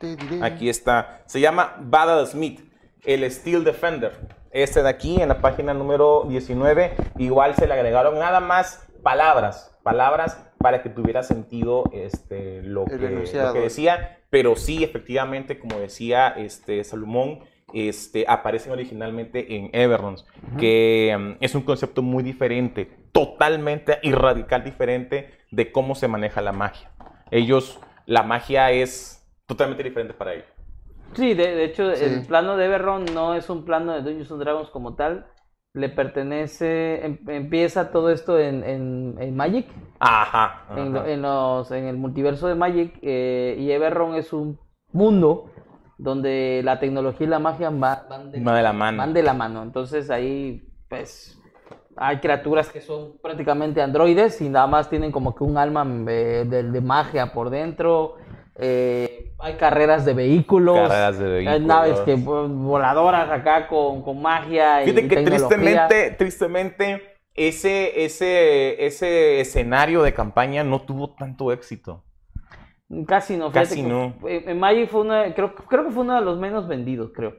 Te 0.00 0.16
diré. 0.16 0.44
Aquí 0.44 0.68
está. 0.68 1.22
Se 1.26 1.40
llama 1.40 1.76
Badal 1.80 2.26
Smith, 2.26 2.60
el 3.04 3.30
Steel 3.30 3.62
Defender. 3.62 4.34
Este 4.50 4.82
de 4.82 4.88
aquí, 4.88 5.20
en 5.20 5.28
la 5.28 5.40
página 5.40 5.74
número 5.74 6.24
19, 6.28 6.94
igual 7.18 7.54
se 7.54 7.66
le 7.66 7.74
agregaron 7.74 8.18
nada 8.18 8.40
más 8.40 8.86
palabras, 9.02 9.73
palabras 9.84 10.50
para 10.58 10.82
que 10.82 10.88
tuviera 10.88 11.22
sentido 11.22 11.84
este, 11.92 12.62
lo, 12.62 12.86
que, 12.86 12.94
enunciado. 12.94 13.48
lo 13.48 13.54
que 13.54 13.60
decía, 13.60 14.18
pero 14.30 14.56
sí, 14.56 14.82
efectivamente, 14.82 15.58
como 15.60 15.78
decía 15.78 16.28
este, 16.28 16.82
Salomón, 16.82 17.40
este, 17.72 18.24
aparecen 18.28 18.72
originalmente 18.72 19.56
en 19.56 19.70
Everons, 19.72 20.26
que 20.58 21.14
mm, 21.16 21.44
es 21.44 21.54
un 21.54 21.62
concepto 21.62 22.02
muy 22.02 22.22
diferente, 22.22 22.88
totalmente 23.12 23.98
y 24.02 24.12
radical 24.12 24.64
diferente 24.64 25.30
de 25.50 25.70
cómo 25.70 25.94
se 25.94 26.08
maneja 26.08 26.40
la 26.40 26.52
magia. 26.52 26.90
Ellos, 27.30 27.78
la 28.06 28.22
magia 28.22 28.70
es 28.70 29.24
totalmente 29.46 29.82
diferente 29.82 30.14
para 30.14 30.34
ellos. 30.34 30.46
Sí, 31.14 31.34
de, 31.34 31.54
de 31.54 31.64
hecho, 31.64 31.94
Sí. 31.94 32.04
el 32.04 32.26
plano 32.26 32.56
de 32.56 32.66
Everron 32.66 33.04
no 33.14 33.34
es 33.34 33.48
un 33.50 33.64
plano 33.64 33.92
de 33.92 34.02
Dungeons 34.02 34.30
and 34.32 34.40
Dragons 34.40 34.70
como 34.70 34.94
tal. 34.94 35.26
Le 35.74 35.88
pertenece, 35.88 37.04
em- 37.04 37.18
empieza 37.26 37.90
todo 37.90 38.10
esto 38.10 38.38
en, 38.38 38.62
en- 38.62 39.16
en 39.18 39.34
Magic, 39.36 39.66
Ajá. 39.98 40.66
en, 40.76 40.92
lo- 40.92 41.00
ajá. 41.00 41.10
en 41.10 41.22
los, 41.22 41.70
en 41.72 41.84
el 41.86 41.96
multiverso 41.96 42.46
de 42.46 42.54
Magic, 42.54 42.96
eh, 43.02 43.56
y 43.58 43.72
Everron 43.72 44.14
es 44.14 44.32
un 44.32 44.56
mundo 44.92 45.50
donde 45.98 46.60
la 46.64 46.78
tecnología 46.78 47.26
y 47.26 47.30
la 47.30 47.40
magia 47.40 47.70
va- 47.70 48.06
van 48.08 48.30
de, 48.30 48.40
Va 48.40 48.54
de 48.56 48.62
la 48.62 48.72
mano. 48.72 48.98
van 48.98 49.12
de 49.12 49.22
la 49.24 49.34
mano. 49.34 49.64
Entonces 49.64 50.10
ahí, 50.10 50.62
pues, 50.88 51.40
hay 51.96 52.18
criaturas 52.18 52.70
que 52.70 52.80
son 52.80 53.18
prácticamente 53.20 53.82
androides 53.82 54.40
y 54.42 54.48
nada 54.48 54.68
más 54.68 54.88
tienen 54.88 55.10
como 55.10 55.34
que 55.34 55.42
un 55.42 55.58
alma 55.58 55.84
eh, 56.08 56.44
de, 56.48 56.62
de 56.70 56.80
magia 56.80 57.32
por 57.32 57.50
dentro. 57.50 58.14
Eh, 58.56 59.32
hay 59.40 59.54
carreras 59.54 60.04
de 60.04 60.14
vehículos. 60.14 60.76
Carreras 60.88 61.18
de 61.18 61.24
Hay 61.26 61.60
vehículos. 61.60 61.60
naves 61.62 62.00
que 62.00 62.16
pues, 62.16 62.48
voladoras 62.50 63.30
acá 63.30 63.66
con, 63.68 64.02
con 64.02 64.22
magia 64.22 64.82
y 64.82 64.86
Fíjate 64.86 65.08
que 65.08 65.16
tecnología. 65.16 65.48
tristemente, 65.48 66.10
tristemente, 66.12 67.02
ese, 67.34 68.04
ese, 68.04 68.86
ese 68.86 69.40
escenario 69.40 70.02
de 70.02 70.14
campaña 70.14 70.62
no 70.64 70.82
tuvo 70.82 71.14
tanto 71.14 71.50
éxito. 71.52 72.04
Casi 73.06 73.36
no. 73.36 73.50
Casi 73.50 73.82
que- 73.82 73.88
no. 73.88 74.14
En 74.28 74.58
Magic 74.60 74.88
fue 74.88 75.00
una, 75.00 75.34
creo, 75.34 75.54
creo 75.54 75.84
que 75.86 75.90
fue 75.90 76.02
uno 76.04 76.14
de 76.14 76.20
los 76.24 76.38
menos 76.38 76.68
vendidos, 76.68 77.10
creo. 77.14 77.32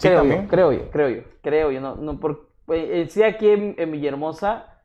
Sí, 0.00 0.08
Creo 0.08 0.24
yo, 0.24 0.48
creo 0.48 0.72
yo, 0.72 0.90
creo 0.90 1.08
yo, 1.10 1.22
creo 1.42 1.70
yo. 1.70 1.80
No, 1.80 1.94
no, 1.94 2.18
por, 2.18 2.50
eh, 2.72 3.06
sí 3.08 3.22
aquí 3.22 3.48
en, 3.50 3.76
en 3.78 3.92
Villahermosa, 3.92 4.82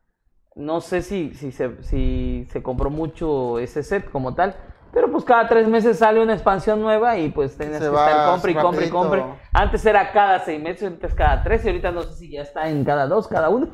no 0.55 0.81
sé 0.81 1.01
si, 1.01 1.33
si, 1.33 1.51
se, 1.51 1.81
si 1.81 2.45
se 2.51 2.61
compró 2.61 2.91
mucho 2.91 3.57
ese 3.57 3.81
set 3.81 4.11
como 4.11 4.35
tal, 4.35 4.55
pero 4.93 5.11
pues 5.11 5.23
cada 5.23 5.47
tres 5.47 5.67
meses 5.67 5.99
sale 5.99 6.21
una 6.21 6.33
expansión 6.33 6.81
nueva 6.81 7.17
y 7.17 7.29
pues 7.29 7.57
tienes 7.57 7.77
Se 7.77 7.83
que 7.85 7.89
va 7.89 8.09
estar 8.09 8.31
compre 8.31 8.51
y 8.51 8.55
compre 8.55 8.85
y 8.87 8.89
compre. 8.89 9.25
Antes 9.53 9.85
era 9.85 10.11
cada 10.11 10.39
seis 10.39 10.61
meses, 10.61 10.83
ahorita 10.83 11.07
es 11.07 11.15
cada 11.15 11.43
tres 11.43 11.63
y 11.65 11.67
ahorita 11.67 11.91
no 11.91 12.03
sé 12.03 12.13
si 12.15 12.31
ya 12.31 12.41
está 12.41 12.69
en 12.69 12.83
cada 12.83 13.07
dos, 13.07 13.27
cada 13.27 13.49
uno. 13.49 13.67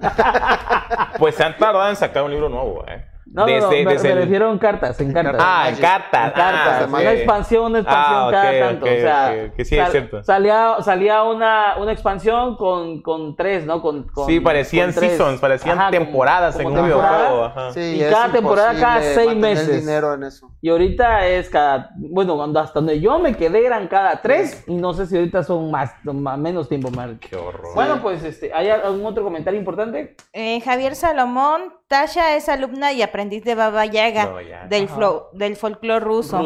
Pues 1.17 1.35
se 1.35 1.43
han 1.43 1.57
tardado 1.57 1.89
en 1.89 1.95
sacar 1.95 2.23
un 2.23 2.31
libro 2.31 2.49
nuevo, 2.49 2.85
¿eh? 2.87 3.05
No, 3.27 3.47
no, 3.47 3.59
no, 3.59 3.69
me, 3.71 3.83
me 3.85 3.93
el- 3.93 4.17
refiero 4.17 4.51
en 4.51 4.57
cartas, 4.59 4.99
en 5.01 5.11
cartas. 5.11 5.35
Ah, 5.43 5.69
en 5.69 5.75
cartas. 5.77 6.27
En 6.27 6.31
cartas, 6.33 6.81
Ah, 6.83 6.87
una 6.89 7.11
expansión, 7.11 7.65
una 7.65 7.79
expansión 7.79 8.17
Ah, 8.23 8.29
cada 8.31 8.59
tanto. 8.59 8.85
o 8.85 8.89
sea, 8.89 9.35
ok, 9.47 9.53
sí, 9.63 9.77
es 9.77 9.89
cierto. 9.91 10.23
salía, 10.23 10.75
salía 10.81 11.23
una, 11.23 11.75
una 11.79 11.91
expansión 11.91 12.55
con, 12.55 13.01
con 13.01 13.35
tres, 13.35 13.65
¿no? 13.65 13.81
Con, 13.81 14.03
con- 14.03 14.27
Sí, 14.27 14.39
parecían 14.39 14.93
con 14.93 15.01
seasons, 15.03 15.39
parecían 15.41 15.79
Ajá, 15.79 15.91
temporadas 15.91 16.55
como 16.55 16.69
en 16.69 16.77
un 16.77 16.85
videojuego. 16.85 17.43
Ajá. 17.45 17.71
Sí, 17.73 17.79
Y 17.97 18.01
es 18.03 18.13
cada 18.13 18.31
temporada 18.31 18.73
cada 18.79 19.01
seis 19.01 19.35
meses. 19.35 19.81
dinero 19.81 20.13
en 20.13 20.23
eso. 20.23 20.51
Y 20.61 20.69
ahorita 20.69 21.27
es 21.27 21.49
cada, 21.49 21.89
bueno, 21.95 22.35
cuando 22.35 22.59
hasta 22.59 22.79
donde 22.79 22.99
yo 22.99 23.17
me 23.19 23.35
quedé 23.35 23.65
eran 23.65 23.87
cada 23.87 24.21
tres 24.21 24.63
y 24.67 24.75
no 24.75 24.93
sé 24.93 25.07
si 25.07 25.17
ahorita 25.17 25.43
son 25.43 25.71
más, 25.71 25.91
más- 26.03 26.37
menos 26.37 26.69
tiempo 26.69 26.89
más. 26.91 27.09
Qué 27.19 27.35
horror. 27.35 27.73
Bueno, 27.73 28.01
pues, 28.01 28.23
este, 28.23 28.53
¿hay 28.53 28.69
algún 28.69 29.05
otro 29.05 29.23
comentario 29.23 29.59
importante? 29.59 30.15
Eh, 30.31 30.61
Javier 30.61 30.95
Salomón, 30.95 31.73
Tasha 31.95 32.35
es 32.35 32.49
alumna 32.49 32.91
y 32.91 33.01
aprendiz 33.01 33.45
de 33.45 33.55
Baba 33.55 33.85
Yaga, 33.85 34.25
Baba 34.25 34.43
Yaga. 34.43 34.67
del, 34.67 34.83
Ajá. 34.83 34.95
flow, 34.95 35.23
del 35.31 35.55
folclore 35.55 36.03
ruso. 36.03 36.45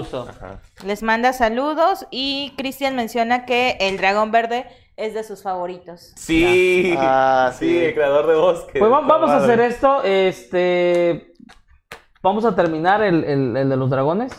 Les 0.86 1.02
manda 1.02 1.34
saludos 1.34 2.06
y 2.12 2.54
Cristian 2.56 2.95
menciona 2.95 3.47
que 3.47 3.76
el 3.80 3.97
dragón 3.97 4.30
verde 4.30 4.68
es 4.95 5.16
de 5.16 5.24
sus 5.24 5.41
favoritos. 5.41 6.14
Sí, 6.18 6.93
Ah, 7.00 7.52
sí, 7.58 7.68
sí. 7.68 7.78
el 7.80 7.95
creador 7.95 8.28
de 8.28 8.36
bosque. 8.36 8.78
Pues 8.78 8.91
vamos 8.91 9.32
a 9.32 9.38
hacer 9.38 9.60
esto, 9.62 10.04
este, 10.04 11.34
vamos 12.22 12.45
a 12.45 12.56
terminar 12.56 13.02
el, 13.02 13.24
el- 13.24 13.58
el 13.58 13.70
de 13.70 13.76
los 13.76 13.89
dragones. 13.89 14.32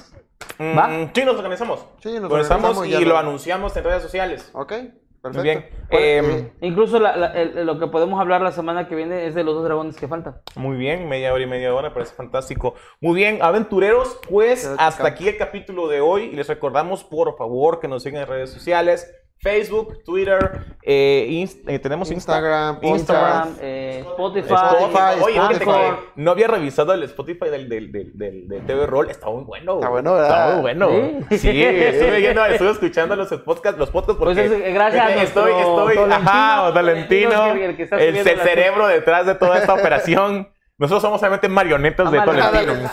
Mm, 0.59 0.79
¿Va? 0.79 1.11
Sí, 1.13 1.25
nos 1.25 1.35
organizamos. 1.37 1.81
Sí, 2.05 2.13
nos 2.21 2.31
Organizamos 2.31 2.77
organizamos 2.79 2.87
y 2.87 3.05
lo 3.05 3.15
lo- 3.15 3.19
anunciamos 3.19 3.77
en 3.77 3.83
redes 3.83 4.03
sociales. 4.05 4.49
¿Ok? 4.53 4.75
Perfecto. 5.23 5.43
bien. 5.43 5.67
Em, 5.91 6.31
eh, 6.31 6.53
Incluso 6.63 6.99
la- 6.99 7.17
la- 7.17 7.33
el- 7.35 7.67
lo 7.67 7.79
que 7.79 7.87
podemos 7.89 8.21
hablar 8.21 8.41
la 8.41 8.53
semana 8.53 8.89
que 8.89 8.95
viene 8.95 9.27
es 9.27 9.35
de 9.35 9.45
los 9.45 9.55
dos 9.55 9.65
dragones 9.65 9.97
que 9.97 10.09
faltan. 10.09 10.41
Muy 10.57 10.77
bien, 10.77 11.09
media 11.09 11.33
hora 11.35 11.43
y 11.43 11.47
media 11.47 11.75
hora, 11.75 11.93
parece 11.93 12.15
fantástico. 12.15 12.75
Muy 13.01 13.15
bien, 13.17 13.39
aventureros, 13.43 14.19
pues 14.29 14.67
hasta 14.79 15.07
aquí 15.07 15.29
el 15.29 15.37
capítulo 15.37 15.89
de 15.89 16.01
hoy. 16.01 16.25
Y 16.33 16.37
les 16.37 16.49
recordamos, 16.49 17.05
por 17.05 17.37
favor, 17.37 17.81
que 17.81 17.89
nos 17.89 18.03
sigan 18.03 18.23
en 18.23 18.29
redes 18.29 18.51
sociales. 18.51 19.15
Facebook, 19.43 20.03
Twitter, 20.05 20.77
eh, 20.83 21.27
inst- 21.31 21.63
eh, 21.67 21.79
tenemos 21.79 22.11
Instagram. 22.11 22.79
Instagram, 22.83 23.57
eh, 23.61 24.05
Spotify, 24.07 24.53
Spotify. 24.53 25.23
Oye, 25.23 25.37
Spotify. 25.37 25.65
que 25.65 25.93
no 26.17 26.31
había 26.33 26.47
revisado 26.47 26.93
el 26.93 27.03
Spotify 27.05 27.49
del, 27.49 27.69
del, 27.69 27.91
del, 27.91 28.13
del, 28.19 28.49
del 28.49 28.67
TV 28.67 28.87
Roll. 28.87 29.09
Está 29.11 29.31
muy 29.31 29.45
bueno. 29.45 29.75
Está 29.77 29.89
bueno, 29.89 30.13
¿verdad? 30.13 30.29
Está 30.31 30.53
muy 30.53 30.61
bueno. 30.61 30.89
Sí. 31.31 31.39
Sí, 31.39 31.65
estuve, 31.65 32.19
viendo- 32.19 32.45
estuve 32.45 32.71
escuchando 32.71 33.17
los 33.17 33.29
podcasts, 33.29 33.79
los 33.79 33.91
podcasts 33.91 34.19
porque 34.19 34.35
Pues 34.35 34.53
es 34.53 34.75
gracias 34.75 35.07
a 35.07 35.23
estoy, 35.23 35.53
estoy, 35.53 35.95
Tolentino, 35.95 36.15
ajá, 36.31 36.73
Tolentino, 36.75 37.45
que- 37.55 38.09
el 38.09 38.25
cerebro 38.41 38.87
detrás 38.89 39.25
de 39.27 39.35
toda 39.37 39.59
esta 39.59 39.73
operación. 39.75 40.51
Nosotros 40.77 41.03
somos 41.03 41.21
solamente 41.21 41.47
marionetas 41.49 42.11
de 42.11 42.19
vale. 42.19 42.33
Tolentino. 42.33 42.59
Ándale. 42.73 42.91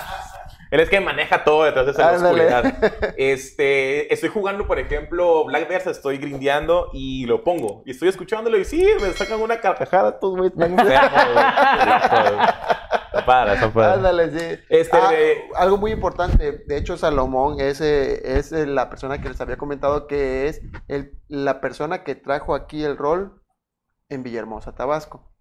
Él 0.71 0.79
es 0.79 0.89
que 0.89 0.99
maneja 0.99 1.43
todo 1.43 1.63
detrás 1.63 1.85
de 1.85 1.91
esa 1.93 2.11
oscuridad. 2.11 3.13
Este, 3.17 4.13
estoy 4.13 4.29
jugando, 4.29 4.67
por 4.67 4.79
ejemplo, 4.79 5.45
Black 5.45 5.67
Bears, 5.69 5.87
estoy 5.87 6.17
grindeando 6.17 6.89
y 6.93 7.25
lo 7.25 7.43
pongo. 7.43 7.83
Y 7.85 7.91
estoy 7.91 8.09
escuchándolo 8.09 8.57
y 8.57 8.65
sí, 8.65 8.85
me 9.01 9.11
sacan 9.11 9.41
una 9.41 9.59
carcajada. 9.61 10.09
Estos 10.09 10.35
güeyes 10.35 10.53
güey. 10.55 10.69
Está 13.53 13.71
padre. 13.73 13.93
Ándale, 13.95 14.29
sí. 14.39 14.59
Este, 14.69 14.97
Ah, 14.97 15.09
de- 15.11 15.41
algo 15.55 15.77
muy 15.77 15.91
importante, 15.91 16.63
de 16.65 16.77
hecho 16.77 16.97
Salomón 16.97 17.59
es, 17.59 17.81
eh, 17.81 18.37
es 18.37 18.51
eh, 18.51 18.65
la 18.65 18.89
persona 18.89 19.19
que 19.21 19.29
les 19.29 19.39
había 19.41 19.57
comentado 19.57 20.07
que 20.07 20.47
es 20.47 20.61
el- 20.87 21.13
la 21.27 21.59
persona 21.61 22.03
que 22.03 22.15
trajo 22.15 22.53
aquí 22.55 22.83
el 22.83 22.97
rol 22.97 23.41
en 24.09 24.23
Villahermosa, 24.23 24.75
Tabasco. 24.75 25.31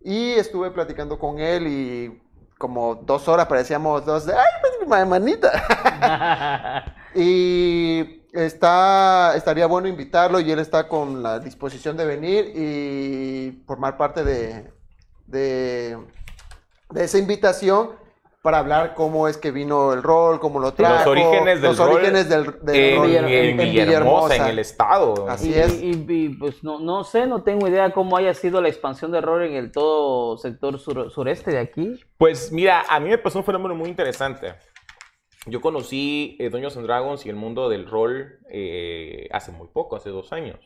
Y 0.00 0.32
estuve 0.32 0.70
platicando 0.70 1.18
con 1.18 1.38
él 1.38 1.66
y 1.66 2.22
como 2.60 2.94
dos 2.94 3.26
horas 3.26 3.46
parecíamos 3.46 4.04
dos 4.04 4.26
de, 4.26 4.34
ay, 4.34 4.48
pues 4.60 4.72
mi 4.82 5.06
manita. 5.06 6.94
Y 7.12 8.22
está, 8.32 9.34
estaría 9.34 9.66
bueno 9.66 9.88
invitarlo 9.88 10.38
y 10.38 10.52
él 10.52 10.60
está 10.60 10.86
con 10.86 11.24
la 11.24 11.40
disposición 11.40 11.96
de 11.96 12.04
venir 12.04 12.52
y 12.54 13.64
formar 13.66 13.96
parte 13.96 14.22
de, 14.22 14.72
de, 15.26 15.98
de 16.90 17.04
esa 17.04 17.18
invitación 17.18 17.90
para 18.42 18.58
hablar 18.58 18.94
cómo 18.94 19.28
es 19.28 19.36
que 19.36 19.50
vino 19.50 19.92
el 19.92 20.02
rol, 20.02 20.40
cómo 20.40 20.60
lo 20.60 20.72
trajo. 20.72 21.10
orígenes 21.10 21.60
del 21.60 21.70
los 21.70 21.78
rol 21.78 21.90
orígenes 21.96 22.28
del, 22.28 22.58
del 22.62 22.76
en, 22.76 22.96
rol 22.98 23.10
en 23.14 23.24
en 23.28 23.56
Villahermosa, 23.58 24.36
en 24.36 24.44
el 24.46 24.58
estado. 24.58 25.28
Así 25.28 25.50
y, 25.50 25.54
es. 25.54 25.82
y- 25.82 25.90
y, 26.08 26.28
pues 26.30 26.64
no, 26.64 26.78
no 26.80 27.04
sé, 27.04 27.26
no 27.26 27.42
tengo 27.42 27.68
idea 27.68 27.92
cómo 27.92 28.16
haya 28.16 28.32
sido 28.32 28.62
la 28.62 28.68
expansión 28.68 29.12
de 29.12 29.20
rol 29.20 29.42
en 29.44 29.54
el 29.54 29.70
todo 29.72 30.38
sector 30.38 30.78
sur- 30.78 31.10
sureste 31.10 31.50
de 31.50 31.58
aquí. 31.58 32.00
Pues 32.16 32.50
mira, 32.50 32.82
a 32.88 32.98
mí 32.98 33.10
me 33.10 33.18
pasó 33.18 33.38
un 33.40 33.44
fenómeno 33.44 33.74
muy 33.74 33.88
interesante. 33.90 34.54
Yo 35.46 35.60
conocí 35.60 36.36
eh, 36.38 36.48
Dungeons 36.50 36.76
and 36.76 36.86
Dragons 36.86 37.24
y 37.26 37.28
el 37.30 37.36
mundo 37.36 37.68
del 37.68 37.86
rol 37.88 38.38
eh, 38.50 39.28
hace 39.32 39.52
muy 39.52 39.68
poco, 39.68 39.96
hace 39.96 40.10
dos 40.10 40.32
años. 40.32 40.58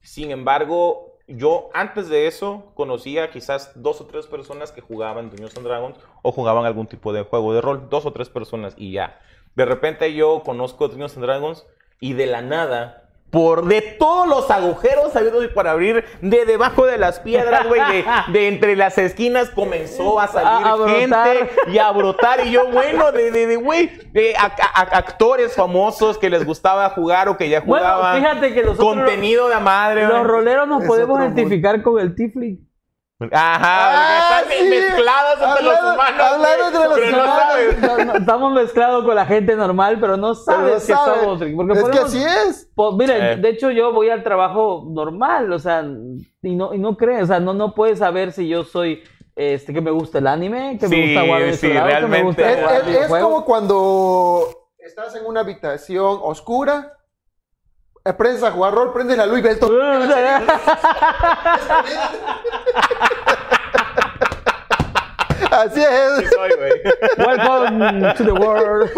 Sin 0.00 0.30
embargo, 0.30 1.15
yo 1.28 1.70
antes 1.74 2.08
de 2.08 2.26
eso 2.26 2.72
conocía 2.74 3.30
quizás 3.30 3.72
dos 3.74 4.00
o 4.00 4.06
tres 4.06 4.26
personas 4.26 4.72
que 4.72 4.80
jugaban 4.80 5.30
Dungeons 5.30 5.56
and 5.56 5.66
Dragons 5.66 5.98
o 6.22 6.32
jugaban 6.32 6.64
algún 6.64 6.86
tipo 6.86 7.12
de 7.12 7.22
juego 7.22 7.52
de 7.52 7.60
rol, 7.60 7.88
dos 7.90 8.06
o 8.06 8.12
tres 8.12 8.28
personas 8.28 8.74
y 8.76 8.92
ya. 8.92 9.20
De 9.54 9.64
repente 9.64 10.14
yo 10.14 10.42
conozco 10.44 10.88
Dungeons 10.88 11.16
and 11.16 11.24
Dragons 11.24 11.66
y 11.98 12.12
de 12.12 12.26
la 12.26 12.42
nada, 12.42 13.05
por 13.36 13.66
de 13.66 13.82
todos 13.82 14.26
los 14.26 14.50
agujeros 14.50 15.14
habidos 15.14 15.44
y 15.44 15.48
por 15.48 15.68
abrir, 15.68 16.06
de 16.22 16.46
debajo 16.46 16.86
de 16.86 16.96
las 16.96 17.20
piedras, 17.20 17.68
güey, 17.68 17.82
de, 17.82 18.04
de 18.32 18.48
entre 18.48 18.76
las 18.76 18.96
esquinas 18.96 19.50
comenzó 19.50 20.18
a 20.18 20.26
salir 20.26 20.48
A- 20.66 20.70
a 20.72 20.74
brotar. 20.76 20.96
gente 21.36 21.50
y 21.70 21.76
a 21.78 21.90
brotar. 21.90 22.46
Y 22.46 22.52
yo, 22.52 22.66
bueno, 22.70 23.12
de, 23.12 23.30
de, 23.30 23.56
güey, 23.56 23.90
de 24.12 24.34
a- 24.36 24.46
a- 24.46 24.96
actores 24.96 25.54
famosos 25.54 26.16
que 26.16 26.30
les 26.30 26.46
gustaba 26.46 26.88
jugar 26.90 27.28
o 27.28 27.36
que 27.36 27.50
ya 27.50 27.60
Bueno, 27.60 27.84
jugaban. 27.84 28.22
fíjate 28.22 28.54
que 28.54 28.62
nosotros 28.62 28.88
Contenido 28.94 29.48
de 29.50 29.60
madre. 29.60 30.06
los 30.06 30.26
roleros 30.26 30.66
nos 30.66 30.84
podemos 30.84 31.20
identificar 31.20 31.82
con 31.82 32.00
el 32.00 32.14
Tifling. 32.14 32.65
Ajá, 33.18 33.30
Ah, 33.32 34.42
porque 34.42 34.54
están 34.54 34.64
sí. 34.64 34.68
mezclados 34.68 35.38
entre 35.48 35.62
los 35.64 35.80
humanos. 35.80 36.20
hablando 36.20 36.46
güey, 36.46 36.66
entre 36.66 36.84
los 36.84 36.94
pero 36.98 37.10
no 37.10 37.16
humanos. 37.24 37.40
sabes. 37.48 37.80
No, 37.80 38.04
no, 38.04 38.14
estamos 38.18 38.52
mezclados 38.52 39.04
con 39.06 39.14
la 39.14 39.24
gente 39.26 39.56
normal, 39.56 39.98
pero 40.00 40.16
no 40.18 40.26
Pero 40.28 40.34
sabes 40.34 40.72
no 40.72 40.74
que 40.74 40.80
sabe. 41.02 41.20
somos. 41.20 41.38
Porque 41.56 41.72
es 41.78 41.88
que 41.88 41.98
así 41.98 42.22
es. 42.22 42.70
Pues 42.74 42.92
mire, 42.98 43.32
Eh. 43.32 43.36
de 43.36 43.48
hecho 43.48 43.70
yo 43.70 43.92
voy 43.92 44.10
al 44.10 44.22
trabajo 44.22 44.84
normal, 44.90 45.50
o 45.50 45.58
sea, 45.58 45.82
y 46.42 46.54
no, 46.54 46.74
y 46.74 46.78
no 46.78 46.96
crees, 46.98 47.22
o 47.22 47.26
sea, 47.26 47.40
no, 47.40 47.54
no 47.54 47.74
puedes 47.74 48.00
saber 48.00 48.32
si 48.32 48.48
yo 48.48 48.64
soy, 48.64 49.02
este, 49.34 49.72
que 49.72 49.80
me 49.80 49.90
gusta 49.90 50.18
el 50.18 50.26
anime, 50.26 50.76
que 50.78 50.86
Sí, 50.86 50.94
me 50.96 51.06
gusta 51.06 51.20
jugar 51.22 51.52
sí, 51.54 51.68
que 51.70 52.06
me 52.06 52.22
gusta 52.22 52.52
Es, 52.52 52.86
es- 52.88 52.96
es 53.10 53.22
como 53.22 53.44
cuando 53.46 54.46
estás 54.78 55.16
en 55.16 55.24
una 55.24 55.40
habitación 55.40 56.18
oscura, 56.22 56.92
aprendes 58.08 58.42
a 58.42 58.50
jugar 58.50 58.74
rol, 58.74 58.92
prendes 58.92 59.16
la 59.16 59.26
luz 59.26 59.40
y. 59.40 59.42
Así 65.56 65.80
Sí 65.80 65.86
es. 65.86 66.30
soy, 66.30 66.50
güey. 66.56 66.72
Welcome 67.26 68.14
to 68.14 68.24
the 68.24 68.32
world. 68.32 68.90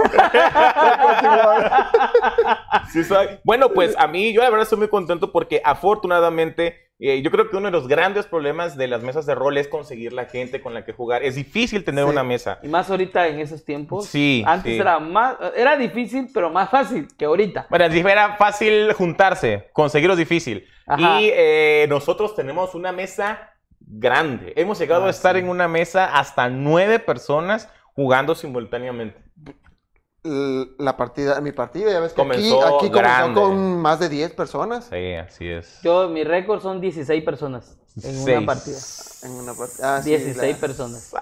Sí 2.92 3.04
soy. 3.04 3.28
Bueno, 3.44 3.70
pues 3.70 3.94
a 3.98 4.06
mí, 4.06 4.32
yo 4.32 4.40
la 4.42 4.48
verdad 4.50 4.62
estoy 4.62 4.78
muy 4.78 4.88
contento 4.88 5.30
porque 5.30 5.60
afortunadamente, 5.64 6.88
eh, 6.98 7.20
yo 7.22 7.30
creo 7.30 7.50
que 7.50 7.56
uno 7.56 7.66
de 7.66 7.72
los 7.72 7.86
grandes 7.86 8.26
problemas 8.26 8.76
de 8.76 8.88
las 8.88 9.02
mesas 9.02 9.26
de 9.26 9.34
rol 9.34 9.58
es 9.58 9.68
conseguir 9.68 10.12
la 10.14 10.24
gente 10.24 10.60
con 10.62 10.72
la 10.74 10.84
que 10.84 10.92
jugar. 10.92 11.22
Es 11.22 11.34
difícil 11.34 11.84
tener 11.84 12.04
Sí. 12.04 12.10
una 12.10 12.24
mesa. 12.24 12.58
Y 12.62 12.68
más 12.68 12.90
ahorita 12.90 13.28
en 13.28 13.40
esos 13.40 13.64
tiempos. 13.64 14.06
Sí, 14.06 14.42
Antes 14.46 14.72
sí. 14.74 14.80
era 14.80 14.98
más, 14.98 15.36
era 15.54 15.76
difícil, 15.76 16.28
pero 16.32 16.50
más 16.50 16.70
fácil 16.70 17.08
que 17.18 17.26
ahorita. 17.26 17.66
Bueno, 17.68 17.84
era 17.84 18.36
fácil 18.36 18.92
juntarse, 18.94 19.68
conseguirlo 19.72 20.14
es 20.14 20.18
difícil. 20.18 20.66
Ajá. 20.86 21.20
Y 21.20 21.30
eh, 21.32 21.86
nosotros 21.90 22.34
tenemos 22.34 22.74
una 22.74 22.90
mesa 22.92 23.50
grande. 23.90 24.52
Hemos 24.56 24.78
llegado 24.78 25.04
Ah, 25.04 25.08
a 25.08 25.10
estar 25.10 25.34
sí. 25.34 25.40
en 25.40 25.48
una 25.48 25.66
mesa 25.68 26.06
hasta 26.18 26.48
nueve 26.48 26.98
personas 26.98 27.68
jugando 27.94 28.34
simultáneamente. 28.34 29.22
La 30.78 30.96
partida, 30.96 31.40
mi 31.40 31.52
partida, 31.52 31.90
ya 31.92 32.00
ves 32.00 32.12
que 32.12 32.20
aquí, 32.20 32.28
Comenzó 32.30 32.60
aquí 32.66 32.88
comenzó 32.88 32.92
grande. 32.92 33.40
con 33.40 33.80
más 33.80 33.98
de 34.00 34.08
10 34.08 34.32
personas 34.34 34.86
Sí, 34.90 35.14
así 35.14 35.48
es. 35.48 35.80
Yo, 35.82 36.08
mi 36.08 36.22
récord 36.24 36.60
son 36.60 36.80
16 36.80 37.24
personas 37.24 37.78
en 37.96 38.02
Seis. 38.02 38.26
una 38.38 38.44
partida. 38.46 38.76
en 39.22 39.30
una 39.32 39.54
partida. 39.54 39.96
Ah, 39.96 40.02
sí, 40.02 40.10
16 40.10 40.52
la- 40.54 40.60
personas. 40.60 41.14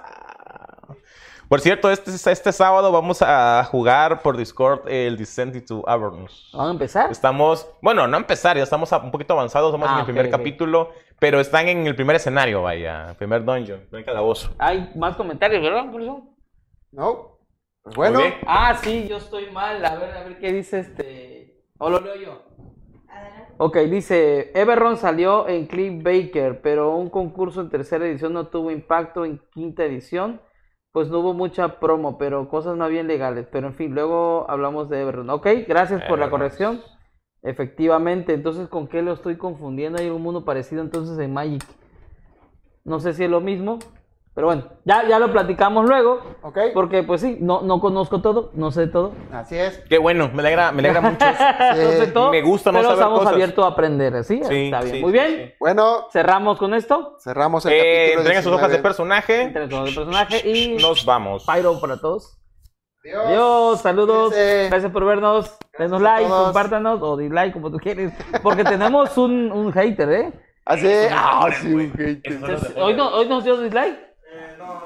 Por 1.49 1.61
cierto, 1.61 1.91
este, 1.91 2.11
este 2.33 2.53
sábado 2.53 2.91
vamos 2.91 3.23
a 3.23 3.63
jugar 3.71 4.21
por 4.23 4.37
Discord 4.37 4.89
el 4.89 5.17
Descent 5.17 5.55
into 5.55 5.85
Avernus. 5.89 6.51
¿Vamos 6.53 6.69
a 6.69 6.73
empezar? 6.73 7.11
Estamos, 7.13 7.69
bueno, 7.81 8.09
no 8.09 8.17
a 8.17 8.21
empezar, 8.21 8.57
ya 8.57 8.65
estamos 8.65 8.93
a- 8.93 8.99
un 8.99 9.13
poquito 9.13 9.33
avanzados, 9.35 9.71
vamos 9.71 9.89
Ah, 9.89 9.93
en 9.95 9.99
el 10.01 10.05
primer 10.07 10.29
capítulo, 10.29 10.91
pero 11.21 11.39
están 11.39 11.69
en 11.69 11.87
el 11.87 11.95
primer 11.95 12.17
escenario, 12.17 12.63
vaya, 12.63 13.15
primer 13.17 13.45
dungeon, 13.45 13.81
el 13.81 13.87
primer 13.87 14.05
calabozo. 14.05 14.51
Hay 14.59 14.91
más 14.97 15.15
comentarios, 15.17 15.63
¿verdad? 15.63 15.89
Por 15.93 16.03
eso? 16.03 16.23
No. 16.91 17.39
Pues 17.85 17.95
bueno. 17.95 18.21
Ah, 18.45 18.77
sí, 18.83 19.07
yo 19.09 19.19
estoy 19.19 19.49
mal. 19.53 19.85
A 19.85 19.95
ver, 19.95 20.17
a 20.17 20.25
ver 20.25 20.39
qué 20.41 20.53
dice 20.53 20.81
este. 20.81 21.63
¿O 21.79 21.89
lo 21.89 22.01
leo 22.01 22.17
yo? 22.17 22.43
Ok, 23.59 23.77
dice, 23.89 24.51
Everron 24.55 24.97
salió 24.97 25.47
en 25.49 25.67
Cliff 25.67 26.03
Baker, 26.03 26.61
pero 26.61 26.97
un 26.97 27.09
concurso 27.09 27.61
en 27.61 27.71
tercera 27.71 28.05
edición 28.05 28.33
no 28.33 28.49
tuvo 28.49 28.71
impacto 28.73 29.25
en 29.25 29.41
quinta 29.53 29.85
edición, 29.85 30.41
pues 30.97 31.11
no 31.11 31.19
hubo 31.19 31.35
mucha 31.35 31.79
promo, 31.79 32.17
pero 32.17 32.49
cosas 32.49 32.75
más 32.79 32.89
bien 32.89 33.07
legales. 33.07 33.47
Pero 33.53 33.67
en 33.67 33.75
fin, 33.75 33.95
luego 33.95 34.47
hablamos 34.49 34.89
de 34.89 35.03
Everron. 35.03 35.29
Ok, 35.29 35.47
gracias 35.69 36.03
por 36.05 36.19
la 36.19 36.31
corrección. 36.31 36.81
Efectivamente, 37.43 38.33
entonces 38.33 38.67
¿con 38.69 38.89
qué 38.89 39.03
lo 39.03 39.13
estoy 39.13 39.37
confundiendo? 39.37 39.99
Hay 39.99 40.09
un 40.09 40.23
mundo 40.23 40.47
parecido 40.47 40.81
entonces 40.81 41.19
en 41.19 41.35
Magic. 41.35 41.63
No 42.83 42.99
sé 42.99 43.13
si 43.13 43.25
es 43.25 43.31
lo 43.31 43.43
mismo, 43.43 43.79
pero 44.37 44.49
bueno, 44.49 44.65
ya, 44.85 45.09
ya 45.09 45.19
lo 45.19 45.33
platicamos 45.33 45.87
luego, 45.89 46.21
ok. 46.43 46.59
porque 46.75 47.03
pues 47.03 47.23
sí, 47.23 47.39
no, 47.41 47.63
no 47.63 47.81
conozco 47.81 48.21
todo, 48.21 48.51
no 48.53 48.71
sé 48.71 48.87
todo. 48.87 49.13
Así 49.33 49.57
es. 49.57 49.79
Qué 49.89 49.97
bueno, 49.99 50.31
me 50.33 50.41
alegra, 50.43 50.71
me 50.73 50.81
alegra 50.81 51.01
mucho. 51.11 51.25
no 51.25 51.91
sé 51.93 52.07
todo, 52.13 52.31
me 52.31 52.43
gusta 52.43 52.71
no 52.71 52.79
pero 52.79 52.89
saber 52.91 52.99
estamos 53.03 53.19
cosas. 53.21 53.33
abiertos 53.33 53.65
a 53.65 53.69
aprender, 53.69 54.23
¿sí? 54.25 54.43
Sí, 54.45 54.65
Está 54.67 54.83
bien, 54.83 54.95
sí, 54.97 55.01
muy 55.03 55.11
sí, 55.13 55.19
bien. 55.19 55.47
sí. 55.49 55.55
Bueno, 55.59 56.07
Cerramos 56.13 56.59
con 56.59 56.75
esto. 56.75 57.17
cerramos 57.19 57.65
el 57.67 57.73
Eh, 57.73 57.79
capítulo. 57.79 58.21
entreguen 58.21 58.43
sus 58.45 58.53
hojas 58.53 58.69
de 58.69 58.77
19. 58.77 58.83
personaje, 58.83 59.43
Entre 59.43 59.69
todos 59.69 59.89
el 59.89 59.95
personaje 59.95 60.49
y 60.49 60.77
nos 60.77 61.05
vamos. 61.07 61.47
Pyro 61.47 61.81
para 61.81 61.99
todos. 61.99 62.39
Adiós. 63.03 63.27
Adiós, 63.27 63.81
saludos. 63.81 64.33
Cuídense. 64.35 64.69
Gracias 64.69 64.93
por 64.93 65.05
vernos. 65.07 65.57
Denos 65.79 66.03
like, 66.03 66.29
compártanos 66.29 67.01
o 67.03 67.17
dislike 67.17 67.53
como 67.55 67.71
tú 67.71 67.79
quieres. 67.79 68.13
Porque 68.43 68.65
tenemos 68.65 69.17
un, 69.17 69.51
un 69.51 69.73
hater, 69.73 70.11
¿eh? 70.13 70.33
Así. 70.65 70.89
Ah, 71.13 71.49
sí, 71.61 71.73
ok. 71.95 72.01
Eso 72.25 72.83
¿Hoy, 72.85 72.95
no, 72.95 73.09
¿Hoy 73.15 73.29
nos 73.29 73.45
dio 73.45 73.57
dislike? 73.59 73.97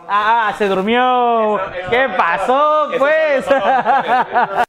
Ah, 0.09 0.55
se 0.59 0.69
durmió. 0.69 1.59
Eso- 1.59 1.74
eso 1.81 1.90
¿Qué 1.90 2.09
pasó, 2.16 2.90
eso 2.90 2.98
pues? 2.98 3.47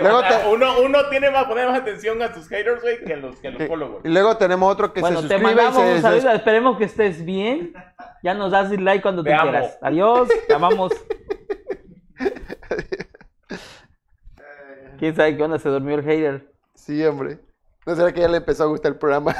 Luego 0.00 0.18
O 0.18 0.20
sea, 0.22 0.42
te- 0.42 0.48
uno, 0.48 0.80
uno 0.80 0.98
tiene 1.10 1.30
más 1.30 1.44
poner 1.44 1.68
más 1.68 1.78
atención 1.80 2.22
a 2.22 2.32
sus 2.32 2.48
haters, 2.48 2.80
güey, 2.80 3.04
que 3.04 3.12
a 3.12 3.16
los, 3.18 3.36
que 3.40 3.50
los 3.50 3.60
Y 3.60 3.66
followers. 3.66 4.00
luego 4.04 4.36
tenemos 4.38 4.72
otro 4.72 4.94
que 4.94 5.02
Bueno, 5.02 5.20
se 5.20 5.28
te 5.28 5.34
suscribe 5.34 5.52
y 5.52 5.54
mandamos 5.56 5.82
se 5.82 5.86
un 5.88 5.92
des- 5.94 6.02
saludo. 6.02 6.30
Esperemos 6.30 6.78
que 6.78 6.84
estés 6.84 7.24
bien. 7.26 7.74
Ya 8.22 8.32
nos 8.32 8.52
das 8.52 8.70
dislike 8.70 9.02
cuando 9.02 9.22
Te 9.22 9.30
quieras. 9.36 9.78
Adiós. 9.82 10.28
Te 10.48 10.54
amamos. 10.54 10.92
¿Quién 14.98 15.14
sabe 15.16 15.36
qué 15.36 15.42
onda? 15.42 15.58
Se 15.58 15.68
durmió 15.68 15.94
el 15.96 16.04
hater. 16.04 16.50
Sí, 16.74 17.04
hombre. 17.04 17.38
¿No 17.86 17.94
será 17.96 18.12
que 18.12 18.20
ya 18.20 18.28
le 18.28 18.38
empezó 18.38 18.62
a 18.64 18.66
gustar 18.66 18.92
el 18.92 18.98
programa? 18.98 19.34